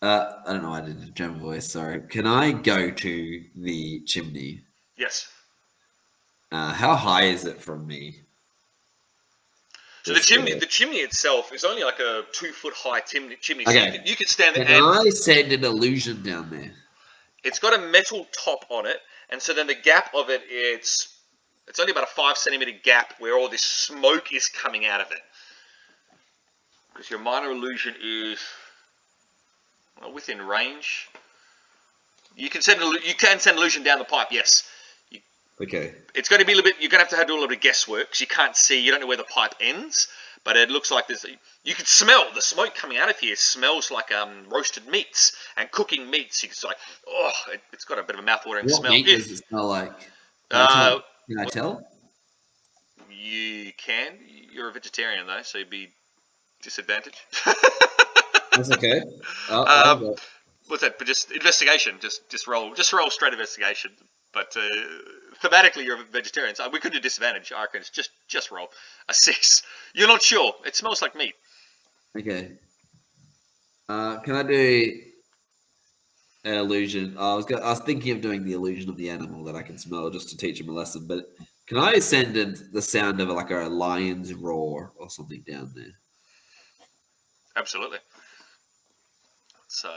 Uh, 0.02 0.32
I 0.48 0.54
don't 0.54 0.64
know. 0.64 0.74
I 0.74 0.82
did 0.82 1.00
a 1.04 1.12
German 1.12 1.40
voice. 1.40 1.72
Sorry. 1.72 2.02
Can 2.10 2.26
I 2.26 2.54
go 2.54 2.90
to 2.90 3.44
the 3.56 4.02
chimney? 4.08 4.62
Yes. 4.98 5.32
Uh, 6.52 6.74
how 6.74 6.96
high 6.96 7.26
is 7.26 7.46
it 7.46 7.62
from 7.62 7.86
me? 7.86 8.22
So 10.04 10.14
the 10.14 10.20
chimney, 10.20 10.54
the 10.54 10.66
chimney 10.66 10.98
itself 10.98 11.54
is 11.54 11.64
only 11.64 11.84
like 11.84 12.00
a 12.00 12.24
two 12.32 12.52
foot 12.52 12.74
high 12.74 13.02
chimney. 13.02 13.36
chimney. 13.40 13.66
So 13.66 13.72
Okay. 13.72 13.86
you, 13.86 13.92
could, 13.92 14.10
you 14.10 14.16
could 14.16 14.28
stand 14.28 14.56
there 14.56 14.66
Can 14.66 14.76
and 14.76 14.84
I 14.84 15.10
send 15.10 15.52
an 15.52 15.64
illusion 15.64 16.24
down 16.24 16.50
there? 16.50 16.72
it's 17.44 17.60
got 17.60 17.78
a 17.78 17.82
metal 17.92 18.28
top 18.32 18.66
on 18.70 18.86
it, 18.86 18.98
and 19.30 19.42
so 19.42 19.54
then 19.54 19.68
the 19.68 19.76
gap 19.76 20.14
of 20.16 20.30
it, 20.30 20.42
it's 20.50 21.16
it's 21.68 21.80
only 21.80 21.92
about 21.92 22.04
a 22.04 22.08
five 22.08 22.38
centimeter 22.38 22.72
gap 22.84 23.14
where 23.20 23.38
all 23.38 23.48
this 23.50 23.62
smoke 23.62 24.34
is 24.34 24.48
coming 24.48 24.86
out 24.86 25.02
of 25.02 25.12
it. 25.12 25.20
Because 26.92 27.10
your 27.12 27.20
minor 27.20 27.52
illusion 27.52 27.94
is 28.04 28.40
well, 30.02 30.12
within 30.12 30.42
range. 30.42 31.10
You 32.36 32.50
can 32.50 32.62
send 32.62 32.82
you 32.82 33.14
can 33.14 33.40
send 33.40 33.58
illusion 33.58 33.84
down 33.84 34.00
the 34.00 34.06
pipe. 34.06 34.30
Yes, 34.32 34.64
Okay. 35.62 35.94
it's 36.16 36.30
going 36.30 36.40
to 36.40 36.46
be 36.46 36.54
a 36.54 36.56
little 36.56 36.72
bit. 36.72 36.80
You're 36.80 36.90
going 36.90 37.06
to 37.06 37.16
have 37.16 37.22
to 37.22 37.28
do 37.28 37.34
a 37.34 37.36
little 37.36 37.48
bit 37.50 37.58
of 37.58 37.62
guesswork 37.64 38.08
because 38.08 38.22
you 38.22 38.28
can't 38.28 38.56
see. 38.56 38.82
You 38.82 38.92
don't 38.92 39.02
know 39.02 39.08
where 39.08 39.18
the 39.18 39.24
pipe 39.26 39.56
ends, 39.60 40.08
but 40.46 40.56
it 40.56 40.70
looks 40.70 40.90
like 40.92 41.08
there's. 41.08 41.26
You 41.64 41.76
can 41.76 41.86
smell 41.86 42.26
the 42.34 42.42
smoke 42.42 42.76
coming 42.76 42.98
out 42.98 43.10
of 43.10 43.20
here. 43.20 43.36
Smells 43.36 43.92
like 43.92 44.12
um, 44.14 44.46
roasted 44.50 44.88
meats 44.88 45.36
and 45.58 45.70
cooking 45.70 46.10
meats. 46.10 46.42
You 46.44 46.50
can 46.50 46.56
like, 46.64 46.78
oh, 47.08 47.32
it, 47.54 47.62
it's 47.74 47.84
got 47.86 48.00
a 48.00 48.04
bit 48.04 48.18
of 48.18 48.24
a 48.24 48.28
mouthwatering 48.28 48.64
What 48.64 48.72
smell. 48.72 48.94
Yeah. 48.94 49.18
does 49.18 49.32
it 49.32 49.44
smell 49.50 49.68
like? 49.68 49.92
Can 50.50 50.62
I 50.62 50.64
Uh, 50.64 50.90
tell? 50.90 51.04
Can 51.28 51.40
I 51.40 51.46
tell? 51.46 51.86
you 53.12 53.72
can. 53.78 54.14
You're 54.52 54.70
a 54.70 54.72
vegetarian 54.74 55.28
though, 55.28 55.42
so 55.44 55.58
you'd 55.58 55.70
be 55.70 55.90
disadvantaged. 56.64 57.20
That's 58.54 58.72
okay. 58.72 59.02
Oh, 59.50 59.92
Um, 59.92 60.16
What's 60.68 60.84
that? 60.84 60.98
But 60.98 61.08
just 61.08 61.32
investigation. 61.32 61.96
Just 62.00 62.30
just 62.30 62.48
roll. 62.48 62.74
Just 62.76 62.94
roll 62.94 63.10
straight 63.10 63.34
investigation. 63.34 63.92
But 64.34 64.56
uh, 64.56 64.62
thematically, 65.44 65.86
you're 65.86 66.00
a 66.00 66.04
vegetarian, 66.04 66.56
so 66.56 66.70
we 66.70 66.80
could 66.80 66.92
do 66.92 67.00
disadvantage. 67.00 67.52
I 67.52 67.62
reckon 67.62 67.82
it's 67.82 67.90
just 67.90 68.12
just 68.28 68.52
roll 68.52 68.68
a 69.08 69.14
six. 69.14 69.64
You're 69.94 70.08
not 70.08 70.22
sure. 70.22 70.54
It 70.66 70.76
smells 70.76 71.02
like 71.02 71.16
meat. 71.16 71.36
okay. 72.18 72.52
Uh, 73.88 74.20
can 74.20 74.36
I 74.36 74.44
do 74.44 75.02
an 76.44 76.54
illusion? 76.54 77.16
I 77.18 77.34
was 77.34 77.46
go- 77.46 77.58
I 77.58 77.70
was 77.70 77.80
thinking 77.80 78.16
of 78.16 78.22
doing 78.22 78.44
the 78.44 78.54
illusion 78.54 78.90
of 78.90 78.98
the 78.98 79.10
animal 79.10 79.44
that 79.46 79.56
I 79.56 79.64
can 79.64 79.78
smell 79.78 80.10
just 80.12 80.30
to 80.30 80.38
teach 80.38 80.60
him 80.62 80.70
a 80.70 80.74
lesson. 80.74 81.08
But 81.08 81.26
can 81.68 81.78
I 81.78 82.00
send 82.00 82.38
in 82.38 82.56
the 82.72 82.82
sound 82.82 83.20
of 83.20 83.30
like 83.30 83.50
a 83.52 83.68
lion's 83.68 84.34
roar 84.34 84.94
or 84.96 85.10
something 85.10 85.44
down 85.48 85.72
there? 85.76 85.94
Absolutely. 87.56 87.98
So. 89.68 89.92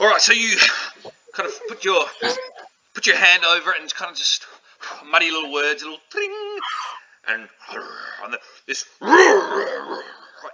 All 0.00 0.08
right, 0.08 0.20
so 0.20 0.32
you 0.32 0.56
kind 1.34 1.46
of 1.46 1.54
put 1.68 1.84
your 1.84 2.02
put 2.94 3.06
your 3.06 3.16
hand 3.16 3.44
over 3.44 3.72
it 3.72 3.82
and 3.82 3.94
kind 3.94 4.10
of 4.10 4.16
just 4.16 4.46
muddy 5.06 5.30
little 5.30 5.52
words, 5.52 5.82
a 5.82 5.84
little 5.84 6.00
tring, 6.08 6.32
and, 7.28 7.48
and 8.24 8.32
the, 8.32 8.38
this 8.66 8.86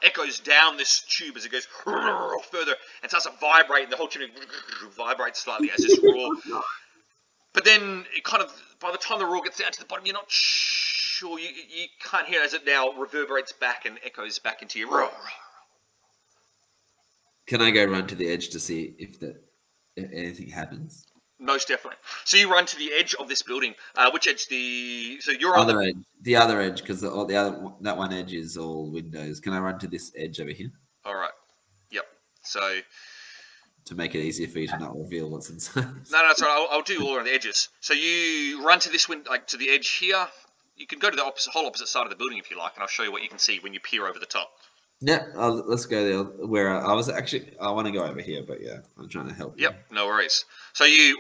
echoes 0.02 0.40
down 0.40 0.76
this 0.76 1.02
tube 1.08 1.36
as 1.36 1.44
it 1.44 1.52
goes 1.52 1.68
further 1.84 2.74
and 3.02 3.08
starts 3.08 3.26
to 3.26 3.32
vibrate, 3.40 3.84
and 3.84 3.92
the 3.92 3.96
whole 3.96 4.08
chimney 4.08 4.28
vibrates 4.96 5.44
slightly 5.44 5.70
as 5.70 5.78
this 5.78 6.00
roar. 6.02 6.34
But 7.52 7.64
then 7.64 8.04
it 8.16 8.24
kind 8.24 8.42
of, 8.42 8.52
by 8.80 8.90
the 8.90 8.98
time 8.98 9.20
the 9.20 9.26
roar 9.26 9.42
gets 9.42 9.58
down 9.58 9.70
to 9.70 9.78
the 9.78 9.86
bottom, 9.86 10.04
you're 10.04 10.14
not 10.14 10.26
sure. 10.28 11.38
You, 11.38 11.48
you 11.48 11.86
can't 12.04 12.26
hear 12.26 12.42
as 12.42 12.52
it 12.52 12.66
now 12.66 12.90
reverberates 12.98 13.52
back 13.52 13.86
and 13.86 13.96
echoes 14.04 14.40
back 14.40 14.60
into 14.62 14.80
your 14.80 14.90
roar. 14.90 15.10
Can 17.46 17.62
I 17.62 17.70
go 17.70 17.84
run 17.84 18.06
to 18.08 18.14
the 18.14 18.28
edge 18.28 18.48
to 18.50 18.60
see 18.60 18.94
if 18.98 19.20
that 19.20 19.42
if 19.96 20.10
anything 20.12 20.48
happens? 20.48 21.06
Most 21.38 21.68
definitely. 21.68 21.98
So 22.24 22.38
you 22.38 22.50
run 22.50 22.64
to 22.66 22.76
the 22.76 22.90
edge 22.98 23.14
of 23.14 23.28
this 23.28 23.42
building. 23.42 23.74
Uh, 23.94 24.10
which 24.10 24.26
edge? 24.26 24.48
The 24.48 25.18
so 25.20 25.32
you're 25.32 25.54
on 25.54 25.60
Other 25.60 25.78
the 25.78 25.88
edge, 25.88 25.96
the 26.22 26.36
other 26.36 26.60
edge, 26.60 26.80
because 26.80 27.00
the, 27.00 27.10
the 27.26 27.36
other 27.36 27.72
that 27.82 27.96
one 27.96 28.12
edge 28.12 28.32
is 28.32 28.56
all 28.56 28.90
windows. 28.90 29.40
Can 29.40 29.52
I 29.52 29.60
run 29.60 29.78
to 29.80 29.86
this 29.86 30.12
edge 30.16 30.40
over 30.40 30.50
here 30.50 30.70
all 31.06 31.14
right. 31.14 31.30
Yep. 31.92 32.04
So 32.42 32.80
to 33.86 33.94
make 33.94 34.14
it 34.16 34.18
easier 34.18 34.48
for 34.48 34.58
you 34.58 34.66
to 34.66 34.78
not 34.78 34.96
reveal 34.96 35.30
what's 35.30 35.48
inside? 35.48 35.84
no, 36.10 36.22
no, 36.22 36.32
sorry. 36.34 36.50
I'll, 36.52 36.68
I'll 36.70 36.82
do 36.82 37.06
all 37.06 37.16
around 37.16 37.26
the 37.26 37.32
edges. 37.32 37.68
So 37.80 37.94
you 37.94 38.64
run 38.66 38.80
to 38.80 38.90
this 38.90 39.08
window, 39.08 39.30
like 39.30 39.46
to 39.48 39.56
the 39.56 39.70
edge 39.70 39.88
here. 39.88 40.26
You 40.76 40.86
can 40.86 40.98
go 40.98 41.08
to 41.08 41.16
the 41.16 41.24
opposite, 41.24 41.52
whole 41.52 41.66
opposite 41.66 41.88
side 41.88 42.02
of 42.02 42.10
the 42.10 42.16
building 42.16 42.38
if 42.38 42.50
you 42.50 42.58
like, 42.58 42.74
and 42.74 42.82
I'll 42.82 42.88
show 42.88 43.04
you 43.04 43.12
what 43.12 43.22
you 43.22 43.28
can 43.28 43.38
see 43.38 43.60
when 43.60 43.72
you 43.72 43.80
peer 43.80 44.06
over 44.06 44.18
the 44.18 44.26
top. 44.26 44.50
Yeah, 45.00 45.26
I'll, 45.36 45.54
let's 45.66 45.86
go 45.86 46.04
there. 46.04 46.46
Where 46.46 46.70
I, 46.70 46.92
I 46.92 46.92
was 46.94 47.08
actually, 47.08 47.50
I 47.60 47.70
want 47.70 47.86
to 47.86 47.92
go 47.92 48.02
over 48.04 48.20
here, 48.20 48.42
but 48.46 48.62
yeah, 48.62 48.78
I'm 48.98 49.08
trying 49.08 49.28
to 49.28 49.34
help. 49.34 49.58
you. 49.58 49.64
Yep, 49.64 49.86
no 49.92 50.06
worries. 50.06 50.44
So 50.72 50.84
you 50.84 51.18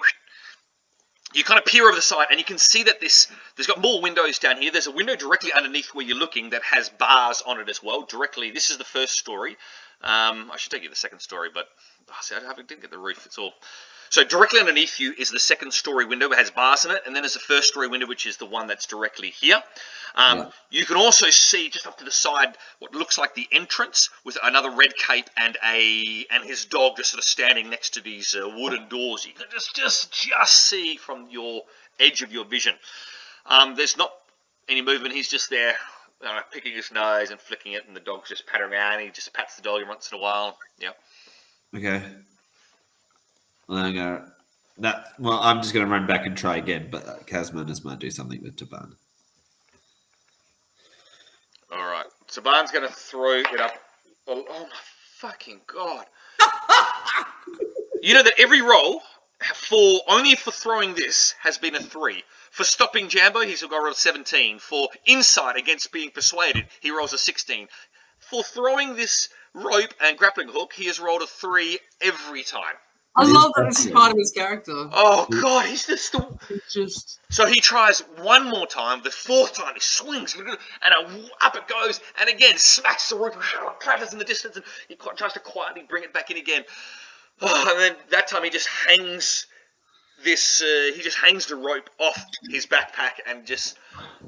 you 1.34 1.44
kind 1.44 1.58
of 1.58 1.66
peer 1.66 1.86
over 1.86 1.94
the 1.94 2.00
side, 2.02 2.28
and 2.30 2.38
you 2.38 2.44
can 2.44 2.56
see 2.58 2.84
that 2.84 3.00
this 3.00 3.28
there's 3.56 3.66
got 3.66 3.80
more 3.80 4.00
windows 4.00 4.38
down 4.38 4.60
here. 4.62 4.70
There's 4.70 4.86
a 4.86 4.92
window 4.92 5.14
directly 5.16 5.52
underneath 5.52 5.88
where 5.94 6.06
you're 6.06 6.16
looking 6.16 6.50
that 6.50 6.62
has 6.62 6.88
bars 6.88 7.42
on 7.46 7.60
it 7.60 7.68
as 7.68 7.82
well. 7.82 8.02
Directly, 8.06 8.50
this 8.50 8.70
is 8.70 8.78
the 8.78 8.84
first 8.84 9.18
story. 9.18 9.56
Um, 10.02 10.50
I 10.52 10.56
should 10.56 10.72
take 10.72 10.82
you 10.82 10.88
the 10.90 10.96
second 10.96 11.20
story, 11.20 11.48
but 11.52 11.66
oh, 12.10 12.14
see, 12.22 12.34
I 12.34 12.40
haven't- 12.40 12.68
didn't 12.68 12.82
get 12.82 12.90
the 12.90 12.98
roof. 12.98 13.26
It's 13.26 13.38
all. 13.38 13.52
So 14.10 14.24
directly 14.24 14.60
underneath 14.60 15.00
you 15.00 15.14
is 15.18 15.30
the 15.30 15.40
second 15.40 15.72
story 15.72 16.04
window. 16.04 16.30
It 16.30 16.38
has 16.38 16.50
bars 16.50 16.84
in 16.84 16.90
it, 16.90 17.02
and 17.06 17.14
then 17.14 17.22
there's 17.22 17.34
the 17.34 17.40
first 17.40 17.68
story 17.68 17.88
window, 17.88 18.06
which 18.06 18.26
is 18.26 18.36
the 18.36 18.46
one 18.46 18.66
that's 18.66 18.86
directly 18.86 19.30
here. 19.30 19.62
Um, 20.14 20.38
Yeah. 20.38 20.50
You 20.70 20.86
can 20.86 20.96
also 20.96 21.28
see 21.30 21.68
just 21.68 21.86
off 21.86 21.98
to 21.98 22.04
the 22.04 22.10
side 22.10 22.56
what 22.78 22.94
looks 22.94 23.18
like 23.18 23.34
the 23.34 23.48
entrance 23.52 24.10
with 24.24 24.38
another 24.42 24.70
red 24.70 24.96
cape 24.96 25.28
and 25.36 25.56
a 25.64 26.26
and 26.30 26.44
his 26.44 26.64
dog 26.64 26.96
just 26.96 27.10
sort 27.10 27.18
of 27.18 27.24
standing 27.24 27.68
next 27.70 27.94
to 27.94 28.00
these 28.00 28.34
uh, 28.34 28.48
wooden 28.48 28.88
doors. 28.88 29.26
You 29.26 29.32
can 29.34 29.46
just 29.52 29.74
just 29.74 30.12
just 30.12 30.54
see 30.54 30.96
from 30.96 31.28
your 31.30 31.62
edge 32.00 32.22
of 32.22 32.32
your 32.32 32.44
vision. 32.44 32.74
Um, 33.44 33.74
there's 33.74 33.96
not 33.96 34.12
any 34.68 34.82
movement. 34.82 35.14
He's 35.14 35.28
just 35.28 35.50
there, 35.50 35.74
uh, 36.26 36.40
picking 36.50 36.72
his 36.72 36.90
nose 36.90 37.30
and 37.30 37.40
flicking 37.40 37.72
it, 37.72 37.86
and 37.86 37.94
the 37.94 38.00
dog's 38.00 38.28
just 38.28 38.46
pattering 38.46 38.72
around. 38.72 39.00
He 39.00 39.10
just 39.10 39.32
pats 39.32 39.56
the 39.56 39.62
dog 39.62 39.76
every 39.76 39.88
once 39.88 40.10
in 40.10 40.18
a 40.18 40.20
while. 40.20 40.58
Yeah. 40.78 40.90
Okay. 41.74 42.02
Well, 43.68 43.78
I'm 43.78 43.94
gonna. 43.94 44.32
That 44.78 45.08
well, 45.18 45.40
I'm 45.40 45.62
just 45.62 45.72
gonna 45.72 45.86
run 45.86 46.06
back 46.06 46.26
and 46.26 46.36
try 46.36 46.56
again, 46.56 46.88
but 46.90 47.26
Kazmanduz 47.26 47.84
might 47.84 47.98
do 47.98 48.10
something 48.10 48.42
with 48.42 48.56
Taban. 48.56 48.92
All 51.72 51.86
right. 51.86 52.06
Taban's 52.28 52.70
going 52.70 52.86
to 52.86 52.92
throw 52.92 53.40
it 53.40 53.60
up. 53.60 53.74
Oh, 54.28 54.44
oh 54.48 54.62
my 54.62 54.68
fucking 55.18 55.60
god! 55.66 56.06
you 58.02 58.14
know 58.14 58.22
that 58.22 58.38
every 58.38 58.60
roll 58.60 59.02
for 59.54 60.00
only 60.08 60.34
for 60.34 60.50
throwing 60.50 60.94
this 60.94 61.34
has 61.40 61.58
been 61.58 61.74
a 61.74 61.80
three. 61.80 62.22
For 62.50 62.64
stopping 62.64 63.08
Jambo, 63.08 63.40
he's 63.40 63.62
got 63.62 63.72
a 63.72 63.78
roll 63.78 63.90
of 63.90 63.96
17. 63.96 64.58
For 64.58 64.88
insight 65.04 65.56
against 65.56 65.92
being 65.92 66.10
persuaded, 66.10 66.66
he 66.80 66.90
rolls 66.90 67.12
a 67.12 67.18
16. 67.18 67.68
For 68.18 68.42
throwing 68.42 68.96
this 68.96 69.28
rope 69.54 69.94
and 70.00 70.18
grappling 70.18 70.48
hook, 70.48 70.72
he 70.72 70.86
has 70.86 70.98
rolled 70.98 71.22
a 71.22 71.26
three 71.26 71.78
every 72.00 72.42
time. 72.42 72.74
I 73.16 73.22
It 73.22 73.28
is 73.28 73.32
love 73.32 73.52
that 73.56 73.64
this 73.68 73.86
is 73.86 73.92
part 73.92 74.12
of 74.12 74.18
his 74.18 74.30
character. 74.30 74.72
Oh 74.74 75.26
god, 75.30 75.64
he's 75.66 75.86
just 75.86 76.12
the 76.12 76.38
It's 76.50 76.74
just 76.74 77.18
So 77.30 77.46
he 77.46 77.60
tries 77.60 78.00
one 78.20 78.50
more 78.50 78.66
time. 78.66 79.02
The 79.02 79.10
fourth 79.10 79.54
time 79.54 79.72
he 79.72 79.80
swings, 79.80 80.34
and 80.34 80.46
a, 80.48 81.44
up 81.44 81.56
it 81.56 81.66
goes, 81.66 82.00
and 82.20 82.28
again 82.28 82.58
smacks 82.58 83.08
the 83.08 83.16
rope, 83.16 83.34
clatters 83.80 84.12
in 84.12 84.18
the 84.18 84.24
distance, 84.24 84.56
and 84.56 84.64
he 84.88 84.96
tries 85.16 85.32
to 85.32 85.40
quietly 85.40 85.86
bring 85.88 86.04
it 86.04 86.12
back 86.12 86.30
in 86.30 86.36
again. 86.36 86.64
Oh, 87.40 87.70
and 87.70 87.80
then 87.80 87.96
that 88.10 88.28
time 88.28 88.44
he 88.44 88.50
just 88.50 88.68
hangs 88.68 89.46
this. 90.22 90.60
Uh, 90.60 90.92
he 90.94 91.00
just 91.00 91.16
hangs 91.16 91.46
the 91.46 91.56
rope 91.56 91.88
off 91.98 92.22
his 92.50 92.66
backpack 92.66 93.20
and 93.26 93.46
just 93.46 93.78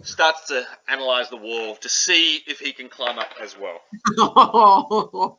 starts 0.01 0.49
to 0.49 0.65
analyze 0.89 1.29
the 1.29 1.37
wall 1.37 1.77
to 1.77 1.91
see 1.91 2.41
if 2.47 2.59
he 2.59 2.73
can 2.73 2.89
climb 2.89 3.19
up 3.19 3.35
as 3.43 3.55
well. 3.59 3.83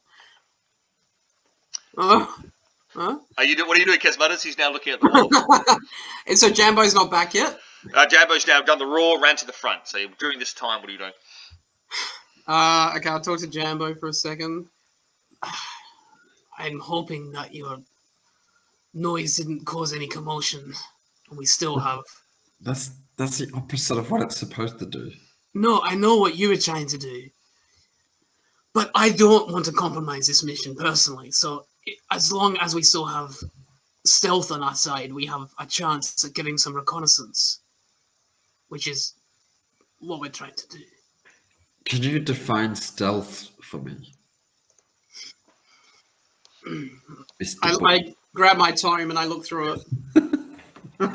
oh. 1.98 2.40
Huh? 3.00 3.18
Are 3.38 3.44
you? 3.46 3.56
do- 3.56 3.66
What 3.66 3.78
are 3.78 3.80
you 3.80 3.86
doing, 3.86 4.00
Kazmanduz? 4.00 4.44
He's 4.44 4.58
now 4.58 4.72
looking 4.74 4.92
at 4.94 5.00
the 5.00 5.08
wall. 5.08 5.78
and 6.28 6.38
so 6.38 6.50
Jambo's 6.50 6.94
not 6.94 7.10
back 7.10 7.34
yet. 7.34 7.58
uh, 7.94 8.06
Jambo's 8.06 8.46
now 8.46 8.62
done 8.62 8.78
the 8.78 8.86
raw, 8.86 9.14
ran 9.14 9.38
to 9.38 9.46
the 9.46 9.54
front. 9.54 9.88
So 9.88 10.00
during 10.20 10.38
this 10.38 10.54
time, 10.54 10.82
what 10.82 10.90
are 10.90 10.92
you 10.92 10.98
doing? 10.98 11.12
Uh, 12.48 12.94
okay, 12.98 13.10
I'll 13.10 13.22
talk 13.22 13.40
to 13.40 13.48
Jambo 13.48 13.96
for 13.96 14.10
a 14.10 14.14
second. 14.14 14.68
I'm 16.58 16.80
hoping 16.80 17.32
that 17.32 17.54
your 17.56 17.78
noise 18.94 19.38
didn't 19.38 19.66
cause 19.66 19.94
any 19.94 20.08
commotion. 20.08 20.74
And 21.30 21.38
we 21.38 21.46
still 21.46 21.80
have. 21.80 22.02
That's 22.60 22.92
that's 23.18 23.38
the 23.38 23.50
opposite 23.56 23.98
of 23.98 24.12
what 24.12 24.22
it's 24.24 24.38
supposed 24.38 24.78
to 24.80 24.86
do. 24.86 25.10
No, 25.54 25.82
I 25.84 25.96
know 25.96 26.18
what 26.18 26.36
you 26.38 26.50
were 26.50 26.58
trying 26.58 26.88
to 26.88 26.98
do. 26.98 27.30
But 28.74 28.92
I 28.94 29.10
don't 29.10 29.52
want 29.54 29.66
to 29.66 29.72
compromise 29.72 30.28
this 30.28 30.44
mission 30.44 30.76
personally. 30.76 31.32
So 31.32 31.60
i- 31.60 31.79
as 32.12 32.32
long 32.32 32.58
as 32.58 32.76
we 32.76 32.82
still 32.84 33.06
have 33.06 33.36
stealth 34.06 34.52
on 34.52 34.64
our 34.64 34.76
side, 34.76 35.14
we 35.14 35.26
have 35.28 35.50
a 35.60 35.66
chance 35.66 36.24
at 36.26 36.34
getting 36.34 36.58
some 36.58 36.74
reconnaissance. 36.76 37.62
Which 38.70 38.88
is 38.88 39.14
what 40.00 40.20
we're 40.20 40.30
trying 40.30 40.54
to 40.56 40.68
do. 40.70 40.80
Can 41.86 42.04
you 42.04 42.20
define 42.20 42.76
stealth 42.76 43.50
for 43.64 43.80
me? 43.82 44.14
I, 47.64 47.78
I 47.86 48.14
grab 48.36 48.58
my 48.58 48.72
tome 48.72 49.10
and 49.10 49.18
I 49.18 49.26
look 49.26 49.46
through 49.46 49.74
it. 49.74 49.82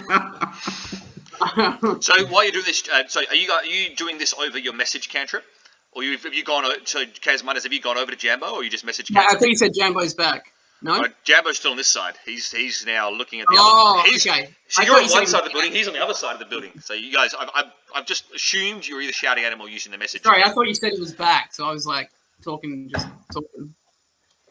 So 2.00 2.26
while 2.28 2.44
you're 2.44 2.52
doing 2.52 2.64
this, 2.64 2.88
uh, 2.88 3.02
so 3.08 3.20
are 3.28 3.34
you 3.34 3.50
are 3.52 3.64
you 3.64 3.94
doing 3.96 4.18
this 4.18 4.32
over 4.34 4.58
your 4.58 4.72
message 4.72 5.08
cantrip, 5.08 5.44
or 5.92 6.02
you 6.02 6.16
have 6.16 6.32
you 6.32 6.44
gone? 6.44 6.64
o- 6.64 6.74
So 6.84 7.04
Kazmanduz, 7.04 7.64
have 7.64 7.72
you 7.72 7.80
gone 7.80 7.98
over 7.98 8.10
to 8.10 8.16
Jambo, 8.16 8.54
or 8.54 8.64
you 8.64 8.70
just 8.70 8.84
message? 8.84 9.10
Yeah, 9.10 9.26
I 9.28 9.34
think 9.36 9.50
he 9.50 9.56
said 9.56 9.72
Jambo's 9.74 10.14
back. 10.14 10.52
No? 10.84 11.02
Uh, 11.02 11.08
Jambo's 11.24 11.56
still 11.56 11.70
on 11.70 11.76
this 11.78 11.88
side. 11.88 12.14
He's 12.26 12.50
he's 12.50 12.84
now 12.84 13.10
looking 13.10 13.40
at 13.40 13.46
the 13.48 13.56
Oh, 13.58 14.00
other. 14.00 14.08
He's, 14.10 14.26
okay. 14.26 14.50
So 14.68 14.82
I 14.82 14.84
you're 14.84 14.96
on 14.96 15.04
you 15.06 15.10
one 15.10 15.26
side 15.26 15.38
of 15.40 15.44
the 15.46 15.50
building. 15.52 15.72
He's 15.72 15.88
on 15.88 15.94
the 15.94 16.02
other 16.04 16.12
side 16.14 16.34
of 16.34 16.38
the 16.40 16.44
building. 16.44 16.72
So 16.80 16.92
you 16.92 17.10
guys, 17.10 17.34
I've, 17.34 17.48
I've, 17.54 17.72
I've 17.94 18.06
just 18.06 18.30
assumed 18.34 18.86
you're 18.86 19.00
either 19.00 19.12
shouting 19.12 19.44
at 19.44 19.52
him 19.52 19.62
or 19.62 19.68
using 19.70 19.92
the 19.92 19.96
message. 19.98 20.22
Sorry, 20.22 20.42
I 20.44 20.50
thought 20.50 20.68
you 20.68 20.74
said 20.74 20.92
he 20.92 21.00
was 21.00 21.12
back, 21.14 21.54
so 21.54 21.66
I 21.66 21.72
was 21.72 21.86
like 21.86 22.10
talking, 22.42 22.90
just 22.90 23.08
talking. 23.32 23.74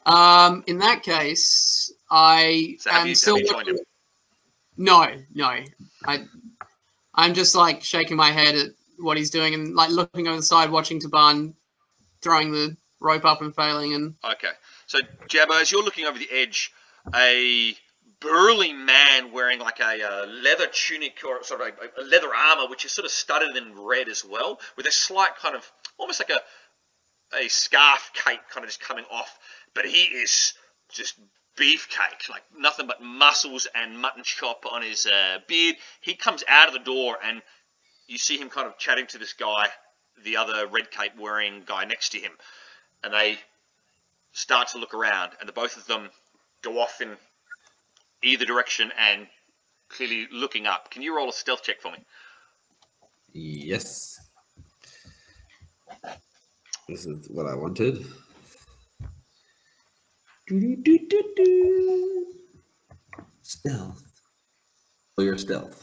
Um, 0.07 0.63
in 0.67 0.79
that 0.79 1.03
case, 1.03 1.93
I 2.09 2.77
So 2.79 2.89
have 2.91 3.01
am 3.01 3.07
you- 3.09 3.15
still. 3.15 3.37
you 3.37 3.47
joined 3.47 3.67
him? 3.67 3.77
No, 4.75 5.07
no, 5.35 5.55
I, 6.07 6.25
I'm 7.13 7.35
just 7.35 7.53
like 7.53 7.83
shaking 7.83 8.17
my 8.17 8.31
head 8.31 8.55
at 8.55 8.67
what 8.97 9.17
he's 9.17 9.29
doing 9.29 9.53
and 9.53 9.75
like 9.75 9.91
looking 9.91 10.27
over 10.27 10.37
the 10.37 10.41
side, 10.43 10.71
watching 10.71 10.99
Taban 10.99 11.53
throwing 12.23 12.51
the 12.51 12.75
rope 12.99 13.23
up 13.23 13.41
and 13.43 13.55
failing, 13.55 13.93
and 13.93 14.15
Okay. 14.23 14.49
So 14.93 14.99
Jambo, 15.27 15.55
as 15.55 15.71
you're 15.71 15.83
looking 15.83 16.05
over 16.05 16.19
the 16.19 16.29
edge, 16.31 16.71
a 17.15 17.75
burly 18.19 18.73
man 18.73 19.31
wearing 19.31 19.57
like 19.57 19.79
a 19.79 20.03
uh, 20.07 20.27
leather 20.27 20.67
tunic 20.71 21.17
or 21.27 21.43
sort 21.43 21.61
of 21.61 21.67
a, 21.67 21.99
a 21.99 22.05
leather 22.05 22.29
armor, 22.31 22.69
which 22.69 22.85
is 22.85 22.91
sort 22.91 23.05
of 23.05 23.09
studded 23.09 23.57
in 23.57 23.75
red 23.75 24.07
as 24.07 24.23
well, 24.23 24.59
with 24.77 24.85
a 24.85 24.91
slight 24.91 25.35
kind 25.37 25.55
of 25.55 25.71
almost 25.97 26.19
like 26.19 26.29
a 26.29 26.39
a 27.43 27.47
scarf 27.47 28.11
cape 28.13 28.41
kind 28.51 28.63
of 28.63 28.69
just 28.69 28.81
coming 28.81 29.03
off, 29.11 29.35
but 29.73 29.85
he 29.85 30.03
is 30.03 30.53
just 30.91 31.15
beefcake, 31.57 32.29
like 32.29 32.43
nothing 32.55 32.85
but 32.85 33.01
muscles 33.01 33.67
and 33.73 33.99
mutton 33.99 34.21
chop 34.23 34.63
on 34.71 34.83
his 34.83 35.07
uh, 35.07 35.39
beard. 35.47 35.75
He 36.01 36.13
comes 36.13 36.43
out 36.47 36.67
of 36.67 36.75
the 36.75 36.79
door 36.81 37.17
and 37.25 37.41
you 38.05 38.19
see 38.19 38.37
him 38.37 38.51
kind 38.51 38.67
of 38.67 38.77
chatting 38.77 39.07
to 39.07 39.17
this 39.17 39.33
guy, 39.33 39.69
the 40.23 40.37
other 40.37 40.67
red 40.67 40.91
cape 40.91 41.13
wearing 41.19 41.63
guy 41.65 41.85
next 41.85 42.09
to 42.09 42.19
him, 42.19 42.33
and 43.03 43.11
they 43.11 43.39
start 44.33 44.67
to 44.69 44.77
look 44.77 44.93
around, 44.93 45.31
and 45.39 45.47
the 45.47 45.53
both 45.53 45.77
of 45.77 45.87
them 45.87 46.09
go 46.61 46.79
off 46.79 47.01
in 47.01 47.15
either 48.23 48.45
direction 48.45 48.91
and 48.99 49.27
clearly 49.89 50.27
looking 50.31 50.67
up. 50.67 50.91
Can 50.91 51.01
you 51.01 51.15
roll 51.15 51.29
a 51.29 51.33
stealth 51.33 51.63
check 51.63 51.81
for 51.81 51.91
me? 51.91 51.99
Yes. 53.31 54.19
This 56.87 57.05
is 57.05 57.29
what 57.29 57.47
I 57.47 57.55
wanted. 57.55 58.05
Do-do-do-do-do. 60.47 62.25
Stealth. 63.41 64.03
For 65.15 65.23
your 65.23 65.37
stealth. 65.37 65.81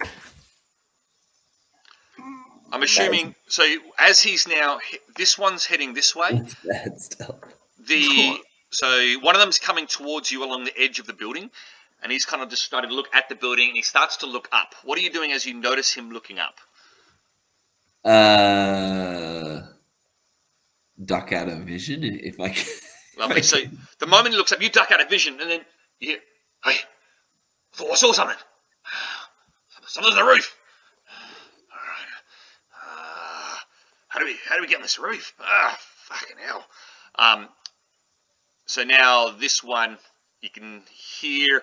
I'm 2.72 2.82
assuming 2.82 3.34
so. 3.48 3.64
As 3.98 4.20
he's 4.20 4.46
now, 4.46 4.78
this 5.16 5.38
one's 5.38 5.64
heading 5.64 5.94
this 5.94 6.14
way. 6.14 6.42
Bad 6.64 7.00
stealth. 7.00 7.54
The 7.90 8.38
so 8.70 9.18
one 9.20 9.34
of 9.34 9.40
them's 9.40 9.58
coming 9.58 9.86
towards 9.86 10.30
you 10.30 10.44
along 10.44 10.64
the 10.64 10.80
edge 10.80 11.00
of 11.00 11.06
the 11.06 11.12
building, 11.12 11.50
and 12.02 12.12
he's 12.12 12.24
kind 12.24 12.42
of 12.42 12.48
just 12.48 12.62
started 12.62 12.88
to 12.88 12.94
look 12.94 13.08
at 13.12 13.28
the 13.28 13.34
building, 13.34 13.68
and 13.68 13.76
he 13.76 13.82
starts 13.82 14.18
to 14.18 14.26
look 14.26 14.48
up. 14.52 14.74
What 14.84 14.96
are 14.98 15.02
you 15.02 15.10
doing 15.10 15.32
as 15.32 15.44
you 15.44 15.54
notice 15.54 15.92
him 15.92 16.10
looking 16.10 16.38
up? 16.38 16.54
Uh, 18.04 19.62
duck 21.04 21.32
out 21.32 21.48
of 21.48 21.58
vision 21.58 22.04
if 22.04 22.38
I 22.38 22.50
can. 22.50 22.66
Lovely. 23.18 23.42
So 23.42 23.58
the 23.98 24.06
moment 24.06 24.34
he 24.34 24.38
looks 24.38 24.52
up, 24.52 24.62
you 24.62 24.70
duck 24.70 24.90
out 24.92 25.02
of 25.02 25.10
vision, 25.10 25.40
and 25.40 25.50
then 25.50 25.60
you 25.98 26.10
hear, 26.10 26.18
"Hey, 26.64 26.76
I 26.76 27.76
thought 27.76 27.90
I 27.90 27.94
saw 27.96 28.12
something. 28.12 28.36
Something's 29.86 30.16
on 30.16 30.24
the 30.24 30.30
roof." 30.30 30.56
All 31.72 31.78
right. 31.78 32.06
Uh, 32.86 33.56
how 34.08 34.20
do 34.20 34.26
we 34.26 34.36
how 34.48 34.54
do 34.54 34.62
we 34.62 34.68
get 34.68 34.76
on 34.76 34.82
this 34.82 34.98
roof? 34.98 35.34
Ah, 35.40 35.76
fucking 36.04 36.36
hell. 36.38 36.64
Um. 37.16 37.48
So 38.70 38.84
now 38.84 39.30
this 39.30 39.64
one, 39.64 39.98
you 40.42 40.48
can 40.48 40.82
hear. 40.92 41.62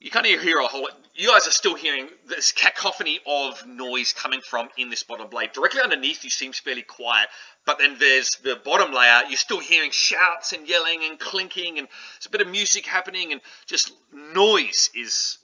You 0.00 0.10
can't 0.10 0.24
even 0.24 0.42
hear 0.42 0.58
a 0.58 0.66
whole. 0.66 0.82
lot. 0.82 0.92
You 1.14 1.28
guys 1.28 1.46
are 1.46 1.50
still 1.50 1.74
hearing 1.74 2.08
this 2.26 2.52
cacophony 2.52 3.20
of 3.26 3.66
noise 3.66 4.14
coming 4.14 4.40
from 4.40 4.70
in 4.78 4.88
this 4.88 5.02
Bottle 5.02 5.24
and 5.24 5.30
Blade. 5.30 5.52
Directly 5.52 5.82
underneath 5.82 6.24
you 6.24 6.30
seems 6.30 6.58
fairly 6.58 6.80
quiet, 6.80 7.28
but 7.66 7.78
then 7.78 7.96
there's 7.98 8.30
the 8.42 8.58
bottom 8.64 8.94
layer. 8.94 9.24
You're 9.28 9.36
still 9.36 9.60
hearing 9.60 9.90
shouts 9.90 10.54
and 10.54 10.66
yelling 10.66 11.00
and 11.04 11.18
clinking, 11.18 11.78
and 11.78 11.86
there's 11.86 12.26
a 12.26 12.30
bit 12.30 12.40
of 12.40 12.48
music 12.48 12.86
happening, 12.86 13.32
and 13.32 13.42
just 13.66 13.92
noise 14.10 14.88
is 14.94 15.36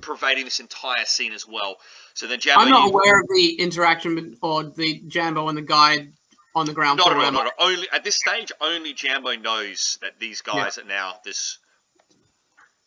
pervading 0.00 0.46
this 0.46 0.60
entire 0.60 1.04
scene 1.04 1.34
as 1.34 1.46
well. 1.46 1.76
So 2.14 2.26
then 2.26 2.40
Jambo, 2.40 2.62
I'm 2.62 2.70
not 2.70 2.88
aware 2.88 3.20
of 3.20 3.28
the 3.28 3.60
interaction 3.60 4.36
or 4.40 4.64
the 4.64 5.02
Jambo 5.08 5.48
and 5.48 5.58
the 5.58 5.62
guide 5.62 6.12
on 6.54 6.66
the 6.66 6.72
ground 6.72 6.98
Not 6.98 7.08
at 7.08 7.12
floor. 7.14 7.24
all. 7.26 7.32
Not 7.32 7.44
I? 7.44 7.48
at. 7.48 7.54
Only 7.58 7.88
at 7.92 8.04
this 8.04 8.16
stage, 8.16 8.50
only 8.60 8.92
Jambo 8.92 9.36
knows 9.36 9.98
that 10.02 10.18
these 10.18 10.40
guys 10.42 10.78
are 10.78 10.84
now 10.84 11.14
this. 11.24 11.58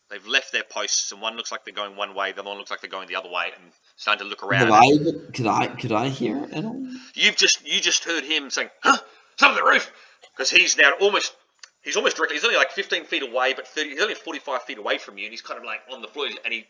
They've 0.10 0.26
left 0.28 0.52
their 0.52 0.64
posts, 0.64 1.12
and 1.12 1.22
one 1.22 1.36
looks 1.38 1.52
like 1.52 1.66
they're 1.66 1.74
going 1.74 1.96
one 1.96 2.14
way, 2.14 2.34
the 2.34 2.42
other 2.42 2.50
one 2.50 2.60
looks 2.60 2.70
like 2.70 2.82
they're 2.82 2.90
going 2.90 3.08
the 3.08 3.16
other 3.16 3.30
way, 3.32 3.52
and 3.56 3.72
starting 3.96 4.24
to 4.26 4.30
look 4.30 4.40
Could 4.40 4.50
around. 4.50 4.72
I, 4.72 4.84
even- 4.86 5.32
could 5.34 5.48
I 5.48 5.68
could 5.68 5.92
I 5.92 6.10
hear 6.10 6.38
it 6.44 6.52
at 6.52 6.66
all? 6.66 6.88
You've 7.16 7.36
just 7.36 7.66
you 7.68 7.80
just 7.82 8.04
heard 8.04 8.24
him 8.24 8.50
saying, 8.52 8.70
"Huh, 8.84 8.98
something 9.38 9.60
on 9.60 9.66
the 9.66 9.72
roof," 9.72 9.92
because 10.36 10.52
he's 10.52 10.78
now 10.78 10.92
almost 11.02 11.34
he's 11.82 11.96
almost 11.96 12.18
directly. 12.18 12.36
He's 12.36 12.44
only 12.46 12.58
like 12.58 12.72
15 12.72 13.06
feet 13.06 13.24
away, 13.24 13.54
but 13.54 13.68
30, 13.68 13.90
he's 13.92 14.02
only 14.02 14.14
45 14.14 14.62
feet 14.64 14.78
away 14.78 14.98
from 15.00 15.18
you, 15.18 15.26
and 15.26 15.32
he's 15.32 15.42
kind 15.42 15.58
of 15.58 15.66
like 15.66 15.80
on 15.92 16.02
the 16.02 16.08
floor, 16.08 16.28
and 16.28 16.54
he 16.54 16.66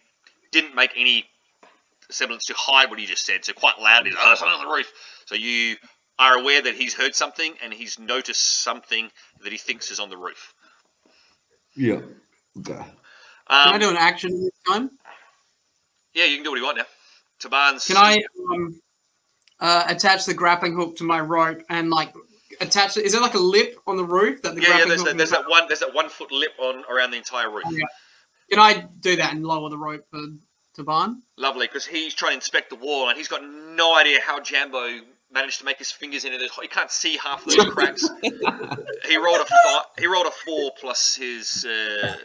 didn't 0.51 0.75
make 0.75 0.91
any 0.95 1.25
semblance 2.09 2.45
to 2.45 2.53
hide 2.55 2.89
what 2.89 2.99
he 2.99 3.05
just 3.05 3.25
said. 3.25 3.43
So 3.43 3.51
quite 3.53 3.77
loud, 3.79 4.05
he's 4.05 4.15
oh 4.17 4.35
something 4.35 4.57
on 4.59 4.65
the 4.67 4.73
roof. 4.73 4.89
So 5.25 5.35
you 5.35 5.75
are 6.23 6.39
aware 6.39 6.61
that 6.61 6.75
he's 6.75 6.93
heard 6.93 7.15
something, 7.15 7.53
and 7.63 7.73
he's 7.73 7.99
noticed 7.99 8.63
something 8.63 9.09
that 9.43 9.51
he 9.51 9.57
thinks 9.57 9.91
is 9.91 9.99
on 9.99 10.09
the 10.09 10.17
roof. 10.17 10.53
Yeah. 11.75 12.01
Okay. 12.59 12.73
Um, 12.73 12.85
Can 13.65 13.73
I 13.75 13.77
do 13.77 13.89
an 13.89 13.97
action 13.97 14.31
this 14.41 14.51
time? 14.67 14.89
yeah, 16.13 16.25
you 16.25 16.35
can 16.37 16.43
do 16.43 16.51
what 16.51 16.57
you 16.57 16.63
want 16.63 16.77
now. 16.77 16.85
Taban's. 17.41 17.87
Can 17.87 17.97
I 17.97 18.23
um, 18.51 18.79
uh, 19.59 19.83
attach 19.87 20.25
the 20.25 20.33
grappling 20.33 20.75
hook 20.75 20.95
to 20.97 21.03
my 21.03 21.19
rope 21.19 21.61
and 21.69 21.89
like 21.89 22.13
attach 22.61 22.95
it? 22.97 23.05
Is 23.05 23.11
there 23.11 23.21
like 23.21 23.33
a 23.33 23.39
lip 23.39 23.75
on 23.85 23.97
the 23.97 24.05
roof 24.05 24.41
that 24.43 24.55
the 24.55 24.61
Yeah, 24.61 24.67
yeah. 24.69 24.75
grappling 24.75 24.89
There's 24.89 25.01
hook? 25.01 25.09
that, 25.09 25.17
there's 25.17 25.31
that 25.31 25.49
one. 25.49 25.63
There's 25.67 25.79
that 25.81 25.93
one 25.93 26.09
foot 26.09 26.31
lip 26.31 26.53
on 26.59 26.83
around 26.89 27.11
the 27.11 27.17
entire 27.17 27.49
roof. 27.49 27.65
Yeah. 27.71 27.85
Can 28.49 28.59
I 28.59 28.87
do 28.99 29.15
that 29.17 29.33
and 29.33 29.45
lower 29.45 29.69
the 29.69 29.77
rope 29.77 30.05
for 30.09 30.19
Taban? 30.77 31.21
Lovely, 31.37 31.67
because 31.67 31.85
he's 31.85 32.13
trying 32.13 32.31
to 32.31 32.35
inspect 32.35 32.69
the 32.69 32.75
wall 32.75 33.09
and 33.09 33.17
he's 33.17 33.27
got 33.27 33.41
no 33.43 33.95
idea 33.95 34.19
how 34.21 34.39
Jambo 34.39 34.99
managed 35.33 35.59
to 35.59 35.65
make 35.65 35.77
his 35.77 35.91
fingers 35.91 36.25
into 36.25 36.37
those. 36.37 36.51
He 36.61 36.67
can't 36.67 36.91
see 36.91 37.17
half 37.17 37.43
those 37.45 37.65
cracks. 37.65 38.07
he 38.23 39.17
rolled 39.17 39.41
a 39.41 39.45
fi- 39.45 39.85
he 39.99 40.05
rolled 40.07 40.27
a 40.27 40.31
four 40.31 40.71
plus 40.79 41.15
his 41.15 41.65
uh, 41.65 42.15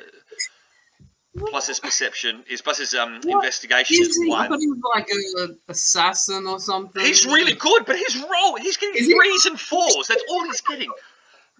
plus 1.48 1.66
his 1.68 1.80
perception, 1.80 2.44
his 2.48 2.60
plus 2.62 2.78
his 2.78 2.94
um 2.94 3.20
What 3.24 3.36
investigation 3.44 3.96
Is 4.00 4.08
is 4.08 4.22
he? 4.22 4.32
I 4.32 4.48
thought 4.48 4.58
he 4.60 4.66
was 4.68 4.80
like 4.94 5.08
an 5.10 5.58
assassin 5.68 6.46
or 6.46 6.58
something. 6.60 7.02
He's 7.02 7.24
really 7.26 7.54
good, 7.54 7.84
but 7.86 7.96
his 7.96 8.16
roll 8.16 8.56
he's 8.56 8.76
getting 8.76 9.00
Is 9.00 9.06
he? 9.06 9.14
threes 9.14 9.46
and 9.46 9.58
fours. 9.58 10.06
That's 10.08 10.22
all 10.30 10.44
he's 10.44 10.60
getting. 10.62 10.90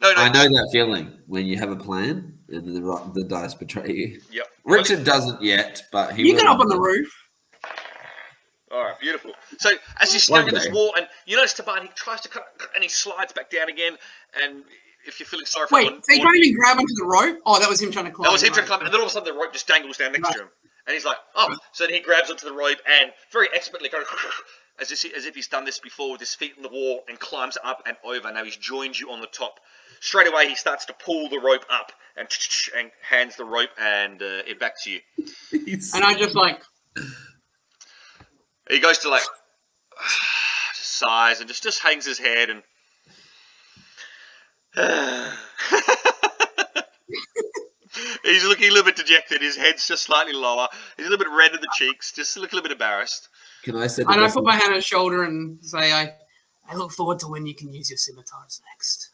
No, 0.01 0.12
no. 0.12 0.20
I 0.23 0.29
know 0.29 0.45
that 0.45 0.69
feeling 0.73 1.12
when 1.27 1.47
you 1.47 1.59
have 1.59 1.70
a 1.73 1.77
plan 1.77 2.39
and 2.49 2.66
the 2.77 3.11
the 3.15 3.25
dice 3.25 3.55
betray 3.55 3.91
you. 3.93 4.20
Yep. 4.31 4.47
Richard 4.65 5.05
doesn't 5.05 5.43
yet, 5.43 5.83
but 5.93 6.15
he 6.15 6.23
You 6.27 6.35
will 6.35 6.41
get 6.41 6.49
up 6.49 6.61
on 6.61 6.69
the 6.69 6.75
day. 6.77 6.81
roof. 6.81 7.12
All 8.70 8.85
right, 8.85 9.01
beautiful. 9.01 9.32
So 9.59 9.70
as 10.01 10.12
he's 10.12 10.24
standing 10.24 10.49
staring 10.51 10.53
One 10.53 10.55
at 10.57 10.62
this 10.65 10.73
wall, 10.74 10.93
and 10.97 11.09
you 11.27 11.36
notice 11.36 11.55
Taban, 11.55 11.82
he 11.82 11.89
tries 11.95 12.20
to 12.23 12.28
cut, 12.28 12.45
and 12.74 12.82
he 12.82 12.89
slides 12.89 13.32
back 13.32 13.51
down 13.51 13.69
again. 13.69 13.97
And 14.43 14.65
if 15.07 15.19
you're 15.19 15.27
feeling 15.27 15.47
sorry 15.47 15.69
for 15.69 15.77
Wait, 15.77 15.86
him, 15.89 16.01
so 16.03 16.12
he 16.15 16.20
can't 16.20 16.36
even 16.36 16.55
grab 16.59 16.77
onto 16.78 16.95
the 16.95 17.05
rope? 17.05 17.39
Oh, 17.47 17.59
that 17.59 17.69
was 17.69 17.81
him 17.81 17.90
trying 17.90 18.05
to 18.07 18.11
climb. 18.11 18.24
that 18.24 18.32
was 18.32 18.43
him 18.43 18.53
trying 18.53 18.65
to 18.66 18.69
climb, 18.69 18.81
and 18.82 18.89
then 18.93 19.01
all 19.01 19.07
of 19.07 19.11
a 19.11 19.15
sudden 19.15 19.32
the 19.32 19.39
rope 19.39 19.53
just 19.53 19.66
dangles 19.66 19.97
down 19.97 20.12
next 20.12 20.24
Right. 20.24 20.35
to 20.35 20.43
him, 20.43 20.49
and 20.86 20.95
he's 20.95 21.05
like, 21.07 21.16
"Oh!" 21.35 21.57
So 21.73 21.85
then 21.86 21.95
he 21.95 22.01
grabs 22.01 22.31
onto 22.31 22.47
the 22.47 22.53
rope 22.53 22.78
and 22.86 23.12
very 23.32 23.49
expertly, 23.55 23.89
kind 23.89 24.03
of, 24.05 24.09
as 24.81 24.93
if, 24.93 25.16
as 25.16 25.24
if 25.24 25.35
he's 25.35 25.49
done 25.49 25.65
this 25.65 25.78
before, 25.78 26.12
with 26.12 26.20
his 26.20 26.35
feet 26.35 26.55
in 26.57 26.62
the 26.62 26.69
wall, 26.69 27.05
and 27.09 27.19
climbs 27.19 27.57
up 27.65 27.82
and 27.86 27.97
over. 28.05 28.31
Now 28.32 28.45
he's 28.45 28.57
joined 28.57 28.99
you 28.99 29.11
on 29.11 29.20
the 29.20 29.27
top. 29.28 29.61
Straight 30.01 30.28
away, 30.28 30.49
he 30.49 30.55
starts 30.55 30.85
to 30.86 30.93
pull 30.93 31.28
the 31.28 31.40
rope 31.40 31.65
up 31.70 31.90
and 32.16 32.28
and 32.77 32.90
hands 33.03 33.36
the 33.36 33.45
rope 33.45 33.70
and 33.81 34.20
uh, 34.20 34.43
it 34.47 34.61
back 34.61 34.74
to 34.82 34.90
you. 34.90 35.01
And 35.95 36.05
I 36.05 36.15
just 36.15 36.35
like, 36.36 36.62
He 38.69 38.81
goes 38.81 38.99
to 38.99 39.09
like 39.09 39.23
just 40.77 40.99
sighs 40.99 41.40
and 41.40 41.49
just 41.49 41.62
just 41.62 41.82
hangs 41.82 42.07
his 42.07 42.19
head 42.19 42.51
and. 42.51 42.62
He's 48.24 48.45
looking 48.45 48.69
a 48.69 48.70
little 48.70 48.85
bit 48.85 48.97
dejected. 48.97 49.40
His 49.40 49.57
head's 49.57 49.89
just 49.89 50.05
slightly 50.05 50.35
lower. 50.35 50.69
He's 50.97 51.07
a 51.07 51.11
little 51.11 51.24
bit 51.24 51.32
red 51.35 51.53
in 51.55 51.61
the 51.61 51.69
cheeks, 51.74 52.12
just 52.12 52.36
looking 52.36 52.55
a 52.55 52.57
little 52.57 52.69
bit 52.69 52.73
embarrassed. 52.73 53.28
Can 53.62 53.77
I 53.77 53.86
set 53.86 54.07
the 54.07 54.12
and 54.12 54.23
I 54.23 54.31
put 54.31 54.45
my 54.45 54.55
hand 54.55 54.69
on 54.69 54.74
his 54.74 54.85
shoulder 54.85 55.24
and 55.24 55.59
say, 55.62 55.93
I, 55.93 56.15
I 56.69 56.77
look 56.77 56.93
forward 56.93 57.19
to 57.20 57.28
when 57.28 57.47
you 57.47 57.55
can 57.55 57.73
use 57.73 57.90
your 57.90 57.97
scimitars 57.97 58.61
next. 58.73 59.11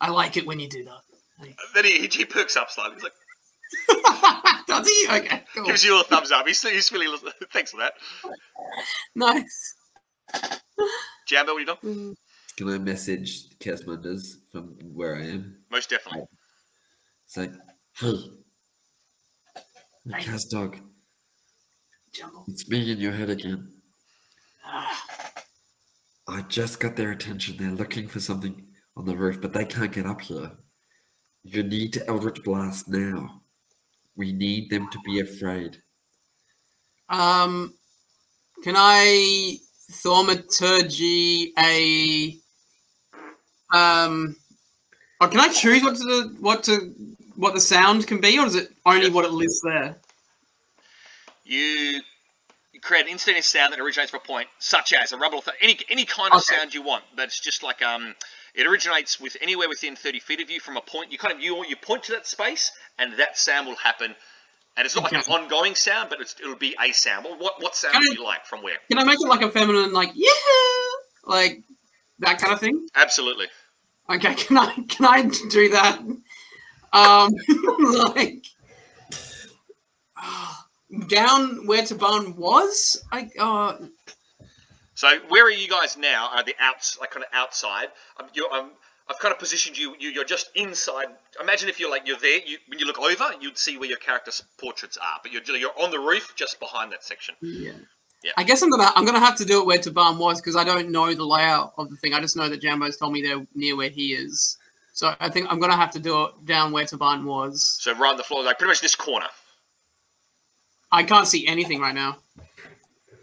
I 0.00 0.10
like 0.10 0.36
it 0.36 0.46
when 0.46 0.60
you 0.60 0.68
do 0.68 0.84
that. 0.84 1.00
Then 1.74 1.84
he, 1.84 2.00
he, 2.00 2.08
he 2.08 2.24
perks 2.24 2.56
up 2.56 2.70
slightly. 2.70 2.96
He's 2.96 3.04
like, 3.04 3.12
does 4.66 4.88
he? 4.88 5.06
Okay, 5.10 5.42
cool. 5.54 5.66
gives 5.66 5.84
you 5.84 6.00
a 6.00 6.04
thumbs 6.04 6.30
up. 6.30 6.46
He's, 6.46 6.62
he's 6.62 6.88
feeling. 6.88 7.16
Thanks 7.52 7.70
for 7.72 7.78
that. 7.78 7.94
Nice. 9.14 9.74
Jambo, 11.26 11.52
what 11.54 11.58
are 11.58 11.60
you 11.60 11.76
doing? 11.82 12.16
Can 12.56 12.68
I 12.70 12.78
message 12.78 13.48
Kazmanduz 13.60 14.36
from 14.50 14.76
where 14.82 15.16
I 15.16 15.22
am? 15.26 15.58
Most 15.70 15.90
definitely. 15.90 16.24
Say, 17.26 17.50
hey, 17.98 18.14
the 20.06 20.14
Cas 20.14 20.44
dog, 20.46 20.78
Jambo. 22.12 22.44
it's 22.48 22.68
me 22.68 22.90
in 22.90 22.98
your 22.98 23.12
head 23.12 23.30
again. 23.30 23.70
Ah, 24.64 25.04
I 26.28 26.42
just 26.42 26.80
got 26.80 26.96
their 26.96 27.10
attention. 27.10 27.56
They're 27.58 27.70
looking 27.70 28.08
for 28.08 28.20
something 28.20 28.66
on 28.96 29.04
the 29.04 29.16
roof, 29.16 29.40
but 29.40 29.52
they 29.52 29.64
can't 29.64 29.92
get 29.92 30.06
up 30.06 30.20
here. 30.22 30.50
You 31.44 31.62
need 31.62 31.92
to 31.94 32.06
Eldritch 32.08 32.42
Blast 32.42 32.88
now. 32.88 33.42
We 34.18 34.32
need 34.32 34.68
them 34.68 34.90
to 34.90 34.98
be 35.04 35.20
afraid. 35.20 35.80
Um, 37.08 37.72
can 38.62 38.74
I 38.76 39.56
thaumaturgy 39.92 41.52
a 41.58 42.36
um, 43.72 44.36
or 45.20 45.28
can 45.28 45.40
I 45.40 45.48
choose 45.48 45.82
what 45.82 45.96
to 45.96 46.04
the, 46.04 46.36
what 46.40 46.64
to 46.64 46.94
what 47.36 47.54
the 47.54 47.60
sound 47.60 48.06
can 48.06 48.20
be, 48.20 48.38
or 48.38 48.46
is 48.46 48.56
it 48.56 48.70
only 48.84 49.08
what 49.08 49.24
it 49.24 49.30
lists 49.30 49.60
there? 49.64 49.96
You 51.44 52.00
you 52.72 52.80
create 52.80 53.06
an 53.06 53.12
instantaneous 53.12 53.46
sound 53.46 53.72
that 53.72 53.80
originates 53.80 54.10
from 54.10 54.20
a 54.22 54.26
point, 54.26 54.48
such 54.58 54.92
as 54.92 55.12
a 55.12 55.16
rumble, 55.16 55.42
th- 55.42 55.56
any 55.60 55.78
any 55.88 56.04
kind 56.04 56.32
of 56.32 56.38
Okay. 56.38 56.56
sound 56.56 56.74
you 56.74 56.82
want. 56.82 57.04
But 57.14 57.26
it's 57.26 57.40
just 57.40 57.62
like 57.62 57.82
um, 57.82 58.14
it 58.58 58.66
originates 58.66 59.20
with 59.20 59.36
anywhere 59.40 59.68
within 59.68 59.94
30 59.94 60.18
feet 60.18 60.40
of 60.40 60.50
you 60.50 60.58
from 60.58 60.76
a 60.76 60.80
point. 60.80 61.12
You 61.12 61.18
kind 61.18 61.32
of 61.32 61.40
you 61.40 61.64
you 61.64 61.76
point 61.76 62.02
to 62.04 62.12
that 62.12 62.26
space, 62.26 62.72
and 62.98 63.14
that 63.18 63.38
sound 63.38 63.68
will 63.68 63.76
happen. 63.76 64.16
And 64.76 64.84
it's 64.84 64.96
not 64.96 65.04
like 65.04 65.12
an 65.12 65.32
ongoing 65.32 65.74
sound, 65.74 66.10
but 66.10 66.20
it's, 66.20 66.34
it'll 66.40 66.56
be 66.56 66.76
a 66.80 66.92
sound. 66.92 67.24
Well, 67.24 67.38
what 67.38 67.62
what 67.62 67.76
sound 67.76 67.94
do 68.02 68.12
you 68.12 68.24
like 68.24 68.44
from 68.46 68.62
where? 68.64 68.74
Can 68.90 68.98
I 68.98 69.04
make 69.04 69.20
it 69.20 69.28
like 69.28 69.42
a 69.42 69.50
feminine, 69.50 69.92
like 69.92 70.10
yeah, 70.14 70.30
like 71.24 71.62
that 72.18 72.40
kind 72.40 72.52
of 72.52 72.58
thing? 72.58 72.88
Absolutely. 72.96 73.46
Okay, 74.10 74.34
can 74.34 74.58
I 74.58 74.74
can 74.88 75.06
I 75.06 75.22
do 75.50 75.68
that? 75.70 76.00
Um, 76.92 77.32
like 78.14 78.44
down 81.06 81.64
where 81.68 81.82
Taban 81.82 82.34
was. 82.34 83.00
I 83.12 83.30
uh, 83.38 83.76
So 84.98 85.08
where 85.28 85.46
are 85.46 85.50
you 85.50 85.68
guys 85.68 85.96
now? 85.96 86.28
Are 86.34 86.42
the 86.42 86.56
outs 86.58 86.98
like 87.00 87.12
kind 87.12 87.22
of 87.22 87.30
outside? 87.32 87.86
Um, 88.18 88.26
you're, 88.34 88.52
um, 88.52 88.72
I've 89.08 89.20
kind 89.20 89.30
of 89.30 89.38
positioned 89.38 89.78
you, 89.78 89.94
you. 90.00 90.08
You're 90.08 90.24
just 90.24 90.50
inside. 90.56 91.06
Imagine 91.40 91.68
if 91.68 91.78
you're 91.78 91.88
like 91.88 92.08
you're 92.08 92.18
there. 92.18 92.40
You, 92.44 92.58
when 92.66 92.80
you 92.80 92.84
look 92.84 92.98
over, 92.98 93.26
you'd 93.40 93.56
see 93.56 93.78
where 93.78 93.88
your 93.88 93.98
character's 93.98 94.42
portraits 94.58 94.96
are, 94.96 95.20
but 95.22 95.30
you're 95.30 95.56
you're 95.56 95.70
on 95.80 95.92
the 95.92 96.00
roof, 96.00 96.32
just 96.34 96.58
behind 96.58 96.90
that 96.90 97.04
section. 97.04 97.36
yeah. 97.40 97.74
Yeah. 98.24 98.32
I 98.36 98.42
guess 98.42 98.60
I'm 98.60 98.70
gonna 98.70 98.90
I'm 98.96 99.06
gonna 99.06 99.20
have 99.20 99.36
to 99.36 99.44
do 99.44 99.60
it 99.60 99.66
where 99.66 99.78
Taban 99.78 100.18
was 100.18 100.40
because 100.40 100.56
I 100.56 100.64
don't 100.64 100.90
know 100.90 101.14
the 101.14 101.24
layout 101.24 101.74
of 101.78 101.90
the 101.90 101.96
thing. 101.98 102.14
I 102.14 102.20
just 102.20 102.36
know 102.36 102.48
that 102.48 102.60
Jambo's 102.60 102.96
told 102.96 103.12
me 103.12 103.22
they're 103.22 103.46
near 103.54 103.76
where 103.76 103.90
he 103.90 104.14
is. 104.14 104.58
So 104.94 105.14
I 105.20 105.28
think 105.28 105.46
I'm 105.48 105.60
gonna 105.60 105.76
have 105.76 105.92
to 105.92 106.00
do 106.00 106.24
it 106.24 106.44
down 106.44 106.72
where 106.72 106.84
Taban 106.84 107.22
was. 107.22 107.78
So 107.80 107.92
right 107.92 108.10
on 108.10 108.16
the 108.16 108.24
floor, 108.24 108.42
like 108.42 108.58
pretty 108.58 108.70
much 108.70 108.80
this 108.80 108.96
corner. 108.96 109.28
I 110.90 111.04
can't 111.04 111.28
see 111.28 111.46
anything 111.46 111.78
right 111.78 111.94
now. 111.94 112.18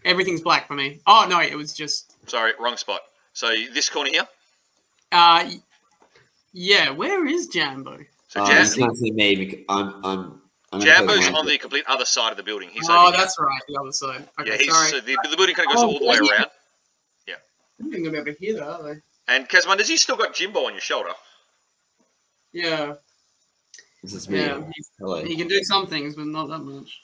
Everything's 0.05 0.41
black 0.41 0.67
for 0.67 0.75
me. 0.75 1.01
Oh 1.07 1.25
no, 1.29 1.41
it 1.41 1.55
was 1.55 1.73
just 1.73 2.13
Sorry, 2.29 2.53
wrong 2.59 2.77
spot. 2.77 3.01
So 3.33 3.49
this 3.73 3.89
corner 3.89 4.11
here. 4.11 4.27
uh 5.11 5.49
yeah, 6.53 6.89
where 6.91 7.25
is 7.27 7.47
Jambo? 7.47 7.97
So 8.29 8.45
Jam- 8.45 8.65
you 8.65 8.75
can't 8.85 8.97
see 8.97 9.11
me 9.11 9.35
because 9.35 9.59
I'm 9.67 10.05
I'm. 10.05 10.41
I'm 10.71 10.81
Jambo's 10.81 11.27
on 11.29 11.45
the 11.45 11.57
complete 11.57 11.85
other 11.87 12.05
side 12.05 12.31
of 12.31 12.37
the 12.37 12.43
building. 12.43 12.69
He's 12.69 12.89
oh, 12.89 12.93
over 13.07 13.11
here. 13.11 13.17
that's 13.17 13.37
right, 13.39 13.61
the 13.67 13.79
other 13.79 13.91
side. 13.91 14.27
Okay, 14.39 14.51
yeah, 14.51 14.57
he's 14.57 14.73
sorry. 14.73 14.89
so 14.89 14.99
the, 14.99 15.17
the 15.29 15.37
building 15.37 15.55
kind 15.55 15.69
of 15.69 15.75
goes 15.75 15.83
Oh, 15.83 15.87
all 15.87 15.99
the 15.99 16.05
way 16.05 16.17
around. 16.17 16.47
yeah. 17.27 17.35
I'm 17.79 17.89
not 17.89 17.97
gonna 17.97 18.11
be 18.11 18.17
able 18.17 18.25
to 18.25 18.39
hear 18.39 18.53
that, 18.55 18.67
are 18.67 18.83
they? 18.83 19.01
And 19.27 19.47
Kazmanduz, 19.47 19.87
he 19.87 19.95
still 19.97 20.17
got 20.17 20.33
Jimbo 20.35 20.65
on 20.65 20.73
your 20.73 20.81
shoulder. 20.81 21.11
Yeah, 22.51 22.95
This 24.03 24.13
is 24.13 24.29
me. 24.29 24.39
yeah. 24.39 24.61
Hello. 24.99 25.23
he 25.23 25.35
can 25.37 25.47
do 25.47 25.61
some 25.63 25.87
things, 25.87 26.15
but 26.15 26.25
not 26.27 26.47
that 26.49 26.59
much. 26.59 27.01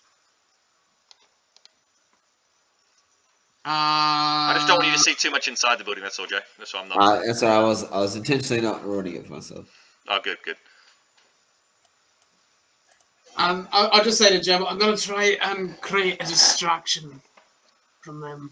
I 3.63 4.53
just 4.55 4.67
don't 4.67 4.77
want 4.77 4.87
you 4.87 4.93
to 4.93 4.99
see 4.99 5.13
too 5.13 5.29
much 5.29 5.47
inside 5.47 5.77
the 5.77 5.83
building. 5.83 6.03
That's 6.03 6.17
all, 6.19 6.25
Jay. 6.25 6.39
That's 6.57 6.73
why 6.73 6.81
I'm 6.81 6.89
not. 6.89 6.97
Uh, 6.97 7.21
that's 7.25 7.41
why 7.41 7.49
I 7.49 7.63
was 7.63 7.83
I 7.91 7.99
was 7.99 8.15
intentionally 8.15 8.61
not 8.61 8.83
ruining 8.83 9.15
it 9.15 9.27
for 9.27 9.33
myself. 9.33 9.67
oh, 10.07 10.19
good, 10.23 10.37
good. 10.43 10.55
Um, 13.37 13.67
I, 13.71 13.85
I'll 13.85 14.03
just 14.03 14.17
say 14.17 14.29
to 14.29 14.41
Jambo, 14.41 14.67
I'm 14.67 14.77
gonna 14.77 14.97
try 14.97 15.37
and 15.43 15.79
create 15.81 16.21
a 16.21 16.25
distraction 16.25 17.21
from 18.01 18.19
them. 18.19 18.51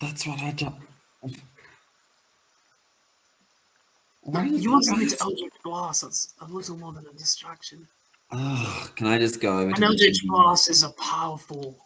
That's 0.00 0.26
what 0.26 0.40
I 0.40 0.52
do. 0.52 0.72
You 4.26 4.70
want 4.70 4.84
something 4.84 5.08
to 5.08 5.16
Eldritch 5.20 5.52
Blast 5.62 6.02
that's 6.02 6.34
a 6.40 6.46
little 6.46 6.78
more 6.78 6.92
than 6.92 7.06
a 7.06 7.12
distraction. 7.12 7.86
Oh, 8.32 8.90
can 8.96 9.06
I 9.06 9.18
just 9.18 9.40
go 9.40 9.58
over 9.58 9.70
to 9.70 9.74
An 9.74 9.80
the 9.80 9.86
Eldritch? 9.86 10.26
Blast 10.26 10.70
is 10.70 10.82
a 10.82 10.90
powerful. 10.92 11.83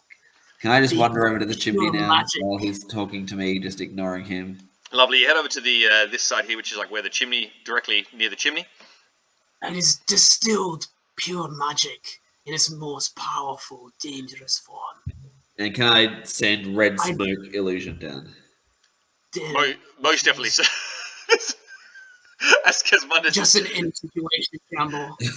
Can 0.61 0.71
I 0.71 0.81
just 0.81 0.93
the 0.93 0.99
wander 0.99 1.27
over 1.27 1.39
to 1.39 1.45
the 1.45 1.55
chimney 1.55 1.89
now 1.91 2.07
magic. 2.09 2.41
while 2.43 2.57
he's 2.57 2.83
talking 2.85 3.25
to 3.27 3.35
me, 3.35 3.59
just 3.59 3.79
ignoring 3.81 4.25
him? 4.25 4.57
Lovely. 4.91 5.19
You 5.19 5.27
head 5.27 5.37
over 5.37 5.47
to 5.47 5.61
the 5.61 5.85
uh, 5.87 6.05
this 6.11 6.23
side 6.23 6.45
here, 6.45 6.57
which 6.57 6.71
is 6.71 6.77
like 6.77 6.91
where 6.91 7.01
the 7.01 7.09
chimney, 7.09 7.51
directly 7.63 8.05
near 8.13 8.29
the 8.29 8.35
chimney. 8.35 8.65
and 9.61 9.75
is 9.75 9.97
distilled 10.07 10.87
pure 11.15 11.47
magic 11.49 12.19
in 12.45 12.53
its 12.53 12.69
most 12.71 13.15
powerful, 13.15 13.89
dangerous 14.01 14.57
form. 14.59 14.97
And 15.57 15.73
can 15.75 15.85
I 15.93 16.23
send 16.23 16.75
red 16.75 16.97
I- 16.99 17.13
smoke 17.13 17.53
illusion 17.53 17.99
down? 17.99 18.33
Mo- 19.53 19.73
most 20.01 20.25
definitely. 20.25 20.49
So, 20.49 20.63
as 22.65 22.81
Kazmanduz, 22.81 23.31
Just 23.33 23.55
an 23.55 23.65
in 23.67 23.93
situation, 23.93 24.59
Campbell. 24.75 25.15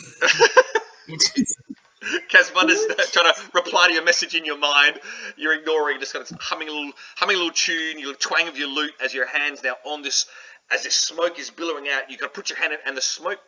It 1.09 1.23
is- 1.37 1.57
Kazmanduz 2.31 3.13
trying 3.13 3.33
to 3.33 3.41
reply 3.55 3.89
to 3.89 3.95
your 3.95 4.05
message 4.05 4.35
in 4.35 4.45
your 4.45 4.59
mind, 4.59 4.99
you're 5.37 5.55
ignoring, 5.59 6.01
just 6.01 6.13
kind 6.13 6.27
of 6.29 6.37
humming 6.41 6.69
a 6.69 6.73
little, 6.73 6.93
humming 7.17 7.37
a 7.37 7.39
little 7.39 7.55
tune, 7.55 7.99
your 7.99 8.15
twang 8.15 8.49
of 8.49 8.57
your 8.59 8.69
lute 8.69 8.93
as 9.03 9.15
your 9.15 9.27
hands 9.27 9.63
now 9.63 9.77
on 9.85 10.03
this, 10.03 10.27
as 10.71 10.83
this 10.83 10.95
smoke 10.95 11.39
is 11.39 11.51
billowing 11.51 11.89
out. 11.89 12.11
You 12.11 12.19
got 12.19 12.27
to 12.27 12.33
put 12.33 12.51
your 12.51 12.59
hand 12.59 12.73
in, 12.73 12.79
and 12.87 12.97
the 12.97 13.03
smoke 13.03 13.39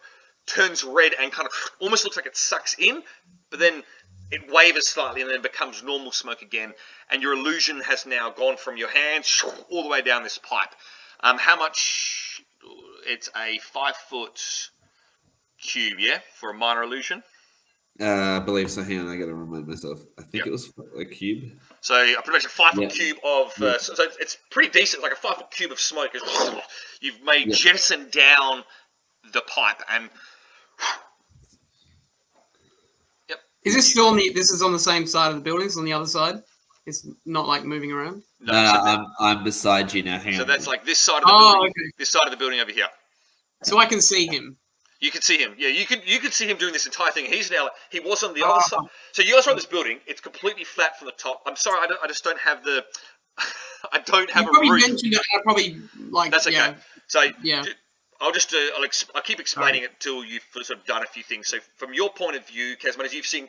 turns 0.47 0.85
red 0.85 1.15
and 1.21 1.33
kind 1.33 1.49
of 1.49 1.53
almost 1.81 2.05
looks 2.05 2.17
like 2.17 2.27
it 2.27 2.37
sucks 2.37 2.79
in, 2.79 3.03
but 3.51 3.59
then 3.59 3.83
it 4.31 4.53
wavers 4.53 4.89
slightly 4.89 5.23
and 5.23 5.31
then 5.31 5.43
becomes 5.43 5.83
normal 5.83 6.13
smoke 6.13 6.43
again, 6.43 6.73
and 7.11 7.23
your 7.23 7.33
illusion 7.35 7.81
has 7.81 8.07
now 8.07 8.31
gone 8.31 8.57
from 8.57 8.77
your 8.77 8.89
hands 8.89 9.45
all 9.71 9.83
the 9.83 9.89
way 9.89 10.03
down 10.03 10.23
this 10.23 10.39
pipe. 10.39 10.75
Um, 11.21 11.39
how 11.39 11.57
much? 11.57 12.43
It's 13.07 13.29
a 13.37 13.59
five 13.59 13.97
foot 13.97 14.41
cube, 15.61 15.99
yeah, 15.99 16.19
for 16.37 16.51
a 16.51 16.55
minor 16.55 16.83
illusion. 16.83 17.23
Uh, 18.01 18.05
I 18.07 18.39
believe 18.41 18.71
so. 18.71 18.83
Hang 18.83 19.01
on, 19.01 19.09
I 19.09 19.17
gotta 19.17 19.35
remind 19.35 19.69
myself. 19.69 20.01
I 20.19 20.23
think 20.23 20.45
Yep. 20.45 20.47
it 20.49 20.51
was 20.51 20.73
a 20.99 21.05
cube. 21.05 21.53
So 21.81 21.95
uh, 21.95 22.21
pretty 22.23 22.33
much 22.33 22.45
a 22.45 22.49
five 22.49 22.75
foot 22.75 22.83
Yeah. 22.85 22.89
cube 22.89 23.19
of. 23.25 23.53
Uh, 23.63 23.67
Yeah. 23.67 23.77
so, 23.79 23.95
so 23.95 24.03
it's- 24.03 24.17
it's 24.21 24.37
pretty 24.51 24.71
decent, 24.71 25.03
like 25.03 25.13
a 25.13 25.17
five 25.17 25.37
foot 25.37 25.51
cube 25.53 25.71
of 25.71 25.79
smoke. 25.79 26.13
Is, 26.15 26.23
you've 27.01 27.23
made 27.23 27.47
Yeah. 27.49 27.55
jettison 27.55 28.11
down 28.11 28.65
the 29.33 29.43
pipe, 29.43 29.81
and 29.89 30.11
Yep. 33.29 33.41
Is 33.65 33.75
this 33.75 33.91
still 33.91 34.07
on 34.09 34.17
the? 34.17 34.31
This 34.35 34.51
is 34.51 34.61
on 34.63 34.73
the 34.73 34.79
same 34.79 35.07
side 35.07 35.29
of 35.31 35.37
the 35.37 35.41
building. 35.43 35.67
It's 35.67 35.77
on 35.79 35.85
the 35.85 35.93
other 35.93 36.07
side. 36.07 36.43
It's 36.87 37.07
not 37.25 37.47
like 37.47 37.65
moving 37.65 37.93
around. 37.93 38.23
no, 38.41 38.53
No, 38.53 38.67
so, 38.67 38.73
no, 38.75 38.81
I'm 38.91 39.07
I'm 39.21 39.45
beside 39.45 39.93
you 39.95 40.03
now. 40.03 40.19
Hang 40.19 40.35
so 40.35 40.43
on. 40.43 40.49
that's 40.49 40.67
like 40.67 40.85
this 40.85 40.99
side 40.99 41.23
of 41.23 41.29
the 41.29 41.33
Oh, 41.33 41.53
building. 41.55 41.71
okay. 41.71 41.93
This 41.97 42.11
side 42.11 42.25
of 42.27 42.31
the 42.31 42.37
building 42.37 42.61
over 42.61 42.73
here. 42.73 42.89
So 43.63 43.79
I 43.79 43.87
can 43.87 44.03
see 44.03 44.27
him. 44.27 44.59
You 45.05 45.11
can 45.11 45.21
see 45.23 45.37
him. 45.39 45.55
Yeah, 45.59 45.69
you 45.69 45.85
could 45.85 46.03
you 46.07 46.19
could 46.19 46.33
see 46.33 46.47
him 46.47 46.57
doing 46.57 46.73
this 46.73 46.87
entire 46.87 47.11
thing. 47.13 47.27
He's 47.27 47.51
now 47.51 47.69
he 47.91 48.01
was 48.01 48.23
on 48.23 48.33
the 48.35 48.43
Oh. 48.43 48.53
other 48.53 48.63
side. 48.63 48.81
So 49.13 49.21
you 49.23 49.35
guys 49.35 49.47
are 49.47 49.51
on 49.51 49.57
this 49.57 49.67
building. 49.67 49.99
It's 50.07 50.21
completely 50.23 50.65
flat 50.65 50.99
from 50.99 51.07
the 51.07 51.13
top. 51.13 51.43
I'm 51.47 51.57
sorry, 51.57 51.79
I, 51.83 51.87
don't, 51.87 52.01
I 52.03 52.07
just 52.07 52.25
don't 52.25 52.39
have 52.41 52.65
the. 52.65 52.85
I 53.93 53.99
don't 53.99 54.31
have 54.31 54.45
you 54.45 54.49
a 54.51 54.53
probably 54.53 54.71
roof. 54.71 54.89
mentioned 54.89 55.13
it. 55.13 55.21
I 55.37 55.43
probably 55.43 55.77
like. 56.11 56.31
That's 56.31 56.47
okay. 56.47 56.57
Yeah. 56.57 56.75
So 57.07 57.23
Yeah. 57.43 57.65
I'll 58.21 58.33
just 58.33 58.55
uh, 58.55 58.59
I'll, 58.79 58.87
I'll 59.15 59.23
keep 59.23 59.41
explaining 59.41 59.83
it 59.83 59.91
till 60.01 60.25
you've 60.25 60.43
sort 60.53 60.71
of 60.71 60.87
done 60.87 61.03
a 61.03 61.07
few 61.07 61.23
things. 61.23 61.49
So 61.49 61.59
from 61.77 61.93
your 61.93 62.09
point 62.11 62.37
of 62.37 62.47
view, 62.47 62.77
Casman, 62.81 63.05
as 63.05 63.13
you've 63.13 63.27
seen 63.27 63.49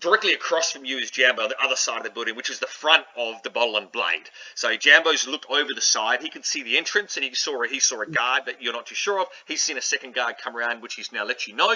directly 0.00 0.32
across 0.32 0.72
from 0.72 0.84
you 0.84 0.98
is 0.98 1.10
Jambo 1.10 1.48
the 1.48 1.62
other 1.62 1.76
side 1.76 1.98
of 1.98 2.04
the 2.04 2.10
building, 2.10 2.36
which 2.36 2.50
is 2.50 2.58
the 2.58 2.66
front 2.66 3.04
of 3.16 3.42
the 3.42 3.50
bottle 3.50 3.76
and 3.76 3.90
blade. 3.90 4.28
So 4.54 4.76
Jambo's 4.76 5.26
looked 5.26 5.46
over 5.50 5.72
the 5.74 5.80
side. 5.80 6.22
He 6.22 6.28
can 6.28 6.42
see 6.42 6.62
the 6.62 6.76
entrance, 6.76 7.16
and 7.16 7.24
he 7.24 7.34
saw 7.34 7.62
a, 7.62 7.68
he 7.68 7.80
saw 7.80 8.00
a 8.00 8.06
guard 8.06 8.46
that 8.46 8.62
you're 8.62 8.72
not 8.72 8.86
too 8.86 8.94
sure 8.94 9.20
of. 9.20 9.26
He's 9.46 9.62
seen 9.62 9.78
a 9.78 9.82
second 9.82 10.14
guard 10.14 10.36
come 10.42 10.56
around, 10.56 10.82
which 10.82 10.94
he's 10.94 11.12
now 11.12 11.24
let 11.24 11.46
you 11.46 11.54
know. 11.54 11.74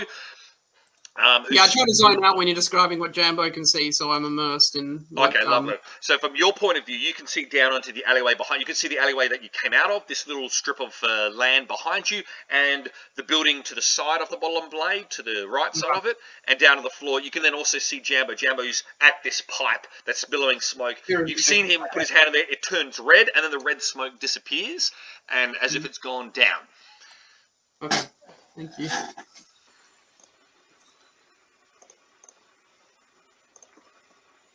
Um, 1.16 1.45
Yeah, 1.51 1.65
I 1.65 1.69
try 1.69 1.85
to 1.85 1.93
zone 1.93 2.24
out 2.24 2.37
when 2.37 2.47
you're 2.47 2.55
describing 2.55 2.99
what 3.01 3.12
Jambo 3.12 3.51
can 3.51 3.66
see, 3.66 3.91
so 3.93 4.11
I'm 4.12 4.24
immersed 4.24 4.77
in. 4.77 5.05
like, 5.11 5.31
Okay, 5.35 5.45
um, 5.45 5.51
lovely. 5.51 5.74
So 6.01 6.16
from 6.19 6.37
your 6.37 6.53
point 6.53 6.78
of 6.78 6.87
view, 6.87 6.97
you 6.97 7.12
can 7.12 7.27
see 7.27 7.45
down 7.45 7.73
onto 7.73 7.93
the 7.93 8.05
alleyway 8.07 8.35
behind. 8.35 8.61
You 8.61 8.65
can 8.66 8.77
see 8.77 8.89
the 8.89 8.99
alleyway 8.99 9.28
that 9.28 9.43
you 9.43 9.49
came 9.51 9.74
out 9.74 9.91
of, 9.91 10.07
this 10.07 10.27
little 10.28 10.49
strip 10.49 10.81
of 10.81 10.95
uh, 11.03 11.31
land 11.35 11.66
behind 11.66 12.11
you, 12.11 12.23
and 12.49 12.89
the 13.16 13.23
building 13.24 13.62
to 13.65 13.74
the 13.74 13.82
side 13.82 14.23
of 14.23 14.31
the 14.31 14.37
Bottle 14.37 14.62
and 14.62 14.70
Blade, 14.70 15.11
to 15.11 15.23
the 15.23 15.47
right 15.49 15.74
side 15.74 15.97
of 15.97 16.07
it, 16.07 16.16
and 16.47 16.59
down 16.61 16.77
to 16.77 16.82
the 16.82 16.91
floor. 16.91 17.20
You 17.20 17.31
can 17.32 17.43
then 17.43 17.55
also 17.55 17.78
see 17.78 18.01
Jambo. 18.01 18.35
Jambo's 18.35 18.85
at 19.01 19.15
this 19.24 19.43
pipe 19.43 19.89
that's 20.07 20.24
billowing 20.24 20.61
smoke. 20.61 20.97
You've 21.09 21.41
seen 21.41 21.66
him 21.66 21.81
put 21.93 22.01
his 22.03 22.11
hand 22.11 22.28
in 22.28 22.32
there. 22.35 22.45
It 22.49 22.62
turns 22.62 22.99
red, 23.01 23.28
and 23.35 23.45
then 23.45 23.51
the 23.51 23.59
red 23.65 23.82
smoke 23.82 24.20
disappears, 24.20 24.93
and 25.28 25.57
as 25.61 25.73
Mm-hmm. 25.73 25.77
if 25.81 25.87
it's 25.87 25.99
gone 25.99 26.31
down. 26.31 26.61
Okay, 27.82 28.01
thank 28.57 28.70
you. 28.78 28.89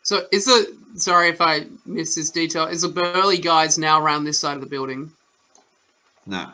So 0.06 0.28
is 0.32 0.46
the 0.46 0.78
sorry 0.98 1.30
if 1.30 1.42
I 1.42 1.66
missed 1.88 2.16
this 2.16 2.30
detail. 2.30 2.66
Is 2.68 2.84
the 2.84 2.90
burly 2.90 3.40
guys 3.40 3.80
now 3.80 4.00
around 4.00 4.24
this 4.24 4.38
side 4.38 4.54
of 4.54 4.62
the 4.62 4.70
building? 4.70 5.12
no, 6.28 6.52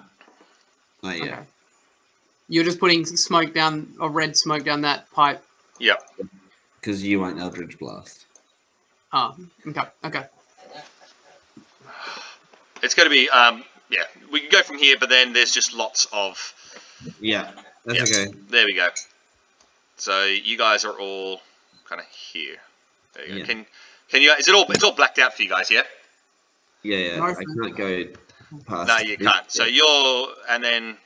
not 1.03 1.17
yet. 1.17 1.27
Okay. 1.27 1.41
You're 2.47 2.63
just 2.63 2.79
putting 2.79 3.05
smoke 3.05 3.53
down 3.53 3.93
or 3.99 4.09
red 4.09 4.37
smoke 4.37 4.63
down 4.63 4.79
that 4.81 5.11
pipe. 5.11 5.43
Yep. 5.79 6.01
Because 6.79 7.03
you 7.03 7.19
won't 7.19 7.39
Eldritch 7.39 7.77
Blast. 7.77 8.25
Oh, 9.11 9.35
okay, 9.67 9.83
okay. 10.05 10.25
It's 12.81 12.95
going 12.95 13.05
to 13.07 13.13
be, 13.13 13.29
um, 13.29 13.63
yeah, 13.89 14.03
we 14.31 14.39
can 14.39 14.49
go 14.49 14.61
from 14.61 14.77
here, 14.77 14.95
but 14.99 15.09
then 15.09 15.33
there's 15.33 15.53
just 15.53 15.73
lots 15.73 16.07
of 16.13 16.53
Yeah, 17.19 17.51
that's 17.85 17.99
Yes. 17.99 18.17
okay. 18.17 18.33
There 18.49 18.65
we 18.65 18.75
go. 18.75 18.89
So 19.97 20.23
you 20.25 20.57
guys 20.57 20.83
are 20.85 20.97
all 20.99 21.41
kind 21.87 21.99
of 22.01 22.07
here. 22.07 22.57
There 23.13 23.25
you 23.25 23.31
go. 23.31 23.37
Yeah. 23.39 23.45
Can 23.45 23.65
can 24.09 24.21
you? 24.21 24.31
Is 24.33 24.47
it 24.47 24.55
all? 24.55 24.65
It's 24.69 24.83
all 24.83 24.93
blacked 24.93 25.19
out 25.19 25.33
for 25.33 25.43
you 25.43 25.49
guys, 25.49 25.69
yeah? 25.71 25.83
Yeah, 26.83 26.97
yeah. 26.97 27.17
No, 27.17 27.23
I 27.25 27.33
can't 27.33 27.77
go 27.77 28.05
past. 28.65 28.87
No, 28.87 28.97
you 28.97 29.17
can't. 29.17 29.49
So 29.51 29.65
you're 29.65 30.27
and 30.49 30.63
then 30.63 30.97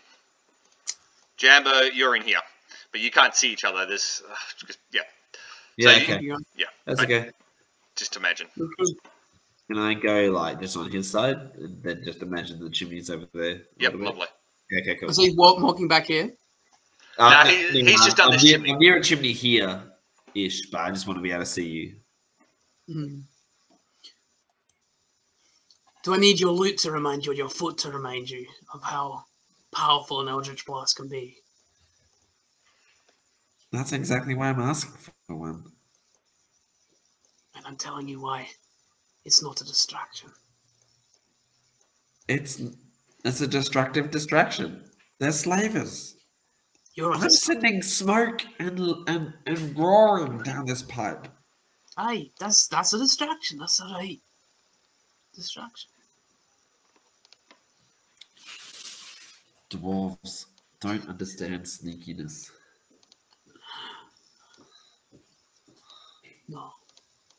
Jambo, 1.37 1.81
you're 1.93 2.15
in 2.15 2.21
here, 2.21 2.39
but 2.91 3.01
you 3.01 3.11
can't 3.11 3.35
see 3.35 3.51
each 3.51 3.63
other. 3.63 3.85
This, 3.85 4.21
uh, 4.29 4.33
just, 4.65 4.79
yeah, 4.91 5.01
yeah, 5.77 5.93
so 5.97 6.01
okay. 6.01 6.19
You 6.21 6.37
yeah. 6.55 6.65
That's 6.85 7.01
I- 7.01 7.03
okay. 7.03 7.31
Just 7.95 8.17
imagine. 8.17 8.47
Can 9.67 9.79
I 9.79 9.93
go 9.93 10.29
like 10.31 10.59
just 10.59 10.75
on 10.77 10.91
his 10.91 11.09
side 11.09 11.37
and 11.57 11.81
then 11.81 12.03
just 12.03 12.21
imagine 12.21 12.59
the 12.59 12.69
chimneys 12.69 13.09
over 13.09 13.25
there? 13.33 13.51
a 13.51 13.59
Yep, 13.79 13.93
lovely. 13.95 14.27
Okay, 14.81 14.95
cool. 14.95 15.13
So 15.13 15.21
he's 15.21 15.35
walking 15.35 15.87
back 15.87 16.05
here. 16.07 16.31
Uh, 17.17 17.29
Nah, 17.29 17.43
no, 17.43 17.49
he- 17.49 17.81
no, 17.81 17.89
he's 17.91 18.03
just 18.03 18.17
done 18.17 18.27
I'm 18.27 18.31
this 18.33 18.43
near, 18.43 18.53
chimney. 18.53 18.73
I'm 18.73 18.79
near 18.79 18.97
a 18.97 19.01
chimney 19.01 19.31
here, 19.31 19.81
ish, 20.35 20.69
but 20.69 20.81
I 20.81 20.91
just 20.91 21.07
want 21.07 21.17
to 21.17 21.23
be 21.23 21.31
able 21.31 21.41
to 21.41 21.45
see 21.45 21.67
you. 21.67 21.99
Mhm. 22.89 23.23
Do 26.03 26.13
I 26.13 26.17
need 26.17 26.39
your 26.39 26.51
lute 26.51 26.77
to 26.79 26.91
remind 26.91 27.25
you, 27.25 27.31
or 27.31 27.35
your 27.35 27.49
foot 27.49 27.79
to 27.79 27.91
remind 27.91 28.29
you 28.29 28.47
of 28.73 28.83
how 28.83 29.25
powerful 29.71 30.21
an 30.21 30.27
Eldritch 30.27 30.65
Blast 30.65 30.97
can 30.97 31.07
be? 31.07 31.41
That's 33.71 33.91
exactly 33.91 34.35
why 34.35 34.49
I'm 34.49 34.59
asking 34.59 34.97
for 35.27 35.35
one. 35.35 35.71
And 37.55 37.65
I'm 37.65 37.75
telling 37.75 38.07
you 38.07 38.21
why. 38.21 38.49
It's 39.23 39.41
not 39.41 39.61
a 39.61 39.65
distraction. 39.65 40.31
It's 42.27 42.61
it's 43.23 43.41
a 43.41 43.47
destructive 43.47 44.11
distraction. 44.11 44.91
They're 45.19 45.31
slavers. 45.31 46.14
You're 46.95 47.11
I'm 47.13 47.29
sending 47.29 47.81
smoke 47.81 48.45
and 48.57 48.79
and 49.07 49.33
and 49.45 49.77
roaring 49.77 50.37
down 50.39 50.65
this 50.65 50.81
pipe. 50.81 51.27
Aye, 51.97 52.31
that's 52.39 52.67
that's 52.67 52.93
a 52.93 52.97
distraction. 52.97 53.57
That's 53.59 53.81
a 53.81 53.85
right 53.85 54.21
distraction. 55.33 55.89
Dwarves 59.69 60.45
don't 60.79 61.07
understand 61.09 61.63
sneakiness. 61.63 62.51
No, 66.47 66.69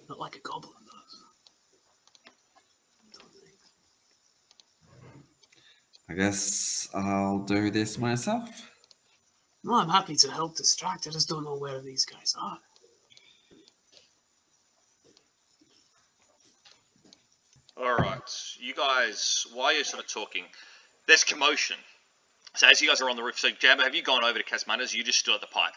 not 0.09 0.19
like 0.19 0.37
a 0.37 0.41
goblin 0.41 0.75
does. 0.85 1.23
I 6.11 6.15
guess 6.15 6.89
I'll 6.93 7.39
do 7.39 7.71
this 7.71 7.97
myself. 7.99 8.69
No, 9.67 9.75
I'm 9.75 9.89
happy 9.89 10.15
to 10.15 10.31
help 10.31 10.57
distract. 10.57 11.09
I 11.09 11.11
just 11.11 11.29
don't 11.29 11.43
know 11.43 11.57
where 11.57 11.81
these 11.81 12.05
guys 12.05 12.37
are. 12.41 12.59
All 17.77 17.97
right, 17.97 18.21
you 18.61 18.75
guys. 18.75 19.45
While 19.53 19.75
you're 19.75 19.83
sort 19.83 20.05
of 20.05 20.09
talking, 20.09 20.45
there's 21.09 21.25
commotion. 21.25 21.77
So 22.55 22.69
as 22.69 22.81
you 22.81 22.89
guys 22.89 23.01
are 23.01 23.11
on 23.11 23.17
the 23.17 23.25
roof, 23.25 23.41
so 23.41 23.49
Jambo, 23.51 23.83
have 23.83 23.95
you 23.95 24.03
gone 24.03 24.23
over 24.25 24.39
to 24.39 24.45
Kazmanduz? 24.45 24.95
You 24.95 25.03
just 25.03 25.19
stood 25.19 25.35
at 25.35 25.41
the 25.41 25.49
pipe. 25.49 25.75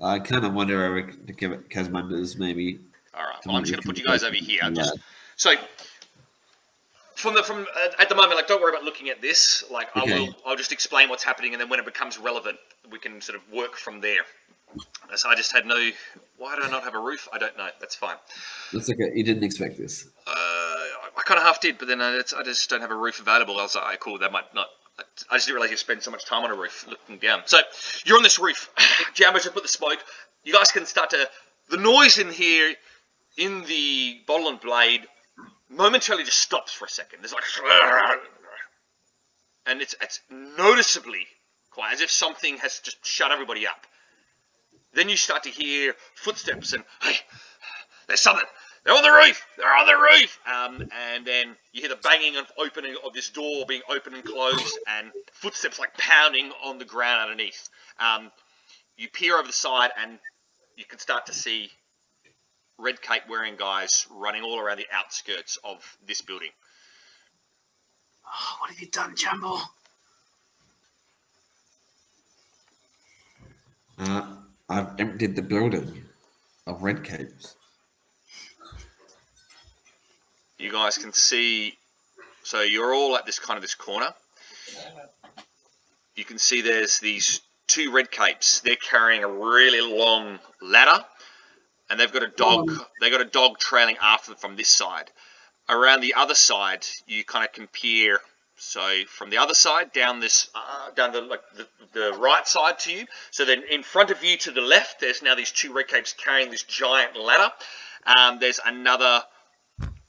I 0.00 0.20
kind 0.20 0.44
of 0.44 0.54
wonder 0.54 0.86
over 0.86 1.02
to 1.02 1.32
give 1.32 1.50
it 1.50 1.68
Kazmanduz 1.68 2.38
maybe. 2.38 2.78
All 3.12 3.24
right. 3.24 3.44
Well, 3.44 3.56
I'm 3.56 3.64
just 3.64 3.72
going 3.72 3.82
to 3.82 3.88
put 3.88 3.98
you 3.98 4.04
guys 4.04 4.22
over 4.22 4.36
here. 4.36 4.62
Just 4.70 4.98
so 5.34 5.54
from 7.20 7.34
the 7.34 7.42
from 7.42 7.60
uh, 7.62 7.88
at 8.02 8.08
the 8.08 8.14
moment, 8.14 8.34
like 8.36 8.46
don't 8.48 8.60
worry 8.60 8.72
about 8.72 8.84
looking 8.84 9.08
at 9.10 9.20
this. 9.20 9.64
Like 9.70 9.88
I 9.94 10.04
will, 10.04 10.34
I'll 10.46 10.56
just 10.56 10.72
explain 10.72 11.08
what's 11.08 11.22
happening, 11.24 11.52
and 11.52 11.60
then 11.60 11.68
when 11.68 11.78
it 11.78 11.84
becomes 11.84 12.18
relevant, 12.18 12.58
we 12.90 12.98
can 12.98 13.20
sort 13.20 13.36
of 13.38 13.42
work 13.52 13.76
from 13.76 14.00
there. 14.00 14.22
Uh, 15.12 15.16
So 15.16 15.28
I 15.28 15.34
just 15.34 15.52
had 15.52 15.66
no. 15.66 15.90
Why 16.38 16.56
do 16.56 16.62
I 16.62 16.70
not 16.70 16.84
have 16.84 16.94
a 16.94 16.98
roof? 17.00 17.28
I 17.32 17.38
don't 17.38 17.56
know. 17.56 17.68
That's 17.80 17.94
fine. 17.94 18.16
That's 18.72 18.88
okay. 18.90 19.10
You 19.14 19.24
didn't 19.24 19.44
expect 19.44 19.76
this. 19.78 20.06
Uh, 20.26 20.30
I 20.30 21.22
kind 21.24 21.38
of 21.38 21.44
half 21.44 21.60
did, 21.60 21.78
but 21.78 21.88
then 21.88 22.00
I, 22.00 22.16
it's, 22.16 22.32
I 22.32 22.42
just 22.42 22.68
don't 22.70 22.80
have 22.80 22.90
a 22.90 22.96
roof 22.96 23.20
available. 23.20 23.58
I 23.58 23.62
was 23.62 23.74
like, 23.74 23.84
"Alright, 23.84 24.00
cool, 24.00 24.18
that 24.18 24.32
might 24.32 24.52
not. 24.54 24.68
I 25.30 25.36
just 25.36 25.46
didn't 25.46 25.56
realize 25.56 25.70
you 25.70 25.76
spend 25.76 26.02
so 26.02 26.10
much 26.10 26.24
time 26.26 26.44
on 26.44 26.50
a 26.50 26.54
roof 26.54 26.86
looking 26.88 27.18
down. 27.18 27.42
So 27.46 27.58
you're 28.04 28.16
on 28.16 28.22
this 28.22 28.38
roof. 28.38 28.70
Jammers 29.14 29.42
just 29.44 29.54
put 29.54 29.62
the 29.62 29.68
smoke. 29.68 29.98
You 30.44 30.52
guys 30.52 30.70
can 30.72 30.86
start 30.86 31.10
to. 31.10 31.28
The 31.70 31.76
noise 31.76 32.18
in 32.18 32.30
here, 32.30 32.74
in 33.36 33.62
the 33.64 34.20
bottle 34.26 34.48
and 34.48 34.60
blade, 34.60 35.02
momentarily 35.70 36.24
just 36.24 36.38
stops 36.38 36.72
for 36.72 36.84
a 36.84 36.88
second. 36.88 37.20
There's 37.22 37.32
like. 37.32 37.44
And 39.66 39.80
it's, 39.80 39.94
it's 40.02 40.20
noticeably 40.30 41.26
quiet, 41.70 41.94
as 41.94 42.00
if 42.00 42.10
something 42.10 42.58
has 42.58 42.80
just 42.80 43.04
shut 43.06 43.30
everybody 43.30 43.66
up. 43.66 43.86
Then 44.92 45.08
you 45.08 45.16
start 45.16 45.44
to 45.44 45.50
hear 45.50 45.94
footsteps 46.16 46.72
and, 46.72 46.82
hey, 47.02 47.14
there's 48.08 48.20
something. 48.20 48.44
They're 48.84 48.94
on 48.94 49.02
the 49.02 49.10
roof. 49.10 49.46
They're 49.58 49.76
on 49.76 49.86
the 49.86 49.94
roof. 49.94 50.38
Um, 50.46 50.88
and 51.12 51.26
then 51.26 51.56
you 51.72 51.82
hear 51.82 51.90
the 51.90 51.96
banging 51.96 52.36
of 52.36 52.46
opening 52.58 52.96
of 53.04 53.12
this 53.12 53.28
door 53.28 53.64
being 53.68 53.82
opened 53.88 54.16
and 54.16 54.24
closed, 54.24 54.78
and 54.88 55.12
footsteps 55.32 55.78
like 55.78 55.96
pounding 55.98 56.50
on 56.64 56.78
the 56.78 56.86
ground 56.86 57.30
underneath. 57.30 57.68
Um, 58.00 58.32
you 58.96 59.08
peer 59.08 59.36
over 59.36 59.46
the 59.46 59.52
side, 59.52 59.90
and 60.02 60.18
you 60.76 60.86
can 60.86 60.98
start 60.98 61.26
to 61.26 61.34
see 61.34 61.70
red 62.80 63.00
cape 63.02 63.22
wearing 63.28 63.56
guys 63.56 64.06
running 64.10 64.42
all 64.42 64.58
around 64.58 64.78
the 64.78 64.86
outskirts 64.92 65.58
of 65.64 65.96
this 66.06 66.20
building. 66.20 66.50
Oh, 68.26 68.56
what 68.60 68.70
have 68.70 68.80
you 68.80 68.88
done, 68.88 69.14
Jambo? 69.16 69.58
Uh, 73.98 74.26
I've 74.68 74.98
emptied 74.98 75.36
the 75.36 75.42
building 75.42 76.04
of 76.66 76.82
red 76.82 77.04
capes. 77.04 77.56
You 80.58 80.70
guys 80.70 80.96
can 80.98 81.12
see. 81.12 81.74
So 82.42 82.62
you're 82.62 82.94
all 82.94 83.16
at 83.16 83.26
this 83.26 83.38
kind 83.38 83.56
of 83.56 83.62
this 83.62 83.74
corner. 83.74 84.08
You 86.14 86.24
can 86.24 86.38
see 86.38 86.60
there's 86.60 86.98
these 86.98 87.40
two 87.66 87.92
red 87.92 88.10
capes. 88.10 88.60
They're 88.60 88.76
carrying 88.76 89.24
a 89.24 89.28
really 89.28 89.80
long 89.80 90.38
ladder, 90.60 91.04
and 91.90 91.98
they've 91.98 92.12
got 92.12 92.22
a 92.22 92.28
dog. 92.28 92.70
They've 93.00 93.12
got 93.12 93.20
a 93.20 93.26
dog 93.26 93.58
trailing 93.58 93.96
after 94.00 94.30
them 94.30 94.38
from 94.38 94.56
this 94.56 94.68
side. 94.68 95.10
Around 95.68 96.00
the 96.00 96.14
other 96.14 96.34
side, 96.34 96.86
you 97.06 97.24
kind 97.24 97.44
of 97.44 97.52
compare. 97.52 98.20
So 98.56 99.02
from 99.08 99.30
the 99.30 99.38
other 99.38 99.54
side 99.54 99.92
down 99.92 100.20
this, 100.20 100.48
uh, 100.54 100.90
down 100.92 101.12
the 101.12 101.22
like 101.22 101.42
the, 101.56 101.66
the 101.92 102.12
right 102.18 102.46
side 102.46 102.78
to 102.80 102.92
you. 102.92 103.06
So 103.30 103.44
then 103.44 103.62
in 103.70 103.82
front 103.82 104.10
of 104.10 104.22
you 104.22 104.36
to 104.38 104.50
the 104.50 104.60
left, 104.60 105.00
there's 105.00 105.22
now 105.22 105.34
these 105.34 105.50
two 105.50 105.72
red 105.72 105.88
capes 105.88 106.12
carrying 106.12 106.50
this 106.50 106.62
giant 106.62 107.16
ladder. 107.16 107.52
Um, 108.06 108.38
there's 108.38 108.60
another 108.64 109.22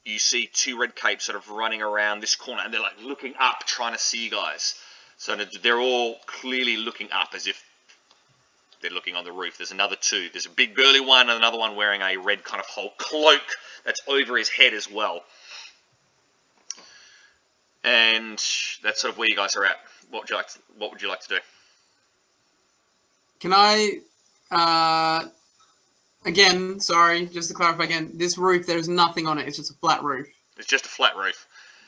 you 0.04 0.20
see 0.20 0.50
two 0.52 0.80
red 0.80 0.96
capes 0.96 1.26
sort 1.26 1.38
of 1.38 1.50
running 1.50 1.82
around 1.82 2.22
this 2.22 2.36
corner 2.36 2.62
and 2.64 2.74
they're 2.74 2.82
like 2.82 3.02
looking 3.04 3.34
up 3.40 3.66
trying 3.66 3.94
to 3.94 4.00
see 4.00 4.24
you 4.24 4.32
guys 4.32 4.76
so 5.18 5.38
they're 5.62 5.80
all 5.80 6.16
clearly 6.26 6.78
looking 6.78 7.12
up 7.12 7.30
as 7.36 7.46
if 7.46 7.64
they're 8.82 8.92
looking 8.92 9.16
on 9.16 9.24
the 9.24 9.32
roof 9.32 9.58
there's 9.58 9.72
another 9.72 9.96
two 10.00 10.30
there's 10.34 10.46
a 10.46 10.50
big 10.50 10.76
burly 10.76 11.00
one 11.00 11.30
and 11.30 11.38
another 11.38 11.58
one 11.58 11.76
wearing 11.76 12.02
a 12.02 12.18
red 12.18 12.44
kind 12.44 12.60
of 12.60 12.66
whole 12.68 12.92
cloak 12.98 13.42
that's 13.86 14.02
over 14.08 14.38
his 14.38 14.50
head 14.50 14.74
as 14.74 14.90
well 14.90 15.24
and 17.84 18.38
that's 18.84 19.02
sort 19.02 19.12
of 19.12 19.18
where 19.18 19.28
you 19.28 19.36
guys 19.36 19.56
are 19.56 19.66
at 19.66 19.78
what 20.10 20.24
would 20.24 20.30
you 20.30 20.36
like 20.36 20.48
to, 20.48 20.60
what 20.78 20.92
would 20.92 21.02
you 21.02 21.08
like 21.10 21.22
to 21.22 21.30
do 21.30 21.38
Can 23.40 23.54
I, 23.54 24.02
uh, 24.52 25.28
again, 26.26 26.80
sorry, 26.80 27.26
just 27.26 27.48
to 27.50 27.56
clarify 27.56 27.86
again, 27.86 28.12
this 28.16 28.38
roof, 28.38 28.68
there's 28.68 28.88
nothing 28.90 29.26
on 29.26 29.40
it. 29.40 29.48
It's 29.48 29.58
just 29.58 29.72
a 29.72 29.74
flat 29.76 30.04
roof. 30.04 30.28
it's 30.58 30.68
just 30.68 30.86
a 30.86 30.90
flat 30.90 31.16
roof 31.18 31.48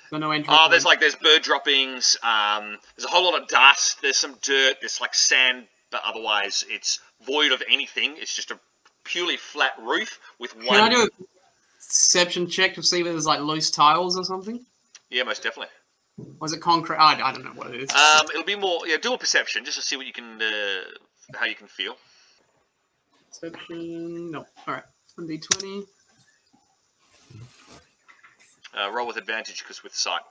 So 0.10 0.18
no 0.18 0.32
entrance. 0.32 0.58
Oh, 0.60 0.70
there's 0.70 0.86
like 0.86 1.00
there's 1.00 1.16
bird 1.16 1.42
droppings. 1.44 2.18
Um, 2.24 2.78
there's 2.96 3.06
a 3.06 3.10
whole 3.10 3.26
lot 3.26 3.40
of 3.42 3.48
dust. 3.48 4.02
There's 4.02 4.18
some 4.18 4.36
dirt. 4.42 4.78
There's 4.80 5.00
like 5.02 5.14
sand, 5.14 5.66
but 5.94 6.02
otherwise 6.04 6.66
it's 6.68 7.00
void 7.26 7.54
of 7.54 7.64
anything. 7.70 8.16
It's 8.18 8.36
just 8.36 8.52
a 8.52 8.60
purely 9.06 9.38
flat 9.38 9.74
roof 9.80 10.20
with 10.40 10.54
one. 10.58 10.66
Can 10.68 10.82
I 10.82 10.90
do 10.90 11.04
a 11.04 11.24
perception 11.78 12.50
check 12.50 12.74
to 12.76 12.84
see 12.84 13.00
if 13.00 13.06
there's 13.06 13.26
like 13.26 13.40
loose 13.40 13.72
tiles 13.72 14.18
or 14.18 14.26
something? 14.26 14.66
Yeah, 15.10 15.24
most 15.24 15.44
definitely. 15.44 15.72
Was 16.40 16.52
it 16.52 16.60
concrete? 16.60 16.98
I, 16.98 17.22
I 17.22 17.32
don't 17.32 17.46
know 17.46 17.52
what 17.52 17.74
it 17.74 17.82
is. 17.82 17.92
Um, 17.92 18.26
it'll 18.32 18.44
be 18.44 18.56
more. 18.56 18.86
Yeah, 18.88 18.98
do 19.02 19.14
a 19.14 19.18
perception 19.18 19.64
just 19.64 19.78
to 19.78 19.84
see 19.84 19.96
what 19.96 20.06
you 20.06 20.14
can, 20.14 20.42
uh, 20.42 20.82
how 21.36 21.46
you 21.46 21.56
can 21.56 21.68
feel. 21.68 21.96
Perception. 23.30 24.32
No. 24.32 24.46
All 24.68 24.74
right. 24.74 24.84
One 25.16 25.28
d 25.28 25.38
twenty. 25.38 25.86
Uh, 28.76 28.92
roll 28.92 29.06
with 29.06 29.18
advantage 29.18 29.60
because 29.60 29.84
with 29.84 29.94
sight. 29.94 30.22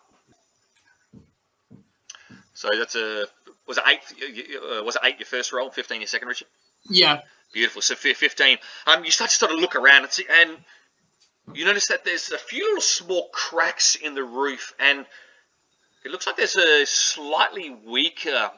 So 2.54 2.68
that's 2.76 2.94
a 2.94 3.26
was 3.66 3.78
it 3.78 3.84
eight? 3.86 4.00
Uh, 4.56 4.84
was 4.84 4.96
it 4.96 5.02
eight 5.04 5.18
your 5.18 5.26
first 5.26 5.52
roll? 5.52 5.70
Fifteen 5.70 6.00
your 6.00 6.08
second, 6.08 6.28
Richard. 6.28 6.48
Yeah. 6.88 7.20
Beautiful. 7.52 7.82
So 7.82 7.94
15. 7.94 8.58
Um, 8.86 9.04
you 9.04 9.10
start 9.10 9.30
to 9.30 9.36
sort 9.36 9.52
of 9.52 9.58
look 9.58 9.76
around 9.76 10.04
and 10.04 10.12
see, 10.12 10.24
and 10.28 10.56
you 11.54 11.64
notice 11.66 11.88
that 11.88 12.04
there's 12.04 12.30
a 12.30 12.38
few 12.38 12.64
little 12.64 12.80
small 12.80 13.28
cracks 13.30 13.94
in 13.94 14.14
the 14.14 14.22
roof, 14.22 14.72
and 14.80 15.04
it 16.04 16.10
looks 16.10 16.26
like 16.26 16.36
there's 16.36 16.56
a 16.56 16.86
slightly 16.86 17.70
weaker, 17.86 18.50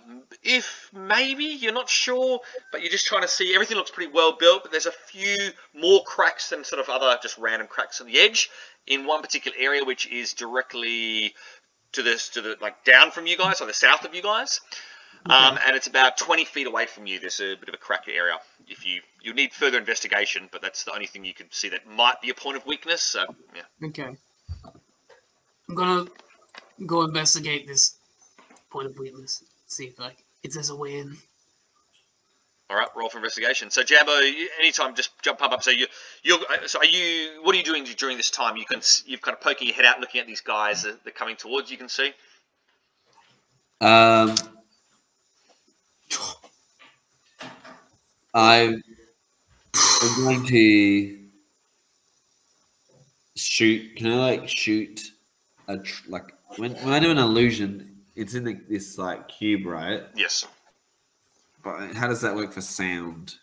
if 0.43 0.91
maybe 0.95 1.45
you're 1.45 1.73
not 1.73 1.89
sure, 1.89 2.41
but 2.71 2.83
you're 2.83 2.91
just 2.91 3.07
trying 3.07 3.23
to 3.23 3.29
see. 3.29 3.55
Everything 3.55 3.77
looks 3.77 3.91
pretty 3.91 4.12
well 4.12 4.37
built, 4.39 4.62
but 4.62 4.71
there's 4.71 4.87
a 4.87 4.93
few 4.93 5.37
more 5.75 6.03
cracks 6.05 6.51
than 6.51 6.65
sort 6.65 6.81
of 6.81 6.89
other 6.89 7.19
just 7.21 7.37
random 7.37 7.66
cracks 7.66 8.01
on 8.01 8.07
the 8.07 8.19
edge 8.19 8.49
in 8.87 9.07
one 9.07 9.23
particular 9.23 9.57
area, 9.59 9.85
which 9.85 10.07
is 10.07 10.35
directly 10.35 11.35
to 11.95 12.03
this 12.03 12.29
to 12.31 12.43
the 12.43 12.57
like 12.61 12.85
down 12.85 13.11
from 13.11 13.27
you 13.27 13.37
guys 13.37 13.61
or 13.61 13.66
the 13.66 13.75
south 13.75 14.05
of 14.05 14.15
you 14.15 14.23
guys. 14.23 14.61
Um, 15.27 15.59
and 15.66 15.75
it's 15.75 15.87
about 15.87 16.19
20 16.19 16.45
feet 16.45 16.66
away 16.66 16.85
from 16.85 17.07
you. 17.07 17.19
There's 17.19 17.41
a 17.41 17.55
bit 17.57 17.69
of 17.69 17.75
a 17.75 17.79
cracked 17.79 18.11
area. 18.11 18.35
If 18.69 18.85
you 18.85 19.01
you 19.23 19.33
need 19.33 19.53
further 19.55 19.79
investigation, 19.79 20.51
but 20.53 20.61
that's 20.61 20.85
the 20.85 20.93
only 20.93 21.07
thing 21.07 21.25
you 21.25 21.33
can 21.33 21.47
see 21.51 21.71
that 21.71 21.87
might 21.87 22.21
be 22.21 22.29
a 22.29 22.35
point 22.35 22.59
of 22.59 22.66
weakness. 22.66 23.01
So 23.03 23.25
yeah, 23.57 23.87
Okay. 23.89 24.16
I'm 25.69 25.75
gonna 25.75 26.05
go 26.85 27.03
investigate 27.05 27.66
this 27.66 27.97
point 28.71 28.87
of 28.87 28.99
weakness. 28.99 29.43
See 29.66 29.85
if 29.87 29.99
like 29.99 30.23
if 30.43 30.53
there's 30.53 30.71
a 30.71 30.77
way 30.77 30.99
in. 30.99 31.16
All 32.70 32.77
right. 32.77 32.89
Roll 32.97 33.09
for 33.11 33.19
investigation. 33.19 33.70
So 33.70 33.82
Jambo, 33.82 34.12
anytime, 34.59 34.95
just 34.95 35.11
jump 35.23 35.39
pump 35.39 35.53
up. 35.53 35.62
So 35.62 35.70
you 35.70 35.86
you 36.23 36.39
so 36.66 36.78
are 36.78 36.85
you? 36.85 37.43
What 37.43 37.55
are 37.55 37.59
you 37.59 37.65
doing 37.65 37.85
during 37.85 38.16
this 38.16 38.31
time? 38.31 38.57
You 38.57 38.65
can 38.65 38.81
you've 39.05 39.20
kind 39.20 39.36
of 39.36 39.43
poking 39.43 39.69
your 39.69 39.77
head 39.77 39.85
out, 39.85 40.01
looking 40.01 40.20
at 40.20 40.27
these 40.27 40.41
guys 40.41 40.82
that 40.85 41.05
they're 41.05 41.12
coming 41.12 41.36
towards. 41.36 41.70
You 41.70 41.77
can 41.77 41.89
see. 41.89 42.12
Um, 43.81 44.35
I 48.32 48.81
I'm 49.77 50.24
going 50.24 50.47
to 50.47 51.19
shoot. 53.36 53.97
Can 53.97 54.07
I 54.07 54.15
like 54.15 54.49
shoot 54.49 55.03
a 55.69 55.78
tr- 55.78 56.09
like 56.09 56.32
when 56.57 56.73
when 56.77 56.95
I 56.95 57.01
do 57.01 57.11
an 57.11 57.19
illusion? 57.19 57.91
It's 58.16 58.35
in 58.35 58.45
the, 58.45 58.55
this 58.69 58.97
like 58.97 59.28
cube, 59.28 59.66
right? 59.66 60.03
Yes. 60.15 60.47
But 61.65 61.95
how 61.95 62.09
does 62.09 62.20
that 62.20 62.36
work 62.36 62.53
for 62.53 62.61
sound? 62.61 63.36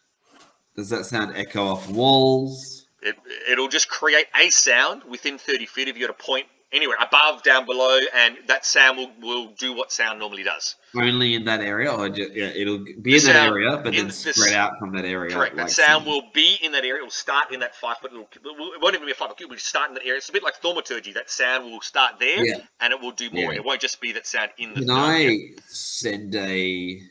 Does 0.75 0.89
that 0.89 1.05
sound 1.05 1.35
echo 1.35 1.65
off 1.65 1.89
walls? 1.89 2.85
It, 3.01 3.15
it'll 3.49 3.67
just 3.67 3.89
create 3.89 4.27
a 4.39 4.49
sound 4.51 5.03
within 5.03 5.37
30 5.37 5.65
feet 5.65 5.89
of 5.89 5.97
you 5.97 6.03
at 6.05 6.09
a 6.11 6.13
point 6.13 6.45
anywhere 6.71 6.95
above, 7.01 7.43
down 7.43 7.65
below, 7.65 7.99
and 8.15 8.37
that 8.47 8.65
sound 8.65 8.97
will, 8.97 9.11
will 9.21 9.47
do 9.57 9.73
what 9.73 9.91
sound 9.91 10.19
normally 10.19 10.43
does. 10.43 10.75
Only 10.95 11.33
in 11.35 11.43
that 11.45 11.59
area, 11.61 11.91
or 11.91 12.07
just, 12.09 12.33
yeah, 12.33 12.45
it'll 12.45 12.79
be 12.79 12.93
The 12.93 13.15
in 13.17 13.23
that 13.25 13.47
area, 13.47 13.81
but 13.83 13.93
then 13.93 14.09
spread 14.11 14.53
out 14.53 14.77
from 14.79 14.93
that 14.95 15.03
area. 15.03 15.35
Correct. 15.35 15.55
like 15.55 15.67
that 15.67 15.73
sound 15.73 16.05
will 16.05 16.23
be 16.33 16.57
in 16.61 16.71
that 16.71 16.85
area. 16.85 16.97
It'll 17.01 17.09
start 17.09 17.51
in 17.53 17.59
that 17.59 17.75
five 17.75 17.97
foot. 17.97 18.11
It'll, 18.11 18.23
it 18.33 18.81
won't 18.81 18.95
even 18.95 19.05
be 19.05 19.11
a 19.11 19.15
five 19.15 19.29
foot 19.29 19.37
cube. 19.37 19.51
It'll 19.51 19.59
start 19.59 19.89
in 19.89 19.95
that 19.95 20.05
area. 20.05 20.17
It's 20.17 20.29
a 20.29 20.33
bit 20.33 20.43
like 20.43 20.55
thaumaturgy. 20.61 21.11
That 21.13 21.29
sound 21.29 21.65
will 21.65 21.81
start 21.81 22.19
there, 22.19 22.45
Yeah. 22.45 22.59
and 22.79 22.93
it 22.93 23.01
will 23.01 23.11
do 23.11 23.29
more. 23.31 23.51
Yeah. 23.51 23.59
It 23.59 23.65
won't 23.65 23.81
just 23.81 23.99
be 23.99 24.13
that 24.13 24.25
sound 24.25 24.51
in 24.57 24.73
the. 24.73 24.81
Can 24.81 24.89
I 24.91 25.39
send 25.67 26.35
a 26.35 27.01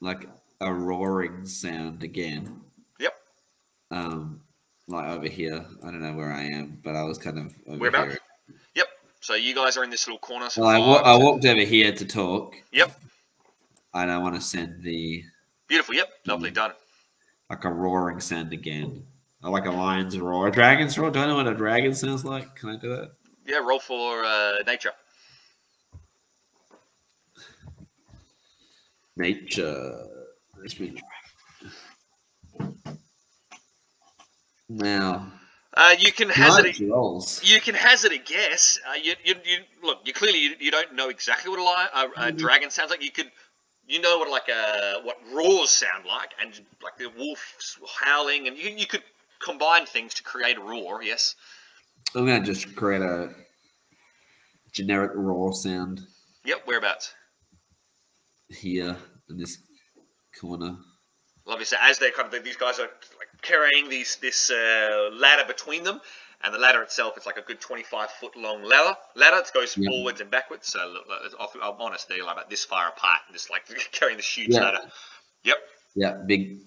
like 0.00 0.28
a 0.60 0.72
roaring 0.72 1.44
sound 1.46 2.02
again? 2.02 2.60
Yep. 2.98 3.14
Um, 3.90 4.40
like 4.88 5.08
over 5.08 5.28
here. 5.28 5.64
I 5.82 5.86
don't 5.86 6.02
know 6.02 6.12
where 6.14 6.32
I 6.32 6.42
am, 6.44 6.78
but 6.82 6.96
I 6.96 7.02
was 7.04 7.18
kind 7.18 7.38
of 7.38 7.54
over 7.66 7.78
Whereabouts? 7.78 8.12
here. 8.12 8.20
Yep. 8.76 8.86
So 9.20 9.34
you 9.34 9.54
guys 9.54 9.76
are 9.76 9.84
in 9.84 9.90
this 9.90 10.06
little 10.06 10.18
corner. 10.18 10.48
So 10.50 10.62
Well, 10.62 10.70
I, 10.70 10.78
wa- 10.78 11.02
I 11.04 11.16
walked 11.16 11.44
over 11.44 11.60
here 11.60 11.92
to 11.92 12.04
talk. 12.04 12.54
Yep. 12.72 12.98
And 13.94 14.10
I 14.10 14.18
want 14.18 14.34
to 14.36 14.40
send 14.40 14.82
the 14.82 15.24
Beautiful. 15.66 15.94
Yep. 15.94 16.08
Mm. 16.26 16.28
Lovely 16.30 16.50
done. 16.50 16.72
like 17.48 17.64
a 17.64 17.70
roaring 17.70 18.20
sound 18.20 18.52
again. 18.52 19.04
I 19.42 19.48
like 19.48 19.64
a 19.66 19.70
lion's 19.70 20.18
roar, 20.18 20.48
a 20.48 20.52
dragon's 20.52 20.98
roar. 20.98 21.10
Do 21.10 21.18
I 21.20 21.26
know 21.26 21.36
what 21.36 21.46
a 21.46 21.54
dragon 21.54 21.94
sounds 21.94 22.24
like? 22.24 22.54
Can 22.56 22.68
I 22.70 22.76
do 22.76 22.88
that? 22.90 23.12
Yeah. 23.46 23.58
Roll 23.58 23.80
for 23.80 24.22
uh, 24.24 24.56
nature. 24.66 24.92
Nature. 29.20 30.06
Let's 30.60 30.74
be 30.74 31.00
Now, 34.68 35.32
Uh, 35.76 35.94
you 35.98 36.10
can 36.12 36.28
hazard 36.28 36.64
nice. 36.80 37.40
You 37.44 37.60
can 37.60 37.74
hazard 37.74 38.12
a 38.12 38.18
guess. 38.18 38.78
Uh, 38.88 38.94
you, 38.94 39.14
you, 39.24 39.34
you 39.44 39.58
look. 39.82 40.00
You 40.04 40.12
clearly 40.12 40.40
you, 40.42 40.54
you 40.58 40.70
don't 40.70 40.94
know 40.94 41.08
exactly 41.10 41.50
what 41.50 41.60
a, 41.60 41.62
li- 41.62 41.90
a, 41.94 42.28
a 42.28 42.32
Mhm. 42.32 42.38
dragon 42.38 42.70
sounds 42.70 42.90
like. 42.90 43.02
You 43.04 43.12
could, 43.12 43.30
you 43.86 44.00
know 44.00 44.18
what 44.18 44.30
like 44.30 44.48
a 44.48 45.00
what 45.04 45.16
roars 45.32 45.70
sound 45.70 46.06
like, 46.06 46.30
and 46.40 46.60
like 46.82 46.96
the 46.98 47.08
wolf 47.16 47.78
howling, 48.00 48.48
and 48.48 48.56
you, 48.56 48.70
you 48.70 48.86
could 48.86 49.02
combine 49.38 49.86
things 49.86 50.14
to 50.14 50.22
create 50.22 50.56
a 50.56 50.60
roar. 50.60 51.02
Yes. 51.02 51.36
I'm 52.14 52.26
gonna 52.26 52.44
just 52.44 52.74
create 52.74 53.02
a 53.02 53.30
generic 54.72 55.12
roar 55.14 55.52
sound 55.54 56.00
Yep. 56.44 56.62
Whereabouts? 56.66 57.14
here 58.48 58.96
in 59.30 59.38
this 59.38 59.58
corner. 60.38 60.76
Lovely. 61.46 61.64
So 61.64 61.76
as 61.80 61.98
they're 61.98 62.10
kind 62.12 62.32
of 62.32 62.44
these 62.44 62.56
guys 62.56 62.78
are 62.78 62.90
like 63.18 63.28
carrying 63.42 63.88
these 63.88 64.16
this 64.16 64.50
uh, 64.50 65.10
ladder 65.14 65.44
between 65.46 65.84
them, 65.84 66.00
and 66.42 66.54
the 66.54 66.58
ladder 66.58 66.82
itself 66.82 67.16
is 67.16 67.26
like 67.26 67.38
a 67.38 67.42
good 67.42 67.60
25 67.60 68.10
foot 68.10 68.36
long 68.36 68.62
ladder. 68.62 68.96
Ladder 69.16 69.38
it 69.38 69.50
goes 69.54 69.76
Yeah. 69.76 69.88
forwards 69.90 70.20
and 70.20 70.30
backwards. 70.30 70.68
So 70.68 70.80
I'm 71.62 71.80
honest, 71.80 72.08
they're 72.08 72.22
like 72.24 72.34
about 72.34 72.50
this 72.50 72.64
far 72.64 72.88
apart, 72.88 73.20
and 73.26 73.34
just 73.34 73.50
like 73.50 73.62
carrying 73.92 74.16
this 74.18 74.26
huge 74.36 74.48
Yeah. 74.50 74.60
ladder. 74.60 74.80
Yep. 75.44 75.56
Yeah, 75.96 76.12
big, 76.26 76.60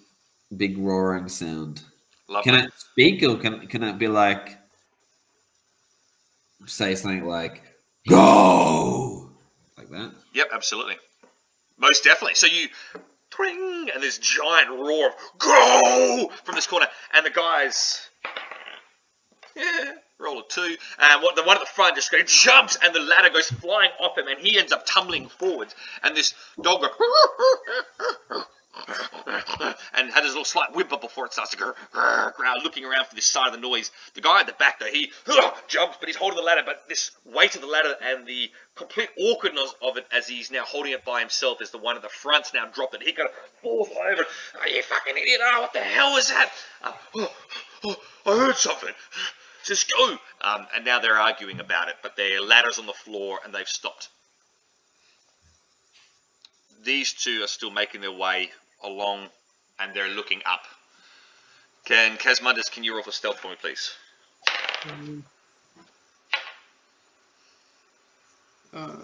big 0.58 0.78
roaring 0.78 1.30
sound. 1.30 1.84
Love 2.28 2.44
Can 2.44 2.56
that. 2.56 2.66
it 2.66 2.74
speak 2.74 3.24
or 3.24 3.38
can 3.38 3.68
can 3.68 3.84
it 3.84 3.98
be 3.98 4.08
like 4.08 4.58
say 6.66 6.96
something 6.96 7.26
like 7.26 7.62
go 8.10 9.30
like 9.78 9.90
that? 9.90 10.14
Yep, 10.34 10.48
absolutely. 10.54 10.98
Most 11.84 12.06
definitely. 12.06 12.36
So 12.36 12.48
you 12.48 12.70
twing 13.30 13.94
and 13.94 14.02
this 14.02 14.18
giant 14.18 14.70
roar 14.70 15.08
of 15.08 15.14
go 15.38 16.32
from 16.46 16.56
this 16.56 16.66
corner 16.66 16.88
and 17.14 17.26
the 17.26 17.30
guys 17.30 18.08
yeah, 19.54 19.92
roll 20.18 20.40
a 20.40 20.44
two. 20.48 20.78
And 20.98 21.22
what 21.22 21.36
the 21.36 21.44
one 21.44 21.58
at 21.58 21.60
the 21.60 21.66
front 21.66 21.96
just 21.96 22.10
goes, 22.10 22.24
jumps 22.26 22.78
and 22.82 22.96
the 22.96 23.02
ladder 23.02 23.32
goes 23.32 23.48
flying 23.52 23.92
off 24.00 24.18
him 24.18 24.30
and 24.30 24.40
he 24.40 24.58
ends 24.58 24.72
up 24.72 24.86
tumbling 24.86 25.28
forwards 25.28 25.76
and 26.04 26.16
this 26.16 26.34
dog 26.62 26.82
goes 26.82 28.46
and 29.94 30.12
had 30.12 30.24
his 30.24 30.32
little 30.32 30.46
slight 30.46 30.76
whimper 30.76 30.98
before 30.98 31.26
it 31.26 31.34
starts 31.34 31.52
to 31.52 31.58
go 31.58 31.74
growl, 31.92 32.62
looking 32.64 32.86
around 32.86 33.06
for 33.06 33.16
this 33.16 33.26
side 33.26 33.48
of 33.48 33.54
the 33.54 33.60
noise. 33.60 33.92
The 34.16 34.22
guy 34.22 34.40
at 34.40 34.48
the 34.48 34.54
back 34.54 34.80
though, 34.80 34.88
he 34.88 35.12
jumps, 35.68 35.98
but 36.00 36.08
he's 36.08 36.16
holding 36.16 36.38
the 36.38 36.44
ladder. 36.44 36.64
But 36.66 36.90
this 36.90 37.12
weight 37.26 37.56
of 37.56 37.62
the 37.62 37.68
ladder 37.68 37.96
and 38.02 38.26
the 38.26 38.50
complete 38.76 39.10
awkwardness 39.20 39.76
of 39.82 39.98
it 39.98 40.06
as 40.12 40.28
he's 40.28 40.52
now 40.52 40.64
holding 40.64 40.94
it 40.94 41.06
by 41.06 41.20
himself 41.20 41.62
is 41.62 41.70
the 41.72 41.78
one 41.78 41.96
at 41.96 42.02
the 42.02 42.10
front's 42.10 42.54
now 42.54 42.66
dropped 42.66 42.96
and 42.96 43.04
he 43.04 43.12
kind 43.12 43.30
of 43.30 43.36
falls 43.62 43.90
over. 43.90 44.26
Are 44.62 44.68
you 44.68 44.82
fucking 44.82 45.18
idiot? 45.18 45.40
Oh, 45.44 45.62
what 45.62 45.74
the 45.74 45.80
hell 45.80 46.14
was 46.14 46.30
that? 46.30 46.50
Uh, 46.82 46.92
oh, 47.16 47.32
oh, 47.84 47.96
I 48.26 48.38
heard 48.38 48.56
something. 48.56 48.94
Just 49.64 49.92
go. 49.94 50.18
Um, 50.42 50.68
and 50.76 50.84
now 50.84 51.00
they're 51.00 51.20
arguing 51.20 51.60
about 51.60 51.90
it, 51.90 51.96
but 52.02 52.16
their 52.18 52.42
ladder's 52.42 52.80
on 52.80 52.86
the 52.86 52.94
floor 52.94 53.40
and 53.46 53.54
they've 53.54 53.68
stopped. 53.68 54.10
These 56.84 57.14
two 57.14 57.44
are 57.44 57.48
still 57.48 57.72
making 57.72 58.02
their 58.02 58.12
way 58.12 58.52
along 58.84 59.30
and 59.80 59.94
they're 59.94 60.10
looking 60.10 60.42
up. 60.46 60.62
Can 61.86 62.18
Kazmanduz, 62.18 62.72
can 62.72 62.84
you 62.84 62.94
roll 62.94 63.04
for 63.04 63.12
stealth 63.12 63.40
for 63.40 63.50
me, 63.50 63.56
please? 63.60 63.92
Uh, 68.74 68.96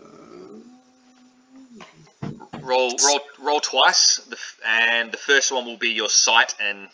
Roll, 2.61 2.93
roll, 3.03 3.19
roll 3.39 3.59
twice, 3.59 4.19
and 4.63 5.11
the 5.11 5.17
first 5.17 5.51
one 5.51 5.65
will 5.65 5.77
be 5.77 5.89
your 5.89 6.09
sight, 6.09 6.53
and 6.59 6.87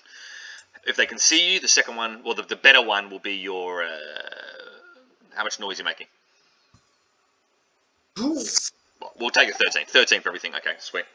if 0.88 0.96
they 0.96 1.06
can 1.06 1.18
see 1.18 1.54
you, 1.54 1.60
the 1.60 1.68
second 1.68 1.96
one, 1.98 2.22
well, 2.24 2.34
the, 2.36 2.44
the 2.44 2.56
better 2.56 2.82
one 2.82 3.10
will 3.10 3.20
be 3.20 3.34
your 3.36 3.84
uh, 3.84 3.88
how 5.34 5.44
much 5.44 5.60
noise 5.60 5.80
you're 5.80 5.86
making. 5.86 6.08
Well, 8.18 9.12
We'll 9.20 9.32
take 9.32 9.50
a 9.50 9.54
13. 9.54 9.86
13 9.88 10.22
for 10.22 10.30
everything. 10.30 10.56
Okay, 10.56 10.74
sweet. 10.80 11.06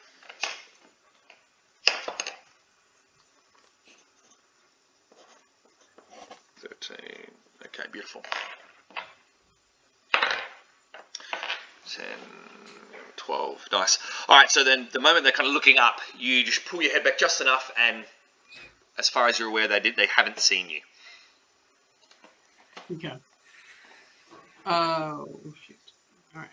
Okay, 6.92 7.88
beautiful. 7.92 8.22
10, 11.88 12.04
12. 13.16 13.68
Nice. 13.72 13.98
All 14.28 14.36
right, 14.36 14.50
so 14.50 14.64
then 14.64 14.88
the 14.92 15.00
moment 15.00 15.24
they're 15.24 15.32
kind 15.32 15.48
of 15.48 15.54
looking 15.54 15.78
up, 15.78 16.00
you 16.18 16.44
just 16.44 16.64
pull 16.66 16.82
your 16.82 16.92
head 16.92 17.04
back 17.04 17.18
just 17.18 17.40
enough, 17.40 17.72
and 17.78 18.04
as 18.98 19.08
far 19.08 19.28
as 19.28 19.38
you're 19.38 19.48
aware, 19.48 19.66
they 19.66 19.80
did 19.80 19.96
they 19.96 20.06
haven't 20.06 20.38
seen 20.38 20.68
you. 20.70 20.80
okay. 22.96 23.14
Oh 24.66 25.26
shit! 25.66 25.76
All 26.34 26.42
right. 26.42 26.50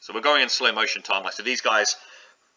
So 0.00 0.12
we're 0.14 0.20
going 0.20 0.42
in 0.42 0.48
slow 0.48 0.70
motion 0.72 1.02
time. 1.02 1.24
Like 1.24 1.32
so, 1.32 1.42
these 1.42 1.60
guys, 1.60 1.96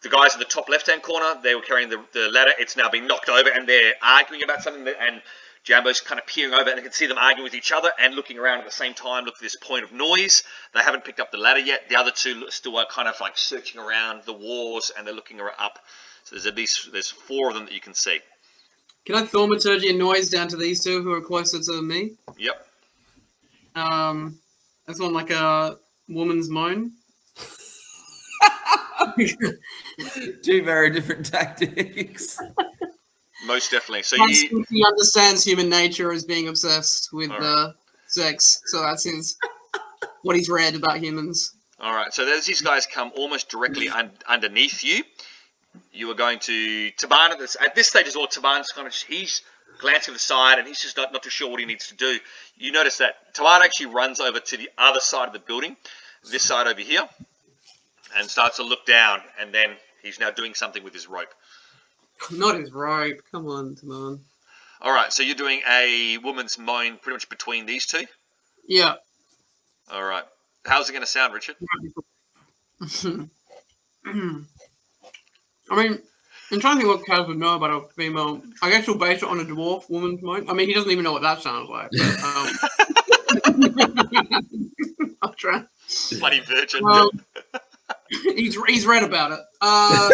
the 0.02 0.10
guys 0.10 0.34
in 0.34 0.38
the 0.38 0.44
top 0.44 0.68
left-hand 0.68 1.02
corner, 1.02 1.40
they 1.42 1.54
were 1.54 1.62
carrying 1.62 1.88
the, 1.88 2.04
the 2.12 2.28
ladder. 2.28 2.52
It's 2.58 2.76
now 2.76 2.90
been 2.90 3.06
knocked 3.06 3.28
over, 3.28 3.48
and 3.48 3.68
they're 3.68 3.94
arguing 4.02 4.42
about 4.42 4.62
something. 4.62 4.84
That, 4.84 4.96
and 5.00 5.22
Jambo's 5.64 6.00
kind 6.00 6.18
of 6.20 6.26
peering 6.26 6.54
over, 6.54 6.68
and 6.68 6.78
I 6.80 6.82
can 6.82 6.92
see 6.92 7.06
them 7.06 7.18
arguing 7.18 7.44
with 7.44 7.54
each 7.54 7.70
other 7.70 7.92
and 8.00 8.14
looking 8.14 8.36
around 8.38 8.58
at 8.58 8.64
the 8.64 8.72
same 8.72 8.94
time. 8.94 9.24
Look 9.24 9.36
at 9.36 9.40
this 9.40 9.56
point 9.56 9.84
of 9.84 9.92
noise. 9.92 10.42
They 10.74 10.80
haven't 10.80 11.04
picked 11.04 11.20
up 11.20 11.30
the 11.30 11.38
ladder 11.38 11.60
yet. 11.60 11.88
The 11.88 11.96
other 11.96 12.10
two 12.10 12.50
still 12.50 12.76
are 12.78 12.86
kind 12.86 13.06
of 13.06 13.14
like 13.20 13.38
searching 13.38 13.80
around 13.80 14.22
the 14.24 14.32
walls, 14.32 14.90
and 14.96 15.06
they're 15.06 15.14
looking 15.14 15.40
up. 15.40 15.78
So 16.24 16.34
there's 16.34 16.46
at 16.46 16.56
least 16.56 16.90
there's 16.92 17.10
four 17.10 17.48
of 17.48 17.54
them 17.54 17.66
that 17.66 17.74
you 17.74 17.80
can 17.80 17.94
see. 17.94 18.18
Can 19.04 19.16
I 19.16 19.22
thaumaturgy 19.22 19.90
a 19.90 19.92
noise 19.92 20.30
down 20.30 20.48
to 20.48 20.56
these 20.56 20.82
two 20.82 21.02
who 21.02 21.12
are 21.12 21.20
closer 21.20 21.58
to 21.60 21.82
me? 21.82 22.12
Yep. 22.38 22.66
Um, 23.74 24.38
that's 24.86 25.00
one 25.00 25.12
like 25.12 25.30
a 25.30 25.78
woman's 26.08 26.48
moan. 26.48 26.92
Two 30.42 30.62
very 30.64 30.90
different 30.90 31.26
tactics. 31.26 32.38
Most 33.44 33.70
definitely. 33.70 34.02
So 34.02 34.16
you, 34.26 34.64
he 34.70 34.84
understands 34.84 35.44
human 35.44 35.68
nature 35.68 36.12
as 36.12 36.24
being 36.24 36.48
obsessed 36.48 37.12
with 37.12 37.30
Alright. 37.30 37.44
uh, 37.44 37.72
sex, 38.06 38.62
so 38.66 38.82
that's 38.82 39.04
his 39.04 39.36
what 40.22 40.36
he's 40.36 40.48
read 40.48 40.74
about 40.74 40.98
humans. 40.98 41.52
All 41.80 41.92
right, 41.92 42.14
so 42.14 42.24
as 42.32 42.46
these 42.46 42.60
guys 42.60 42.86
come 42.86 43.10
almost 43.16 43.48
directly 43.48 43.88
un- 43.88 44.12
underneath 44.28 44.84
you, 44.84 45.02
you 45.92 46.08
are 46.10 46.14
going 46.14 46.38
to 46.40 46.90
Taban 46.92 47.30
at 47.30 47.38
this 47.38 47.56
at 47.60 47.74
this 47.74 47.88
stage 47.88 48.06
as 48.06 48.14
well. 48.14 48.28
Taban's 48.28 48.70
kind 48.70 48.86
of 48.86 48.94
he's 48.94 49.42
glancing 49.80 50.12
to 50.12 50.12
the 50.12 50.18
side 50.18 50.58
and 50.58 50.68
he's 50.68 50.80
just 50.80 50.96
not, 50.96 51.12
not 51.12 51.22
too 51.22 51.30
sure 51.30 51.50
what 51.50 51.58
he 51.60 51.66
needs 51.66 51.88
to 51.88 51.96
do. 51.96 52.18
You 52.56 52.72
notice 52.72 52.98
that 52.98 53.34
Taban 53.34 53.60
actually 53.60 53.86
runs 53.86 54.20
over 54.20 54.38
to 54.38 54.56
the 54.56 54.70
other 54.78 55.00
side 55.00 55.26
of 55.26 55.32
the 55.32 55.40
building, 55.40 55.76
this 56.30 56.42
side 56.42 56.66
over 56.66 56.80
here, 56.80 57.08
and 58.16 58.28
starts 58.28 58.56
to 58.56 58.62
look 58.62 58.86
down. 58.86 59.20
And 59.40 59.52
then 59.52 59.70
he's 60.02 60.20
now 60.20 60.30
doing 60.30 60.54
something 60.54 60.84
with 60.84 60.94
his 60.94 61.08
rope. 61.08 61.34
Not 62.30 62.58
his 62.58 62.72
rope. 62.72 63.18
Come 63.30 63.46
on, 63.48 63.76
come 63.76 63.90
on. 63.90 64.20
All 64.80 64.92
right, 64.92 65.12
so 65.12 65.22
you're 65.22 65.36
doing 65.36 65.60
a 65.68 66.18
woman's 66.18 66.58
moan 66.58 66.98
pretty 67.00 67.14
much 67.14 67.28
between 67.28 67.66
these 67.66 67.86
two. 67.86 68.04
Yeah. 68.66 68.94
All 69.92 70.02
right, 70.02 70.24
how's 70.64 70.88
it 70.88 70.92
going 70.92 71.02
to 71.02 71.06
sound, 71.06 71.34
Richard? 71.34 71.56
I 75.70 75.76
mean, 75.76 75.98
I'm 76.50 76.60
trying 76.60 76.78
to 76.78 76.82
think 76.82 76.86
what 76.86 77.06
Kaz 77.06 77.28
would 77.28 77.38
know 77.38 77.54
about 77.54 77.70
a 77.70 77.88
female. 77.94 78.42
I 78.60 78.70
guess 78.70 78.86
he'll 78.86 78.98
base 78.98 79.22
it 79.22 79.28
on 79.28 79.40
a 79.40 79.44
dwarf 79.44 79.88
woman's 79.88 80.20
moan. 80.22 80.48
I 80.50 80.52
mean, 80.52 80.68
he 80.68 80.74
doesn't 80.74 80.90
even 80.90 81.04
know 81.04 81.12
what 81.12 81.22
that 81.22 81.42
sounds 81.42 81.68
like. 81.68 81.90
But, 81.92 82.22
um, 82.24 82.48
I'll 85.22 85.34
try. 85.34 85.64
Bloody 86.18 86.40
virgin. 86.40 86.84
Um, 86.84 87.10
he's 88.10 88.56
he's 88.66 88.86
read 88.86 89.02
about 89.02 89.32
it 89.32 89.40
uh, 89.60 90.10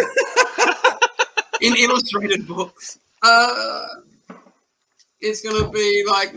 in 1.61 1.75
illustrated 1.75 2.47
books. 2.47 2.99
Uh, 3.21 3.85
it's 5.19 5.41
gonna 5.41 5.69
be 5.69 6.03
like. 6.07 6.35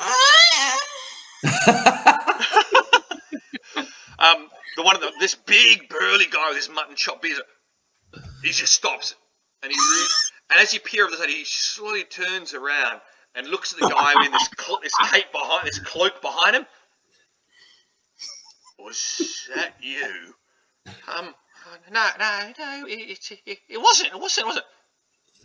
Um, 4.16 4.48
the 4.76 4.82
one 4.82 4.94
of 4.94 5.02
the, 5.02 5.12
this 5.20 5.34
big 5.34 5.88
burly 5.88 6.26
guy 6.30 6.48
with 6.48 6.56
his 6.56 6.70
mutton 6.70 6.94
chop 6.96 7.20
beard, 7.20 7.42
he 8.42 8.50
just 8.50 8.72
stops 8.72 9.14
and 9.62 9.72
he 9.72 9.78
re- 9.78 10.08
and 10.50 10.60
as 10.60 10.72
you 10.72 10.80
peer 10.80 11.04
over 11.04 11.10
the 11.10 11.16
side, 11.16 11.28
he 11.28 11.44
slowly 11.44 12.04
turns 12.04 12.54
around 12.54 13.00
and 13.34 13.48
looks 13.48 13.72
at 13.72 13.80
the 13.80 13.88
guy 13.88 14.24
in 14.24 14.32
this 14.32 14.48
cl- 14.58 14.80
this 14.82 14.94
cape 15.10 15.30
behind 15.32 15.66
this 15.66 15.78
cloak 15.78 16.20
behind 16.22 16.56
him. 16.56 16.66
Was 18.78 19.48
that 19.54 19.74
you? 19.80 20.34
Um, 21.16 21.34
no, 21.90 22.08
no, 22.18 22.52
no, 22.58 22.86
it, 22.86 23.18
it, 23.46 23.58
it 23.68 23.80
wasn't. 23.80 24.12
It 24.12 24.20
wasn't. 24.20 24.44
It 24.44 24.48
wasn't. 24.48 24.66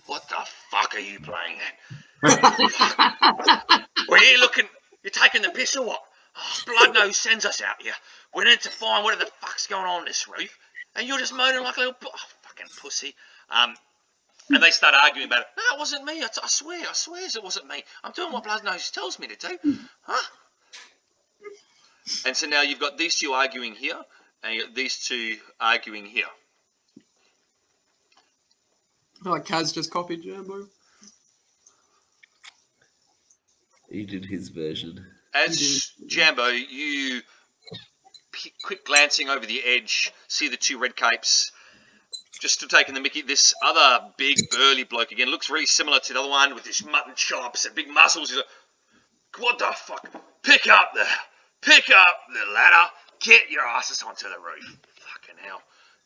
What 0.05 0.27
the 0.27 0.35
fuck 0.71 0.95
are 0.95 0.99
you 0.99 1.19
playing 1.19 1.59
at? 1.59 1.73
Were 4.09 4.17
you 4.17 4.39
looking? 4.39 4.65
You're 5.03 5.11
taking 5.11 5.41
the 5.41 5.49
piss 5.49 5.75
or 5.75 5.85
what? 5.85 6.01
Oh, 6.35 6.61
Blood 6.65 6.95
Nose 6.95 7.17
sends 7.17 7.45
us 7.45 7.61
out 7.61 7.81
here. 7.81 7.93
We 8.35 8.43
need 8.43 8.61
to 8.61 8.69
find 8.69 9.03
whatever 9.03 9.25
the 9.25 9.31
fuck's 9.39 9.67
going 9.67 9.85
on 9.85 9.99
in 9.99 10.05
this 10.05 10.27
roof, 10.27 10.57
and 10.95 11.07
you're 11.07 11.19
just 11.19 11.33
moaning 11.33 11.63
like 11.63 11.77
a 11.77 11.81
little 11.81 11.95
oh, 12.05 12.09
fucking 12.41 12.67
pussy. 12.81 13.13
Um, 13.49 13.75
and 14.49 14.63
they 14.63 14.71
start 14.71 14.95
arguing 14.95 15.27
about 15.27 15.41
it. 15.41 15.47
No, 15.57 15.75
it 15.75 15.79
wasn't 15.79 16.05
me. 16.05 16.23
I, 16.23 16.27
t- 16.27 16.41
I 16.43 16.47
swear, 16.47 16.81
I 16.89 16.93
swear 16.93 17.23
it 17.23 17.43
wasn't 17.43 17.67
me. 17.67 17.83
I'm 18.03 18.13
doing 18.13 18.31
what 18.31 18.43
Blood 18.43 18.63
Nose 18.63 18.89
tells 18.89 19.19
me 19.19 19.27
to 19.27 19.35
do. 19.35 19.77
Huh? 20.01 20.27
And 22.25 22.35
so 22.35 22.47
now 22.47 22.63
you've 22.63 22.79
got 22.79 22.97
these 22.97 23.15
two 23.15 23.33
arguing 23.33 23.75
here, 23.75 23.99
and 24.43 24.55
you've 24.55 24.65
got 24.65 24.75
these 24.75 25.05
two 25.05 25.37
arguing 25.59 26.05
here. 26.05 26.25
I 29.19 29.23
feel 29.23 29.31
like 29.33 29.45
Kaz 29.45 29.73
just 29.73 29.91
copied 29.91 30.23
Jambo. 30.23 30.67
he 33.89 34.05
did 34.05 34.25
his 34.25 34.49
version. 34.49 35.05
As 35.33 35.91
Jambo, 36.07 36.47
you 36.47 37.21
p- 38.31 38.53
quick 38.63 38.85
glancing 38.85 39.29
over 39.29 39.45
the 39.45 39.61
edge, 39.65 40.13
see 40.27 40.47
the 40.47 40.57
two 40.57 40.79
red 40.79 40.95
capes. 40.95 41.51
Just 42.39 42.55
still 42.55 42.69
taking 42.69 42.95
the 42.95 43.01
Mickey. 43.01 43.21
This 43.21 43.53
other 43.63 44.05
big 44.17 44.37
burly 44.49 44.85
bloke 44.85 45.11
again 45.11 45.27
looks 45.27 45.49
really 45.49 45.65
similar 45.65 45.99
to 45.99 46.13
the 46.13 46.19
other 46.19 46.29
one 46.29 46.55
with 46.55 46.65
his 46.65 46.85
mutton 46.85 47.13
chops 47.15 47.65
and 47.65 47.75
big 47.75 47.89
muscles. 47.89 48.29
He's 48.29 48.37
like, 48.37 48.45
what 49.37 49.59
the 49.59 49.65
fuck? 49.75 50.09
Pick 50.41 50.67
up 50.67 50.91
the, 50.93 51.05
pick 51.61 51.89
up 51.89 52.17
the 52.29 52.53
ladder. 52.53 52.89
Get 53.21 53.49
your 53.49 53.63
asses 53.63 54.03
onto 54.03 54.27
the 54.29 54.39
roof. 54.39 54.79
Fucking 54.95 55.35
hell. 55.43 55.61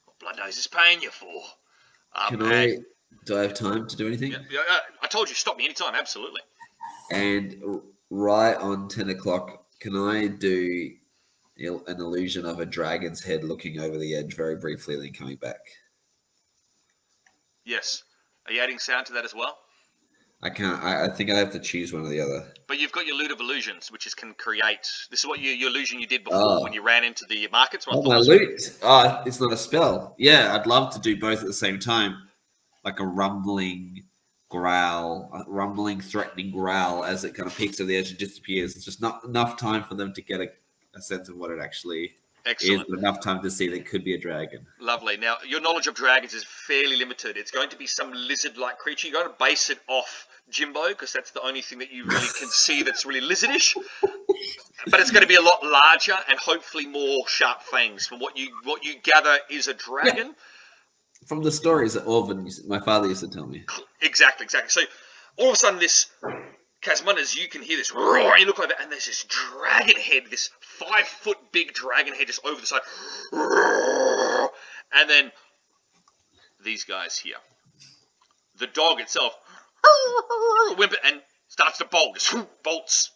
What 0.06 0.20
blood 0.20 0.38
nose 0.38 0.58
is 0.58 0.68
paying 0.68 1.02
you 1.02 1.12
for? 1.12 1.44
Um, 2.16 2.30
Can 2.30 2.44
I 2.44 2.78
Do 3.26 3.38
I 3.38 3.44
have 3.44 3.54
time 3.54 3.88
to 3.88 3.96
do 3.96 4.08
anything? 4.08 4.32
Yeah, 4.32 4.40
yeah, 4.52 4.78
I 5.02 5.08
told 5.08 5.30
you, 5.30 5.36
stop 5.36 5.58
me 5.58 5.66
anytime. 5.66 5.96
Absolutely. 5.96 6.42
And 7.12 7.82
right 8.10 8.56
on 8.56 8.88
10 8.88 9.10
o'clock, 9.10 9.66
can 9.80 9.96
I 9.96 10.28
do 10.28 10.92
an 11.58 12.00
illusion 12.00 12.46
of 12.46 12.60
a 12.60 12.66
dragon's 12.66 13.24
head 13.24 13.44
looking 13.44 13.80
over 13.80 13.98
the 13.98 14.16
edge 14.16 14.36
very 14.36 14.56
briefly, 14.56 14.96
then 14.96 15.14
coming 15.14 15.36
back? 15.38 15.60
Yes. 17.66 18.04
Are 18.48 18.54
you 18.54 18.62
adding 18.62 18.80
sound 18.80 19.06
to 19.08 19.14
that 19.14 19.26
as 19.26 19.34
well? 19.34 19.58
I 20.44 20.50
can't. 20.50 20.84
I, 20.84 21.06
I 21.06 21.10
think 21.10 21.32
I 21.32 21.38
have 21.38 21.52
to 21.54 21.60
choose 21.60 21.94
one 21.94 22.06
or 22.06 22.10
the 22.10 22.20
other. 22.20 22.46
But 22.68 22.78
you've 22.78 22.92
got 22.92 23.06
your 23.06 23.16
lute 23.16 23.32
of 23.32 23.40
illusions, 23.40 23.90
which 23.92 24.06
is 24.06 24.14
can 24.14 24.34
create. 24.34 24.86
This 25.10 25.22
is 25.22 25.26
what 25.26 25.40
you, 25.40 25.52
your 25.52 25.70
illusion 25.70 26.00
you 26.02 26.06
did 26.08 26.24
before 26.26 26.40
Oh. 26.42 26.62
when 26.64 26.74
you 26.74 26.84
ran 26.84 27.04
into 27.06 27.26
the 27.30 27.48
markets. 27.52 27.86
Oh, 27.90 28.02
my 28.04 28.18
lute. 28.18 28.78
Oh, 28.84 29.24
it's 29.26 29.40
not 29.40 29.54
a 29.54 29.58
spell. 29.58 30.16
Yeah, 30.20 30.54
I'd 30.56 30.68
love 30.68 30.94
to 30.96 31.00
do 31.00 31.18
both 31.18 31.40
at 31.40 31.48
the 31.48 31.54
same 31.54 31.80
time. 31.80 32.18
Like 32.84 33.00
a 33.00 33.06
rumbling 33.06 34.04
growl, 34.50 35.32
a 35.34 35.50
rumbling, 35.50 36.02
threatening 36.02 36.52
growl 36.52 37.06
as 37.06 37.24
it 37.24 37.34
kind 37.34 37.48
of 37.48 37.58
peaks 37.58 37.78
to 37.78 37.86
the 37.86 37.96
edge 37.96 38.10
and 38.10 38.20
disappears. 38.20 38.76
It's 38.76 38.86
just 38.86 39.02
not 39.02 39.24
enough 39.24 39.58
time 39.58 39.84
for 39.84 39.96
them 39.96 40.14
to 40.14 40.22
get 40.22 40.42
a, 40.42 40.48
a 40.96 41.02
sense 41.02 41.30
of 41.30 41.38
what 41.38 41.52
it 41.52 41.60
actually 41.62 42.14
Excellent. 42.46 42.90
enough 42.90 43.22
time 43.22 43.42
to 43.42 43.50
see 43.50 43.70
that 43.70 43.76
it 43.76 43.86
could 43.86 44.04
be 44.04 44.14
a 44.14 44.18
dragon. 44.18 44.66
Lovely. 44.80 45.16
Now, 45.16 45.38
your 45.48 45.62
knowledge 45.62 45.88
of 45.88 45.96
dragons 45.96 46.34
is 46.34 46.44
fairly 46.44 46.98
limited. 46.98 47.38
It's 47.38 47.52
going 47.52 47.70
to 47.70 47.78
be 47.78 47.88
some 47.88 48.12
lizard-like 48.12 48.80
creature. 48.80 49.08
You're 49.08 49.22
going 49.22 49.34
to 49.34 49.36
base 49.40 49.70
it 49.70 49.80
off 49.88 50.28
Jimbo 50.50 50.90
because 50.90 51.14
that's 51.14 51.32
the 51.32 51.42
only 51.42 51.62
thing 51.62 51.80
that 51.80 51.92
you 51.92 52.04
really 52.04 52.28
can 52.38 52.48
see 52.50 52.84
that's 52.84 53.06
really 53.06 53.22
lizardish. 53.22 53.78
But 54.88 55.00
it's 55.00 55.12
going 55.12 55.22
to 55.22 55.28
be 55.28 55.36
a 55.36 55.42
lot 55.42 55.64
larger 55.64 56.16
and 56.30 56.38
hopefully 56.38 56.86
more 56.86 57.26
sharp 57.28 57.62
fangs. 57.62 58.06
From 58.06 58.20
what 58.20 58.38
you 58.38 58.50
what 58.64 58.84
you 58.84 58.96
gather 59.02 59.38
is 59.50 59.70
a 59.70 59.74
dragon. 59.74 60.36
From 61.28 61.42
the 61.42 61.52
stories 61.52 61.94
that 61.94 62.06
Orvin, 62.06 62.50
my 62.68 62.82
father 62.82 63.08
used 63.08 63.22
to 63.22 63.30
tell 63.30 63.48
me. 63.48 63.64
Exactly, 64.02 64.44
exactly. 64.44 64.70
So 64.70 64.82
all 65.38 65.48
of 65.48 65.54
a 65.54 65.56
sudden, 65.56 65.80
this 65.80 66.08
Kazmanduz, 66.84 67.36
you 67.36 67.48
can 67.48 67.62
hear 67.62 67.78
this 67.78 67.94
roar. 67.94 68.38
You 68.38 68.46
look 68.46 68.60
over, 68.60 68.74
and 68.82 68.92
there's 68.92 69.06
this 69.06 69.24
dragon 69.24 69.96
head, 69.96 70.24
this 70.30 70.50
five 70.60 71.08
foot 71.08 71.38
big 71.52 71.74
dragon 71.74 72.14
head, 72.14 72.28
just 72.28 72.46
over 72.46 72.60
the 72.60 72.68
side, 72.68 72.82
Roar. 73.32 74.52
and 74.94 75.10
then 75.10 75.32
these 76.64 76.84
guys 76.84 77.18
here. 77.18 77.38
The 78.60 78.68
dog 78.68 79.00
itself, 79.00 79.34
whimper, 80.78 80.98
and 81.06 81.22
starts 81.48 81.78
to 81.80 81.86
bolt, 81.86 82.16
just 82.16 82.36
bolts 82.64 83.12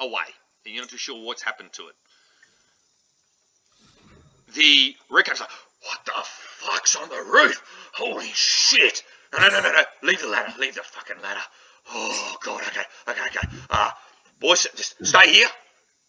away. 0.00 0.24
And 0.64 0.74
you're 0.74 0.82
not 0.84 0.90
too 0.90 0.96
sure 0.96 1.24
what's 1.24 1.42
happened 1.42 1.72
to 1.74 1.88
it. 1.88 1.94
The 4.54 4.94
Redcape's 5.10 5.40
like, 5.40 5.50
what 5.82 5.98
the 6.06 6.12
fuck's 6.24 6.96
on 6.96 7.08
the 7.08 7.16
roof? 7.16 7.60
Holy 7.92 8.30
shit! 8.34 9.02
No, 9.32 9.40
no, 9.40 9.48
no, 9.48 9.60
no, 9.60 9.72
no. 9.72 9.82
Leave 10.02 10.22
the 10.22 10.28
ladder. 10.28 10.54
Leave 10.58 10.76
the 10.76 10.82
fucking 10.82 11.20
ladder. 11.22 11.40
Oh, 11.90 12.36
God. 12.42 12.62
Okay, 12.68 12.82
okay, 13.08 13.20
okay. 13.26 13.48
Uh, 13.70 13.90
boys, 14.40 14.66
just 14.74 15.04
stay 15.06 15.32
here. 15.32 15.48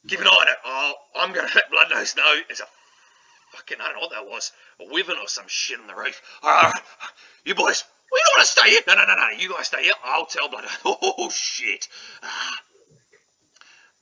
Keep 0.07 0.21
an 0.21 0.27
eye 0.27 0.29
on 0.29 0.47
it. 0.47 0.57
Oh, 0.65 0.93
I'm 1.17 1.33
going 1.33 1.47
to 1.47 1.55
let 1.55 1.71
Bloodnose 1.71 2.15
know 2.15 2.35
there's 2.47 2.59
a 2.59 2.67
fucking, 3.55 3.77
I 3.81 3.85
don't 3.85 3.95
know 3.95 4.01
what 4.01 4.11
that 4.11 4.25
was, 4.25 4.51
a 4.79 4.85
wyvern 4.91 5.17
or 5.17 5.27
some 5.27 5.45
shit 5.47 5.79
on 5.79 5.87
the 5.87 5.95
roof. 5.95 6.21
All 6.43 6.51
right, 6.51 6.63
all 6.65 6.69
right. 6.71 6.81
You 7.43 7.55
boys, 7.55 7.83
we 8.11 8.19
don't 8.25 8.37
want 8.37 8.45
to 8.45 8.51
stay 8.51 8.69
here. 8.69 8.81
No, 8.87 8.95
no, 8.95 9.05
no, 9.05 9.15
no. 9.15 9.29
You 9.37 9.49
guys 9.51 9.67
stay 9.67 9.83
here. 9.83 9.93
I'll 10.03 10.25
tell 10.25 10.49
Bloodnose. 10.49 10.77
Oh, 11.01 11.29
shit. 11.29 11.87
Ah. 12.21 12.55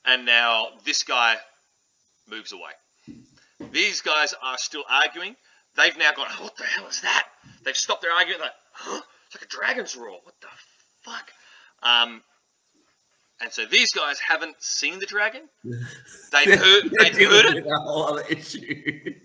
And 0.06 0.26
now 0.26 0.68
this 0.84 1.04
guy 1.04 1.38
moves 2.30 2.52
away. 2.52 2.72
These 3.72 4.02
guys 4.02 4.34
are 4.42 4.58
still 4.58 4.84
arguing. 4.90 5.36
They've 5.78 5.98
now 5.98 6.12
gone, 6.14 6.28
what 6.40 6.58
the 6.58 6.66
hell 6.66 6.88
is 6.88 7.02
that? 7.02 7.28
They've 7.64 7.78
stopped 7.78 8.02
their 8.02 8.12
argument. 8.12 8.42
Like, 8.42 8.52
huh? 8.74 9.02
It's 9.28 9.36
like 9.36 9.46
a 9.46 9.48
dragon's 9.48 9.96
roar. 9.96 10.20
What 10.24 10.36
the 10.42 10.48
fuck? 11.02 11.32
Um, 11.84 12.22
and 13.42 13.52
so 13.52 13.66
these 13.66 13.92
guys 13.92 14.20
haven't 14.20 14.56
seen 14.60 15.00
the 15.00 15.06
dragon. 15.06 15.42
They've 15.64 16.60
heard. 16.60 16.84
They've 17.00 17.30
heard 17.30 17.58
it. 17.58 17.66
A 17.66 17.80
whole 17.80 18.04
other 18.06 18.24
issue. 18.30 19.16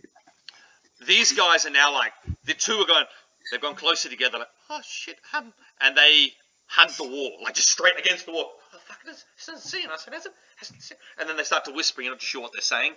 These 1.07 1.33
guys 1.33 1.65
are 1.67 1.71
now 1.71 1.93
like 1.93 2.13
the 2.45 2.55
two 2.55 2.75
are 2.75 2.87
going. 2.87 3.05
They've 3.51 3.61
gone 3.61 3.77
closer 3.77 4.09
together. 4.09 4.39
Like, 4.39 4.49
oh 4.71 4.81
shit, 4.85 5.17
um, 5.33 5.53
and 5.81 5.97
they 5.97 6.33
hug 6.67 6.91
the 6.91 7.05
wall, 7.05 7.39
like 7.43 7.55
just 7.55 7.71
straight 7.71 7.99
against 7.99 8.27
the 8.27 8.33
wall. 8.33 8.51
Oh 8.75 8.79
fuck, 8.87 8.99
this 9.07 9.25
doesn't 9.47 9.63
see 9.63 9.87
us. 9.87 10.07
It 10.07 10.13
hasn't. 10.13 10.35
hasn't 10.57 10.83
seen. 10.83 10.99
And 11.19 11.29
then 11.29 11.37
they 11.37 11.45
start 11.45 11.65
to 11.67 11.73
whisper. 11.73 12.03
You're 12.03 12.13
not 12.13 12.21
sure 12.21 12.43
what 12.43 12.53
they're 12.53 12.61
saying. 12.61 12.93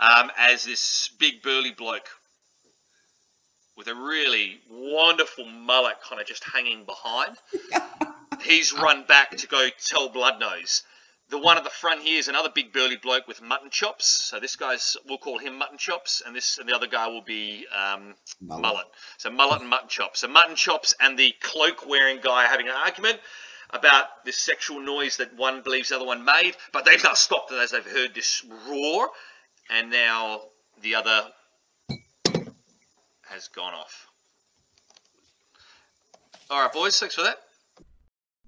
Um, 0.00 0.30
as 0.38 0.64
this 0.64 1.10
big 1.18 1.42
burly 1.42 1.72
bloke 1.72 2.08
with 3.76 3.88
a 3.88 3.94
really 3.94 4.60
wonderful 4.70 5.44
mullet 5.44 5.96
kind 6.08 6.20
of 6.20 6.26
just 6.26 6.44
hanging 6.44 6.84
behind. 6.84 7.36
He's 8.44 8.72
run 8.72 9.04
back 9.06 9.36
to 9.38 9.46
go 9.46 9.68
tell 9.84 10.10
Bloodnose. 10.10 10.82
The 11.30 11.38
one 11.38 11.56
at 11.56 11.64
the 11.64 11.70
front 11.70 12.02
here 12.02 12.18
is 12.18 12.28
another 12.28 12.50
big 12.54 12.72
burly 12.74 12.96
bloke 12.96 13.26
with 13.26 13.40
mutton 13.40 13.70
chops. 13.70 14.04
So 14.06 14.38
this 14.38 14.56
guy's, 14.56 14.96
we'll 15.08 15.16
call 15.18 15.38
him 15.38 15.56
mutton 15.56 15.78
chops, 15.78 16.22
and 16.24 16.36
this 16.36 16.58
and 16.58 16.68
the 16.68 16.74
other 16.74 16.86
guy 16.86 17.06
will 17.06 17.22
be 17.22 17.66
um, 17.74 18.14
Mullet. 18.40 18.62
mullet. 18.62 18.86
So 19.16 19.30
mullet 19.30 19.60
and 19.60 19.70
mutton 19.70 19.88
chops. 19.88 20.20
So 20.20 20.28
mutton 20.28 20.56
chops 20.56 20.94
and 21.00 21.18
the 21.18 21.32
cloak 21.40 21.88
wearing 21.88 22.18
guy 22.22 22.46
having 22.46 22.68
an 22.68 22.74
argument 22.74 23.18
about 23.70 24.24
this 24.26 24.36
sexual 24.36 24.80
noise 24.80 25.16
that 25.16 25.34
one 25.34 25.62
believes 25.62 25.88
the 25.88 25.96
other 25.96 26.04
one 26.04 26.24
made, 26.24 26.54
but 26.72 26.84
they've 26.84 27.02
now 27.02 27.14
stopped 27.14 27.50
it 27.50 27.56
as 27.56 27.70
they've 27.70 27.86
heard 27.86 28.14
this 28.14 28.44
roar, 28.68 29.08
and 29.70 29.90
now 29.90 30.42
the 30.82 30.96
other 30.96 31.22
has 33.22 33.48
gone 33.48 33.72
off. 33.72 34.08
All 36.50 36.60
right, 36.60 36.72
boys, 36.72 37.00
thanks 37.00 37.14
for 37.14 37.22
that. 37.22 37.38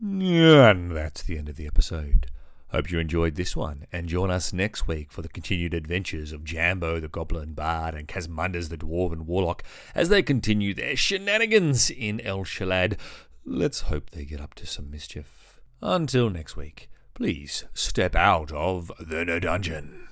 And 0.00 0.90
that's 0.90 1.22
the 1.22 1.38
end 1.38 1.48
of 1.48 1.56
the 1.56 1.66
episode. 1.66 2.26
Hope 2.68 2.90
you 2.90 2.98
enjoyed 2.98 3.36
this 3.36 3.54
one, 3.54 3.86
and 3.92 4.08
join 4.08 4.30
us 4.32 4.52
next 4.52 4.88
week 4.88 5.12
for 5.12 5.22
the 5.22 5.28
continued 5.28 5.74
adventures 5.74 6.32
of 6.32 6.42
Jambo 6.42 6.98
the 6.98 7.06
Goblin 7.06 7.52
Bard 7.52 7.94
and 7.94 8.08
Kazmanduz 8.08 8.68
the 8.68 8.76
Dwarven 8.76 9.26
Warlock 9.26 9.62
as 9.94 10.08
they 10.08 10.22
continue 10.24 10.74
their 10.74 10.96
shenanigans 10.96 11.88
in 11.88 12.20
El 12.20 12.40
Shalad. 12.40 12.98
Let's 13.44 13.82
hope 13.82 14.10
they 14.10 14.24
get 14.24 14.40
up 14.40 14.54
to 14.54 14.66
some 14.66 14.90
mischief. 14.90 15.60
Until 15.80 16.30
next 16.30 16.56
week, 16.56 16.90
please 17.14 17.64
step 17.74 18.16
out 18.16 18.50
of 18.50 18.90
the 18.98 19.24
no 19.24 19.38
dungeon. 19.38 20.03